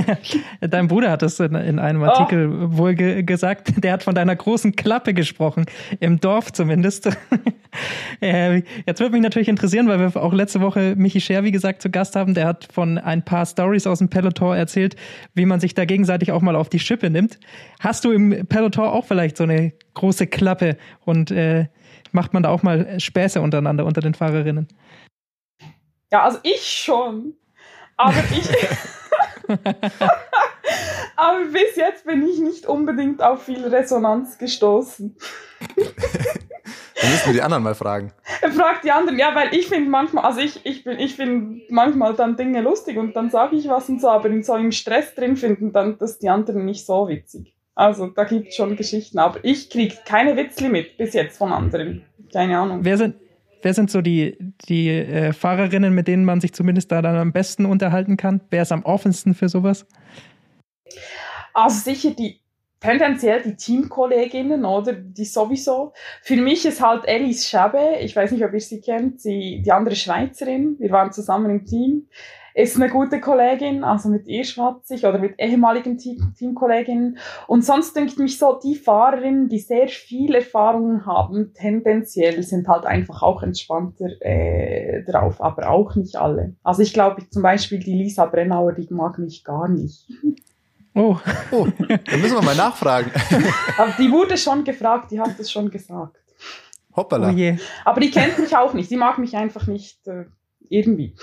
Dein 0.60 0.88
Bruder 0.88 1.10
hat 1.10 1.22
es 1.22 1.40
in, 1.40 1.54
in 1.56 1.78
einem 1.78 2.02
Artikel 2.04 2.76
wohl 2.76 2.94
ge 2.94 3.22
gesagt. 3.24 3.82
Der 3.82 3.92
hat 3.92 4.04
von 4.04 4.14
deiner 4.14 4.36
großen 4.36 4.76
Klappe 4.76 5.12
gesprochen, 5.12 5.66
im 5.98 6.20
Dorf 6.20 6.52
zumindest. 6.52 7.10
äh, 8.20 8.62
jetzt 8.86 9.00
würde 9.00 9.12
mich 9.12 9.22
natürlich 9.22 9.48
interessieren, 9.48 9.88
weil 9.88 9.98
wir 9.98 10.22
auch 10.22 10.32
letzte 10.32 10.60
Woche 10.60 10.94
Michi 10.96 11.20
Scher, 11.20 11.42
wie 11.42 11.50
gesagt, 11.50 11.82
zu 11.82 11.90
Gast 11.90 12.14
haben. 12.14 12.34
Der 12.34 12.46
hat 12.46 12.68
von 12.72 12.96
ein 12.96 13.24
paar 13.24 13.44
Stories 13.44 13.88
aus 13.88 13.98
dem 13.98 14.08
Peloton 14.08 14.56
erzählt, 14.56 14.94
wie 15.34 15.46
man 15.46 15.58
sich 15.58 15.74
da 15.74 15.84
gegenseitig 15.84 16.30
auch 16.30 16.42
mal 16.42 16.54
auf 16.54 16.68
die 16.68 16.78
Schippe 16.78 17.10
nimmt. 17.10 17.40
Hast 17.80 18.04
du 18.04 18.12
im 18.12 18.46
Peloton 18.46 18.86
auch 18.86 19.04
vielleicht 19.04 19.36
so 19.36 19.44
eine 19.44 19.72
große 19.94 20.26
Klappe 20.26 20.76
und 21.04 21.30
äh, 21.30 21.66
macht 22.12 22.32
man 22.32 22.42
da 22.42 22.50
auch 22.50 22.62
mal 22.62 22.98
Späße 22.98 23.40
untereinander 23.40 23.84
unter 23.84 24.00
den 24.00 24.14
Fahrerinnen? 24.14 24.68
Ja, 26.12 26.24
also 26.24 26.38
ich 26.42 26.62
schon. 26.62 27.34
Aber 27.96 28.22
ich. 28.30 28.48
aber 31.16 31.44
bis 31.52 31.76
jetzt 31.76 32.04
bin 32.04 32.26
ich 32.26 32.40
nicht 32.40 32.66
unbedingt 32.66 33.22
auf 33.22 33.44
viel 33.44 33.66
Resonanz 33.66 34.38
gestoßen. 34.38 35.16
Dann 37.00 37.10
müssen 37.10 37.26
wir 37.26 37.32
die 37.32 37.42
anderen 37.42 37.62
mal 37.62 37.74
fragen. 37.74 38.12
Er 38.42 38.52
fragt 38.52 38.84
die 38.84 38.90
anderen, 38.90 39.18
ja, 39.18 39.34
weil 39.34 39.54
ich 39.54 39.68
finde 39.68 39.90
manchmal, 39.90 40.24
also 40.24 40.40
ich, 40.40 40.64
ich 40.66 40.84
bin, 40.84 40.98
ich 40.98 41.16
finde 41.16 41.62
manchmal 41.70 42.14
dann 42.14 42.36
Dinge 42.36 42.60
lustig 42.60 42.98
und 42.98 43.14
dann 43.16 43.30
sage 43.30 43.56
ich 43.56 43.68
was 43.68 43.88
und 43.88 44.00
so, 44.00 44.08
aber 44.08 44.28
in 44.28 44.42
so 44.42 44.52
einem 44.52 44.72
Stress 44.72 45.14
drin 45.14 45.36
finden 45.36 45.72
dann 45.72 45.98
das 45.98 46.18
die 46.18 46.28
anderen 46.28 46.64
nicht 46.64 46.84
so 46.84 47.08
witzig. 47.08 47.54
Also 47.80 48.08
da 48.08 48.24
gibt 48.24 48.48
es 48.48 48.56
schon 48.56 48.76
Geschichten, 48.76 49.18
aber 49.18 49.42
ich 49.42 49.70
kriege 49.70 49.94
keine 50.04 50.36
Witzli 50.36 50.68
mit 50.68 50.98
bis 50.98 51.14
jetzt 51.14 51.38
von 51.38 51.50
anderen. 51.50 52.04
Keine 52.30 52.58
Ahnung. 52.58 52.80
Wer 52.82 52.98
sind, 52.98 53.14
wer 53.62 53.72
sind 53.72 53.90
so 53.90 54.02
die, 54.02 54.36
die 54.68 54.90
äh, 54.90 55.32
Fahrerinnen, 55.32 55.94
mit 55.94 56.06
denen 56.06 56.26
man 56.26 56.42
sich 56.42 56.52
zumindest 56.52 56.92
da 56.92 57.00
dann 57.00 57.16
am 57.16 57.32
besten 57.32 57.64
unterhalten 57.64 58.18
kann? 58.18 58.42
Wer 58.50 58.60
ist 58.60 58.72
am 58.72 58.82
offensten 58.82 59.32
für 59.32 59.48
sowas? 59.48 59.86
Also 61.54 61.90
sicher 61.90 62.10
die 62.10 62.40
tendenziell 62.80 63.40
die 63.42 63.56
Teamkolleginnen, 63.56 64.66
oder? 64.66 64.92
Die 64.92 65.24
sowieso. 65.24 65.94
Für 66.20 66.36
mich 66.36 66.66
ist 66.66 66.82
halt 66.82 67.08
Alice 67.08 67.48
Schabe, 67.48 67.96
ich 68.02 68.14
weiß 68.14 68.32
nicht, 68.32 68.44
ob 68.44 68.52
ihr 68.52 68.60
sie 68.60 68.82
kennt, 68.82 69.22
sie, 69.22 69.62
die 69.64 69.72
andere 69.72 69.96
Schweizerin, 69.96 70.76
wir 70.78 70.90
waren 70.90 71.12
zusammen 71.12 71.50
im 71.50 71.64
Team, 71.64 72.08
ist 72.54 72.76
eine 72.76 72.88
gute 72.88 73.20
Kollegin, 73.20 73.84
also 73.84 74.08
mit 74.08 74.26
ihr 74.26 74.44
schwatze 74.44 74.94
ich, 74.94 75.04
oder 75.04 75.18
mit 75.18 75.34
ehemaligen 75.38 75.98
Team 75.98 76.34
Teamkolleginnen. 76.38 77.18
Und 77.46 77.64
sonst 77.64 77.94
denke 77.94 78.12
ich 78.12 78.18
mich 78.18 78.38
so, 78.38 78.58
die 78.62 78.74
Fahrerinnen, 78.74 79.48
die 79.48 79.58
sehr 79.58 79.88
viel 79.88 80.34
Erfahrung 80.34 81.06
haben, 81.06 81.52
tendenziell 81.54 82.42
sind 82.42 82.68
halt 82.68 82.86
einfach 82.86 83.22
auch 83.22 83.42
entspannter 83.42 84.10
äh, 84.20 85.02
drauf, 85.04 85.40
aber 85.40 85.70
auch 85.70 85.94
nicht 85.94 86.16
alle. 86.16 86.54
Also 86.62 86.82
ich 86.82 86.92
glaube 86.92 87.28
zum 87.30 87.42
Beispiel 87.42 87.78
die 87.78 87.94
Lisa 87.94 88.26
Brennauer, 88.26 88.72
die 88.72 88.88
mag 88.90 89.18
mich 89.18 89.44
gar 89.44 89.68
nicht. 89.68 90.08
Oh, 90.94 91.16
Oh, 91.52 91.66
dann 91.78 92.20
müssen 92.20 92.34
wir 92.34 92.42
mal 92.42 92.56
nachfragen. 92.56 93.10
Aber 93.78 93.92
die 93.98 94.10
wurde 94.10 94.36
schon 94.36 94.64
gefragt, 94.64 95.10
die 95.10 95.20
hat 95.20 95.38
es 95.38 95.50
schon 95.50 95.70
gesagt. 95.70 96.16
oh 96.92 96.96
Hoppala. 96.96 97.30
je. 97.30 97.58
Aber 97.84 98.00
die 98.00 98.10
kennt 98.10 98.38
mich 98.38 98.56
auch 98.56 98.74
nicht, 98.74 98.90
die 98.90 98.96
mag 98.96 99.18
mich 99.18 99.36
einfach 99.36 99.66
nicht 99.66 100.06
äh, 100.08 100.24
irgendwie. 100.70 101.14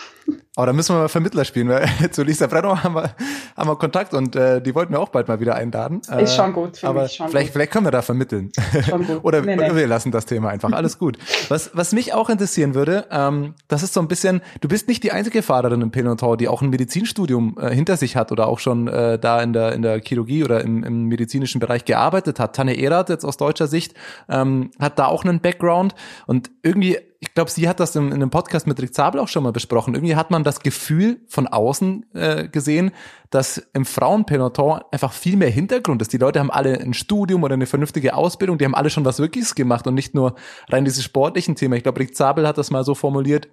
Aber 0.55 0.65
da 0.65 0.73
müssen 0.73 0.95
wir 0.95 1.01
mal 1.01 1.07
Vermittler 1.07 1.45
spielen, 1.45 1.69
weil 1.69 1.87
zu 2.11 2.23
Lisa 2.23 2.47
Brenner 2.47 2.83
haben 2.83 2.95
wir, 2.95 3.15
haben 3.55 3.69
wir 3.69 3.75
Kontakt 3.77 4.13
und 4.13 4.35
äh, 4.35 4.61
die 4.61 4.75
wollten 4.75 4.91
wir 4.91 4.99
auch 4.99 5.09
bald 5.09 5.27
mal 5.27 5.39
wieder 5.39 5.55
einladen. 5.55 6.01
Äh, 6.11 6.23
Ist 6.23 6.35
schon 6.35 6.51
gut 6.51 6.83
aber 6.83 7.03
mich, 7.03 7.13
schon 7.13 7.29
vielleicht, 7.29 7.47
gut. 7.47 7.53
vielleicht 7.53 7.71
können 7.71 7.85
wir 7.85 7.91
da 7.91 8.01
vermitteln. 8.01 8.51
Schon 8.87 9.07
gut. 9.07 9.19
Oder 9.23 9.41
Nee, 9.41 9.53
oder 9.53 9.69
nee. 9.69 9.75
wir 9.75 9.87
lassen 9.87 10.11
das 10.11 10.25
Thema 10.25 10.49
einfach. 10.49 10.71
Alles 10.71 10.99
gut. 10.99 11.17
Was, 11.47 11.71
was 11.73 11.93
mich 11.93 12.13
auch 12.13 12.29
interessieren 12.29 12.75
würde, 12.75 13.05
ähm, 13.11 13.53
das 13.67 13.83
ist 13.83 13.93
so 13.93 14.01
ein 14.01 14.07
bisschen, 14.07 14.41
du 14.59 14.67
bist 14.67 14.87
nicht 14.87 15.03
die 15.03 15.11
einzige 15.11 15.41
Fahrerin 15.41 15.81
im 15.81 15.91
Peloton, 15.91 16.37
die 16.37 16.47
auch 16.47 16.61
ein 16.61 16.69
Medizinstudium 16.69 17.57
äh, 17.59 17.73
hinter 17.73 17.95
sich 17.95 18.15
hat 18.17 18.31
oder 18.31 18.47
auch 18.47 18.59
schon 18.59 18.87
äh, 18.87 19.17
da 19.17 19.41
in 19.41 19.53
der, 19.53 19.73
in 19.73 19.81
der 19.81 20.01
Chirurgie 20.01 20.43
oder 20.43 20.61
im, 20.61 20.83
im 20.83 21.05
medizinischen 21.05 21.59
Bereich 21.59 21.85
gearbeitet 21.85 22.39
hat. 22.39 22.55
Tanne 22.55 22.77
Erath 22.77 23.09
jetzt 23.09 23.23
aus 23.23 23.37
deutscher 23.37 23.67
Sicht 23.67 23.93
ähm, 24.27 24.71
hat 24.79 24.99
da 24.99 25.05
auch 25.05 25.23
einen 25.23 25.39
Background 25.39 25.95
und 26.25 26.49
irgendwie 26.63 26.97
ich 27.19 27.33
glaube, 27.33 27.49
sie 27.49 27.67
hat 27.67 27.79
das 27.79 27.95
in, 27.95 28.07
in 28.07 28.13
einem 28.13 28.29
Podcast 28.29 28.67
mit 28.67 28.79
Rick 28.79 28.93
Zabel 28.93 29.19
auch 29.19 29.27
schon 29.27 29.43
mal 29.43 29.51
besprochen. 29.51 29.95
Irgendwie 29.95 30.15
hat 30.15 30.29
man 30.29 30.43
das 30.43 30.59
Gefühl 30.59 31.21
von 31.27 31.47
außen 31.47 32.05
äh, 32.13 32.47
gesehen, 32.47 32.91
dass 33.31 33.57
im 33.73 33.85
Frauenpeloton 33.85 34.81
einfach 34.91 35.13
viel 35.13 35.35
mehr 35.35 35.49
Hintergrund 35.49 36.01
ist. 36.01 36.13
Die 36.13 36.17
Leute 36.17 36.39
haben 36.39 36.51
alle 36.51 36.79
ein 36.79 36.93
Studium 36.93 37.43
oder 37.43 37.55
eine 37.55 37.65
vernünftige 37.65 38.13
Ausbildung, 38.13 38.57
die 38.57 38.65
haben 38.65 38.75
alle 38.75 38.89
schon 38.89 39.05
was 39.05 39.19
Wirkliches 39.19 39.55
gemacht 39.55 39.87
und 39.87 39.95
nicht 39.95 40.13
nur 40.13 40.35
rein 40.69 40.85
diese 40.85 41.01
sportlichen 41.01 41.55
Themen. 41.55 41.73
Ich 41.73 41.83
glaube, 41.83 41.99
Rick 41.99 42.15
Zabel 42.15 42.47
hat 42.47 42.57
das 42.57 42.69
mal 42.69 42.83
so 42.83 42.93
formuliert. 42.93 43.47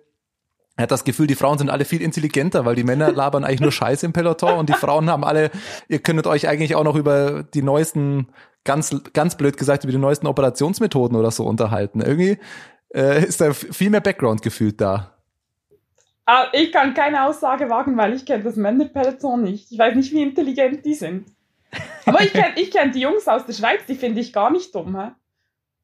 Er 0.77 0.83
hat 0.83 0.91
das 0.91 1.05
Gefühl, 1.05 1.29
die 1.29 1.37
Frauen 1.37 1.57
sind 1.57 1.71
alle 1.71 1.85
viel 1.85 2.03
intelligenter, 2.03 2.65
weil 2.65 2.75
die 2.75 2.85
Männer 2.85 3.13
labern 3.13 3.45
eigentlich 3.45 3.61
nur 3.61 3.73
Scheiße 3.73 4.05
im 4.05 4.13
Peloton 4.13 4.59
und 4.59 4.69
die 4.69 4.75
Frauen 4.75 5.09
haben 5.09 5.25
alle, 5.25 5.51
ihr 5.89 6.01
könntet 6.01 6.27
euch 6.27 6.49
eigentlich 6.49 6.75
auch 6.75 6.83
noch 6.83 6.97
über 6.97 7.45
die 7.45 7.63
neuesten 7.63 8.27
ganz, 8.65 8.97
ganz 9.13 9.37
blöd 9.37 9.57
gesagt 9.57 9.85
über 9.85 9.93
die 9.93 9.99
neuesten 9.99 10.27
Operationsmethoden 10.27 11.17
oder 11.17 11.31
so 11.31 11.45
unterhalten. 11.45 12.01
Irgendwie 12.01 12.39
äh, 12.95 13.27
ist 13.27 13.41
da 13.41 13.53
viel 13.53 13.91
mehr 13.91 14.01
Background 14.01 14.41
gefühlt 14.43 14.81
da. 14.81 15.11
Ah, 16.27 16.47
ich 16.53 16.73
kann 16.73 16.95
keine 16.95 17.25
Aussage 17.25 17.69
wagen, 17.69 17.97
weil 17.97 18.15
ich 18.15 18.25
kenne 18.25 18.45
das 18.45 18.57
Männerpeloton 18.57 19.43
nicht. 19.43 19.71
Ich 19.71 19.79
weiß 19.79 19.95
nicht, 19.95 20.13
wie 20.13 20.23
intelligent 20.23 20.85
die 20.85 20.95
sind. 20.95 21.27
Aber 22.07 22.23
ich 22.23 22.33
kenne 22.33 22.55
ich 22.57 22.71
kenn 22.71 22.93
die 22.93 23.01
Jungs 23.01 23.29
aus 23.29 23.45
der 23.45 23.53
Schweiz, 23.53 23.85
die 23.87 23.97
finde 23.97 24.21
ich 24.21 24.33
gar 24.33 24.51
nicht 24.51 24.75
dumm. 24.75 24.99
Hä? 24.99 25.11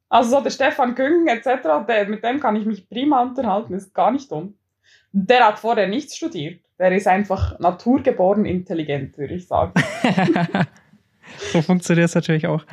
Also 0.08 0.30
so 0.30 0.40
der 0.40 0.50
Stefan 0.50 0.94
Küng 0.94 1.26
etc., 1.26 1.86
der, 1.86 2.08
mit 2.08 2.24
dem 2.24 2.40
kann 2.40 2.56
ich 2.56 2.64
mich 2.64 2.88
prima 2.88 3.22
unterhalten, 3.22 3.74
ist 3.74 3.92
gar 3.92 4.10
nicht 4.10 4.30
dumm. 4.30 4.54
Der 5.12 5.46
hat 5.46 5.58
vorher 5.58 5.88
nichts 5.88 6.16
studiert. 6.16 6.60
Der 6.78 6.92
ist 6.92 7.06
einfach 7.06 7.58
naturgeboren 7.58 8.46
intelligent, 8.46 9.18
würde 9.18 9.34
ich 9.34 9.46
sagen. 9.46 9.74
so 11.52 11.62
funktioniert 11.62 12.08
es 12.08 12.14
natürlich 12.14 12.46
auch. 12.46 12.64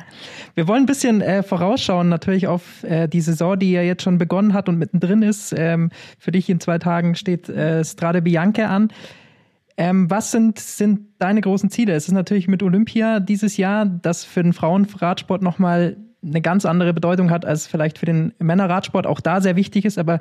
Wir 0.54 0.68
wollen 0.68 0.84
ein 0.84 0.86
bisschen 0.86 1.20
äh, 1.20 1.42
vorausschauen, 1.42 2.08
natürlich 2.08 2.46
auf 2.46 2.82
äh, 2.84 3.08
die 3.08 3.20
Saison, 3.20 3.58
die 3.58 3.72
ja 3.72 3.82
jetzt 3.82 4.02
schon 4.02 4.18
begonnen 4.18 4.54
hat 4.54 4.68
und 4.68 4.78
mittendrin 4.78 5.22
ist. 5.22 5.54
Ähm, 5.56 5.90
für 6.18 6.32
dich 6.32 6.48
in 6.48 6.60
zwei 6.60 6.78
Tagen 6.78 7.14
steht 7.14 7.48
äh, 7.48 7.84
Strade 7.84 8.22
Bianche 8.22 8.68
an. 8.68 8.88
Ähm, 9.76 10.10
was 10.10 10.32
sind, 10.32 10.58
sind 10.58 11.00
deine 11.18 11.40
großen 11.40 11.70
Ziele? 11.70 11.92
Es 11.92 12.08
ist 12.08 12.14
natürlich 12.14 12.48
mit 12.48 12.62
Olympia 12.62 13.20
dieses 13.20 13.56
Jahr, 13.56 13.86
das 13.86 14.24
für 14.24 14.42
den 14.42 14.52
Frauenradsport 14.52 15.40
nochmal 15.40 15.96
eine 16.24 16.40
ganz 16.40 16.66
andere 16.66 16.92
Bedeutung 16.92 17.30
hat 17.30 17.44
als 17.44 17.66
vielleicht 17.68 17.98
für 17.98 18.06
den 18.06 18.32
Männerradsport, 18.38 19.06
auch 19.06 19.20
da 19.20 19.40
sehr 19.40 19.54
wichtig 19.54 19.84
ist, 19.84 19.98
aber 19.98 20.18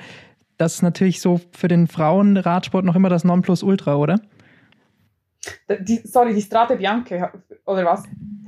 das 0.58 0.76
ist 0.76 0.82
natürlich 0.82 1.22
so 1.22 1.40
für 1.52 1.68
den 1.68 1.88
Frauenradsport 1.88 2.86
noch 2.86 2.96
immer 2.96 3.10
das 3.10 3.24
Nonplusultra, 3.24 3.96
oder? 3.96 4.20
Die, 5.80 6.02
sorry, 6.04 6.34
die 6.34 6.42
Strade 6.42 6.76
Bianche, 6.76 7.32
oder 7.66 7.86
was? 7.86 8.04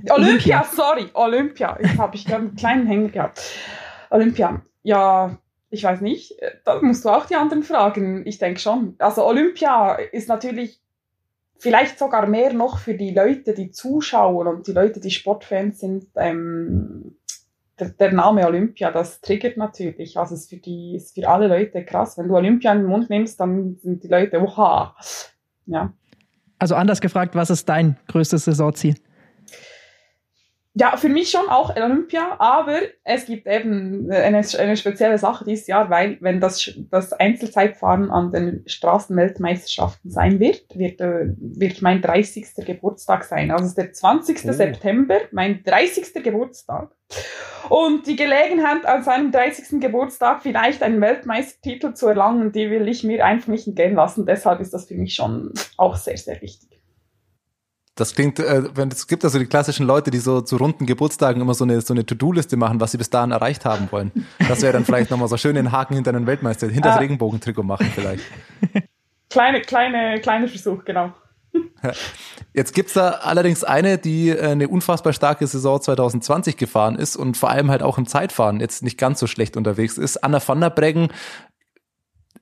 Olympia, 0.10 0.16
Olympia 0.16 0.64
sorry, 0.64 1.10
Olympia. 1.14 1.78
Jetzt 1.82 1.98
habe 1.98 2.16
ich 2.16 2.34
einen 2.34 2.56
kleinen 2.56 2.88
Hänger 2.88 3.10
gehabt. 3.10 3.42
Olympia, 4.10 4.62
ja, 4.84 5.38
ich 5.70 5.84
weiß 5.84 6.02
nicht. 6.02 6.36
Da 6.66 6.82
musst 6.82 7.06
du 7.06 7.10
auch 7.10 7.26
die 7.26 7.36
anderen 7.36 7.64
fragen. 7.64 8.26
Ich 8.26 8.40
denke 8.40 8.60
schon. 8.60 8.96
Also 9.00 9.26
Olympia 9.26 9.96
ist 9.96 10.30
natürlich 10.30 10.82
vielleicht 11.58 12.00
sogar 12.00 12.26
mehr 12.28 12.54
noch 12.54 12.80
für 12.80 12.96
die 12.96 13.14
Leute, 13.14 13.54
die 13.54 13.72
zuschauen 13.72 14.48
und 14.48 14.68
die 14.68 14.72
Leute, 14.72 15.00
die 15.00 15.12
Sportfans 15.12 15.80
sind, 15.80 16.08
ähm, 16.16 17.18
der, 17.80 17.90
der, 17.90 18.12
Name 18.12 18.46
Olympia, 18.46 18.92
das 18.92 19.22
triggert 19.22 19.58
natürlich. 19.58 20.18
Also 20.18 20.36
es 20.36 20.42
ist 20.42 20.50
für 20.50 20.58
die, 20.58 20.96
ist 20.96 21.16
für 21.16 21.28
alle 21.28 21.48
Leute 21.48 21.86
krass. 21.86 22.18
Wenn 22.18 22.28
du 22.28 22.36
Olympia 22.36 22.74
in 22.74 22.80
den 22.80 22.88
Mund 22.88 23.10
nimmst, 23.10 23.40
dann 23.40 23.78
sind 23.82 24.04
die 24.04 24.08
Leute, 24.08 24.42
oha. 24.42 24.96
Ja. 25.66 25.94
Also 26.60 26.76
anders 26.76 27.00
gefragt, 27.02 27.36
was 27.36 27.50
ist 27.50 27.68
dein 27.70 27.98
größtes 28.08 28.46
Saisonziel? 28.46 28.96
Ja, 30.80 30.96
für 30.96 31.10
mich 31.10 31.30
schon 31.30 31.50
auch 31.50 31.76
Olympia, 31.76 32.38
aber 32.40 32.80
es 33.04 33.26
gibt 33.26 33.48
eben 33.48 34.10
eine, 34.10 34.42
eine 34.58 34.78
spezielle 34.78 35.18
Sache 35.18 35.44
dieses 35.44 35.68
Jahr, 35.68 35.90
weil 35.90 36.18
wenn 36.22 36.40
das, 36.40 36.72
das 36.90 37.12
Einzelzeitfahren 37.12 38.10
an 38.10 38.32
den 38.32 38.64
Straßenweltmeisterschaften 38.66 40.10
sein 40.10 40.40
wird, 40.40 40.78
wird, 40.78 41.02
äh, 41.02 41.34
wird 41.38 41.82
mein 41.82 42.02
30. 42.02 42.66
Geburtstag 42.66 43.26
sein. 43.26 43.52
Also 43.52 43.66
es 43.66 43.72
ist 43.72 43.78
der 43.78 43.92
20. 43.92 44.46
Oh. 44.46 44.52
September, 44.54 45.18
mein 45.34 45.64
30. 45.66 46.24
Geburtstag. 46.24 46.96
Und 47.68 48.08
die 48.08 48.16
Gelegenheit, 48.16 48.86
an 48.86 49.04
seinem 49.04 49.34
30. 49.34 49.82
Geburtstag 49.82 50.42
vielleicht 50.42 50.82
einen 50.82 51.02
Weltmeistertitel 51.02 51.94
zu 51.94 52.08
erlangen, 52.08 52.54
die 52.54 52.72
will 52.72 52.88
ich 52.88 53.04
mir 53.04 53.26
einfach 53.26 53.50
nicht 53.50 53.68
entgehen 53.68 53.96
lassen. 53.96 54.26
Deshalb 54.26 54.62
ist 54.62 54.74
das 54.74 54.88
für 54.88 54.96
mich 54.96 55.14
schon 55.14 55.52
auch 55.76 55.98
sehr, 55.98 56.16
sehr 56.16 56.42
wichtig. 56.42 56.79
Das 58.00 58.16
klingt, 58.16 58.40
äh, 58.40 58.64
wenn 58.76 58.90
es 58.90 59.08
gibt 59.08 59.26
also 59.26 59.40
die 59.40 59.46
klassischen 59.46 59.86
Leute, 59.86 60.10
die 60.10 60.20
so 60.20 60.42
zu 60.42 60.58
runden 60.58 60.86
Geburtstagen 60.86 61.42
immer 61.42 61.54
so 61.54 61.66
eine 61.66 61.82
so 61.82 61.94
eine 61.94 62.06
To-Do-Liste 62.06 62.56
machen, 62.56 62.80
was 62.80 62.92
sie 62.92 62.98
bis 62.98 63.10
dahin 63.10 63.32
erreicht 63.32 63.66
haben 63.66 63.92
wollen. 63.92 64.12
Das 64.48 64.62
wäre 64.62 64.74
dann 64.74 64.86
vielleicht 64.86 65.12
nochmal 65.12 65.28
so 65.28 65.38
schön 65.38 65.56
den 65.56 65.72
Haken 65.72 65.96
hinter 65.96 66.14
den 66.14 66.26
Weltmeister, 66.26 66.68
hinter 66.68 66.90
das 66.90 66.98
ah. 66.98 67.02
Regenbogentrikot 67.02 67.64
machen 67.64 67.92
vielleicht. 67.94 68.24
Kleine, 69.30 69.62
kleine, 69.62 70.20
kleine 70.22 70.48
Versuch, 70.48 70.84
genau. 70.86 71.14
Jetzt 72.54 72.74
gibt's 72.74 72.94
da 72.94 73.10
allerdings 73.10 73.64
eine, 73.64 73.98
die 73.98 74.30
äh, 74.30 74.52
eine 74.52 74.68
unfassbar 74.68 75.14
starke 75.14 75.46
Saison 75.48 75.82
2020 75.82 76.58
gefahren 76.58 76.96
ist 76.96 77.16
und 77.16 77.38
vor 77.38 77.50
allem 77.50 77.70
halt 77.70 77.84
auch 77.84 77.98
im 77.98 78.08
Zeitfahren 78.08 78.60
jetzt 78.60 78.84
nicht 78.84 78.98
ganz 78.98 79.20
so 79.20 79.28
schlecht 79.28 79.56
unterwegs 79.56 79.98
ist. 79.98 80.18
Anna 80.24 80.42
van 80.46 80.62
der 80.62 80.70
Breggen 80.70 81.10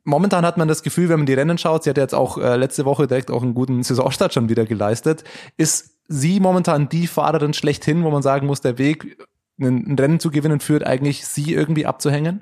momentan 0.08 0.46
hat 0.46 0.58
man 0.58 0.68
das 0.68 0.84
Gefühl, 0.84 1.10
wenn 1.10 1.20
man 1.20 1.26
die 1.26 1.34
Rennen 1.34 1.58
schaut, 1.58 1.84
sie 1.84 1.90
hat 1.90 1.98
jetzt 1.98 2.16
auch 2.16 2.38
äh, 2.38 2.56
letzte 2.56 2.86
Woche 2.86 3.08
direkt 3.08 3.30
auch 3.30 3.44
einen 3.44 3.54
guten 3.54 3.84
Saisonstart 3.84 4.34
schon 4.34 4.50
wieder 4.50 4.66
geleistet, 4.66 5.24
ist 5.58 5.98
sie 6.08 6.40
momentan 6.40 6.88
die 6.88 7.08
Fahrerin 7.08 7.54
schlechthin, 7.54 8.04
wo 8.04 8.10
man 8.10 8.24
sagen 8.24 8.48
muss, 8.48 8.62
der 8.62 8.78
Weg, 8.78 9.18
ein, 9.60 9.86
ein 9.86 10.00
Rennen 10.00 10.20
zu 10.20 10.32
gewinnen, 10.32 10.62
führt 10.62 10.88
eigentlich 10.88 11.28
sie 11.28 11.54
irgendwie 11.54 11.86
abzuhängen? 11.86 12.42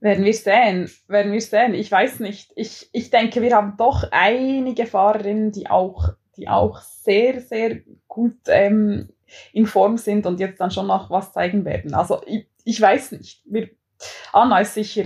Werden 0.00 0.24
wir 0.24 0.34
sehen, 0.34 0.90
werden 1.06 1.32
wir 1.32 1.40
sehen. 1.40 1.74
Ich 1.74 1.92
weiß 1.92 2.20
nicht. 2.20 2.52
Ich, 2.56 2.88
ich 2.92 3.10
denke, 3.10 3.42
wir 3.42 3.54
haben 3.54 3.74
doch 3.76 4.04
einige 4.10 4.86
Fahrerinnen, 4.86 5.52
die 5.52 5.68
auch, 5.68 6.08
die 6.36 6.48
auch 6.48 6.80
sehr, 6.80 7.40
sehr 7.42 7.80
gut 8.08 8.38
ähm, 8.46 9.10
in 9.52 9.66
Form 9.66 9.98
sind 9.98 10.26
und 10.26 10.40
jetzt 10.40 10.60
dann 10.60 10.70
schon 10.70 10.86
noch 10.86 11.10
was 11.10 11.32
zeigen 11.32 11.64
werden. 11.64 11.94
Also 11.94 12.22
ich, 12.26 12.46
ich 12.64 12.80
weiß 12.80 13.12
nicht. 13.12 13.42
Wir, 13.44 13.68
Anna 14.32 14.60
ist 14.60 14.74
sicher 14.74 15.04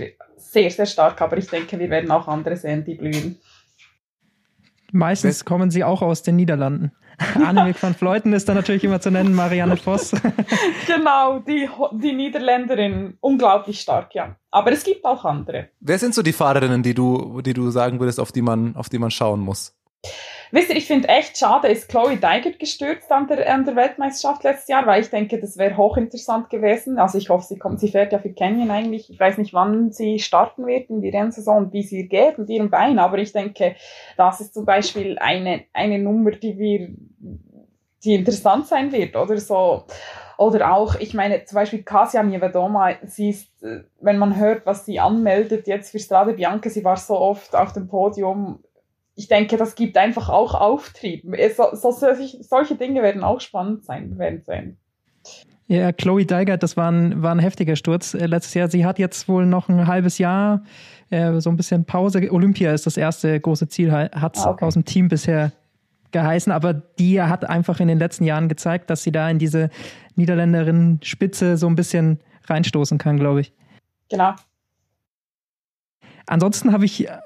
sehr, 0.55 0.71
sehr 0.71 0.85
stark, 0.85 1.21
aber 1.21 1.37
ich 1.37 1.47
denke, 1.47 1.77
wir 1.77 1.89
werden 1.89 2.09
auch 2.11 2.29
andere 2.29 2.55
sehen, 2.55 2.85
die 2.85 2.95
blühen. 2.95 3.37
Meistens 4.93 5.43
kommen 5.43 5.69
sie 5.69 5.83
auch 5.83 6.01
aus 6.01 6.23
den 6.23 6.37
Niederlanden. 6.37 6.93
Annemiek 7.35 7.81
van 7.81 7.93
Fleuten 7.93 8.31
ist 8.31 8.47
da 8.47 8.53
natürlich 8.53 8.85
immer 8.85 9.01
zu 9.01 9.11
nennen, 9.11 9.33
Marianne 9.35 9.75
Voss. 9.75 10.11
genau, 10.87 11.39
die, 11.39 11.69
die 11.91 12.13
Niederländerin, 12.13 13.17
unglaublich 13.19 13.81
stark, 13.81 14.15
ja. 14.15 14.37
Aber 14.49 14.71
es 14.71 14.85
gibt 14.85 15.03
auch 15.03 15.25
andere. 15.25 15.69
Wer 15.81 15.99
sind 15.99 16.13
so 16.13 16.21
die 16.21 16.33
Fahrerinnen, 16.33 16.83
die 16.83 16.93
du, 16.93 17.41
die 17.41 17.53
du 17.53 17.69
sagen 17.69 17.99
würdest, 17.99 18.19
auf 18.21 18.31
die 18.31 18.41
man, 18.41 18.77
auf 18.77 18.87
die 18.87 18.99
man 18.99 19.11
schauen 19.11 19.41
muss? 19.41 19.75
Wisst 20.51 20.69
ihr, 20.69 20.77
ich 20.77 20.87
finde 20.87 21.09
echt 21.09 21.37
schade, 21.37 21.67
ist 21.67 21.89
Chloe 21.89 22.17
Deigert 22.17 22.59
gestürzt 22.59 23.11
an 23.11 23.27
der, 23.27 23.51
an 23.51 23.65
der 23.65 23.75
Weltmeisterschaft 23.75 24.43
letztes 24.43 24.69
Jahr, 24.69 24.85
weil 24.85 25.01
ich 25.01 25.09
denke, 25.09 25.39
das 25.39 25.57
wäre 25.57 25.75
hochinteressant 25.75 26.49
gewesen. 26.49 26.97
Also 26.97 27.17
ich 27.17 27.29
hoffe, 27.29 27.45
sie 27.45 27.57
kommt, 27.57 27.79
sie 27.79 27.89
fährt 27.89 28.13
ja 28.13 28.19
für 28.19 28.31
Canyon 28.31 28.71
eigentlich. 28.71 29.09
Ich 29.09 29.19
weiß 29.19 29.37
nicht, 29.37 29.53
wann 29.53 29.91
sie 29.91 30.19
starten 30.19 30.65
wird 30.65 30.89
in 30.89 31.01
die 31.01 31.09
Rennsaison 31.09 31.65
und 31.65 31.73
wie 31.73 31.83
sie 31.83 32.07
geht 32.07 32.37
mit 32.37 32.49
ihrem 32.49 32.69
Bein, 32.69 32.99
aber 32.99 33.17
ich 33.17 33.33
denke, 33.33 33.75
das 34.17 34.39
ist 34.39 34.53
zum 34.53 34.65
Beispiel 34.65 35.17
eine, 35.19 35.65
eine 35.73 35.99
Nummer, 35.99 36.31
die 36.31 36.57
wir, 36.57 36.89
die 38.03 38.15
interessant 38.15 38.67
sein 38.67 38.91
wird, 38.91 39.15
oder 39.15 39.37
so. 39.37 39.83
Oder 40.37 40.73
auch, 40.73 40.95
ich 40.95 41.13
meine, 41.13 41.45
zum 41.45 41.55
Beispiel 41.55 41.83
Kasia 41.83 42.21
Nievedoma, 42.21 42.91
sie 43.03 43.29
ist, 43.29 43.49
wenn 43.99 44.17
man 44.17 44.37
hört, 44.37 44.65
was 44.65 44.85
sie 44.85 44.99
anmeldet 44.99 45.67
jetzt 45.67 45.91
für 45.91 45.99
Strade 45.99 46.33
Bianca, 46.33 46.69
sie 46.69 46.83
war 46.83 46.97
so 46.97 47.17
oft 47.17 47.55
auf 47.55 47.73
dem 47.73 47.87
Podium, 47.87 48.59
ich 49.15 49.27
denke, 49.27 49.57
das 49.57 49.75
gibt 49.75 49.97
einfach 49.97 50.29
auch 50.29 50.53
Auftrieb. 50.55 51.23
So, 51.55 51.69
so, 51.73 51.91
solche 51.91 52.75
Dinge 52.75 53.01
werden 53.01 53.23
auch 53.23 53.41
spannend 53.41 53.85
sein, 53.85 54.17
werden 54.17 54.41
sehen. 54.45 54.77
Ja, 55.67 55.91
Chloe 55.91 56.25
Deigert, 56.25 56.61
das 56.61 56.77
war 56.77 56.91
ein, 56.91 57.23
war 57.23 57.33
ein 57.33 57.39
heftiger 57.39 57.75
Sturz 57.75 58.13
äh, 58.13 58.27
letztes 58.27 58.53
Jahr. 58.53 58.67
Sie 58.67 58.85
hat 58.85 58.99
jetzt 58.99 59.27
wohl 59.27 59.45
noch 59.45 59.67
ein 59.67 59.87
halbes 59.87 60.19
Jahr 60.19 60.63
äh, 61.09 61.39
so 61.39 61.49
ein 61.49 61.57
bisschen 61.57 61.85
Pause. 61.85 62.31
Olympia 62.31 62.71
ist 62.71 62.85
das 62.85 62.97
erste 62.97 63.39
große 63.39 63.67
Ziel, 63.67 63.91
hat 63.91 64.37
ah, 64.37 64.51
okay. 64.51 64.65
aus 64.65 64.75
dem 64.75 64.85
Team 64.85 65.07
bisher 65.07 65.51
geheißen, 66.11 66.51
aber 66.51 66.73
die 66.73 67.21
hat 67.21 67.49
einfach 67.49 67.79
in 67.79 67.87
den 67.87 67.97
letzten 67.97 68.25
Jahren 68.25 68.47
gezeigt, 68.47 68.89
dass 68.89 69.03
sie 69.03 69.11
da 69.11 69.29
in 69.29 69.39
diese 69.39 69.69
Niederländerin-Spitze 70.15 71.57
so 71.57 71.67
ein 71.67 71.75
bisschen 71.75 72.19
reinstoßen 72.45 72.97
kann, 72.97 73.17
glaube 73.17 73.41
ich. 73.41 73.53
Genau. 74.09 74.33
Ansonsten 76.27 76.71
habe 76.71 76.85
ich 76.85 77.07
äh, 77.07 77.17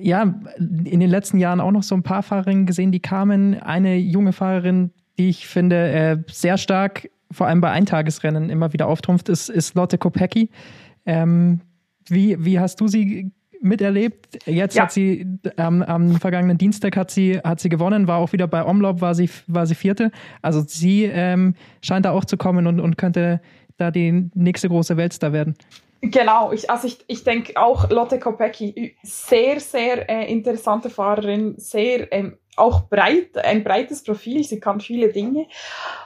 ja 0.00 0.22
in 0.58 1.00
den 1.00 1.10
letzten 1.10 1.38
Jahren 1.38 1.60
auch 1.60 1.70
noch 1.70 1.82
so 1.82 1.94
ein 1.94 2.02
paar 2.02 2.22
Fahrerinnen 2.22 2.66
gesehen, 2.66 2.92
die 2.92 3.00
kamen. 3.00 3.60
Eine 3.60 3.96
junge 3.96 4.32
Fahrerin, 4.32 4.90
die 5.18 5.28
ich 5.28 5.46
finde 5.46 5.90
äh, 5.90 6.18
sehr 6.30 6.58
stark, 6.58 7.10
vor 7.30 7.46
allem 7.46 7.60
bei 7.60 7.70
Eintagesrennen 7.70 8.50
immer 8.50 8.72
wieder 8.72 8.86
auftrumpft, 8.86 9.28
ist, 9.28 9.48
ist 9.48 9.74
Lotte 9.74 9.98
Kopecki. 9.98 10.50
Ähm, 11.04 11.60
wie, 12.08 12.36
wie 12.44 12.60
hast 12.60 12.80
du 12.80 12.88
sie 12.88 13.32
miterlebt? 13.60 14.46
Jetzt 14.46 14.76
ja. 14.76 14.84
hat 14.84 14.92
sie 14.92 15.26
ähm, 15.56 15.82
am 15.82 16.20
vergangenen 16.20 16.58
Dienstag 16.58 16.96
hat 16.96 17.10
sie, 17.10 17.38
hat 17.38 17.60
sie 17.60 17.68
gewonnen, 17.68 18.06
war 18.06 18.18
auch 18.18 18.32
wieder 18.32 18.46
bei 18.46 18.64
Omloop, 18.64 19.00
war 19.00 19.14
sie, 19.14 19.28
war 19.46 19.66
sie 19.66 19.74
vierte. 19.74 20.10
Also 20.42 20.62
sie 20.66 21.04
ähm, 21.04 21.54
scheint 21.82 22.06
da 22.06 22.10
auch 22.10 22.24
zu 22.24 22.36
kommen 22.36 22.66
und, 22.66 22.80
und 22.80 22.96
könnte 22.96 23.40
da 23.76 23.90
die 23.90 24.30
nächste 24.34 24.68
große 24.68 24.96
Weltstar 24.96 25.32
werden. 25.32 25.54
Genau, 26.10 26.52
ich, 26.52 26.70
also 26.70 26.86
ich, 26.86 26.98
ich 27.08 27.24
denke 27.24 27.56
auch 27.56 27.90
Lotte 27.90 28.18
Kopecki, 28.18 28.96
sehr, 29.02 29.60
sehr 29.60 30.08
äh, 30.08 30.30
interessante 30.30 30.90
Fahrerin, 30.90 31.54
sehr 31.56 32.12
ähm, 32.12 32.38
auch 32.56 32.88
breit, 32.88 33.36
ein 33.38 33.64
breites 33.64 34.02
Profil, 34.02 34.44
sie 34.44 34.60
kann 34.60 34.80
viele 34.80 35.12
Dinge. 35.12 35.46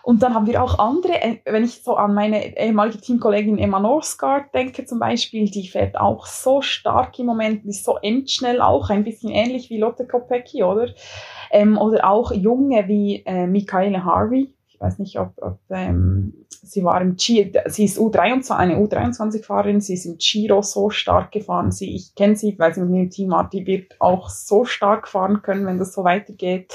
Und 0.02 0.22
dann 0.22 0.34
haben 0.34 0.46
wir 0.46 0.62
auch 0.62 0.78
andere, 0.78 1.20
äh, 1.20 1.38
wenn 1.44 1.64
ich 1.64 1.82
so 1.82 1.96
an 1.96 2.14
meine 2.14 2.56
ehemalige 2.56 2.98
Teamkollegin 2.98 3.58
Emma 3.58 3.78
Norsgaard 3.78 4.54
denke 4.54 4.84
zum 4.84 4.98
Beispiel, 4.98 5.50
die 5.50 5.68
fährt 5.68 5.98
auch 5.98 6.26
so 6.26 6.62
stark 6.62 7.18
im 7.18 7.26
Moment, 7.26 7.64
die 7.64 7.70
ist 7.70 7.84
so 7.84 7.98
endschnell 7.98 8.60
auch, 8.60 8.90
ein 8.90 9.04
bisschen 9.04 9.30
ähnlich 9.30 9.70
wie 9.70 9.78
Lotte 9.78 10.06
Kopecki, 10.06 10.62
oder? 10.62 10.94
Ähm, 11.50 11.76
oder 11.78 12.08
auch 12.08 12.32
Junge 12.32 12.88
wie 12.88 13.22
äh, 13.26 13.46
Michaela 13.46 14.04
Harvey, 14.04 14.54
ich 14.80 14.86
weiß 14.86 14.98
nicht, 14.98 15.18
ob, 15.20 15.34
ob 15.42 15.58
ähm, 15.68 16.32
sie 16.48 16.82
war 16.82 16.98
im 17.02 17.16
Giro, 17.16 17.60
sie 17.66 17.84
ist 17.84 17.98
U23, 17.98 18.56
eine 18.56 18.78
U23-Fahrerin, 18.78 19.82
sie 19.82 19.92
ist 19.92 20.06
im 20.06 20.16
Giro 20.16 20.62
so 20.62 20.88
stark 20.88 21.32
gefahren. 21.32 21.70
Sie, 21.70 21.94
ich 21.94 22.14
kenne 22.14 22.34
sie, 22.34 22.58
weil 22.58 22.72
sie 22.72 22.80
mit 22.80 22.88
mir 22.88 23.02
im 23.02 23.10
Team 23.10 23.30
war, 23.30 23.50
die 23.50 23.66
wird 23.66 23.96
auch 23.98 24.30
so 24.30 24.64
stark 24.64 25.06
fahren 25.06 25.42
können, 25.42 25.66
wenn 25.66 25.76
das 25.76 25.92
so 25.92 26.02
weitergeht. 26.02 26.72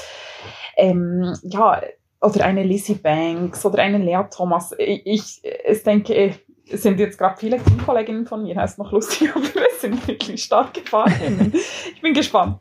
Ähm, 0.76 1.34
ja, 1.42 1.82
oder 2.20 2.44
eine 2.44 2.62
Lizzie 2.62 2.94
Banks 2.94 3.66
oder 3.66 3.82
eine 3.82 3.98
Lea 3.98 4.22
Thomas. 4.30 4.72
Ich, 4.78 5.42
ich, 5.44 5.82
denke, 5.82 6.36
es 6.70 6.82
sind 6.84 7.00
jetzt 7.00 7.18
gerade 7.18 7.36
viele 7.40 7.58
Teamkolleginnen 7.58 8.26
von 8.26 8.44
mir, 8.44 8.54
heißt 8.54 8.78
noch 8.78 8.92
lustig, 8.92 9.30
aber 9.34 9.66
es 9.68 9.80
sind 9.80 10.06
wirklich 10.06 10.44
starke 10.44 10.80
Fahrerinnen. 10.82 11.52
ich 11.92 12.00
bin 12.00 12.14
gespannt. 12.14 12.60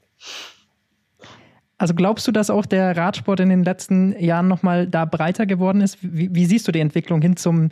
Also 1.78 1.94
glaubst 1.94 2.26
du, 2.28 2.32
dass 2.32 2.50
auch 2.50 2.66
der 2.66 2.96
Radsport 2.96 3.42
in 3.42 3.50
den 3.50 3.64
letzten 3.64 4.18
Jahren 4.18 4.48
nochmal 4.48 4.88
da 4.88 5.06
breiter 5.06 5.46
geworden 5.46 5.82
ist? 5.82 5.98
Wie, 6.02 6.34
wie, 6.34 6.46
siehst 6.46 6.68
du 6.68 6.72
die 6.72 6.80
Entwicklung 6.80 7.22
hin 7.22 7.36
zum 7.36 7.70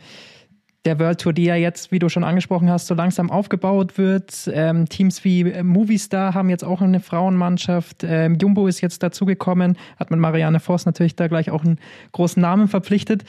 der 0.84 0.98
World 0.98 1.22
Tour, 1.22 1.32
die 1.32 1.44
ja 1.44 1.54
jetzt, 1.54 1.90
wie 1.92 1.98
du 1.98 2.10
schon 2.10 2.24
angesprochen 2.24 2.68
hast, 2.68 2.86
so 2.86 2.94
langsam 2.94 3.30
aufgebaut 3.30 3.96
wird? 3.96 4.50
Ähm, 4.52 4.86
Teams 4.90 5.24
wie 5.24 5.40
äh, 5.40 5.62
Movistar 5.62 6.34
haben 6.34 6.50
jetzt 6.50 6.64
auch 6.64 6.82
eine 6.82 7.00
Frauenmannschaft. 7.00 8.04
Ähm, 8.04 8.36
Jumbo 8.38 8.66
ist 8.66 8.82
jetzt 8.82 9.02
dazugekommen, 9.02 9.78
hat 9.98 10.10
mit 10.10 10.20
Marianne 10.20 10.60
Voss 10.60 10.84
natürlich 10.84 11.16
da 11.16 11.28
gleich 11.28 11.50
auch 11.50 11.64
einen 11.64 11.78
großen 12.12 12.42
Namen 12.42 12.68
verpflichtet. 12.68 13.24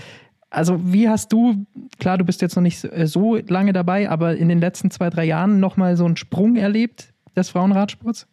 Also 0.49 0.79
wie 0.91 1.07
hast 1.07 1.31
du, 1.31 1.65
klar, 1.99 2.17
du 2.17 2.25
bist 2.25 2.41
jetzt 2.41 2.55
noch 2.55 2.63
nicht 2.63 2.79
so 2.79 3.37
lange 3.47 3.73
dabei, 3.73 4.09
aber 4.09 4.35
in 4.35 4.47
den 4.47 4.59
letzten 4.59 4.91
zwei, 4.91 5.09
drei 5.09 5.25
Jahren 5.25 5.59
nochmal 5.59 5.97
so 5.97 6.05
einen 6.05 6.17
Sprung 6.17 6.55
erlebt 6.55 7.13
des 7.35 7.49
Frauenradsports? 7.49 8.27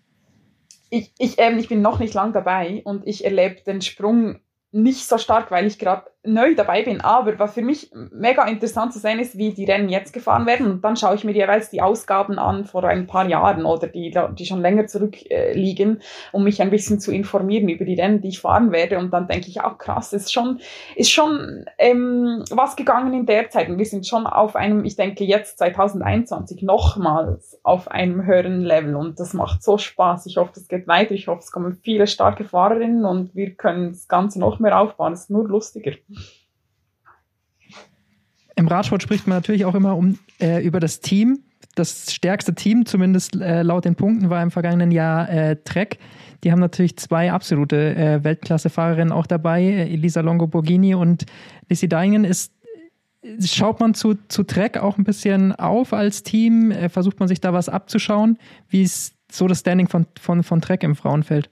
Ich, 0.92 1.14
ich, 1.18 1.38
ähm, 1.38 1.58
ich 1.58 1.68
bin 1.68 1.80
noch 1.80 1.98
nicht 1.98 2.12
lang 2.12 2.34
dabei 2.34 2.82
und 2.84 3.06
ich 3.06 3.24
erlebe 3.24 3.62
den 3.62 3.80
Sprung 3.80 4.40
nicht 4.72 5.06
so 5.06 5.16
stark, 5.16 5.50
weil 5.50 5.66
ich 5.66 5.78
gerade 5.78 6.10
neu 6.24 6.54
dabei 6.54 6.82
bin. 6.82 7.00
Aber 7.00 7.38
was 7.38 7.54
für 7.54 7.62
mich 7.62 7.90
mega 8.12 8.44
interessant 8.46 8.92
zu 8.92 9.00
sehen 9.00 9.18
ist, 9.18 9.36
wie 9.36 9.52
die 9.52 9.64
Rennen 9.64 9.88
jetzt 9.88 10.12
gefahren 10.12 10.46
werden. 10.46 10.70
Und 10.70 10.84
dann 10.84 10.96
schaue 10.96 11.16
ich 11.16 11.24
mir 11.24 11.32
jeweils 11.32 11.70
die 11.70 11.82
Ausgaben 11.82 12.38
an 12.38 12.64
vor 12.64 12.84
ein 12.84 13.06
paar 13.06 13.28
Jahren 13.28 13.64
oder 13.64 13.88
die, 13.88 14.14
die 14.38 14.46
schon 14.46 14.60
länger 14.60 14.86
zurückliegen, 14.86 15.96
äh, 15.96 16.02
um 16.30 16.44
mich 16.44 16.62
ein 16.62 16.70
bisschen 16.70 17.00
zu 17.00 17.12
informieren 17.12 17.68
über 17.68 17.84
die 17.84 18.00
Rennen, 18.00 18.20
die 18.20 18.28
ich 18.28 18.40
fahren 18.40 18.70
werde. 18.70 18.98
Und 18.98 19.12
dann 19.12 19.26
denke 19.26 19.48
ich, 19.48 19.60
auch 19.60 19.78
krass, 19.78 20.12
ist 20.12 20.32
schon, 20.32 20.60
ist 20.94 21.10
schon 21.10 21.64
ähm, 21.78 22.44
was 22.50 22.76
gegangen 22.76 23.14
in 23.14 23.26
der 23.26 23.50
Zeit. 23.50 23.68
Und 23.68 23.78
wir 23.78 23.86
sind 23.86 24.06
schon 24.06 24.26
auf 24.26 24.54
einem, 24.54 24.84
ich 24.84 24.94
denke 24.94 25.24
jetzt 25.24 25.58
2021 25.58 26.62
nochmals 26.62 27.58
auf 27.64 27.90
einem 27.90 28.24
höheren 28.24 28.62
Level. 28.62 28.94
Und 28.94 29.18
das 29.18 29.34
macht 29.34 29.64
so 29.64 29.76
Spaß. 29.76 30.26
Ich 30.26 30.36
hoffe, 30.36 30.52
das 30.54 30.68
geht 30.68 30.86
weiter. 30.86 31.12
Ich 31.12 31.26
hoffe, 31.26 31.40
es 31.40 31.50
kommen 31.50 31.78
viele 31.82 32.06
starke 32.06 32.44
Fahrerinnen 32.44 33.04
und 33.04 33.34
wir 33.34 33.54
können 33.54 33.88
das 33.88 34.06
Ganze 34.06 34.38
noch 34.38 34.60
mehr 34.60 34.78
aufbauen. 34.78 35.12
Es 35.14 35.22
ist 35.22 35.30
nur 35.30 35.48
lustiger. 35.48 35.92
Im 38.56 38.68
Radsport 38.68 39.02
spricht 39.02 39.26
man 39.26 39.38
natürlich 39.38 39.64
auch 39.64 39.74
immer 39.74 39.96
um, 39.96 40.18
äh, 40.40 40.62
über 40.64 40.80
das 40.80 41.00
Team. 41.00 41.40
Das 41.74 42.12
stärkste 42.12 42.54
Team, 42.54 42.84
zumindest 42.84 43.34
äh, 43.36 43.62
laut 43.62 43.84
den 43.84 43.94
Punkten, 43.94 44.30
war 44.30 44.42
im 44.42 44.50
vergangenen 44.50 44.90
Jahr 44.90 45.28
äh, 45.28 45.56
Trek. 45.64 45.98
Die 46.44 46.52
haben 46.52 46.60
natürlich 46.60 46.96
zwei 46.96 47.32
absolute 47.32 47.94
äh, 47.94 48.24
Weltklasse-Fahrerinnen 48.24 49.12
auch 49.12 49.26
dabei, 49.26 49.62
äh, 49.62 49.92
Elisa 49.92 50.20
Longo-Borghini 50.20 50.94
und 50.94 51.24
Lizzie 51.68 51.88
Deingen. 51.88 52.24
Ist, 52.24 52.52
schaut 53.44 53.80
man 53.80 53.94
zu, 53.94 54.14
zu 54.28 54.42
Trek 54.42 54.76
auch 54.76 54.98
ein 54.98 55.04
bisschen 55.04 55.52
auf 55.54 55.92
als 55.92 56.22
Team? 56.22 56.70
Äh, 56.72 56.88
versucht 56.88 57.20
man 57.20 57.28
sich 57.28 57.40
da 57.40 57.52
was 57.52 57.68
abzuschauen? 57.68 58.38
Wie 58.68 58.82
ist 58.82 59.14
so 59.30 59.46
das 59.46 59.60
Standing 59.60 59.88
von, 59.88 60.06
von, 60.20 60.42
von 60.42 60.60
Trek 60.60 60.82
im 60.82 60.94
Frauenfeld? 60.94 61.48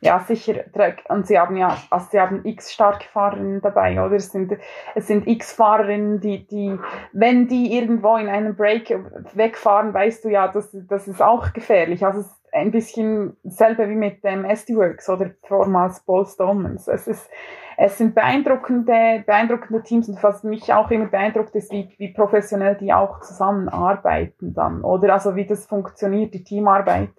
Ja, 0.00 0.20
sicher. 0.20 0.64
Und 1.08 1.26
sie 1.26 1.38
haben 1.38 1.56
ja, 1.56 1.76
also 1.90 2.06
sie 2.10 2.20
haben 2.20 2.44
x 2.44 2.72
starke 2.72 3.08
Fahrerinnen 3.08 3.60
dabei, 3.60 4.00
oder? 4.00 4.14
Es 4.14 4.30
sind, 4.30 4.56
es 4.94 5.08
sind 5.08 5.26
x 5.26 5.52
Fahrerinnen, 5.52 6.20
die, 6.20 6.46
die, 6.46 6.78
wenn 7.12 7.48
die 7.48 7.76
irgendwo 7.76 8.16
in 8.16 8.28
einem 8.28 8.54
Break 8.54 8.96
wegfahren, 9.34 9.92
weißt 9.92 10.24
du 10.24 10.28
ja, 10.28 10.46
das, 10.48 10.76
das 10.88 11.08
ist 11.08 11.20
auch 11.20 11.52
gefährlich. 11.52 12.06
Also 12.06 12.20
es 12.20 12.26
ist 12.26 12.38
ein 12.52 12.70
bisschen 12.70 13.36
dasselbe 13.42 13.88
wie 13.88 13.96
mit 13.96 14.22
dem 14.22 14.44
SD 14.44 14.76
Works 14.76 15.08
oder 15.08 15.30
vormals 15.42 16.00
Paul 16.04 16.26
Stomans. 16.26 16.86
Es 16.86 17.08
ist, 17.08 17.28
es 17.76 17.98
sind 17.98 18.14
beeindruckende, 18.14 19.24
beeindruckende 19.26 19.82
Teams 19.82 20.08
und 20.08 20.22
was 20.22 20.44
mich 20.44 20.72
auch 20.72 20.92
immer 20.92 21.06
beeindruckt 21.06 21.54
ist, 21.56 21.72
wie, 21.72 21.92
wie 21.98 22.12
professionell 22.12 22.76
die 22.76 22.92
auch 22.92 23.20
zusammenarbeiten 23.20 24.54
dann, 24.54 24.82
oder? 24.82 25.12
Also 25.12 25.34
wie 25.34 25.46
das 25.46 25.66
funktioniert, 25.66 26.34
die 26.34 26.44
Teamarbeit 26.44 27.10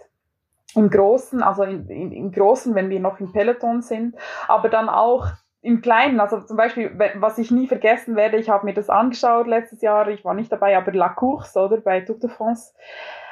im 0.76 0.90
Großen, 0.90 1.42
also 1.42 1.64
in, 1.64 1.88
in, 1.90 2.12
im 2.12 2.32
Großen, 2.32 2.76
wenn 2.76 2.90
wir 2.90 3.00
noch 3.00 3.20
im 3.20 3.32
Peloton 3.32 3.82
sind, 3.82 4.16
aber 4.48 4.70
dann 4.70 4.90
auch 4.90 5.28
im 5.62 5.82
Kleinen, 5.82 6.20
also 6.20 6.40
zum 6.42 6.56
Beispiel, 6.56 6.98
was 7.16 7.38
ich 7.38 7.52
nie 7.52 7.68
vergessen 7.68 8.16
werde, 8.16 8.38
ich 8.38 8.50
habe 8.50 8.66
mir 8.66 8.74
das 8.74 8.90
angeschaut 8.90 9.48
letztes 9.48 9.82
Jahr, 9.82 10.08
ich 10.08 10.24
war 10.24 10.34
nicht 10.34 10.52
dabei, 10.52 10.78
aber 10.78 10.94
La 10.94 11.10
Course, 11.10 11.60
oder, 11.60 11.78
bei 11.82 12.02
Tour 12.02 12.18
de 12.20 12.30
France, 12.30 12.74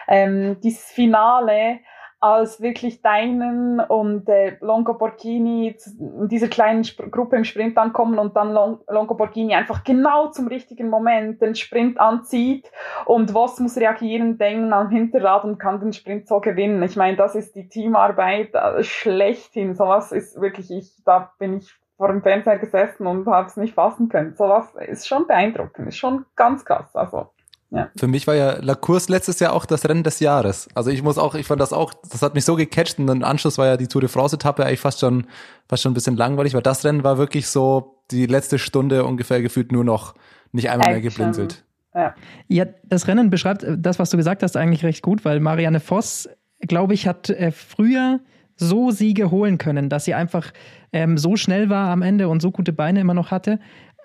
ähm, 0.08 0.60
dieses 0.62 0.92
Finale, 0.92 1.80
als 2.20 2.62
wirklich 2.62 3.02
Deinen 3.02 3.80
und 3.80 4.28
äh, 4.28 4.58
Longo 4.60 4.96
Borghini 4.96 5.76
in 6.00 6.28
dieser 6.28 6.48
kleinen 6.48 6.82
Sp 6.82 7.10
Gruppe 7.12 7.36
im 7.36 7.44
Sprint 7.44 7.78
ankommen 7.78 8.18
und 8.18 8.36
dann 8.36 8.54
Long 8.54 8.80
Longo 8.88 9.14
Borghini 9.14 9.54
einfach 9.54 9.84
genau 9.84 10.30
zum 10.30 10.48
richtigen 10.48 10.90
Moment 10.90 11.42
den 11.42 11.56
Sprint 11.56 12.00
anzieht 12.00 12.72
und 13.06 13.32
Voss 13.32 13.60
muss 13.60 13.78
reagieren, 13.78 14.38
denken 14.38 14.74
am 14.74 14.90
Hinterrad 14.90 15.44
und 15.44 15.60
kann 15.60 15.80
den 15.80 15.94
Sprint 15.94 16.28
so 16.28 16.40
gewinnen. 16.40 16.82
Ich 16.84 16.96
meine, 16.96 17.18
das 17.18 17.36
ist 17.36 17.56
die 17.56 17.70
Teamarbeit 17.70 18.56
äh, 18.56 18.84
schlechthin. 18.84 19.76
Sowas 19.76 20.12
ist 20.12 20.42
wirklich, 20.42 20.72
ich, 20.72 20.92
da 21.06 21.32
bin 21.38 21.58
ich 21.58 21.72
vor 21.98 22.08
dem 22.08 22.22
Fernseher 22.22 22.60
gesessen 22.60 23.06
und 23.06 23.28
habe 23.28 23.48
es 23.48 23.58
nicht 23.58 23.74
fassen 23.74 24.10
können. 24.10 24.36
Sowas 24.36 24.74
ist 24.76 25.08
schon 25.08 25.28
beeindruckend, 25.28 25.88
ist 25.88 25.98
schon 25.98 26.26
ganz 26.36 26.64
krass. 26.66 26.96
Also 26.96 27.30
ja. 27.70 27.90
Für 27.98 28.08
mich 28.08 28.28
war 28.28 28.36
ja 28.36 28.58
La 28.62 28.76
Course 28.76 29.12
letztes 29.12 29.40
Jahr 29.40 29.52
auch 29.52 29.66
das 29.66 29.88
Rennen 29.88 30.04
des 30.04 30.22
Jahres. 30.22 30.70
Also 30.74 30.90
ich 30.90 31.04
muss 31.04 31.18
auch, 31.18 31.36
ich 31.36 31.46
fand 31.46 31.60
das 31.60 31.74
auch, 31.74 31.94
das 32.10 32.22
hat 32.22 32.34
mich 32.34 32.46
so 32.46 32.56
gecatcht 32.56 32.98
und 32.98 33.10
im 33.10 33.24
Anschluss 33.24 33.58
war 33.58 33.68
ja 33.68 33.76
die 33.76 33.88
Tour 33.88 34.02
de 34.02 34.10
France 34.10 34.38
Etappe 34.38 34.66
eigentlich 34.66 34.80
fast 34.80 35.02
schon, 35.02 35.28
fast 35.68 35.84
schon 35.84 35.92
ein 35.92 35.96
bisschen 35.96 36.16
langweilig, 36.16 36.54
weil 36.54 36.62
das 36.62 36.86
Rennen 36.86 37.04
war 37.04 37.18
wirklich 37.18 37.48
so 37.48 38.02
die 38.12 38.26
letzte 38.26 38.58
Stunde 38.58 39.04
ungefähr 39.04 39.42
gefühlt 39.42 39.74
nur 39.74 39.84
noch 39.84 40.16
nicht 40.54 40.70
einmal 40.70 40.92
mehr 40.92 41.02
geblinzelt. 41.02 41.66
Ja. 41.94 42.16
ja, 42.48 42.66
das 42.84 43.08
Rennen 43.08 43.30
beschreibt 43.30 43.66
das, 43.78 44.00
was 44.00 44.12
du 44.12 44.18
gesagt 44.18 44.44
hast, 44.44 44.56
eigentlich 44.56 44.86
recht 44.86 45.02
gut, 45.02 45.26
weil 45.26 45.40
Marianne 45.40 45.80
Voss, 45.80 46.30
glaube 46.60 46.94
ich, 46.94 47.08
hat 47.08 47.30
äh, 47.30 47.52
früher 47.52 48.20
so 48.56 48.92
Siege 48.92 49.30
holen 49.32 49.58
können, 49.58 49.90
dass 49.90 50.06
sie 50.06 50.14
einfach 50.14 50.54
ähm, 50.94 51.18
so 51.18 51.36
schnell 51.36 51.70
war 51.70 51.90
am 51.90 52.02
Ende 52.02 52.30
und 52.30 52.42
so 52.42 52.52
gute 52.52 52.72
Beine 52.72 53.02
immer 53.02 53.14
noch 53.14 53.32
hatte, 53.32 53.60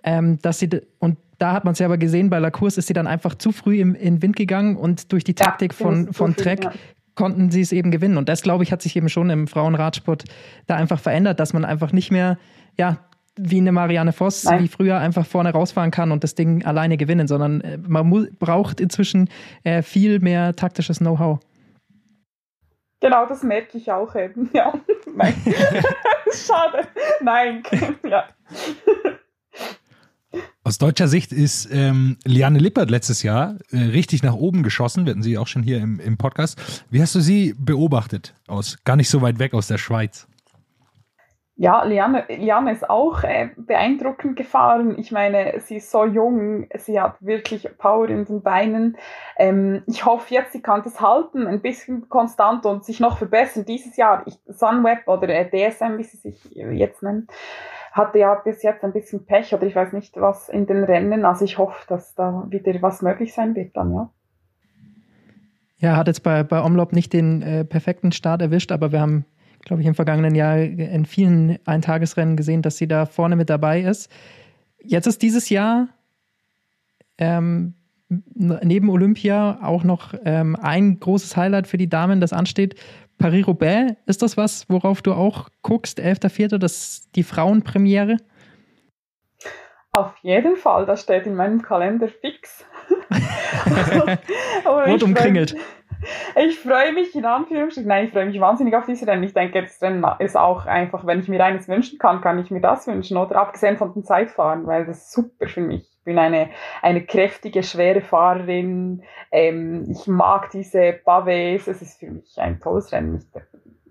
ähm, 0.05 0.39
dass 0.43 0.59
sie 0.59 0.69
und 0.99 1.19
da 1.43 1.53
hat 1.53 1.65
man 1.65 1.73
es 1.73 1.81
ja 1.81 1.87
aber 1.87 1.99
gesehen, 1.99 2.31
bei 2.31 2.39
La 2.39 2.53
Course 2.53 2.79
ist 2.79 2.87
sie 2.87 2.93
dann 2.93 3.09
einfach 3.09 3.35
zu 3.35 3.51
früh 3.51 3.81
im, 3.81 3.97
in 3.97 4.15
den 4.17 4.23
Wind 4.23 4.37
gegangen 4.37 4.77
und 4.77 5.11
durch 5.13 5.25
die 5.25 5.35
Taktik 5.35 5.73
ja, 5.73 5.85
von, 5.85 6.13
von 6.13 6.37
Trek 6.37 6.63
ja. 6.65 6.73
konnten 7.17 7.51
sie 7.51 7.61
es 7.61 7.73
eben 7.73 7.91
gewinnen. 7.91 8.17
Und 8.17 8.29
das, 8.29 8.43
glaube 8.43 8.63
ich, 8.63 8.71
hat 8.71 8.81
sich 8.81 8.95
eben 8.95 9.09
schon 9.09 9.29
im 9.29 9.49
Frauenradsport 9.49 10.25
da 10.69 10.77
einfach 10.77 11.01
verändert, 11.01 11.41
dass 11.41 11.53
man 11.53 11.65
einfach 11.65 11.93
nicht 11.93 12.13
mehr, 12.13 12.39
ja, 12.79 12.99
wie 13.35 13.59
eine 13.59 13.73
Marianne 13.73 14.13
Voss, 14.13 14.45
Nein. 14.45 14.63
wie 14.63 14.69
früher 14.69 14.99
einfach 14.99 15.27
vorne 15.27 15.51
rausfahren 15.51 15.91
kann 15.91 16.13
und 16.13 16.23
das 16.23 16.37
Ding 16.37 16.65
alleine 16.65 16.97
gewinnen, 16.97 17.27
sondern 17.27 17.61
äh, 17.63 17.79
man 17.79 18.29
braucht 18.39 18.79
inzwischen 18.79 19.29
äh, 19.65 19.83
viel 19.83 20.21
mehr 20.21 20.55
taktisches 20.55 20.99
Know-how. 20.99 21.41
Genau, 23.01 23.27
das 23.27 23.43
merke 23.43 23.79
ich 23.79 23.91
auch 23.91 24.15
eben. 24.15 24.49
Ja, 24.53 24.73
nein. 25.17 25.35
Schade. 26.33 26.87
Nein, 27.21 27.65
ja. 28.09 28.29
Aus 30.65 30.79
deutscher 30.79 31.09
Sicht 31.09 31.33
ist 31.33 31.69
ähm, 31.73 32.17
Liane 32.25 32.59
Lippert 32.59 32.91
letztes 32.91 33.23
Jahr 33.23 33.57
äh, 33.71 33.79
richtig 33.79 34.23
nach 34.23 34.35
oben 34.35 34.63
geschossen. 34.63 35.05
Wir 35.05 35.11
hatten 35.11 35.23
sie 35.23 35.37
auch 35.37 35.49
schon 35.49 35.63
hier 35.63 35.79
im, 35.79 35.99
im 35.99 36.17
Podcast. 36.17 36.85
Wie 36.91 37.03
hast 37.03 37.15
du 37.15 37.21
sie 37.21 37.55
beobachtet? 37.59 38.35
Aus 38.47 38.79
gar 38.85 38.97
nicht 38.97 39.11
so 39.11 39.23
weit 39.23 39.39
weg 39.39 39.55
aus 39.55 39.67
der 39.67 39.79
Schweiz. 39.79 40.29
Ja, 41.57 41.85
Liane, 41.85 42.25
Liane 42.29 42.73
ist 42.73 42.89
auch 42.89 43.23
äh, 43.25 43.51
beeindruckend 43.57 44.37
gefahren. 44.37 44.99
Ich 44.99 45.13
meine, 45.13 45.61
sie 45.61 45.77
ist 45.77 45.91
so 45.91 46.05
jung, 46.05 46.67
sie 46.77 46.99
hat 46.99 47.17
wirklich 47.21 47.69
Power 47.77 48.09
in 48.09 48.25
den 48.25 48.43
Beinen. 48.43 48.97
Ähm, 49.37 49.83
ich 49.87 50.05
hoffe 50.07 50.33
jetzt, 50.35 50.53
sie 50.53 50.63
kann 50.63 50.83
das 50.83 51.01
halten, 51.01 51.47
ein 51.47 51.61
bisschen 51.61 52.09
konstant 52.09 52.65
und 52.65 52.85
sich 52.85 53.01
noch 53.01 53.19
verbessern. 53.19 53.67
Dieses 53.67 53.97
Jahr, 53.97 54.25
ich, 54.27 54.35
Sunweb 54.47 55.07
oder 55.07 55.29
äh, 55.29 55.49
DSM, 55.49 55.99
wie 55.99 56.05
sie 56.05 56.17
sich 56.17 56.43
jetzt 56.53 57.03
nennen, 57.03 57.29
hatte 57.93 58.19
ja 58.19 58.35
bis 58.35 58.63
jetzt 58.63 58.83
ein 58.85 58.93
bisschen 58.93 59.25
Pech 59.25 59.55
oder 59.55 59.67
ich 59.67 59.77
weiß 59.77 59.93
nicht 59.93 60.17
was 60.17 60.49
in 60.49 60.67
den 60.67 60.83
Rennen. 60.83 61.25
Also 61.25 61.45
ich 61.45 61.59
hoffe, 61.59 61.85
dass 61.89 62.15
da 62.15 62.47
wieder 62.49 62.81
was 62.83 63.03
möglich 63.03 63.33
sein 63.35 63.55
wird 63.55 63.77
dann, 63.77 63.95
ja. 63.95 64.11
Ja, 65.79 65.97
hat 65.97 66.07
jetzt 66.07 66.23
bei, 66.23 66.45
bei 66.45 66.63
Omlop 66.63 66.93
nicht 66.93 67.13
den 67.13 67.43
äh, 67.43 67.65
perfekten 67.65 68.13
Start 68.13 68.41
erwischt, 68.41 68.71
aber 68.71 68.93
wir 68.93 69.01
haben, 69.01 69.25
glaube 69.65 69.83
ich, 69.83 69.89
im 69.89 69.97
vergangenen 69.97 70.37
Jahr 70.37 70.59
in 70.59 71.05
vielen 71.05 71.59
Eintagesrennen 71.67 72.37
gesehen, 72.37 72.63
dass 72.63 72.77
sie 72.77 72.87
da 72.87 73.05
vorne 73.05 73.35
mit 73.35 73.51
dabei 73.51 73.81
ist. 73.81 74.09
Jetzt 74.79 75.07
ist 75.07 75.23
dieses 75.23 75.51
Jahr 75.51 75.89
ähm, 77.19 77.75
neben 78.35 78.91
Olympia 78.91 79.59
auch 79.63 79.85
noch 79.85 80.15
ähm, 80.25 80.57
ein 80.57 81.01
großes 81.01 81.37
Highlight 81.37 81.67
für 81.67 81.79
die 81.79 81.89
Damen, 81.89 82.21
das 82.21 82.33
ansteht. 82.33 82.77
Paris-Roubaix, 83.23 83.97
ist 84.07 84.21
das 84.21 84.37
was, 84.37 84.69
worauf 84.69 85.01
du 85.01 85.13
auch 85.13 85.49
guckst, 85.63 86.01
11.04., 86.01 86.59
das 86.59 87.09
die 87.15 87.23
Frauenpremiere? 87.23 88.17
Auf 89.93 90.17
jeden 90.23 90.57
Fall, 90.57 90.87
das 90.87 91.03
steht 91.03 91.27
in 91.27 91.37
meinem 91.37 91.63
Kalender 91.63 92.09
fix. 92.09 92.65
Rot 94.67 95.03
umkringelt. 95.05 95.55
Ich 96.37 96.59
freue 96.59 96.93
mich 96.93 97.15
in 97.15 97.25
Anführungsstrichen, 97.25 97.89
nein, 97.89 98.07
ich 98.07 98.13
freue 98.13 98.27
mich 98.27 98.41
wahnsinnig 98.41 98.75
auf 98.75 98.87
diese 98.87 99.07
Rennen. 99.07 99.23
Ich 99.23 99.35
denke, 99.35 99.63
das 99.63 99.81
Rennen 99.81 100.05
ist 100.19 100.37
auch 100.37 100.67
einfach, 100.67 101.07
wenn 101.07 101.21
ich 101.21 101.29
mir 101.29 101.45
eines 101.45 101.69
wünschen 101.69 101.99
kann, 101.99 102.21
kann 102.21 102.39
ich 102.39 102.51
mir 102.51 102.61
das 102.61 102.87
wünschen. 102.87 103.17
Oder 103.17 103.37
abgesehen 103.37 103.77
von 103.77 103.93
dem 103.93 104.05
Zeitfahren, 104.05 104.67
weil 104.67 104.87
das 104.87 104.99
ist 104.99 105.13
super 105.13 105.47
für 105.47 105.61
mich. 105.61 105.89
Ich 105.99 106.05
bin 106.05 106.19
eine, 106.19 106.51
eine 106.81 107.05
kräftige, 107.05 107.63
schwere 107.63 108.01
Fahrerin. 108.01 109.05
Ähm, 109.31 109.87
ich 109.89 110.07
mag 110.07 110.51
diese 110.51 110.99
Pavés. 111.05 111.69
Es 111.69 111.81
ist 111.81 112.01
für 112.01 112.11
mich 112.11 112.37
ein 112.39 112.59
tolles 112.59 112.91
Rennen. 112.93 113.17
Ich, 113.17 113.43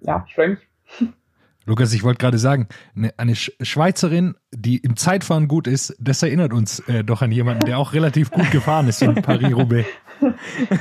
ja, 0.02 0.24
ich 0.28 0.36
freue 0.36 0.50
mich. 0.50 0.68
Lukas, 1.66 1.94
ich 1.94 2.04
wollte 2.04 2.18
gerade 2.18 2.40
sagen, 2.40 2.68
eine, 2.96 3.14
eine 3.18 3.36
Schweizerin, 3.36 4.36
die 4.52 4.78
im 4.78 4.98
Zeitfahren 4.98 5.48
gut 5.48 5.68
ist, 5.68 5.96
das 6.00 6.24
erinnert 6.24 6.54
uns 6.54 6.80
äh, 6.88 7.04
doch 7.04 7.22
an 7.22 7.32
jemanden, 7.32 7.66
der 7.66 7.78
auch 7.78 7.94
relativ 7.94 8.32
gut 8.32 8.50
gefahren 8.52 8.88
ist 8.88 9.02
in 9.02 9.14
Paris-Roubaix. 9.22 9.88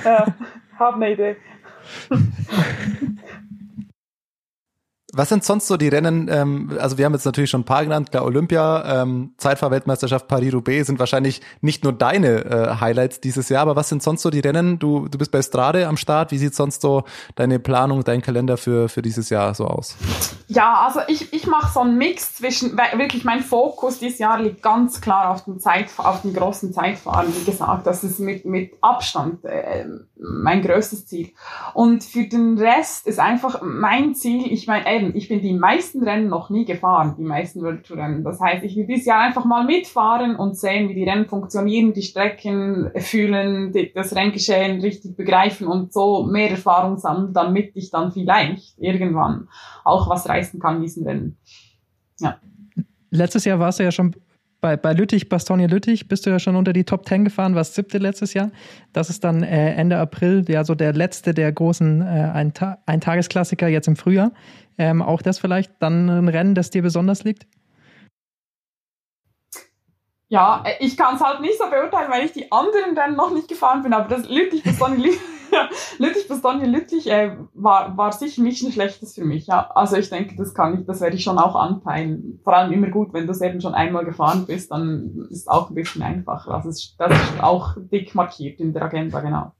ja, 0.04 0.34
hab 0.78 0.94
eine 0.94 1.12
Idee. 1.12 1.36
Was 5.12 5.28
sind 5.28 5.44
sonst 5.44 5.66
so 5.66 5.76
die 5.76 5.88
Rennen? 5.88 6.28
Ähm, 6.30 6.76
also 6.78 6.98
wir 6.98 7.04
haben 7.04 7.12
jetzt 7.14 7.24
natürlich 7.24 7.50
schon 7.50 7.62
ein 7.62 7.64
paar 7.64 7.82
genannt, 7.82 8.10
klar 8.10 8.24
Olympia, 8.24 9.02
ähm, 9.02 9.34
Zeitfahrweltmeisterschaft 9.38 10.28
Paris-Roubaix 10.28 10.86
sind 10.86 10.98
wahrscheinlich 10.98 11.40
nicht 11.60 11.82
nur 11.82 11.92
deine 11.92 12.44
äh, 12.44 12.80
Highlights 12.80 13.20
dieses 13.20 13.48
Jahr, 13.48 13.62
aber 13.62 13.76
was 13.76 13.88
sind 13.88 14.02
sonst 14.02 14.22
so 14.22 14.30
die 14.30 14.40
Rennen? 14.40 14.78
Du, 14.78 15.08
du 15.08 15.18
bist 15.18 15.32
bei 15.32 15.42
Strade 15.42 15.88
am 15.88 15.96
Start. 15.96 16.30
Wie 16.30 16.38
sieht 16.38 16.54
sonst 16.54 16.82
so 16.82 17.04
deine 17.34 17.58
Planung, 17.58 18.04
dein 18.04 18.22
Kalender 18.22 18.56
für, 18.56 18.88
für 18.88 19.02
dieses 19.02 19.30
Jahr 19.30 19.54
so 19.54 19.66
aus? 19.66 19.96
Ja, 20.46 20.86
also 20.86 21.00
ich, 21.06 21.32
ich 21.32 21.46
mache 21.46 21.72
so 21.72 21.80
einen 21.80 21.96
Mix 21.96 22.34
zwischen, 22.34 22.76
wirklich 22.76 23.24
mein 23.24 23.40
Fokus 23.40 23.98
dieses 23.98 24.18
Jahr 24.18 24.40
liegt 24.40 24.62
ganz 24.62 25.00
klar 25.00 25.30
auf 25.30 25.44
dem, 25.44 25.60
Zeit, 25.60 25.86
auf 25.96 26.22
dem 26.22 26.34
großen 26.34 26.72
Zeitfahren. 26.72 27.32
Wie 27.34 27.44
gesagt, 27.44 27.86
das 27.86 28.04
ist 28.04 28.20
mit, 28.20 28.44
mit 28.44 28.72
Abstand 28.80 29.44
äh, 29.44 29.86
mein 30.16 30.62
größtes 30.62 31.06
Ziel. 31.06 31.32
Und 31.74 32.04
für 32.04 32.24
den 32.24 32.58
Rest 32.58 33.06
ist 33.06 33.18
einfach 33.18 33.60
mein 33.62 34.14
Ziel, 34.14 34.52
ich 34.52 34.66
meine, 34.66 34.86
eben, 35.00 35.16
ich 35.16 35.28
bin 35.28 35.40
die 35.40 35.52
meisten 35.52 36.02
Rennen 36.02 36.28
noch 36.28 36.50
nie 36.50 36.64
gefahren, 36.64 37.14
die 37.18 37.24
meisten 37.24 37.62
World 37.62 37.84
Tour 37.84 37.98
Rennen. 37.98 38.24
Das 38.24 38.40
heißt, 38.40 38.64
ich 38.64 38.76
will 38.76 38.86
dieses 38.86 39.06
Jahr 39.06 39.20
einfach 39.20 39.44
mal 39.44 39.64
mitfahren 39.64 40.36
und 40.36 40.56
sehen, 40.56 40.88
wie 40.88 40.94
die 40.94 41.04
Rennen 41.04 41.26
funktionieren, 41.26 41.92
die 41.92 42.02
Strecken 42.02 42.90
fühlen, 42.96 43.72
die, 43.72 43.92
das 43.92 44.14
Renngeschehen 44.14 44.80
richtig 44.80 45.16
begreifen 45.16 45.66
und 45.66 45.92
so 45.92 46.24
mehr 46.24 46.50
Erfahrung 46.50 46.98
sammeln, 46.98 47.32
damit 47.32 47.72
ich 47.74 47.90
dann 47.90 48.12
vielleicht 48.12 48.78
irgendwann 48.78 49.48
auch 49.84 50.08
was 50.08 50.28
reißen 50.28 50.60
kann 50.60 50.76
in 50.76 50.82
diesen 50.82 51.06
Rennen. 51.06 51.38
Ja. 52.20 52.38
Letztes 53.10 53.44
Jahr 53.44 53.58
warst 53.58 53.80
du 53.80 53.84
ja 53.84 53.90
schon 53.90 54.14
bei, 54.60 54.76
bei 54.76 54.92
Lüttich, 54.92 55.28
Bastogne 55.28 55.66
Lüttich, 55.66 56.08
bist 56.08 56.26
du 56.26 56.30
ja 56.30 56.38
schon 56.38 56.56
unter 56.56 56.72
die 56.72 56.84
Top 56.84 57.06
10 57.08 57.24
gefahren, 57.24 57.54
warst 57.54 57.74
siebte 57.74 57.98
letztes 57.98 58.34
Jahr. 58.34 58.50
Das 58.92 59.08
ist 59.10 59.24
dann 59.24 59.42
äh, 59.42 59.74
Ende 59.74 59.98
April, 59.98 60.44
ja, 60.48 60.64
so 60.64 60.74
der 60.74 60.92
letzte 60.92 61.32
der 61.34 61.50
großen 61.50 62.02
äh, 62.02 62.48
Eintagesklassiker 62.86 63.68
jetzt 63.68 63.88
im 63.88 63.96
Frühjahr. 63.96 64.32
Ähm, 64.80 65.02
auch 65.02 65.20
das 65.20 65.38
vielleicht 65.38 65.74
dann 65.80 66.08
ein 66.08 66.28
Rennen, 66.28 66.54
das 66.54 66.70
dir 66.70 66.80
besonders 66.80 67.22
liegt? 67.22 67.46
Ja, 70.28 70.64
äh, 70.64 70.82
ich 70.82 70.96
kann 70.96 71.16
es 71.16 71.20
halt 71.20 71.42
nicht 71.42 71.58
so 71.58 71.68
beurteilen, 71.68 72.10
weil 72.10 72.24
ich 72.24 72.32
die 72.32 72.50
anderen 72.50 72.96
Rennen 72.96 73.14
noch 73.14 73.30
nicht 73.30 73.46
gefahren 73.46 73.82
bin, 73.82 73.92
aber 73.92 74.08
das 74.08 74.26
Lüttich, 74.26 74.64
Bastogne 74.64 74.96
Lüttich 75.04 75.20
Lüttich, 75.98 76.28
Bastogne, 76.28 76.66
Lüttich 76.66 77.10
äh, 77.10 77.36
war, 77.52 77.94
war 77.98 78.12
sicher 78.12 78.40
nicht 78.40 78.62
ein 78.62 78.72
schlechtes 78.72 79.14
für 79.14 79.24
mich. 79.26 79.48
Ja. 79.48 79.70
Also 79.74 79.96
ich 79.96 80.08
denke, 80.08 80.34
das 80.36 80.54
kann 80.54 80.80
ich, 80.80 80.86
das 80.86 81.02
werde 81.02 81.16
ich 81.16 81.24
schon 81.24 81.36
auch 81.36 81.56
anpeilen. 81.56 82.40
Vor 82.42 82.56
allem 82.56 82.72
immer 82.72 82.88
gut, 82.88 83.12
wenn 83.12 83.26
du 83.26 83.32
es 83.32 83.42
eben 83.42 83.60
schon 83.60 83.74
einmal 83.74 84.06
gefahren 84.06 84.46
bist, 84.46 84.70
dann 84.70 85.26
ist 85.28 85.40
es 85.40 85.46
auch 85.46 85.68
ein 85.68 85.74
bisschen 85.74 86.02
einfacher. 86.02 86.54
Also 86.54 86.70
das 86.70 87.12
ist 87.12 87.42
auch 87.42 87.76
dick 87.92 88.14
markiert 88.14 88.60
in 88.60 88.72
der 88.72 88.84
Agenda, 88.84 89.20
genau. 89.20 89.52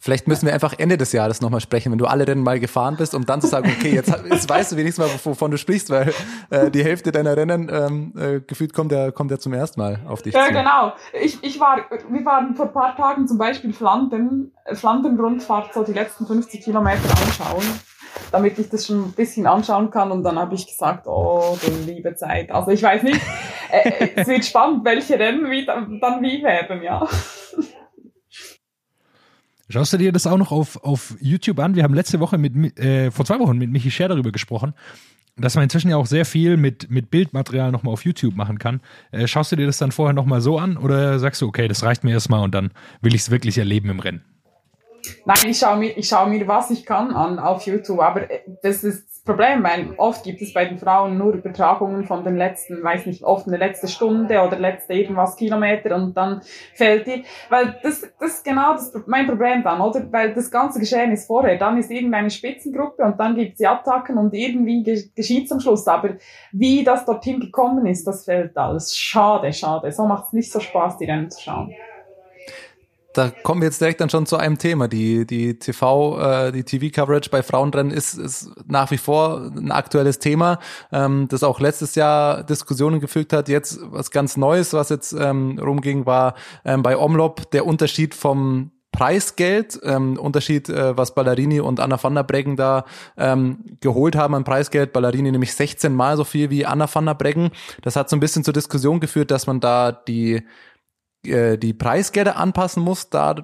Vielleicht 0.00 0.28
müssen 0.28 0.46
wir 0.46 0.54
einfach 0.54 0.74
Ende 0.78 0.96
des 0.96 1.12
Jahres 1.12 1.40
nochmal 1.40 1.60
sprechen, 1.60 1.90
wenn 1.90 1.98
du 1.98 2.06
alle 2.06 2.26
Rennen 2.26 2.42
mal 2.42 2.60
gefahren 2.60 2.96
bist, 2.96 3.14
um 3.14 3.26
dann 3.26 3.40
zu 3.40 3.48
sagen, 3.48 3.68
okay, 3.76 3.92
jetzt, 3.94 4.14
jetzt 4.30 4.48
weißt 4.48 4.72
du 4.72 4.76
wenigstens 4.76 5.04
mal, 5.04 5.12
wovon 5.24 5.50
du 5.50 5.58
sprichst, 5.58 5.90
weil 5.90 6.14
äh, 6.50 6.70
die 6.70 6.84
Hälfte 6.84 7.10
deiner 7.10 7.36
Rennen 7.36 7.68
ähm, 7.72 8.12
äh, 8.16 8.40
gefühlt 8.40 8.72
kommt 8.72 8.92
ja, 8.92 9.10
kommt 9.10 9.32
ja 9.32 9.38
zum 9.38 9.52
ersten 9.52 9.80
Mal 9.80 10.00
auf 10.06 10.22
dich 10.22 10.34
ja, 10.34 10.46
zu. 10.46 10.52
Ja, 10.52 10.62
genau. 10.62 10.92
Ich, 11.20 11.42
ich 11.42 11.58
war, 11.58 11.78
wir 11.90 12.24
waren 12.24 12.54
vor 12.54 12.66
ein 12.66 12.72
paar 12.72 12.96
Tagen 12.96 13.26
zum 13.26 13.38
Beispiel 13.38 13.72
Flandern, 13.72 14.52
Flandern-Rundfahrt, 14.72 15.74
so 15.74 15.82
die 15.82 15.94
letzten 15.94 16.26
50 16.26 16.62
Kilometer 16.62 17.10
anschauen 17.10 17.64
damit 18.32 18.58
ich 18.58 18.68
das 18.68 18.86
schon 18.86 19.04
ein 19.04 19.12
bisschen 19.12 19.46
anschauen 19.46 19.90
kann. 19.90 20.10
Und 20.10 20.22
dann 20.22 20.38
habe 20.38 20.54
ich 20.54 20.66
gesagt, 20.66 21.06
oh, 21.06 21.56
du 21.60 21.70
liebe 21.86 22.14
Zeit. 22.14 22.50
Also 22.50 22.70
ich 22.70 22.82
weiß 22.82 23.02
nicht, 23.02 23.20
äh, 23.70 24.08
es 24.16 24.26
wird 24.26 24.44
spannend, 24.44 24.84
welche 24.84 25.18
Rennen 25.18 25.50
wie, 25.50 25.64
dann 25.64 26.22
wie 26.22 26.42
werden, 26.42 26.82
ja. 26.82 27.06
Schaust 29.70 29.92
du 29.92 29.98
dir 29.98 30.12
das 30.12 30.26
auch 30.26 30.38
noch 30.38 30.50
auf, 30.50 30.82
auf 30.82 31.14
YouTube 31.20 31.58
an? 31.58 31.74
Wir 31.74 31.82
haben 31.82 31.92
letzte 31.92 32.20
Woche 32.20 32.38
mit, 32.38 32.78
äh, 32.78 33.10
vor 33.10 33.26
zwei 33.26 33.38
Wochen 33.38 33.58
mit 33.58 33.70
Michi 33.70 33.90
Scher 33.90 34.08
darüber 34.08 34.32
gesprochen, 34.32 34.72
dass 35.36 35.56
man 35.56 35.64
inzwischen 35.64 35.90
ja 35.90 35.98
auch 35.98 36.06
sehr 36.06 36.24
viel 36.24 36.56
mit, 36.56 36.90
mit 36.90 37.10
Bildmaterial 37.10 37.70
nochmal 37.70 37.92
auf 37.92 38.02
YouTube 38.02 38.34
machen 38.34 38.58
kann. 38.58 38.80
Äh, 39.10 39.26
schaust 39.26 39.52
du 39.52 39.56
dir 39.56 39.66
das 39.66 39.76
dann 39.76 39.92
vorher 39.92 40.14
nochmal 40.14 40.40
so 40.40 40.58
an 40.58 40.78
oder 40.78 41.18
sagst 41.18 41.42
du, 41.42 41.48
okay, 41.48 41.68
das 41.68 41.82
reicht 41.82 42.02
mir 42.02 42.12
erstmal 42.12 42.42
und 42.42 42.54
dann 42.54 42.70
will 43.02 43.14
ich 43.14 43.20
es 43.20 43.30
wirklich 43.30 43.58
erleben 43.58 43.90
im 43.90 44.00
Rennen? 44.00 44.24
Nein, 45.26 45.50
ich 45.50 45.58
schaue 45.58 45.78
mir, 45.78 45.96
ich 45.96 46.08
schaue 46.08 46.30
mir, 46.30 46.48
was 46.48 46.70
ich 46.70 46.86
kann 46.86 47.14
an 47.14 47.38
auf 47.38 47.66
YouTube, 47.66 48.00
aber 48.00 48.30
äh, 48.30 48.40
das 48.62 48.84
ist 48.84 49.07
Problem, 49.28 49.62
weil 49.62 49.92
oft 49.98 50.24
gibt 50.24 50.40
es 50.40 50.54
bei 50.54 50.64
den 50.64 50.78
Frauen 50.78 51.18
nur 51.18 51.34
Übertragungen 51.34 52.04
von 52.04 52.24
den 52.24 52.38
letzten, 52.38 52.82
weiß 52.82 53.04
nicht, 53.04 53.22
oft 53.22 53.46
eine 53.46 53.58
letzte 53.58 53.86
Stunde 53.86 54.40
oder 54.40 54.58
letzte 54.58 54.94
irgendwas 54.94 55.36
Kilometer 55.36 55.94
und 55.96 56.16
dann 56.16 56.40
fällt 56.72 57.06
die, 57.06 57.24
weil 57.50 57.78
das, 57.82 58.10
das 58.18 58.36
ist 58.36 58.44
genau 58.44 58.72
das, 58.72 58.90
mein 59.06 59.26
Problem 59.26 59.62
dann, 59.62 59.82
oder? 59.82 60.10
Weil 60.10 60.32
das 60.32 60.50
ganze 60.50 60.80
Geschehen 60.80 61.12
ist 61.12 61.26
vorher, 61.26 61.58
dann 61.58 61.76
ist 61.76 61.90
irgendeine 61.90 62.30
Spitzengruppe 62.30 63.02
und 63.02 63.20
dann 63.20 63.34
gibt 63.34 63.52
es 63.52 63.58
die 63.58 63.66
Attacken 63.66 64.16
und 64.16 64.32
irgendwie 64.32 64.82
geschieht 65.14 65.52
am 65.52 65.60
Schluss, 65.60 65.86
aber 65.86 66.14
wie 66.52 66.82
das 66.82 67.04
dorthin 67.04 67.38
gekommen 67.38 67.84
ist, 67.84 68.06
das 68.06 68.24
fällt 68.24 68.56
alles. 68.56 68.96
Schade, 68.96 69.52
schade. 69.52 69.92
So 69.92 70.06
macht 70.06 70.28
es 70.28 70.32
nicht 70.32 70.50
so 70.50 70.58
Spaß, 70.58 70.96
die 70.96 71.04
Rennen 71.04 71.30
zu 71.30 71.42
schauen 71.42 71.74
da 73.18 73.32
kommen 73.42 73.60
wir 73.60 73.66
jetzt 73.66 73.80
direkt 73.80 74.00
dann 74.00 74.10
schon 74.10 74.26
zu 74.26 74.36
einem 74.36 74.58
Thema. 74.58 74.86
Die, 74.86 75.26
die 75.26 75.58
TV, 75.58 76.20
äh, 76.20 76.52
die 76.52 76.62
TV-Coverage 76.62 77.30
bei 77.30 77.42
Frauenrennen 77.42 77.92
ist, 77.92 78.14
ist 78.14 78.50
nach 78.66 78.92
wie 78.92 78.96
vor 78.96 79.50
ein 79.56 79.72
aktuelles 79.72 80.20
Thema, 80.20 80.60
ähm, 80.92 81.26
das 81.28 81.42
auch 81.42 81.58
letztes 81.58 81.96
Jahr 81.96 82.44
Diskussionen 82.44 83.00
gefügt 83.00 83.32
hat. 83.32 83.48
Jetzt 83.48 83.80
was 83.82 84.12
ganz 84.12 84.36
Neues, 84.36 84.72
was 84.72 84.88
jetzt 84.90 85.12
ähm, 85.12 85.58
rumging, 85.58 86.06
war 86.06 86.34
ähm, 86.64 86.84
bei 86.84 86.96
Omlop 86.96 87.50
der 87.50 87.66
Unterschied 87.66 88.14
vom 88.14 88.70
Preisgeld, 88.92 89.78
ähm, 89.82 90.16
Unterschied, 90.16 90.68
äh, 90.68 90.96
was 90.96 91.14
Ballerini 91.14 91.60
und 91.60 91.78
Anna 91.78 92.02
van 92.02 92.14
der 92.14 92.22
Breggen 92.22 92.56
da 92.56 92.84
ähm, 93.16 93.64
geholt 93.80 94.16
haben 94.16 94.34
an 94.34 94.44
Preisgeld. 94.44 94.92
Ballerini 94.92 95.30
nämlich 95.30 95.54
16 95.54 95.92
Mal 95.94 96.16
so 96.16 96.24
viel 96.24 96.50
wie 96.50 96.66
Anna 96.66 96.92
van 96.92 97.06
der 97.06 97.14
Breggen. 97.14 97.50
Das 97.82 97.96
hat 97.96 98.08
so 98.08 98.16
ein 98.16 98.20
bisschen 98.20 98.44
zur 98.44 98.54
Diskussion 98.54 99.00
geführt, 99.00 99.30
dass 99.30 99.46
man 99.46 99.60
da 99.60 99.92
die 99.92 100.42
äh, 101.24 101.58
die 101.58 101.74
Preisgelder 101.74 102.36
anpassen 102.36 102.82
muss. 102.82 103.10
Da, 103.10 103.34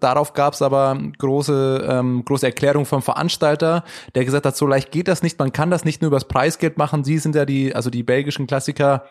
darauf 0.00 0.32
gab 0.32 0.54
es 0.54 0.62
aber 0.62 0.98
große, 1.18 1.86
ähm, 1.88 2.24
große 2.24 2.46
Erklärung 2.46 2.86
vom 2.86 3.02
Veranstalter, 3.02 3.84
der 4.14 4.24
gesagt 4.24 4.46
hat, 4.46 4.56
so 4.56 4.66
leicht 4.66 4.92
geht 4.92 5.08
das 5.08 5.22
nicht, 5.22 5.38
man 5.38 5.52
kann 5.52 5.70
das 5.70 5.84
nicht 5.84 6.02
nur 6.02 6.08
übers 6.08 6.28
Preisgeld 6.28 6.78
machen. 6.78 7.04
Sie 7.04 7.18
sind 7.18 7.34
ja 7.34 7.44
die, 7.44 7.74
also 7.74 7.90
die 7.90 8.02
belgischen 8.02 8.46
Klassiker, 8.46 9.04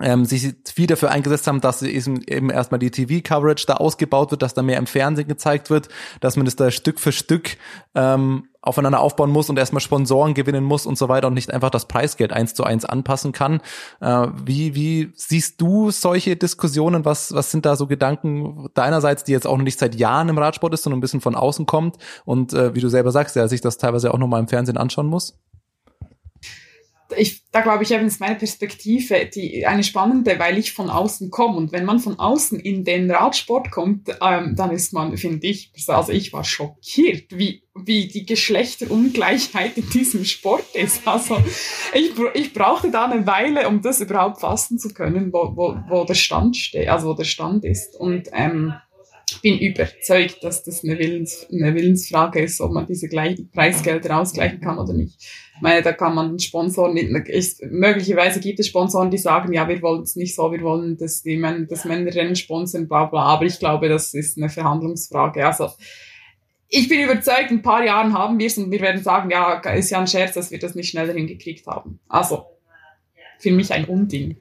ähm, 0.00 0.24
sich 0.24 0.54
viel 0.64 0.86
dafür 0.86 1.10
eingesetzt 1.10 1.46
haben, 1.46 1.60
dass 1.60 1.82
eben, 1.82 2.22
eben 2.26 2.50
erstmal 2.50 2.78
die 2.78 2.90
TV-Coverage 2.90 3.66
da 3.66 3.74
ausgebaut 3.74 4.30
wird, 4.30 4.42
dass 4.42 4.54
da 4.54 4.62
mehr 4.62 4.78
im 4.78 4.86
Fernsehen 4.86 5.28
gezeigt 5.28 5.68
wird, 5.68 5.88
dass 6.20 6.36
man 6.36 6.46
das 6.46 6.56
da 6.56 6.70
Stück 6.70 6.98
für 6.98 7.12
Stück 7.12 7.56
ähm, 7.94 8.48
aufeinander 8.62 9.00
aufbauen 9.00 9.30
muss 9.30 9.50
und 9.50 9.58
erstmal 9.58 9.80
Sponsoren 9.80 10.34
gewinnen 10.34 10.64
muss 10.64 10.86
und 10.86 10.96
so 10.96 11.08
weiter 11.08 11.26
und 11.26 11.34
nicht 11.34 11.52
einfach 11.52 11.70
das 11.70 11.86
Preisgeld 11.86 12.32
eins 12.32 12.54
zu 12.54 12.64
eins 12.64 12.84
anpassen 12.84 13.32
kann. 13.32 13.60
Äh, 14.00 14.28
wie, 14.44 14.74
wie 14.74 15.12
siehst 15.14 15.60
du 15.60 15.90
solche 15.90 16.36
Diskussionen? 16.36 17.04
Was, 17.04 17.34
was 17.34 17.50
sind 17.50 17.66
da 17.66 17.76
so 17.76 17.88
Gedanken 17.88 18.68
deinerseits, 18.74 19.24
die 19.24 19.32
jetzt 19.32 19.46
auch 19.46 19.56
noch 19.56 19.64
nicht 19.64 19.78
seit 19.78 19.96
Jahren 19.96 20.28
im 20.28 20.38
Radsport 20.38 20.72
ist, 20.74 20.84
sondern 20.84 20.98
ein 20.98 21.02
bisschen 21.02 21.20
von 21.20 21.34
außen 21.34 21.66
kommt 21.66 21.98
und 22.24 22.52
äh, 22.52 22.74
wie 22.74 22.80
du 22.80 22.88
selber 22.88 23.10
sagst, 23.10 23.36
der 23.36 23.48
sich 23.48 23.60
das 23.60 23.78
teilweise 23.78 24.14
auch 24.14 24.18
nochmal 24.18 24.40
im 24.40 24.48
Fernsehen 24.48 24.78
anschauen 24.78 25.06
muss? 25.06 25.36
Ich, 27.16 27.42
da 27.50 27.60
glaube 27.60 27.82
ich 27.82 27.92
eben 27.92 28.06
ist 28.06 28.20
meine 28.20 28.36
Perspektive 28.36 29.26
die 29.26 29.66
eine 29.66 29.84
spannende, 29.84 30.38
weil 30.38 30.58
ich 30.58 30.72
von 30.72 30.90
außen 30.90 31.30
komme 31.30 31.56
und 31.56 31.72
wenn 31.72 31.84
man 31.84 32.00
von 32.00 32.18
außen 32.18 32.60
in 32.60 32.84
den 32.84 33.10
Radsport 33.10 33.70
kommt, 33.70 34.08
ähm, 34.20 34.54
dann 34.56 34.70
ist 34.70 34.92
man, 34.92 35.16
finde 35.16 35.46
ich, 35.46 35.72
also 35.86 36.12
ich 36.12 36.32
war 36.32 36.44
schockiert, 36.44 37.36
wie 37.36 37.62
wie 37.74 38.06
die 38.06 38.26
Geschlechterungleichheit 38.26 39.78
in 39.78 39.88
diesem 39.88 40.24
Sport 40.24 40.74
ist. 40.74 41.06
Also 41.06 41.42
ich, 41.94 42.12
ich 42.34 42.52
brauchte 42.52 42.90
da 42.90 43.06
eine 43.06 43.26
Weile, 43.26 43.66
um 43.66 43.80
das 43.80 44.00
überhaupt 44.00 44.40
fassen 44.40 44.78
zu 44.78 44.90
können, 44.90 45.32
wo, 45.32 45.52
wo, 45.56 45.76
wo 45.88 46.04
der 46.04 46.14
Stand 46.14 46.56
steht, 46.56 46.88
also 46.88 47.08
wo 47.08 47.14
der 47.14 47.24
Stand 47.24 47.64
ist 47.64 47.96
und 47.98 48.28
ähm, 48.32 48.74
ich 49.32 49.40
bin 49.40 49.58
überzeugt, 49.58 50.44
dass 50.44 50.62
das 50.62 50.84
eine, 50.84 50.98
Willens, 50.98 51.46
eine 51.50 51.74
Willensfrage 51.74 52.40
ist, 52.40 52.60
ob 52.60 52.72
man 52.72 52.86
diese 52.86 53.08
gleich, 53.08 53.38
Preisgelder 53.52 54.18
ausgleichen 54.18 54.60
kann 54.60 54.78
oder 54.78 54.92
nicht. 54.92 55.16
Ich 55.54 55.60
meine, 55.60 55.82
da 55.82 55.92
kann 55.92 56.14
man 56.14 56.38
Sponsoren, 56.38 56.96
ist, 56.96 57.62
möglicherweise 57.64 58.40
gibt 58.40 58.60
es 58.60 58.68
Sponsoren, 58.68 59.10
die 59.10 59.18
sagen, 59.18 59.52
ja, 59.52 59.68
wir 59.68 59.80
wollen 59.80 60.02
es 60.02 60.16
nicht 60.16 60.34
so, 60.34 60.52
wir 60.52 60.60
wollen, 60.60 60.96
dass 60.98 61.22
die 61.22 61.36
Männer, 61.36 61.66
das 61.66 61.84
Männerrennen 61.84 62.36
sponsern, 62.36 62.88
bla, 62.88 63.06
bla. 63.06 63.22
Aber 63.22 63.44
ich 63.44 63.58
glaube, 63.58 63.88
das 63.88 64.12
ist 64.12 64.36
eine 64.36 64.48
Verhandlungsfrage. 64.48 65.46
Also, 65.46 65.70
ich 66.68 66.88
bin 66.88 67.00
überzeugt, 67.00 67.50
in 67.50 67.58
ein 67.58 67.62
paar 67.62 67.84
Jahren 67.84 68.12
haben 68.12 68.38
wir 68.38 68.46
es 68.46 68.58
und 68.58 68.70
wir 68.70 68.80
werden 68.80 69.02
sagen, 69.02 69.30
ja, 69.30 69.54
ist 69.72 69.90
ja 69.90 70.00
ein 70.00 70.06
Scherz, 70.06 70.34
dass 70.34 70.50
wir 70.50 70.58
das 70.58 70.74
nicht 70.74 70.90
schneller 70.90 71.14
hingekriegt 71.14 71.66
haben. 71.66 72.00
Also, 72.08 72.44
für 73.38 73.52
mich 73.52 73.72
ein 73.72 73.86
Unding. 73.86 74.36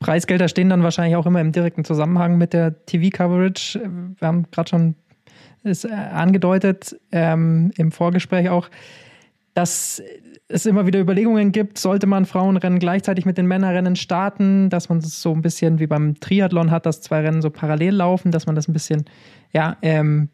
Preisgelder 0.00 0.48
stehen 0.48 0.70
dann 0.70 0.82
wahrscheinlich 0.82 1.16
auch 1.16 1.26
immer 1.26 1.40
im 1.40 1.52
direkten 1.52 1.84
Zusammenhang 1.84 2.38
mit 2.38 2.52
der 2.52 2.84
TV-Coverage. 2.86 3.80
Wir 4.18 4.26
haben 4.26 4.46
gerade 4.50 4.68
schon 4.68 4.94
es 5.62 5.84
äh, 5.84 5.90
angedeutet 5.90 6.98
ähm, 7.12 7.70
im 7.76 7.92
Vorgespräch 7.92 8.48
auch, 8.48 8.70
dass 9.52 10.02
es 10.48 10.66
immer 10.66 10.86
wieder 10.86 11.00
Überlegungen 11.00 11.52
gibt, 11.52 11.78
sollte 11.78 12.06
man 12.06 12.24
Frauenrennen 12.24 12.78
gleichzeitig 12.78 13.26
mit 13.26 13.38
den 13.38 13.46
Männerrennen 13.46 13.94
starten, 13.94 14.70
dass 14.70 14.88
man 14.88 14.98
es 14.98 15.20
so 15.20 15.32
ein 15.32 15.42
bisschen 15.42 15.78
wie 15.78 15.86
beim 15.86 16.18
Triathlon 16.18 16.70
hat, 16.70 16.86
dass 16.86 17.02
zwei 17.02 17.20
Rennen 17.20 17.42
so 17.42 17.50
parallel 17.50 17.94
laufen, 17.94 18.32
dass 18.32 18.46
man 18.46 18.56
das 18.56 18.68
ein 18.68 18.72
bisschen 18.72 19.04
ja, 19.52 19.76
ähm, 19.82 20.28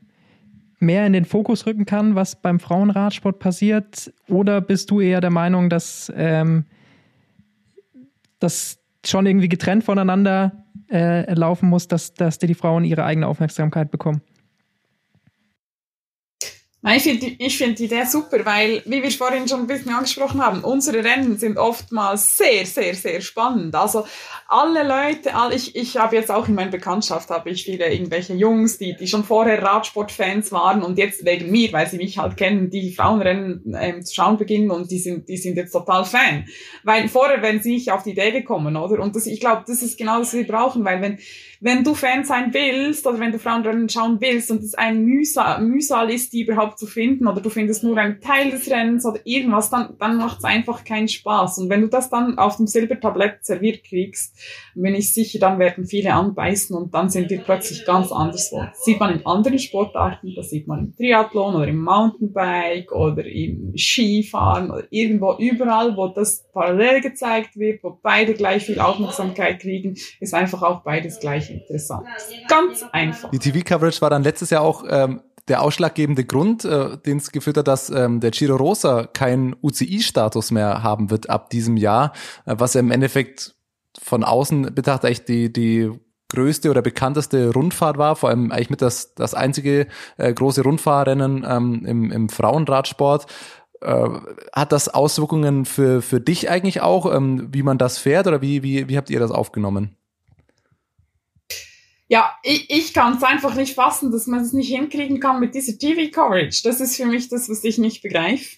mehr 0.78 1.06
in 1.06 1.12
den 1.12 1.24
Fokus 1.24 1.66
rücken 1.66 1.86
kann, 1.86 2.14
was 2.14 2.36
beim 2.36 2.60
Frauenradsport 2.60 3.40
passiert? 3.40 4.12
Oder 4.28 4.60
bist 4.60 4.90
du 4.90 5.01
eher 5.01 5.20
der 5.20 5.30
Meinung, 5.30 5.68
dass, 5.68 6.10
ähm, 6.16 6.64
dass 8.38 8.78
schon 9.08 9.26
irgendwie 9.26 9.48
getrennt 9.48 9.84
voneinander 9.84 10.64
äh, 10.90 11.32
laufen 11.34 11.68
muss, 11.68 11.88
dass, 11.88 12.14
dass 12.14 12.38
die 12.38 12.54
Frauen 12.54 12.84
ihre 12.84 13.04
eigene 13.04 13.26
Aufmerksamkeit 13.26 13.90
bekommen? 13.90 14.22
Nein, 16.82 16.98
ich 16.98 17.02
finde 17.02 17.26
ich 17.38 17.58
find 17.58 17.78
die 17.78 17.86
Idee 17.86 18.04
super, 18.04 18.44
weil, 18.44 18.82
wie 18.84 19.02
wir 19.02 19.10
vorhin 19.10 19.48
schon 19.48 19.60
ein 19.60 19.66
bisschen 19.66 19.92
angesprochen 19.92 20.44
haben, 20.44 20.62
unsere 20.62 21.02
Rennen 21.02 21.38
sind 21.38 21.56
oftmals 21.56 22.36
sehr, 22.36 22.66
sehr, 22.66 22.94
sehr 22.94 23.22
spannend. 23.22 23.74
Also 23.74 24.06
alle 24.46 24.86
Leute, 24.86 25.34
all, 25.34 25.52
ich, 25.52 25.74
ich 25.74 25.96
habe 25.96 26.14
jetzt 26.14 26.30
auch 26.30 26.46
in 26.46 26.54
meiner 26.54 26.70
Bekanntschaft 26.70 27.30
habe 27.30 27.50
ich 27.50 27.64
viele 27.64 27.92
irgendwelche 27.92 28.34
Jungs, 28.34 28.78
die, 28.78 28.94
die 28.94 29.08
schon 29.08 29.24
vorher 29.24 29.62
Radsportfans 29.62 30.52
waren 30.52 30.82
und 30.82 30.98
jetzt 30.98 31.24
wegen 31.24 31.50
mir, 31.50 31.72
weil 31.72 31.88
sie 31.88 31.96
mich 31.96 32.18
halt 32.18 32.36
kennen, 32.36 32.70
die 32.70 32.92
Frauenrennen 32.92 33.74
ähm, 33.76 34.04
zu 34.04 34.14
schauen 34.14 34.36
beginnen 34.36 34.70
und 34.70 34.90
die 34.90 34.98
sind, 34.98 35.28
die 35.30 35.38
sind 35.38 35.56
jetzt 35.56 35.72
total 35.72 36.04
Fan. 36.04 36.46
Weil 36.84 37.08
vorher 37.08 37.40
wären 37.42 37.60
sie 37.60 37.72
nicht 37.72 37.90
auf 37.90 38.02
die 38.04 38.10
Idee 38.10 38.30
gekommen, 38.30 38.76
oder? 38.76 39.02
Und 39.02 39.16
das, 39.16 39.26
ich 39.26 39.40
glaube, 39.40 39.64
das 39.66 39.82
ist 39.82 39.98
genau 39.98 40.18
das, 40.18 40.28
was 40.28 40.34
wir 40.34 40.46
brauchen, 40.46 40.84
weil 40.84 41.00
wenn, 41.00 41.18
wenn 41.60 41.84
du 41.84 41.94
Fan 41.94 42.24
sein 42.24 42.52
willst 42.52 43.06
oder 43.06 43.18
wenn 43.18 43.32
du 43.32 43.38
Frauenrennen 43.38 43.88
schauen 43.88 44.20
willst 44.20 44.50
und 44.50 44.62
es 44.62 44.74
ein 44.74 45.04
Mühsal, 45.04 45.62
Mühsal 45.62 46.10
ist, 46.10 46.32
die 46.32 46.42
überhaupt 46.42 46.78
zu 46.78 46.86
finden 46.86 47.26
oder 47.26 47.40
du 47.40 47.50
findest 47.50 47.82
nur 47.82 47.96
einen 47.96 48.20
Teil 48.20 48.50
des 48.50 48.70
Rennens 48.70 49.06
oder 49.06 49.20
irgendwas, 49.24 49.70
dann, 49.70 49.96
dann 49.98 50.16
macht 50.16 50.38
es 50.38 50.44
einfach 50.44 50.84
keinen 50.84 51.08
Spaß. 51.08 51.58
Und 51.58 51.70
wenn 51.70 51.80
du 51.80 51.88
das 51.88 52.10
dann 52.10 52.38
auf 52.38 52.56
dem 52.56 52.66
Silbertablett 52.66 53.44
serviert 53.44 53.84
kriegst, 53.84 54.36
bin 54.74 54.94
ich 54.94 55.14
sicher, 55.14 55.38
dann 55.38 55.58
werden 55.58 55.86
viele 55.86 56.12
anbeißen 56.12 56.76
und 56.76 56.94
dann 56.94 57.08
sind 57.08 57.30
wir 57.30 57.38
plötzlich 57.38 57.84
ganz 57.86 58.12
anderswo. 58.12 58.60
Das 58.60 58.84
sieht 58.84 59.00
man 59.00 59.18
in 59.18 59.26
anderen 59.26 59.58
Sportarten, 59.58 60.34
das 60.34 60.50
sieht 60.50 60.66
man 60.66 60.78
im 60.80 60.96
Triathlon 60.96 61.54
oder 61.54 61.68
im 61.68 61.82
Mountainbike 61.82 62.92
oder 62.92 63.24
im 63.24 63.72
Skifahren 63.76 64.70
oder 64.70 64.84
irgendwo, 64.90 65.36
überall, 65.38 65.96
wo 65.96 66.08
das 66.08 66.44
parallel 66.52 67.00
gezeigt 67.00 67.56
wird, 67.56 67.82
wo 67.82 67.98
beide 68.02 68.34
gleich 68.34 68.66
viel 68.66 68.80
Aufmerksamkeit 68.80 69.60
kriegen, 69.60 69.96
ist 70.20 70.34
einfach 70.34 70.62
auch 70.62 70.82
beides 70.82 71.20
gleich 71.20 71.50
interessant. 71.60 72.06
Ganz 72.48 72.84
einfach. 72.92 73.30
Die 73.30 73.38
TV-Coverage 73.38 74.00
war 74.00 74.10
dann 74.10 74.22
letztes 74.22 74.50
Jahr 74.50 74.62
auch 74.62 74.84
ähm, 74.88 75.22
der 75.48 75.62
ausschlaggebende 75.62 76.24
Grund, 76.24 76.64
äh, 76.64 76.98
den 76.98 77.18
es 77.18 77.30
geführt 77.30 77.56
hat, 77.58 77.68
dass 77.68 77.90
ähm, 77.90 78.20
der 78.20 78.30
Giro 78.30 78.56
Rosa 78.56 79.06
keinen 79.06 79.54
UCI-Status 79.62 80.50
mehr 80.50 80.82
haben 80.82 81.10
wird 81.10 81.30
ab 81.30 81.50
diesem 81.50 81.76
Jahr, 81.76 82.12
äh, 82.46 82.56
was 82.58 82.74
ja 82.74 82.80
im 82.80 82.90
Endeffekt 82.90 83.54
von 84.00 84.24
außen 84.24 84.74
betrachtet 84.74 85.10
echt 85.10 85.28
die, 85.28 85.52
die 85.52 85.90
größte 86.28 86.70
oder 86.70 86.82
bekannteste 86.82 87.52
Rundfahrt 87.52 87.98
war, 87.98 88.16
vor 88.16 88.30
allem 88.30 88.50
eigentlich 88.50 88.70
mit 88.70 88.82
das, 88.82 89.14
das 89.14 89.34
einzige 89.34 89.86
äh, 90.16 90.32
große 90.32 90.62
Rundfahrrennen 90.62 91.46
ähm, 91.48 91.84
im, 91.86 92.10
im 92.10 92.28
Frauenradsport. 92.28 93.26
Äh, 93.80 94.08
hat 94.52 94.72
das 94.72 94.88
Auswirkungen 94.88 95.64
für, 95.64 96.02
für 96.02 96.20
dich 96.20 96.50
eigentlich 96.50 96.80
auch, 96.80 97.12
ähm, 97.14 97.48
wie 97.52 97.62
man 97.62 97.78
das 97.78 97.98
fährt 97.98 98.26
oder 98.26 98.42
wie, 98.42 98.62
wie, 98.62 98.88
wie 98.88 98.96
habt 98.96 99.10
ihr 99.10 99.20
das 99.20 99.30
aufgenommen? 99.30 99.96
Ja, 102.08 102.30
ich, 102.44 102.70
ich 102.70 102.94
kann 102.94 103.16
es 103.16 103.24
einfach 103.24 103.56
nicht 103.56 103.74
fassen, 103.74 104.12
dass 104.12 104.28
man 104.28 104.40
es 104.40 104.52
nicht 104.52 104.68
hinkriegen 104.68 105.18
kann 105.18 105.40
mit 105.40 105.56
dieser 105.56 105.76
TV-Coverage. 105.76 106.62
Das 106.62 106.80
ist 106.80 106.96
für 106.96 107.06
mich 107.06 107.28
das, 107.28 107.48
was 107.48 107.64
ich 107.64 107.78
nicht 107.78 108.00
begreife. 108.00 108.56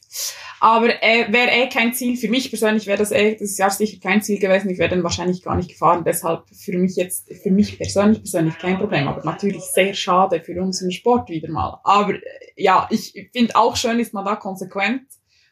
Aber 0.60 1.02
äh, 1.02 1.32
wäre 1.32 1.50
eh 1.50 1.68
kein 1.68 1.94
Ziel. 1.94 2.18
Für 2.18 2.28
mich 2.28 2.50
persönlich 2.50 2.86
wäre 2.86 2.98
das 2.98 3.10
eh 3.10 3.36
das 3.36 3.56
Jahr 3.56 3.70
sicher 3.70 3.98
kein 4.02 4.20
Ziel 4.20 4.38
gewesen. 4.38 4.68
Ich 4.68 4.78
wäre 4.78 4.90
dann 4.90 5.02
wahrscheinlich 5.02 5.42
gar 5.42 5.56
nicht 5.56 5.70
gefahren. 5.70 6.04
Deshalb 6.04 6.44
für 6.50 6.76
mich 6.76 6.96
jetzt, 6.96 7.32
für 7.42 7.50
mich 7.50 7.78
persönlich, 7.78 8.18
persönlich 8.18 8.58
kein 8.58 8.78
Problem. 8.78 9.08
Aber 9.08 9.24
natürlich 9.24 9.62
sehr 9.62 9.94
schade 9.94 10.42
für 10.44 10.60
unseren 10.60 10.90
Sport 10.90 11.30
wieder 11.30 11.50
mal. 11.50 11.80
Aber 11.84 12.14
äh, 12.14 12.20
ja, 12.56 12.86
ich 12.90 13.30
finde 13.32 13.56
auch 13.56 13.76
schön, 13.76 13.98
ist 13.98 14.12
man 14.12 14.26
da 14.26 14.36
konsequent 14.36 15.02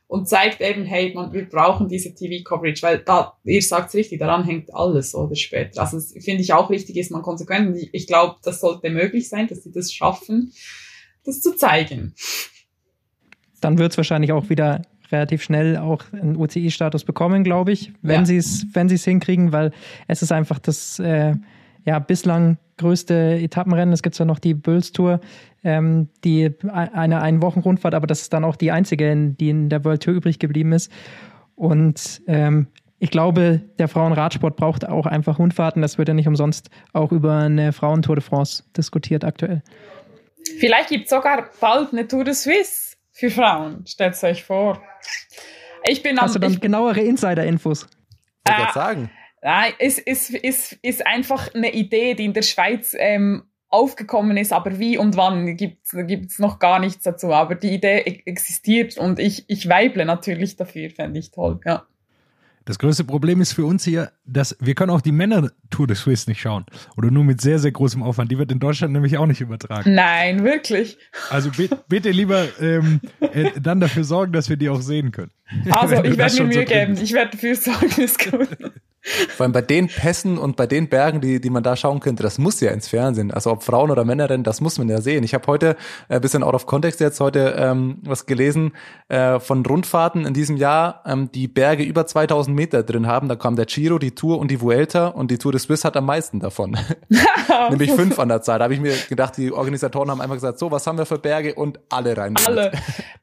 und 0.09 0.28
zeigt 0.28 0.61
eben, 0.61 0.85
hey, 0.85 1.12
man, 1.15 1.33
wir 1.33 1.49
brauchen 1.49 1.89
diese 1.89 2.15
TV-Coverage, 2.15 2.83
weil 2.83 2.99
da, 2.99 3.35
ihr 3.45 3.62
sagt's 3.62 3.95
richtig, 3.95 4.20
daran 4.20 4.45
hängt 4.45 4.73
alles 4.73 5.15
oder 5.15 5.35
später. 5.35 5.81
Also 5.81 5.99
finde 6.20 6.43
ich 6.43 6.53
auch 6.53 6.70
wichtig, 6.70 6.97
ist 6.97 7.11
man 7.11 7.23
konsequent 7.23 7.69
und 7.69 7.77
ich, 7.77 7.93
ich 7.93 8.07
glaube, 8.07 8.37
das 8.43 8.61
sollte 8.61 8.91
möglich 8.91 9.28
sein, 9.28 9.49
dass 9.49 9.65
sie 9.65 9.73
das 9.73 9.93
schaffen, 9.93 10.53
das 11.24 11.41
zu 11.41 11.57
zeigen. 11.57 12.15
Dann 13.61 13.78
wird's 13.78 13.97
wahrscheinlich 13.97 14.33
auch 14.33 14.49
wieder 14.49 14.83
relativ 15.11 15.43
schnell 15.43 15.77
auch 15.77 16.03
einen 16.12 16.37
UCI-Status 16.37 17.05
bekommen, 17.05 17.45
glaube 17.45 17.73
ich, 17.73 17.93
wenn 18.03 18.20
ja. 18.20 18.27
sie 18.27 18.37
es 18.37 18.66
wenn 18.73 18.89
sie 18.89 18.97
es 18.97 19.05
hinkriegen, 19.05 19.53
weil 19.53 19.73
es 20.09 20.23
ist 20.23 20.33
einfach 20.33 20.59
das 20.59 20.99
äh, 20.99 21.35
ja 21.87 21.99
bislang 21.99 22.59
größte 22.77 23.39
Etappenrennen. 23.41 23.95
Es 23.95 24.03
gibt 24.03 24.19
ja 24.19 24.27
noch 24.27 24.39
die 24.39 24.53
Böls 24.53 24.93
Tour, 24.93 25.21
ähm, 25.65 26.11
die 26.25 26.53
eine 26.71 27.23
ein 27.23 27.41
Wochen 27.41 27.61
Rundfahrt, 27.61 27.95
aber 27.95 28.07
das 28.07 28.21
ist 28.21 28.33
dann 28.33 28.45
auch 28.45 28.57
die 28.57 28.71
einzige, 28.71 29.17
die 29.17 29.49
in 29.49 29.71
der 29.71 29.85
World 29.85 30.03
Tour 30.03 30.15
übrig 30.15 30.39
geblieben 30.39 30.73
ist. 30.73 30.93
Und 31.55 32.21
ähm, 32.27 32.67
ich 32.99 33.11
glaube, 33.11 33.63
der 33.79 33.89
Frauenradsport 33.89 34.57
braucht 34.57 34.87
auch 34.87 35.07
einfach 35.07 35.39
Rundfahrten. 35.39 35.81
Das 35.81 35.97
wird 35.97 36.09
ja 36.09 36.15
nicht 36.15 36.29
umsonst 36.29 36.71
auch 36.93 37.13
über 37.13 37.39
eine 37.39 37.73
Frauentour 37.73 38.17
de 38.17 38.25
France 38.25 38.65
diskutiert 38.77 39.25
aktuell. 39.25 39.63
Vielleicht 40.59 40.91
gibt 40.91 41.05
es 41.05 41.11
sogar 41.11 41.51
bald 41.61 41.93
eine 41.93 42.07
Tour 42.07 42.25
de 42.25 42.35
Suisse 42.35 42.97
für 43.13 43.31
Frauen. 43.31 43.87
Stellt 43.87 44.15
es 44.15 44.25
euch 44.25 44.45
vor. 44.45 44.83
Ich 45.89 46.03
bin 46.03 46.21
Hast 46.21 46.35
am, 46.37 46.41
du 46.43 46.49
dann 46.49 46.61
genauere 46.61 47.01
Insider-Infos? 47.01 47.87
Ich 48.47 48.55
äh, 48.55 48.73
sagen. 48.73 49.11
Nein, 49.47 49.74
es 49.78 50.01
ist, 50.01 50.31
ist, 50.31 50.73
ist 50.82 51.06
einfach 51.06 51.55
eine 51.55 51.73
Idee, 51.73 52.14
die 52.14 52.24
in 52.24 52.32
der 52.32 52.43
Schweiz 52.43 52.97
ähm, 52.98 53.44
aufgekommen 53.68 54.36
ist, 54.36 54.52
aber 54.52 54.81
wie 54.81 54.98
und 54.98 55.16
wann 55.16 55.56
gibt 55.56 55.86
es 55.86 56.39
noch 56.40 56.59
gar 56.59 56.81
nichts 56.81 57.05
dazu. 57.05 57.32
Aber 57.32 57.55
die 57.55 57.74
Idee 57.74 57.98
e-, 57.98 58.23
existiert 58.27 58.98
und 58.98 59.20
ich, 59.20 59.44
ich 59.47 59.68
weible 59.68 60.05
natürlich 60.05 60.56
dafür, 60.56 60.90
fände 60.90 61.20
ich 61.20 61.31
toll, 61.31 61.60
ja. 61.64 61.86
Das 62.64 62.81
größte 62.81 63.05
Problem 63.05 63.40
ist 63.40 63.52
für 63.52 63.64
uns 63.64 63.85
hier, 63.85 64.10
dass 64.24 64.56
wir 64.59 64.74
können 64.74 64.90
auch 64.90 65.01
die 65.01 65.12
Männer-Tour 65.12 65.86
de 65.86 65.94
Suisse 65.94 66.28
nicht 66.28 66.40
schauen. 66.40 66.66
Oder 66.97 67.12
nur 67.12 67.23
mit 67.23 67.40
sehr, 67.40 67.60
sehr 67.60 67.70
großem 67.70 68.02
Aufwand. 68.02 68.32
Die 68.32 68.39
wird 68.39 68.51
in 68.51 68.59
Deutschland 68.59 68.93
nämlich 68.93 69.16
auch 69.16 69.27
nicht 69.27 69.40
übertragen. 69.40 69.94
Nein, 69.94 70.43
wirklich. 70.43 70.98
Also 71.31 71.52
bitte 71.89 72.10
lieber 72.10 72.48
ähm, 72.60 73.01
äh, 73.20 73.52
dann 73.60 73.78
dafür 73.78 74.02
sorgen, 74.02 74.32
dass 74.32 74.48
wir 74.48 74.56
die 74.56 74.68
auch 74.68 74.81
sehen 74.81 75.12
können. 75.12 75.31
Also 75.70 75.94
ich 76.02 76.18
werde 76.18 76.43
mir 76.43 76.48
Mühe 76.48 76.64
geben. 76.64 76.98
Ich 77.01 77.12
werde 77.12 77.31
dafür 77.31 77.55
sorgen, 77.55 78.02
ist 78.02 78.31
gut. 78.32 78.48
Vor 79.37 79.45
allem 79.45 79.53
bei 79.53 79.62
den 79.62 79.89
Pässen 79.89 80.39
und 80.39 80.57
bei 80.57 80.66
den 80.66 80.89
Bergen, 80.89 81.20
die, 81.20 81.41
die 81.41 81.51
man 81.51 81.62
da 81.62 81.77
schauen 81.77 82.01
könnte, 82.01 82.23
das 82.23 82.39
muss 82.39 82.61
ja 82.61 82.70
ins 82.70 82.89
Fernsehen. 82.89 83.31
Also 83.31 83.53
ob 83.53 83.62
Frauen 83.62 83.91
oder 83.91 84.05
Männer 84.05 84.28
denn, 84.28 84.43
das 84.43 84.61
muss 84.61 84.78
man 84.78 84.89
ja 84.89 85.01
sehen. 85.01 85.24
Ich 85.24 85.35
habe 85.35 85.47
heute, 85.47 85.77
äh, 86.09 86.20
bisschen 86.20 86.43
out 86.43 86.55
of 86.55 86.66
context 86.66 87.01
jetzt, 87.01 87.20
heute 87.20 87.55
ähm, 87.59 87.99
was 88.03 88.27
gelesen 88.27 88.73
äh, 89.09 89.39
von 89.39 89.65
Rundfahrten 89.65 90.27
in 90.27 90.35
diesem 90.35 90.57
Jahr, 90.57 91.03
ähm, 91.07 91.31
die 91.33 91.49
Berge 91.49 91.85
über 91.85 92.07
2000 92.07 92.55
Meter 92.55 92.83
drin 92.83 93.07
haben. 93.07 93.28
Da 93.28 93.37
kam 93.37 93.57
der 93.57 93.66
Giro, 93.66 93.99
die 93.99 94.15
Tour 94.15 94.39
und 94.39 94.51
die 94.51 94.61
Vuelta 94.61 95.09
und 95.09 95.31
die 95.31 95.39
Tour 95.39 95.53
de 95.53 95.61
Suisse 95.61 95.85
hat 95.85 95.97
am 95.97 96.07
meisten 96.07 96.41
davon. 96.41 96.77
Nämlich 97.70 97.93
fünf 97.93 98.19
an 98.19 98.28
der 98.28 98.43
Zahl. 98.43 98.59
Da 98.59 98.65
habe 98.65 98.74
ich 98.74 98.81
mir 98.81 98.95
gedacht, 99.09 99.37
die 99.37 99.53
Organisatoren 99.53 100.11
haben 100.11 100.20
einfach 100.20 100.37
gesagt, 100.37 100.59
so, 100.59 100.70
was 100.70 100.87
haben 100.87 100.99
wir 100.99 101.07
für 101.07 101.19
Berge 101.19 101.55
und 101.55 101.81
alle 101.89 102.16
rein. 102.16 102.35
Alle, 102.47 102.73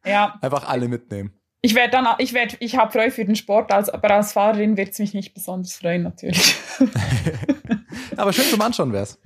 ja. 0.06 0.36
Einfach 0.42 0.68
alle 0.68 0.88
mitnehmen. 0.88 1.32
Ich 1.66 1.76
werde 1.76 1.92
dann, 1.92 2.06
ich 2.18 2.34
werde, 2.34 2.58
ich 2.60 2.76
habe 2.76 2.92
Freude 2.92 3.12
für 3.12 3.24
den 3.24 3.38
Sport, 3.38 3.72
als, 3.72 3.90
aber 3.90 4.12
als 4.12 4.34
Fahrerin 4.34 4.76
wird 4.76 4.90
es 4.90 5.00
mich 5.00 5.14
nicht 5.14 5.34
besonders 5.34 5.78
freuen, 5.78 6.04
natürlich. 6.04 6.56
aber 8.18 8.34
schön 8.34 8.44
zum 8.44 8.60
Anschauen 8.60 8.92
wär's. 8.92 9.18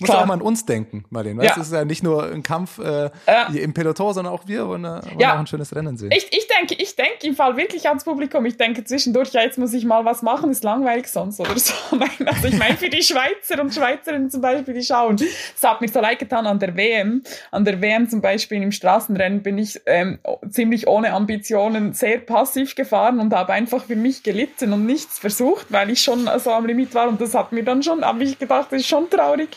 Muss 0.00 0.10
auch 0.10 0.26
mal 0.26 0.34
an 0.34 0.42
uns 0.42 0.66
denken, 0.66 1.04
Marlene. 1.10 1.40
Weißt, 1.42 1.56
Ja. 1.56 1.62
es 1.62 1.68
ist 1.68 1.72
ja 1.72 1.84
nicht 1.84 2.02
nur 2.02 2.24
ein 2.30 2.42
Kampf 2.42 2.78
äh, 2.78 3.10
Ja. 3.26 3.46
im 3.54 3.72
Peloton, 3.72 4.12
sondern 4.12 4.34
auch 4.34 4.42
wir 4.46 4.66
wollen, 4.66 4.84
äh, 4.84 4.88
wollen 5.04 5.18
Ja. 5.20 5.34
auch 5.34 5.38
ein 5.38 5.46
schönes 5.46 5.74
Rennen 5.74 5.96
sehen. 5.96 6.10
Ich, 6.12 6.26
ich 6.32 6.48
denke, 6.48 6.74
ich 6.82 6.96
denke 6.96 7.26
im 7.26 7.34
Fall 7.36 7.56
wirklich 7.56 7.86
ans 7.88 8.04
Publikum. 8.04 8.44
Ich 8.46 8.56
denke 8.56 8.84
zwischendurch, 8.84 9.30
ja, 9.32 9.42
jetzt 9.42 9.56
muss 9.58 9.72
ich 9.72 9.84
mal 9.84 10.04
was 10.04 10.22
machen, 10.22 10.50
ist 10.50 10.64
langweilig 10.64 11.06
sonst 11.08 11.38
oder 11.40 11.56
so. 11.58 11.72
Also 12.26 12.48
ich 12.48 12.58
meine, 12.58 12.76
für 12.76 12.88
die 12.88 13.02
Schweizer 13.02 13.60
und 13.60 13.72
Schweizerinnen 13.72 14.30
zum 14.30 14.40
Beispiel, 14.40 14.74
die 14.74 14.82
schauen. 14.82 15.14
Es 15.16 15.62
hat 15.62 15.80
mir 15.80 15.88
so 15.88 16.00
leid 16.00 16.18
getan 16.18 16.46
an 16.46 16.58
der 16.58 16.76
WM. 16.76 17.22
An 17.52 17.64
der 17.64 17.80
WM 17.80 18.08
zum 18.08 18.20
Beispiel 18.20 18.62
im 18.62 18.72
Straßenrennen 18.72 19.42
bin 19.42 19.58
ich 19.58 19.80
ähm, 19.86 20.18
ziemlich 20.50 20.86
ohne 20.88 21.12
Ambitionen 21.12 21.92
sehr 21.92 22.18
passiv 22.18 22.74
gefahren 22.74 23.20
und 23.20 23.32
habe 23.32 23.52
einfach 23.52 23.84
für 23.84 23.96
mich 23.96 24.22
gelitten 24.22 24.72
und 24.72 24.86
nichts 24.86 25.18
versucht, 25.18 25.66
weil 25.70 25.90
ich 25.90 26.02
schon 26.02 26.28
so 26.38 26.50
am 26.50 26.66
Limit 26.66 26.94
war. 26.94 27.08
Und 27.08 27.20
das 27.20 27.34
hat 27.34 27.52
mir 27.52 27.62
dann 27.64 27.82
schon, 27.82 28.04
habe 28.04 28.24
ich 28.24 28.38
gedacht, 28.38 28.68
das 28.70 28.80
ist 28.80 28.88
schon 28.88 29.08
traurig 29.08 29.48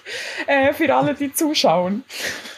äh, 0.48 0.74
für 0.74 0.94
alle, 0.94 1.14
die 1.14 1.32
zuschauen. 1.34 2.04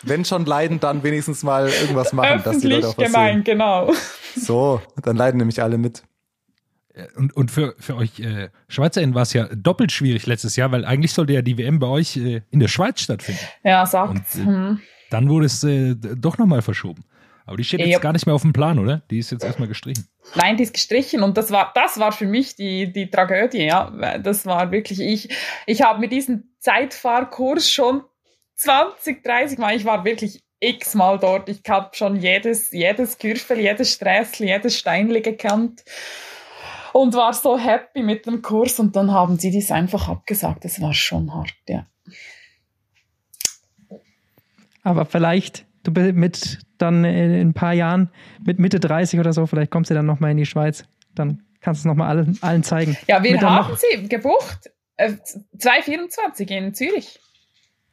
Wenn 0.03 0.25
schon 0.25 0.45
leiden, 0.45 0.79
dann 0.79 1.03
wenigstens 1.03 1.43
mal 1.43 1.69
irgendwas 1.69 2.13
machen, 2.13 2.41
dass 2.43 2.59
die 2.59 2.67
Leute 2.67 2.89
auch 2.89 2.97
was 2.97 3.05
gemein, 3.05 3.43
genau. 3.43 3.91
sehen. 3.91 4.43
So, 4.43 4.81
dann 5.03 5.15
leiden 5.15 5.37
nämlich 5.37 5.61
alle 5.61 5.77
mit. 5.77 6.03
Und, 7.15 7.35
und 7.35 7.51
für, 7.51 7.75
für 7.79 7.95
euch 7.95 8.19
äh, 8.19 8.49
SchweizerInnen 8.67 9.15
war 9.15 9.21
es 9.21 9.33
ja 9.33 9.47
doppelt 9.55 9.91
schwierig 9.91 10.25
letztes 10.25 10.55
Jahr, 10.55 10.71
weil 10.71 10.85
eigentlich 10.85 11.13
sollte 11.13 11.33
ja 11.33 11.41
die 11.41 11.57
WM 11.57 11.79
bei 11.79 11.87
euch 11.87 12.17
äh, 12.17 12.41
in 12.49 12.59
der 12.59 12.67
Schweiz 12.67 13.01
stattfinden. 13.01 13.41
Ja, 13.63 13.85
sagt. 13.85 14.11
Und, 14.11 14.41
äh, 14.41 14.45
hm. 14.45 14.79
Dann 15.09 15.29
wurde 15.29 15.45
es 15.45 15.63
äh, 15.63 15.95
doch 15.95 16.37
nochmal 16.37 16.61
verschoben. 16.61 17.03
Aber 17.49 17.57
die 17.57 17.63
steht 17.63 17.79
jetzt 17.79 17.93
Yep. 17.93 18.01
gar 18.01 18.13
nicht 18.13 18.27
mehr 18.27 18.35
auf 18.35 18.43
dem 18.43 18.53
Plan, 18.53 18.77
oder? 18.77 19.01
Die 19.09 19.17
ist 19.17 19.31
jetzt 19.31 19.43
erstmal 19.43 19.67
gestrichen. 19.67 20.07
Nein, 20.35 20.55
die 20.55 20.61
ist 20.61 20.73
gestrichen 20.73 21.23
und 21.23 21.35
das 21.35 21.49
war, 21.49 21.71
das 21.73 21.99
war 21.99 22.11
für 22.11 22.27
mich 22.27 22.55
die, 22.55 22.93
die 22.93 23.09
Tragödie, 23.09 23.63
ja. 23.63 23.89
Das 24.19 24.45
war 24.45 24.71
wirklich, 24.71 24.99
ich, 24.99 25.29
ich 25.65 25.81
habe 25.81 25.99
mir 25.99 26.09
diesen 26.09 26.55
Zeitfahrkurs 26.59 27.71
schon 27.71 28.03
20, 28.57 29.23
30 29.23 29.57
Mal, 29.57 29.75
ich 29.75 29.83
war 29.83 30.05
wirklich 30.05 30.43
x-mal 30.59 31.17
dort. 31.17 31.49
Ich 31.49 31.61
habe 31.67 31.89
schon 31.93 32.17
jedes, 32.17 32.71
jedes 32.71 33.17
Kürfel, 33.17 33.59
jedes 33.59 33.93
Sträßli, 33.93 34.45
jedes 34.47 34.77
Steinli 34.77 35.21
gekannt 35.21 35.83
und 36.93 37.15
war 37.15 37.33
so 37.33 37.57
happy 37.57 38.03
mit 38.03 38.27
dem 38.27 38.43
Kurs 38.43 38.79
und 38.79 38.95
dann 38.95 39.11
haben 39.11 39.39
sie 39.39 39.49
dies 39.49 39.71
einfach 39.71 40.07
abgesagt. 40.07 40.65
Das 40.65 40.79
war 40.81 40.93
schon 40.93 41.33
hart, 41.33 41.55
ja. 41.67 41.87
Aber 44.83 45.05
vielleicht, 45.05 45.65
mit 45.89 46.59
dann 46.77 47.03
in 47.03 47.49
ein 47.49 47.53
paar 47.53 47.73
Jahren, 47.73 48.09
mit 48.45 48.59
Mitte 48.59 48.79
30 48.79 49.19
oder 49.19 49.33
so, 49.33 49.45
vielleicht 49.45 49.71
kommst 49.71 49.91
du 49.91 49.95
dann 49.95 50.05
nochmal 50.05 50.31
in 50.31 50.37
die 50.37 50.45
Schweiz. 50.45 50.85
Dann 51.15 51.43
kannst 51.61 51.79
du 51.79 51.81
es 51.81 51.85
nochmal 51.85 52.09
allen, 52.09 52.37
allen 52.41 52.63
zeigen. 52.63 52.97
Ja, 53.07 53.23
wir 53.23 53.37
dann 53.37 53.49
haben 53.49 53.75
sie 53.75 54.07
gebucht. 54.07 54.71
Äh, 54.95 55.13
224 55.57 56.51
in 56.51 56.73
Zürich. 56.73 57.19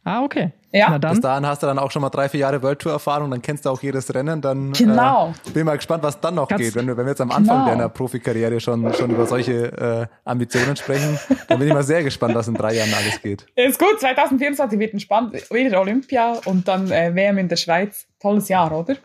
Ah, 0.04 0.22
okay. 0.22 0.52
Ja. 0.76 0.90
Na 0.90 0.98
Bis 1.10 1.20
dahin 1.20 1.46
hast 1.46 1.62
du 1.62 1.66
dann 1.66 1.78
auch 1.78 1.90
schon 1.90 2.02
mal 2.02 2.10
drei, 2.10 2.28
vier 2.28 2.40
Jahre 2.40 2.62
World 2.62 2.78
Tour 2.80 2.92
Erfahrung, 2.92 3.30
dann 3.30 3.42
kennst 3.42 3.64
du 3.66 3.70
auch 3.70 3.82
jedes 3.82 4.12
Rennen, 4.14 4.40
dann 4.40 4.72
Genau. 4.72 5.32
äh, 5.46 5.50
bin 5.50 5.64
mal 5.66 5.76
gespannt, 5.76 6.02
was 6.02 6.20
dann 6.20 6.34
noch 6.34 6.48
Kannst- 6.48 6.64
geht. 6.64 6.74
Wenn 6.74 6.86
wir, 6.86 6.96
wenn 6.96 7.06
wir 7.06 7.10
jetzt 7.12 7.20
am 7.20 7.30
Anfang 7.30 7.58
Genau. 7.60 7.68
deiner 7.70 7.88
Profikarriere 7.88 8.60
schon, 8.60 8.92
schon 8.94 9.10
über 9.10 9.26
solche 9.26 9.72
äh, 9.72 10.06
Ambitionen 10.24 10.76
sprechen, 10.76 11.18
dann 11.48 11.58
bin 11.58 11.68
ich 11.68 11.74
mal 11.74 11.82
sehr 11.82 12.02
gespannt, 12.02 12.34
was 12.34 12.48
in 12.48 12.54
drei 12.54 12.74
Jahren 12.74 12.92
alles 12.94 13.20
geht. 13.22 13.46
Ist 13.54 13.78
gut, 13.78 13.98
2024 14.00 14.78
wird 14.78 14.92
entspannt. 14.92 15.32
Wieder 15.50 15.80
Olympia 15.80 16.38
und 16.44 16.66
dann 16.68 16.90
äh, 16.90 17.14
WM 17.14 17.38
in 17.38 17.48
der 17.48 17.56
Schweiz. 17.56 18.06
Tolles 18.20 18.48
Jahr, 18.48 18.72
oder? 18.72 18.96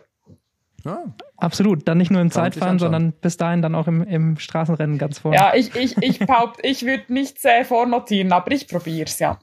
Ja, 0.83 1.03
Absolut. 1.37 1.87
Dann 1.87 1.97
nicht 1.97 2.11
nur 2.11 2.21
im 2.21 2.29
Zeitfahren, 2.31 2.77
sondern 2.79 3.13
bis 3.13 3.35
dahin 3.37 3.61
dann 3.63 3.73
auch 3.75 3.87
im, 3.87 4.03
im 4.03 4.37
Straßenrennen 4.37 4.97
ganz 4.99 5.19
vorne. 5.19 5.37
Ja, 5.37 5.53
ich, 5.55 5.75
ich, 5.75 5.97
ich 5.97 6.19
behaupt, 6.19 6.59
ich 6.63 6.85
würde 6.85 7.03
nichts 7.07 7.43
äh, 7.45 7.63
vornotieren, 7.63 8.31
aber 8.31 8.51
ich 8.51 8.67
probier's, 8.67 9.17
ja. 9.19 9.39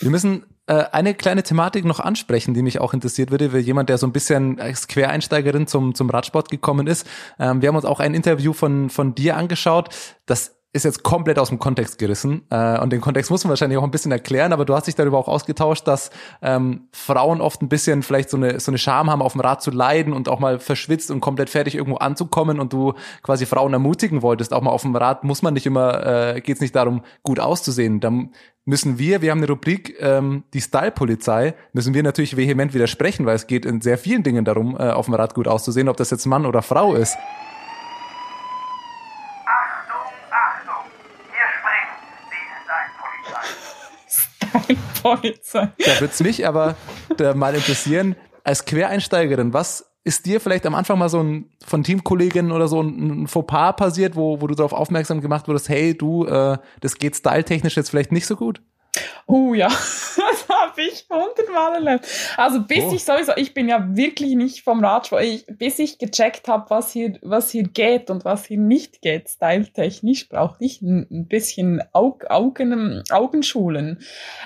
Wir 0.00 0.10
müssen 0.10 0.44
eine 0.72 1.14
kleine 1.14 1.42
Thematik 1.42 1.84
noch 1.84 2.00
ansprechen, 2.00 2.54
die 2.54 2.62
mich 2.62 2.80
auch 2.80 2.94
interessiert 2.94 3.30
würde, 3.30 3.50
für 3.50 3.58
jemand, 3.58 3.88
der 3.88 3.98
so 3.98 4.06
ein 4.06 4.12
bisschen 4.12 4.60
als 4.60 4.88
Quereinsteigerin 4.88 5.66
zum, 5.66 5.94
zum 5.94 6.08
Radsport 6.08 6.50
gekommen 6.50 6.86
ist. 6.86 7.06
Ähm, 7.38 7.60
wir 7.60 7.68
haben 7.68 7.76
uns 7.76 7.84
auch 7.84 8.00
ein 8.00 8.14
Interview 8.14 8.52
von, 8.52 8.88
von 8.88 9.14
dir 9.14 9.36
angeschaut. 9.36 9.90
Das 10.26 10.56
ist 10.74 10.84
jetzt 10.84 11.04
komplett 11.04 11.38
aus 11.38 11.50
dem 11.50 11.60
Kontext 11.60 11.98
gerissen. 11.98 12.42
Äh, 12.50 12.80
und 12.80 12.92
den 12.92 13.00
Kontext 13.00 13.30
muss 13.30 13.44
man 13.44 13.50
wahrscheinlich 13.50 13.78
auch 13.78 13.84
ein 13.84 13.92
bisschen 13.92 14.10
erklären, 14.10 14.52
aber 14.52 14.64
du 14.64 14.74
hast 14.74 14.88
dich 14.88 14.96
darüber 14.96 15.18
auch 15.18 15.28
ausgetauscht, 15.28 15.86
dass 15.86 16.10
ähm, 16.42 16.88
Frauen 16.90 17.40
oft 17.40 17.62
ein 17.62 17.68
bisschen 17.68 18.02
vielleicht 18.02 18.28
so 18.28 18.36
eine, 18.36 18.58
so 18.58 18.72
eine 18.72 18.78
Scham 18.78 19.08
haben, 19.08 19.22
auf 19.22 19.32
dem 19.32 19.40
Rad 19.40 19.62
zu 19.62 19.70
leiden 19.70 20.12
und 20.12 20.28
auch 20.28 20.40
mal 20.40 20.58
verschwitzt 20.58 21.12
und 21.12 21.20
komplett 21.20 21.48
fertig 21.48 21.76
irgendwo 21.76 21.98
anzukommen 21.98 22.58
und 22.58 22.72
du 22.72 22.94
quasi 23.22 23.46
Frauen 23.46 23.72
ermutigen 23.72 24.20
wolltest, 24.22 24.52
auch 24.52 24.62
mal 24.62 24.72
auf 24.72 24.82
dem 24.82 24.96
Rad 24.96 25.22
muss 25.22 25.42
man 25.42 25.54
nicht 25.54 25.64
immer, 25.64 26.34
äh, 26.34 26.40
geht 26.40 26.56
es 26.56 26.60
nicht 26.60 26.74
darum, 26.74 27.02
gut 27.22 27.38
auszusehen. 27.38 28.00
Dann 28.00 28.30
müssen 28.64 28.98
wir, 28.98 29.22
wir 29.22 29.30
haben 29.30 29.38
eine 29.38 29.48
Rubrik, 29.48 29.94
ähm, 30.00 30.42
die 30.54 30.60
Style-Polizei, 30.60 31.54
müssen 31.72 31.94
wir 31.94 32.02
natürlich 32.02 32.36
vehement 32.36 32.74
widersprechen, 32.74 33.26
weil 33.26 33.36
es 33.36 33.46
geht 33.46 33.64
in 33.64 33.80
sehr 33.80 33.96
vielen 33.96 34.24
Dingen 34.24 34.44
darum, 34.44 34.76
äh, 34.76 34.90
auf 34.90 35.04
dem 35.04 35.14
Rad 35.14 35.34
gut 35.34 35.46
auszusehen, 35.46 35.88
ob 35.88 35.96
das 35.96 36.10
jetzt 36.10 36.26
Mann 36.26 36.46
oder 36.46 36.62
Frau 36.62 36.94
ist. 36.96 37.16
Style-Polizei. 44.60 45.66
Polizei. 45.66 45.72
Da 45.78 46.00
wird's 46.00 46.20
mich 46.20 46.46
aber 46.46 46.76
da 47.16 47.34
mal 47.34 47.54
interessieren, 47.54 48.16
als 48.44 48.64
Quereinsteigerin, 48.64 49.52
was 49.52 49.90
ist 50.04 50.26
dir 50.26 50.40
vielleicht 50.40 50.66
am 50.66 50.74
Anfang 50.74 50.98
mal 50.98 51.08
so 51.08 51.22
ein 51.22 51.50
von 51.64 51.82
Teamkolleginnen 51.82 52.52
oder 52.52 52.68
so 52.68 52.82
ein, 52.82 53.22
ein 53.22 53.26
Fauxpas 53.26 53.76
passiert, 53.76 54.16
wo, 54.16 54.40
wo 54.40 54.46
du 54.46 54.54
darauf 54.54 54.74
aufmerksam 54.74 55.22
gemacht 55.22 55.48
wurdest, 55.48 55.70
hey, 55.70 55.96
du, 55.96 56.26
äh, 56.26 56.58
das 56.80 56.98
geht 56.98 57.16
styletechnisch 57.16 57.76
jetzt 57.76 57.88
vielleicht 57.88 58.12
nicht 58.12 58.26
so 58.26 58.36
gut? 58.36 58.60
Uh 59.26 59.54
ja, 59.54 59.68
das 60.16 60.48
habe 60.48 60.82
ich 60.82 61.06
hundertmal 61.10 61.74
erlebt. 61.74 62.06
Also 62.36 62.62
bis 62.62 62.84
Oh. 62.84 62.92
ich 62.94 63.04
sowieso, 63.04 63.32
ich 63.36 63.54
bin 63.54 63.68
ja 63.68 63.96
wirklich 63.96 64.34
nicht 64.34 64.62
vom 64.62 64.84
Radsport, 64.84 65.22
ich, 65.22 65.46
bis 65.46 65.78
ich 65.78 65.98
gecheckt 65.98 66.48
habe, 66.48 66.68
was 66.68 66.92
hier, 66.92 67.18
was 67.22 67.50
hier 67.50 67.64
geht 67.64 68.10
und 68.10 68.24
was 68.24 68.44
hier 68.46 68.58
nicht 68.58 69.00
geht, 69.02 69.28
styletechnisch, 69.28 70.28
brauchte 70.28 70.64
ich 70.64 70.82
ein, 70.82 71.06
ein 71.10 71.26
bisschen 71.28 71.82
Aug, 71.92 72.26
Augen, 72.28 73.02
Augenschulen. 73.10 74.00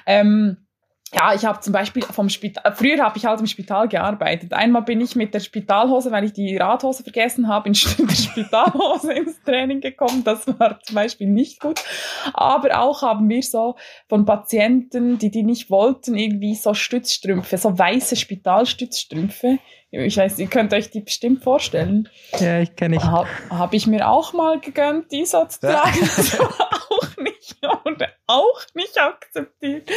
Ähm, 0.06 0.67
ja, 1.14 1.32
ich 1.34 1.44
habe 1.44 1.60
zum 1.60 1.72
Beispiel 1.72 2.02
vom 2.02 2.28
Spital, 2.28 2.74
früher 2.74 3.02
habe 3.02 3.16
ich 3.16 3.24
halt 3.24 3.40
im 3.40 3.46
Spital 3.46 3.88
gearbeitet. 3.88 4.52
Einmal 4.52 4.82
bin 4.82 5.00
ich 5.00 5.16
mit 5.16 5.32
der 5.32 5.40
Spitalhose, 5.40 6.10
weil 6.10 6.24
ich 6.24 6.32
die 6.34 6.56
Radhose 6.56 7.02
vergessen 7.02 7.48
habe, 7.48 7.68
in 7.68 7.72
der 7.98 8.14
Spitalhose 8.14 9.12
ins 9.14 9.40
Training 9.42 9.80
gekommen. 9.80 10.22
Das 10.24 10.46
war 10.58 10.78
zum 10.80 10.94
Beispiel 10.94 11.26
nicht 11.28 11.60
gut. 11.60 11.80
Aber 12.34 12.78
auch 12.80 13.02
haben 13.02 13.28
wir 13.28 13.42
so 13.42 13.76
von 14.08 14.26
Patienten, 14.26 15.18
die 15.18 15.30
die 15.30 15.42
nicht 15.44 15.70
wollten, 15.70 16.16
irgendwie 16.16 16.54
so 16.54 16.74
Stützstrümpfe, 16.74 17.56
so 17.56 17.78
weiße 17.78 18.16
Spitalstützstrümpfe. 18.16 19.58
Ich 19.90 20.18
weiß, 20.18 20.38
ihr 20.38 20.48
könnt 20.48 20.74
euch 20.74 20.90
die 20.90 21.00
bestimmt 21.00 21.42
vorstellen. 21.42 22.10
Ja, 22.38 22.60
ich 22.60 22.76
kenne 22.76 22.96
ich. 22.96 23.02
Habe 23.04 23.26
hab 23.48 23.72
ich 23.72 23.86
mir 23.86 24.06
auch 24.08 24.34
mal 24.34 24.60
gegönnt, 24.60 25.10
die 25.12 25.24
so 25.24 25.46
zu 25.46 25.66
Ja. 25.66 25.80
tragen. 25.80 26.00
Nicht, 26.00 26.38
und 27.84 28.02
auch 28.26 28.60
nicht 28.74 28.98
akzeptiert. 28.98 29.90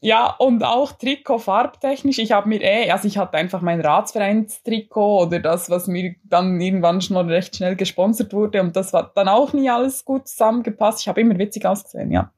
Ja, 0.00 0.34
und 0.38 0.62
auch 0.64 0.92
Trikot 0.92 1.38
farbtechnisch. 1.38 2.18
Ich 2.18 2.32
habe 2.32 2.48
mir 2.48 2.62
eh, 2.62 2.90
also 2.90 3.06
ich 3.06 3.18
hatte 3.18 3.36
einfach 3.36 3.60
mein 3.60 3.80
Ratsvereinstrikot 3.80 5.26
oder 5.26 5.40
das, 5.40 5.70
was 5.70 5.86
mir 5.86 6.14
dann 6.24 6.60
irgendwann 6.60 7.00
schon 7.00 7.16
recht 7.28 7.56
schnell 7.56 7.76
gesponsert 7.76 8.32
wurde. 8.32 8.60
Und 8.60 8.76
das 8.76 8.92
war 8.92 9.12
dann 9.14 9.28
auch 9.28 9.52
nie 9.52 9.70
alles 9.70 10.04
gut 10.04 10.28
zusammengepasst. 10.28 11.00
Ich 11.00 11.08
habe 11.08 11.20
immer 11.20 11.38
witzig 11.38 11.66
ausgesehen, 11.66 12.10
ja. 12.10 12.32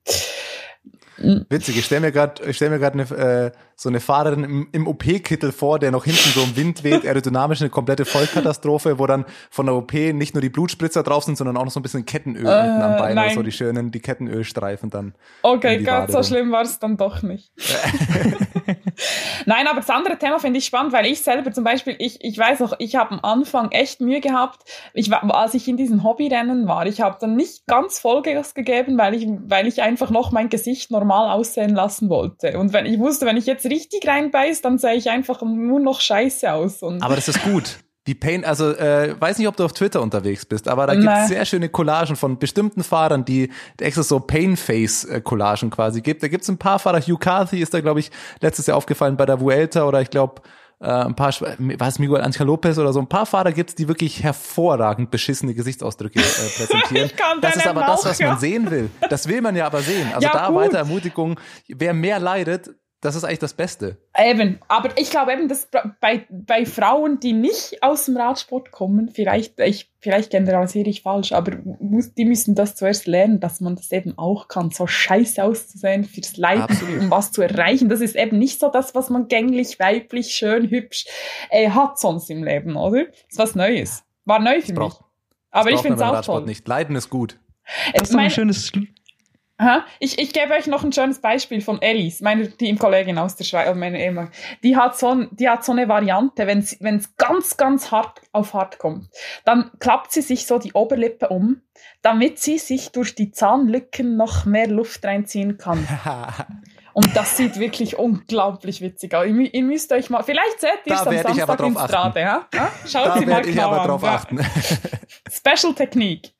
Witzig, 1.18 1.78
ich 1.78 1.84
stelle 1.84 2.00
mir 2.00 2.12
gerade, 2.12 2.52
stell 2.52 2.70
mir 2.70 2.78
gerade 2.78 3.52
äh, 3.54 3.71
so 3.82 3.88
eine 3.88 3.98
Fahrerin 3.98 4.44
im, 4.44 4.68
im 4.70 4.86
OP-Kittel 4.86 5.50
vor, 5.50 5.80
der 5.80 5.90
noch 5.90 6.04
hinten 6.04 6.30
so 6.30 6.42
im 6.42 6.56
Wind 6.56 6.84
weht, 6.84 7.04
aerodynamisch 7.04 7.62
eine 7.62 7.70
komplette 7.70 8.04
Vollkatastrophe, 8.04 9.00
wo 9.00 9.08
dann 9.08 9.24
von 9.50 9.66
der 9.66 9.74
OP 9.74 9.92
nicht 9.92 10.34
nur 10.34 10.40
die 10.40 10.50
Blutspritzer 10.50 11.02
drauf 11.02 11.24
sind, 11.24 11.36
sondern 11.36 11.56
auch 11.56 11.64
noch 11.64 11.72
so 11.72 11.80
ein 11.80 11.82
bisschen 11.82 12.06
Kettenöl 12.06 12.46
Äh, 12.46 12.60
unten 12.60 12.80
am 12.82 12.96
Bein, 12.96 13.34
so 13.34 13.42
die 13.42 13.50
schönen, 13.50 13.90
die 13.90 13.98
Kettenölstreifen 13.98 14.88
dann. 14.88 15.14
Okay, 15.42 15.82
ganz 15.82 16.12
so 16.12 16.22
schlimm 16.22 16.52
war 16.52 16.62
es 16.62 16.78
dann 16.78 16.96
doch 16.96 17.22
nicht. 17.22 17.50
Nein, 19.46 19.66
aber 19.66 19.80
das 19.80 19.90
andere 19.90 20.16
Thema 20.16 20.38
finde 20.38 20.58
ich 20.58 20.66
spannend, 20.66 20.92
weil 20.92 21.06
ich 21.06 21.20
selber 21.20 21.50
zum 21.50 21.64
Beispiel, 21.64 21.96
ich, 21.98 22.22
ich 22.22 22.38
weiß 22.38 22.62
auch, 22.62 22.74
ich 22.78 22.94
habe 22.94 23.10
am 23.10 23.20
Anfang 23.22 23.72
echt 23.72 24.00
Mühe 24.00 24.20
gehabt, 24.20 24.60
ich, 24.94 25.12
als 25.12 25.54
ich 25.54 25.66
in 25.66 25.76
diesen 25.76 26.04
Hobbyrennen 26.04 26.68
war, 26.68 26.86
ich 26.86 27.00
habe 27.00 27.16
dann 27.20 27.34
nicht 27.34 27.66
ganz 27.66 27.98
Vollgas 27.98 28.54
gegeben, 28.54 28.96
weil 28.96 29.14
ich, 29.14 29.26
weil 29.46 29.66
ich 29.66 29.82
einfach 29.82 30.10
noch 30.10 30.30
mein 30.30 30.50
Gesicht 30.50 30.92
normal 30.92 31.30
aussehen 31.30 31.74
lassen 31.74 32.08
wollte. 32.08 32.58
Und 32.58 32.72
wenn 32.72 32.86
ich 32.86 33.00
wusste, 33.00 33.26
wenn 33.26 33.36
ich 33.36 33.46
jetzt 33.46 33.68
richtig 33.72 34.06
reinbeiß, 34.06 34.62
dann 34.62 34.78
sehe 34.78 34.94
ich 34.94 35.10
einfach 35.10 35.42
nur 35.42 35.80
noch 35.80 36.00
scheiße 36.00 36.52
aus. 36.52 36.82
Aber 36.82 37.16
das 37.16 37.28
ist 37.28 37.42
gut. 37.42 37.78
Die 38.08 38.16
Pain, 38.16 38.44
also 38.44 38.72
äh, 38.72 39.14
weiß 39.20 39.38
nicht, 39.38 39.46
ob 39.46 39.56
du 39.56 39.64
auf 39.64 39.72
Twitter 39.74 40.02
unterwegs 40.02 40.44
bist, 40.44 40.66
aber 40.66 40.88
da 40.88 40.96
gibt 40.96 41.06
es 41.06 41.28
sehr 41.28 41.44
schöne 41.44 41.68
Collagen 41.68 42.16
von 42.16 42.36
bestimmten 42.36 42.82
Fahrern, 42.82 43.24
die 43.24 43.48
extra 43.78 44.02
so 44.02 44.18
Pain-Face-Collagen 44.18 45.70
quasi 45.70 46.00
gibt. 46.00 46.20
Da 46.20 46.26
gibt 46.26 46.42
es 46.42 46.48
ein 46.48 46.58
paar 46.58 46.80
Fahrer, 46.80 47.00
Hugh 47.00 47.16
Carthy 47.16 47.60
ist 47.60 47.72
da, 47.74 47.80
glaube 47.80 48.00
ich, 48.00 48.10
letztes 48.40 48.66
Jahr 48.66 48.76
aufgefallen 48.76 49.16
bei 49.16 49.24
der 49.24 49.40
Vuelta 49.40 49.84
oder 49.84 50.02
ich 50.02 50.10
glaube, 50.10 50.42
äh, 50.82 50.88
ein 50.88 51.14
paar, 51.14 51.32
was 51.78 52.00
Miguel 52.00 52.20
Angel 52.20 52.44
Lopez 52.44 52.76
oder 52.76 52.92
so, 52.92 52.98
ein 52.98 53.06
paar 53.06 53.24
Fahrer 53.24 53.52
gibt's, 53.52 53.76
die 53.76 53.86
wirklich 53.86 54.24
hervorragend 54.24 55.12
beschissene 55.12 55.54
Gesichtsausdrücke 55.54 56.18
äh, 56.18 56.22
präsentieren. 56.56 57.10
Das 57.40 57.54
ist 57.54 57.66
aber 57.68 57.82
das, 57.82 58.02
Bauch, 58.02 58.10
was 58.10 58.18
man 58.18 58.28
ja. 58.30 58.36
sehen 58.36 58.68
will. 58.68 58.90
Das 59.08 59.28
will 59.28 59.40
man 59.42 59.54
ja 59.54 59.66
aber 59.66 59.80
sehen. 59.80 60.08
Also 60.12 60.26
Ja, 60.26 60.32
da 60.32 60.48
gut. 60.48 60.56
weiter 60.56 60.78
Ermutigung. 60.78 61.38
Wer 61.68 61.94
mehr 61.94 62.18
leidet, 62.18 62.70
das 63.02 63.16
ist 63.16 63.24
eigentlich 63.24 63.40
das 63.40 63.52
Beste. 63.52 63.98
Eben, 64.18 64.58
aber 64.68 64.96
ich 64.96 65.10
glaube 65.10 65.32
eben, 65.32 65.48
dass 65.48 65.68
bei, 66.00 66.24
bei 66.30 66.64
Frauen, 66.64 67.18
die 67.20 67.32
nicht 67.34 67.82
aus 67.82 68.06
dem 68.06 68.16
Radsport 68.16 68.70
kommen, 68.70 69.10
vielleicht, 69.10 69.58
ich, 69.60 69.90
vielleicht 69.98 70.30
generalisiere 70.30 70.88
ich 70.88 71.02
falsch, 71.02 71.32
aber 71.32 71.58
muss, 71.80 72.14
die 72.14 72.24
müssen 72.24 72.54
das 72.54 72.76
zuerst 72.76 73.06
lernen, 73.06 73.40
dass 73.40 73.60
man 73.60 73.74
das 73.76 73.90
eben 73.92 74.16
auch 74.16 74.46
kann, 74.48 74.70
so 74.70 74.86
scheiße 74.86 75.42
auszusehen 75.42 76.04
fürs 76.04 76.36
Leiden, 76.36 76.62
Absolut. 76.62 77.00
um 77.00 77.10
was 77.10 77.32
zu 77.32 77.42
erreichen. 77.42 77.88
Das 77.90 78.00
ist 78.00 78.14
eben 78.16 78.38
nicht 78.38 78.58
so 78.60 78.68
das, 78.70 78.94
was 78.94 79.10
man 79.10 79.26
gänglich, 79.28 79.78
weiblich, 79.80 80.28
schön, 80.32 80.70
hübsch 80.70 81.04
äh, 81.50 81.70
hat 81.70 81.98
sonst 81.98 82.30
im 82.30 82.42
Leben, 82.44 82.76
oder? 82.76 83.04
Das 83.06 83.14
ist 83.30 83.38
was 83.38 83.54
Neues. 83.56 84.04
War 84.24 84.38
neu 84.38 84.60
für 84.60 84.68
mich. 84.68 84.74
braucht- 84.76 85.04
Aber 85.50 85.70
ich 85.70 85.80
finde 85.80 85.94
es 85.94 85.98
beim 86.00 86.08
auch 86.10 86.14
Radsport 86.14 86.38
toll. 86.42 86.46
nicht. 86.48 86.66
Leiden 86.68 86.94
ist 86.96 87.10
gut. 87.10 87.38
Das 87.94 88.02
ist 88.04 88.14
doch 88.14 88.18
ein 88.20 88.30
schönes 88.30 88.70
Aha. 89.62 89.84
Ich, 90.00 90.18
ich 90.18 90.32
gebe 90.32 90.52
euch 90.54 90.66
noch 90.66 90.82
ein 90.82 90.92
schönes 90.92 91.20
Beispiel 91.20 91.60
von 91.60 91.80
Ellis, 91.80 92.20
meine 92.20 92.50
Teamkollegin 92.50 93.16
aus 93.18 93.36
der 93.36 93.44
Schweiz, 93.44 93.68
äh, 93.68 93.74
meine 93.74 94.02
ehemalige. 94.02 94.32
Die 94.64 94.76
hat 94.76 94.98
so, 94.98 95.08
ein, 95.08 95.28
die 95.30 95.48
hat 95.48 95.64
so 95.64 95.70
eine 95.70 95.88
Variante, 95.88 96.46
wenn 96.48 96.58
es 96.58 97.16
ganz, 97.16 97.56
ganz 97.56 97.92
hart 97.92 98.20
auf 98.32 98.54
hart 98.54 98.78
kommt, 98.78 99.08
dann 99.44 99.70
klappt 99.78 100.10
sie 100.12 100.22
sich 100.22 100.46
so 100.46 100.58
die 100.58 100.72
Oberlippe 100.72 101.28
um, 101.28 101.62
damit 102.02 102.40
sie 102.40 102.58
sich 102.58 102.90
durch 102.90 103.14
die 103.14 103.30
Zahnlücken 103.30 104.16
noch 104.16 104.46
mehr 104.46 104.66
Luft 104.66 105.04
reinziehen 105.04 105.58
kann. 105.58 105.86
Und 106.94 107.16
das 107.16 107.38
sieht 107.38 107.58
wirklich 107.58 107.98
unglaublich 107.98 108.82
witzig 108.82 109.14
aus. 109.14 109.24
Ihr, 109.26 109.54
ihr 109.54 109.62
müsst 109.62 109.92
euch 109.92 110.10
mal, 110.10 110.22
vielleicht 110.22 110.60
seht 110.60 110.80
ihr 110.84 110.94
es 110.94 111.06
am 111.06 111.16
Samstag 111.16 111.60
in. 111.60 111.72
Strade, 111.74 112.20
ja? 112.20 112.46
ja? 112.52 112.70
Schaut 112.86 113.06
Da 113.06 113.18
sie 113.18 113.24
mal 113.24 113.40
ich 113.46 113.54
genau 113.54 113.68
aber 113.68 113.80
an. 113.80 113.88
drauf 113.88 114.02
ja. 114.02 114.14
achten. 114.14 114.40
Special 115.30 115.74
Technik. 115.74 116.34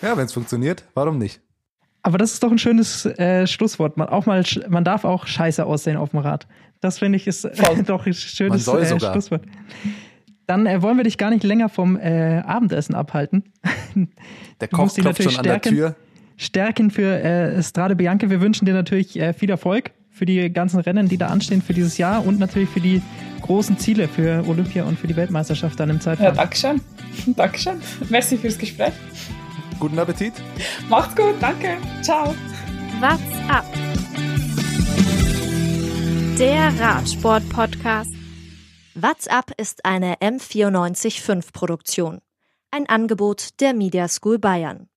ja, 0.00 0.16
wenn 0.16 0.24
es 0.24 0.32
funktioniert, 0.32 0.84
warum 0.94 1.18
nicht? 1.18 1.43
Aber 2.04 2.18
das 2.18 2.34
ist 2.34 2.42
doch 2.42 2.52
ein 2.52 2.58
schönes 2.58 3.06
äh, 3.06 3.46
Schlusswort. 3.46 3.96
Man, 3.96 4.08
auch 4.08 4.26
mal, 4.26 4.44
man 4.68 4.84
darf 4.84 5.04
auch 5.04 5.26
scheiße 5.26 5.64
aussehen 5.64 5.96
auf 5.96 6.10
dem 6.10 6.18
Rad. 6.18 6.46
Das 6.80 6.98
finde 6.98 7.16
ich 7.16 7.26
ist 7.26 7.46
äh, 7.46 7.82
doch 7.86 8.06
ein 8.06 8.12
schönes 8.12 8.68
äh. 8.68 9.00
Schlusswort. 9.00 9.42
Dann 10.46 10.66
äh, 10.66 10.82
wollen 10.82 10.98
wir 10.98 11.04
dich 11.04 11.16
gar 11.16 11.30
nicht 11.30 11.42
länger 11.44 11.70
vom 11.70 11.96
äh, 11.96 12.42
Abendessen 12.44 12.94
abhalten. 12.94 13.44
Der 14.60 14.68
Du 14.68 14.76
Koch 14.76 14.94
klopft 14.94 14.96
schon 14.96 15.04
natürlich 15.04 15.38
an 15.38 15.44
der 15.44 15.50
stärken. 15.52 15.68
Tür. 15.70 15.96
Stärken 16.36 16.90
für 16.90 17.20
äh, 17.20 17.62
Strade 17.62 17.96
Bianca. 17.96 18.28
Wir 18.28 18.42
wünschen 18.42 18.66
dir 18.66 18.74
natürlich 18.74 19.18
äh, 19.18 19.32
viel 19.32 19.48
Erfolg 19.48 19.92
für 20.10 20.26
die 20.26 20.52
ganzen 20.52 20.80
Rennen, 20.80 21.08
die 21.08 21.16
da 21.16 21.28
anstehen 21.28 21.62
für 21.62 21.72
dieses 21.72 21.96
Jahr 21.96 22.26
und 22.26 22.38
natürlich 22.38 22.68
für 22.68 22.80
die 22.80 23.00
großen 23.40 23.78
Ziele 23.78 24.08
für 24.08 24.44
Olympia 24.46 24.84
und 24.84 24.98
für 24.98 25.06
die 25.06 25.16
Weltmeisterschaft 25.16 25.80
dann 25.80 25.88
im 25.88 25.96
Ja, 25.96 26.02
Zeitfahren. 26.02 26.36
Dankeschön. 26.36 26.80
Dankeschön. 27.34 27.74
Merci 28.10 28.36
fürs 28.36 28.58
Gespräch. 28.58 28.92
Guten 29.78 29.98
Appetit. 29.98 30.34
Macht's 30.88 31.14
gut. 31.16 31.34
Danke. 31.40 31.78
Ciao. 32.02 32.34
What's 33.00 33.50
up? 33.50 33.64
Der 36.38 36.72
Radsport-Podcast. 36.80 38.10
WhatsApp 38.94 39.52
ist 39.56 39.84
eine 39.84 40.16
M945 40.16 41.52
Produktion. 41.52 42.20
Ein 42.70 42.88
Angebot 42.88 43.60
der 43.60 43.74
Media 43.74 44.08
School 44.08 44.38
Bayern. 44.38 44.88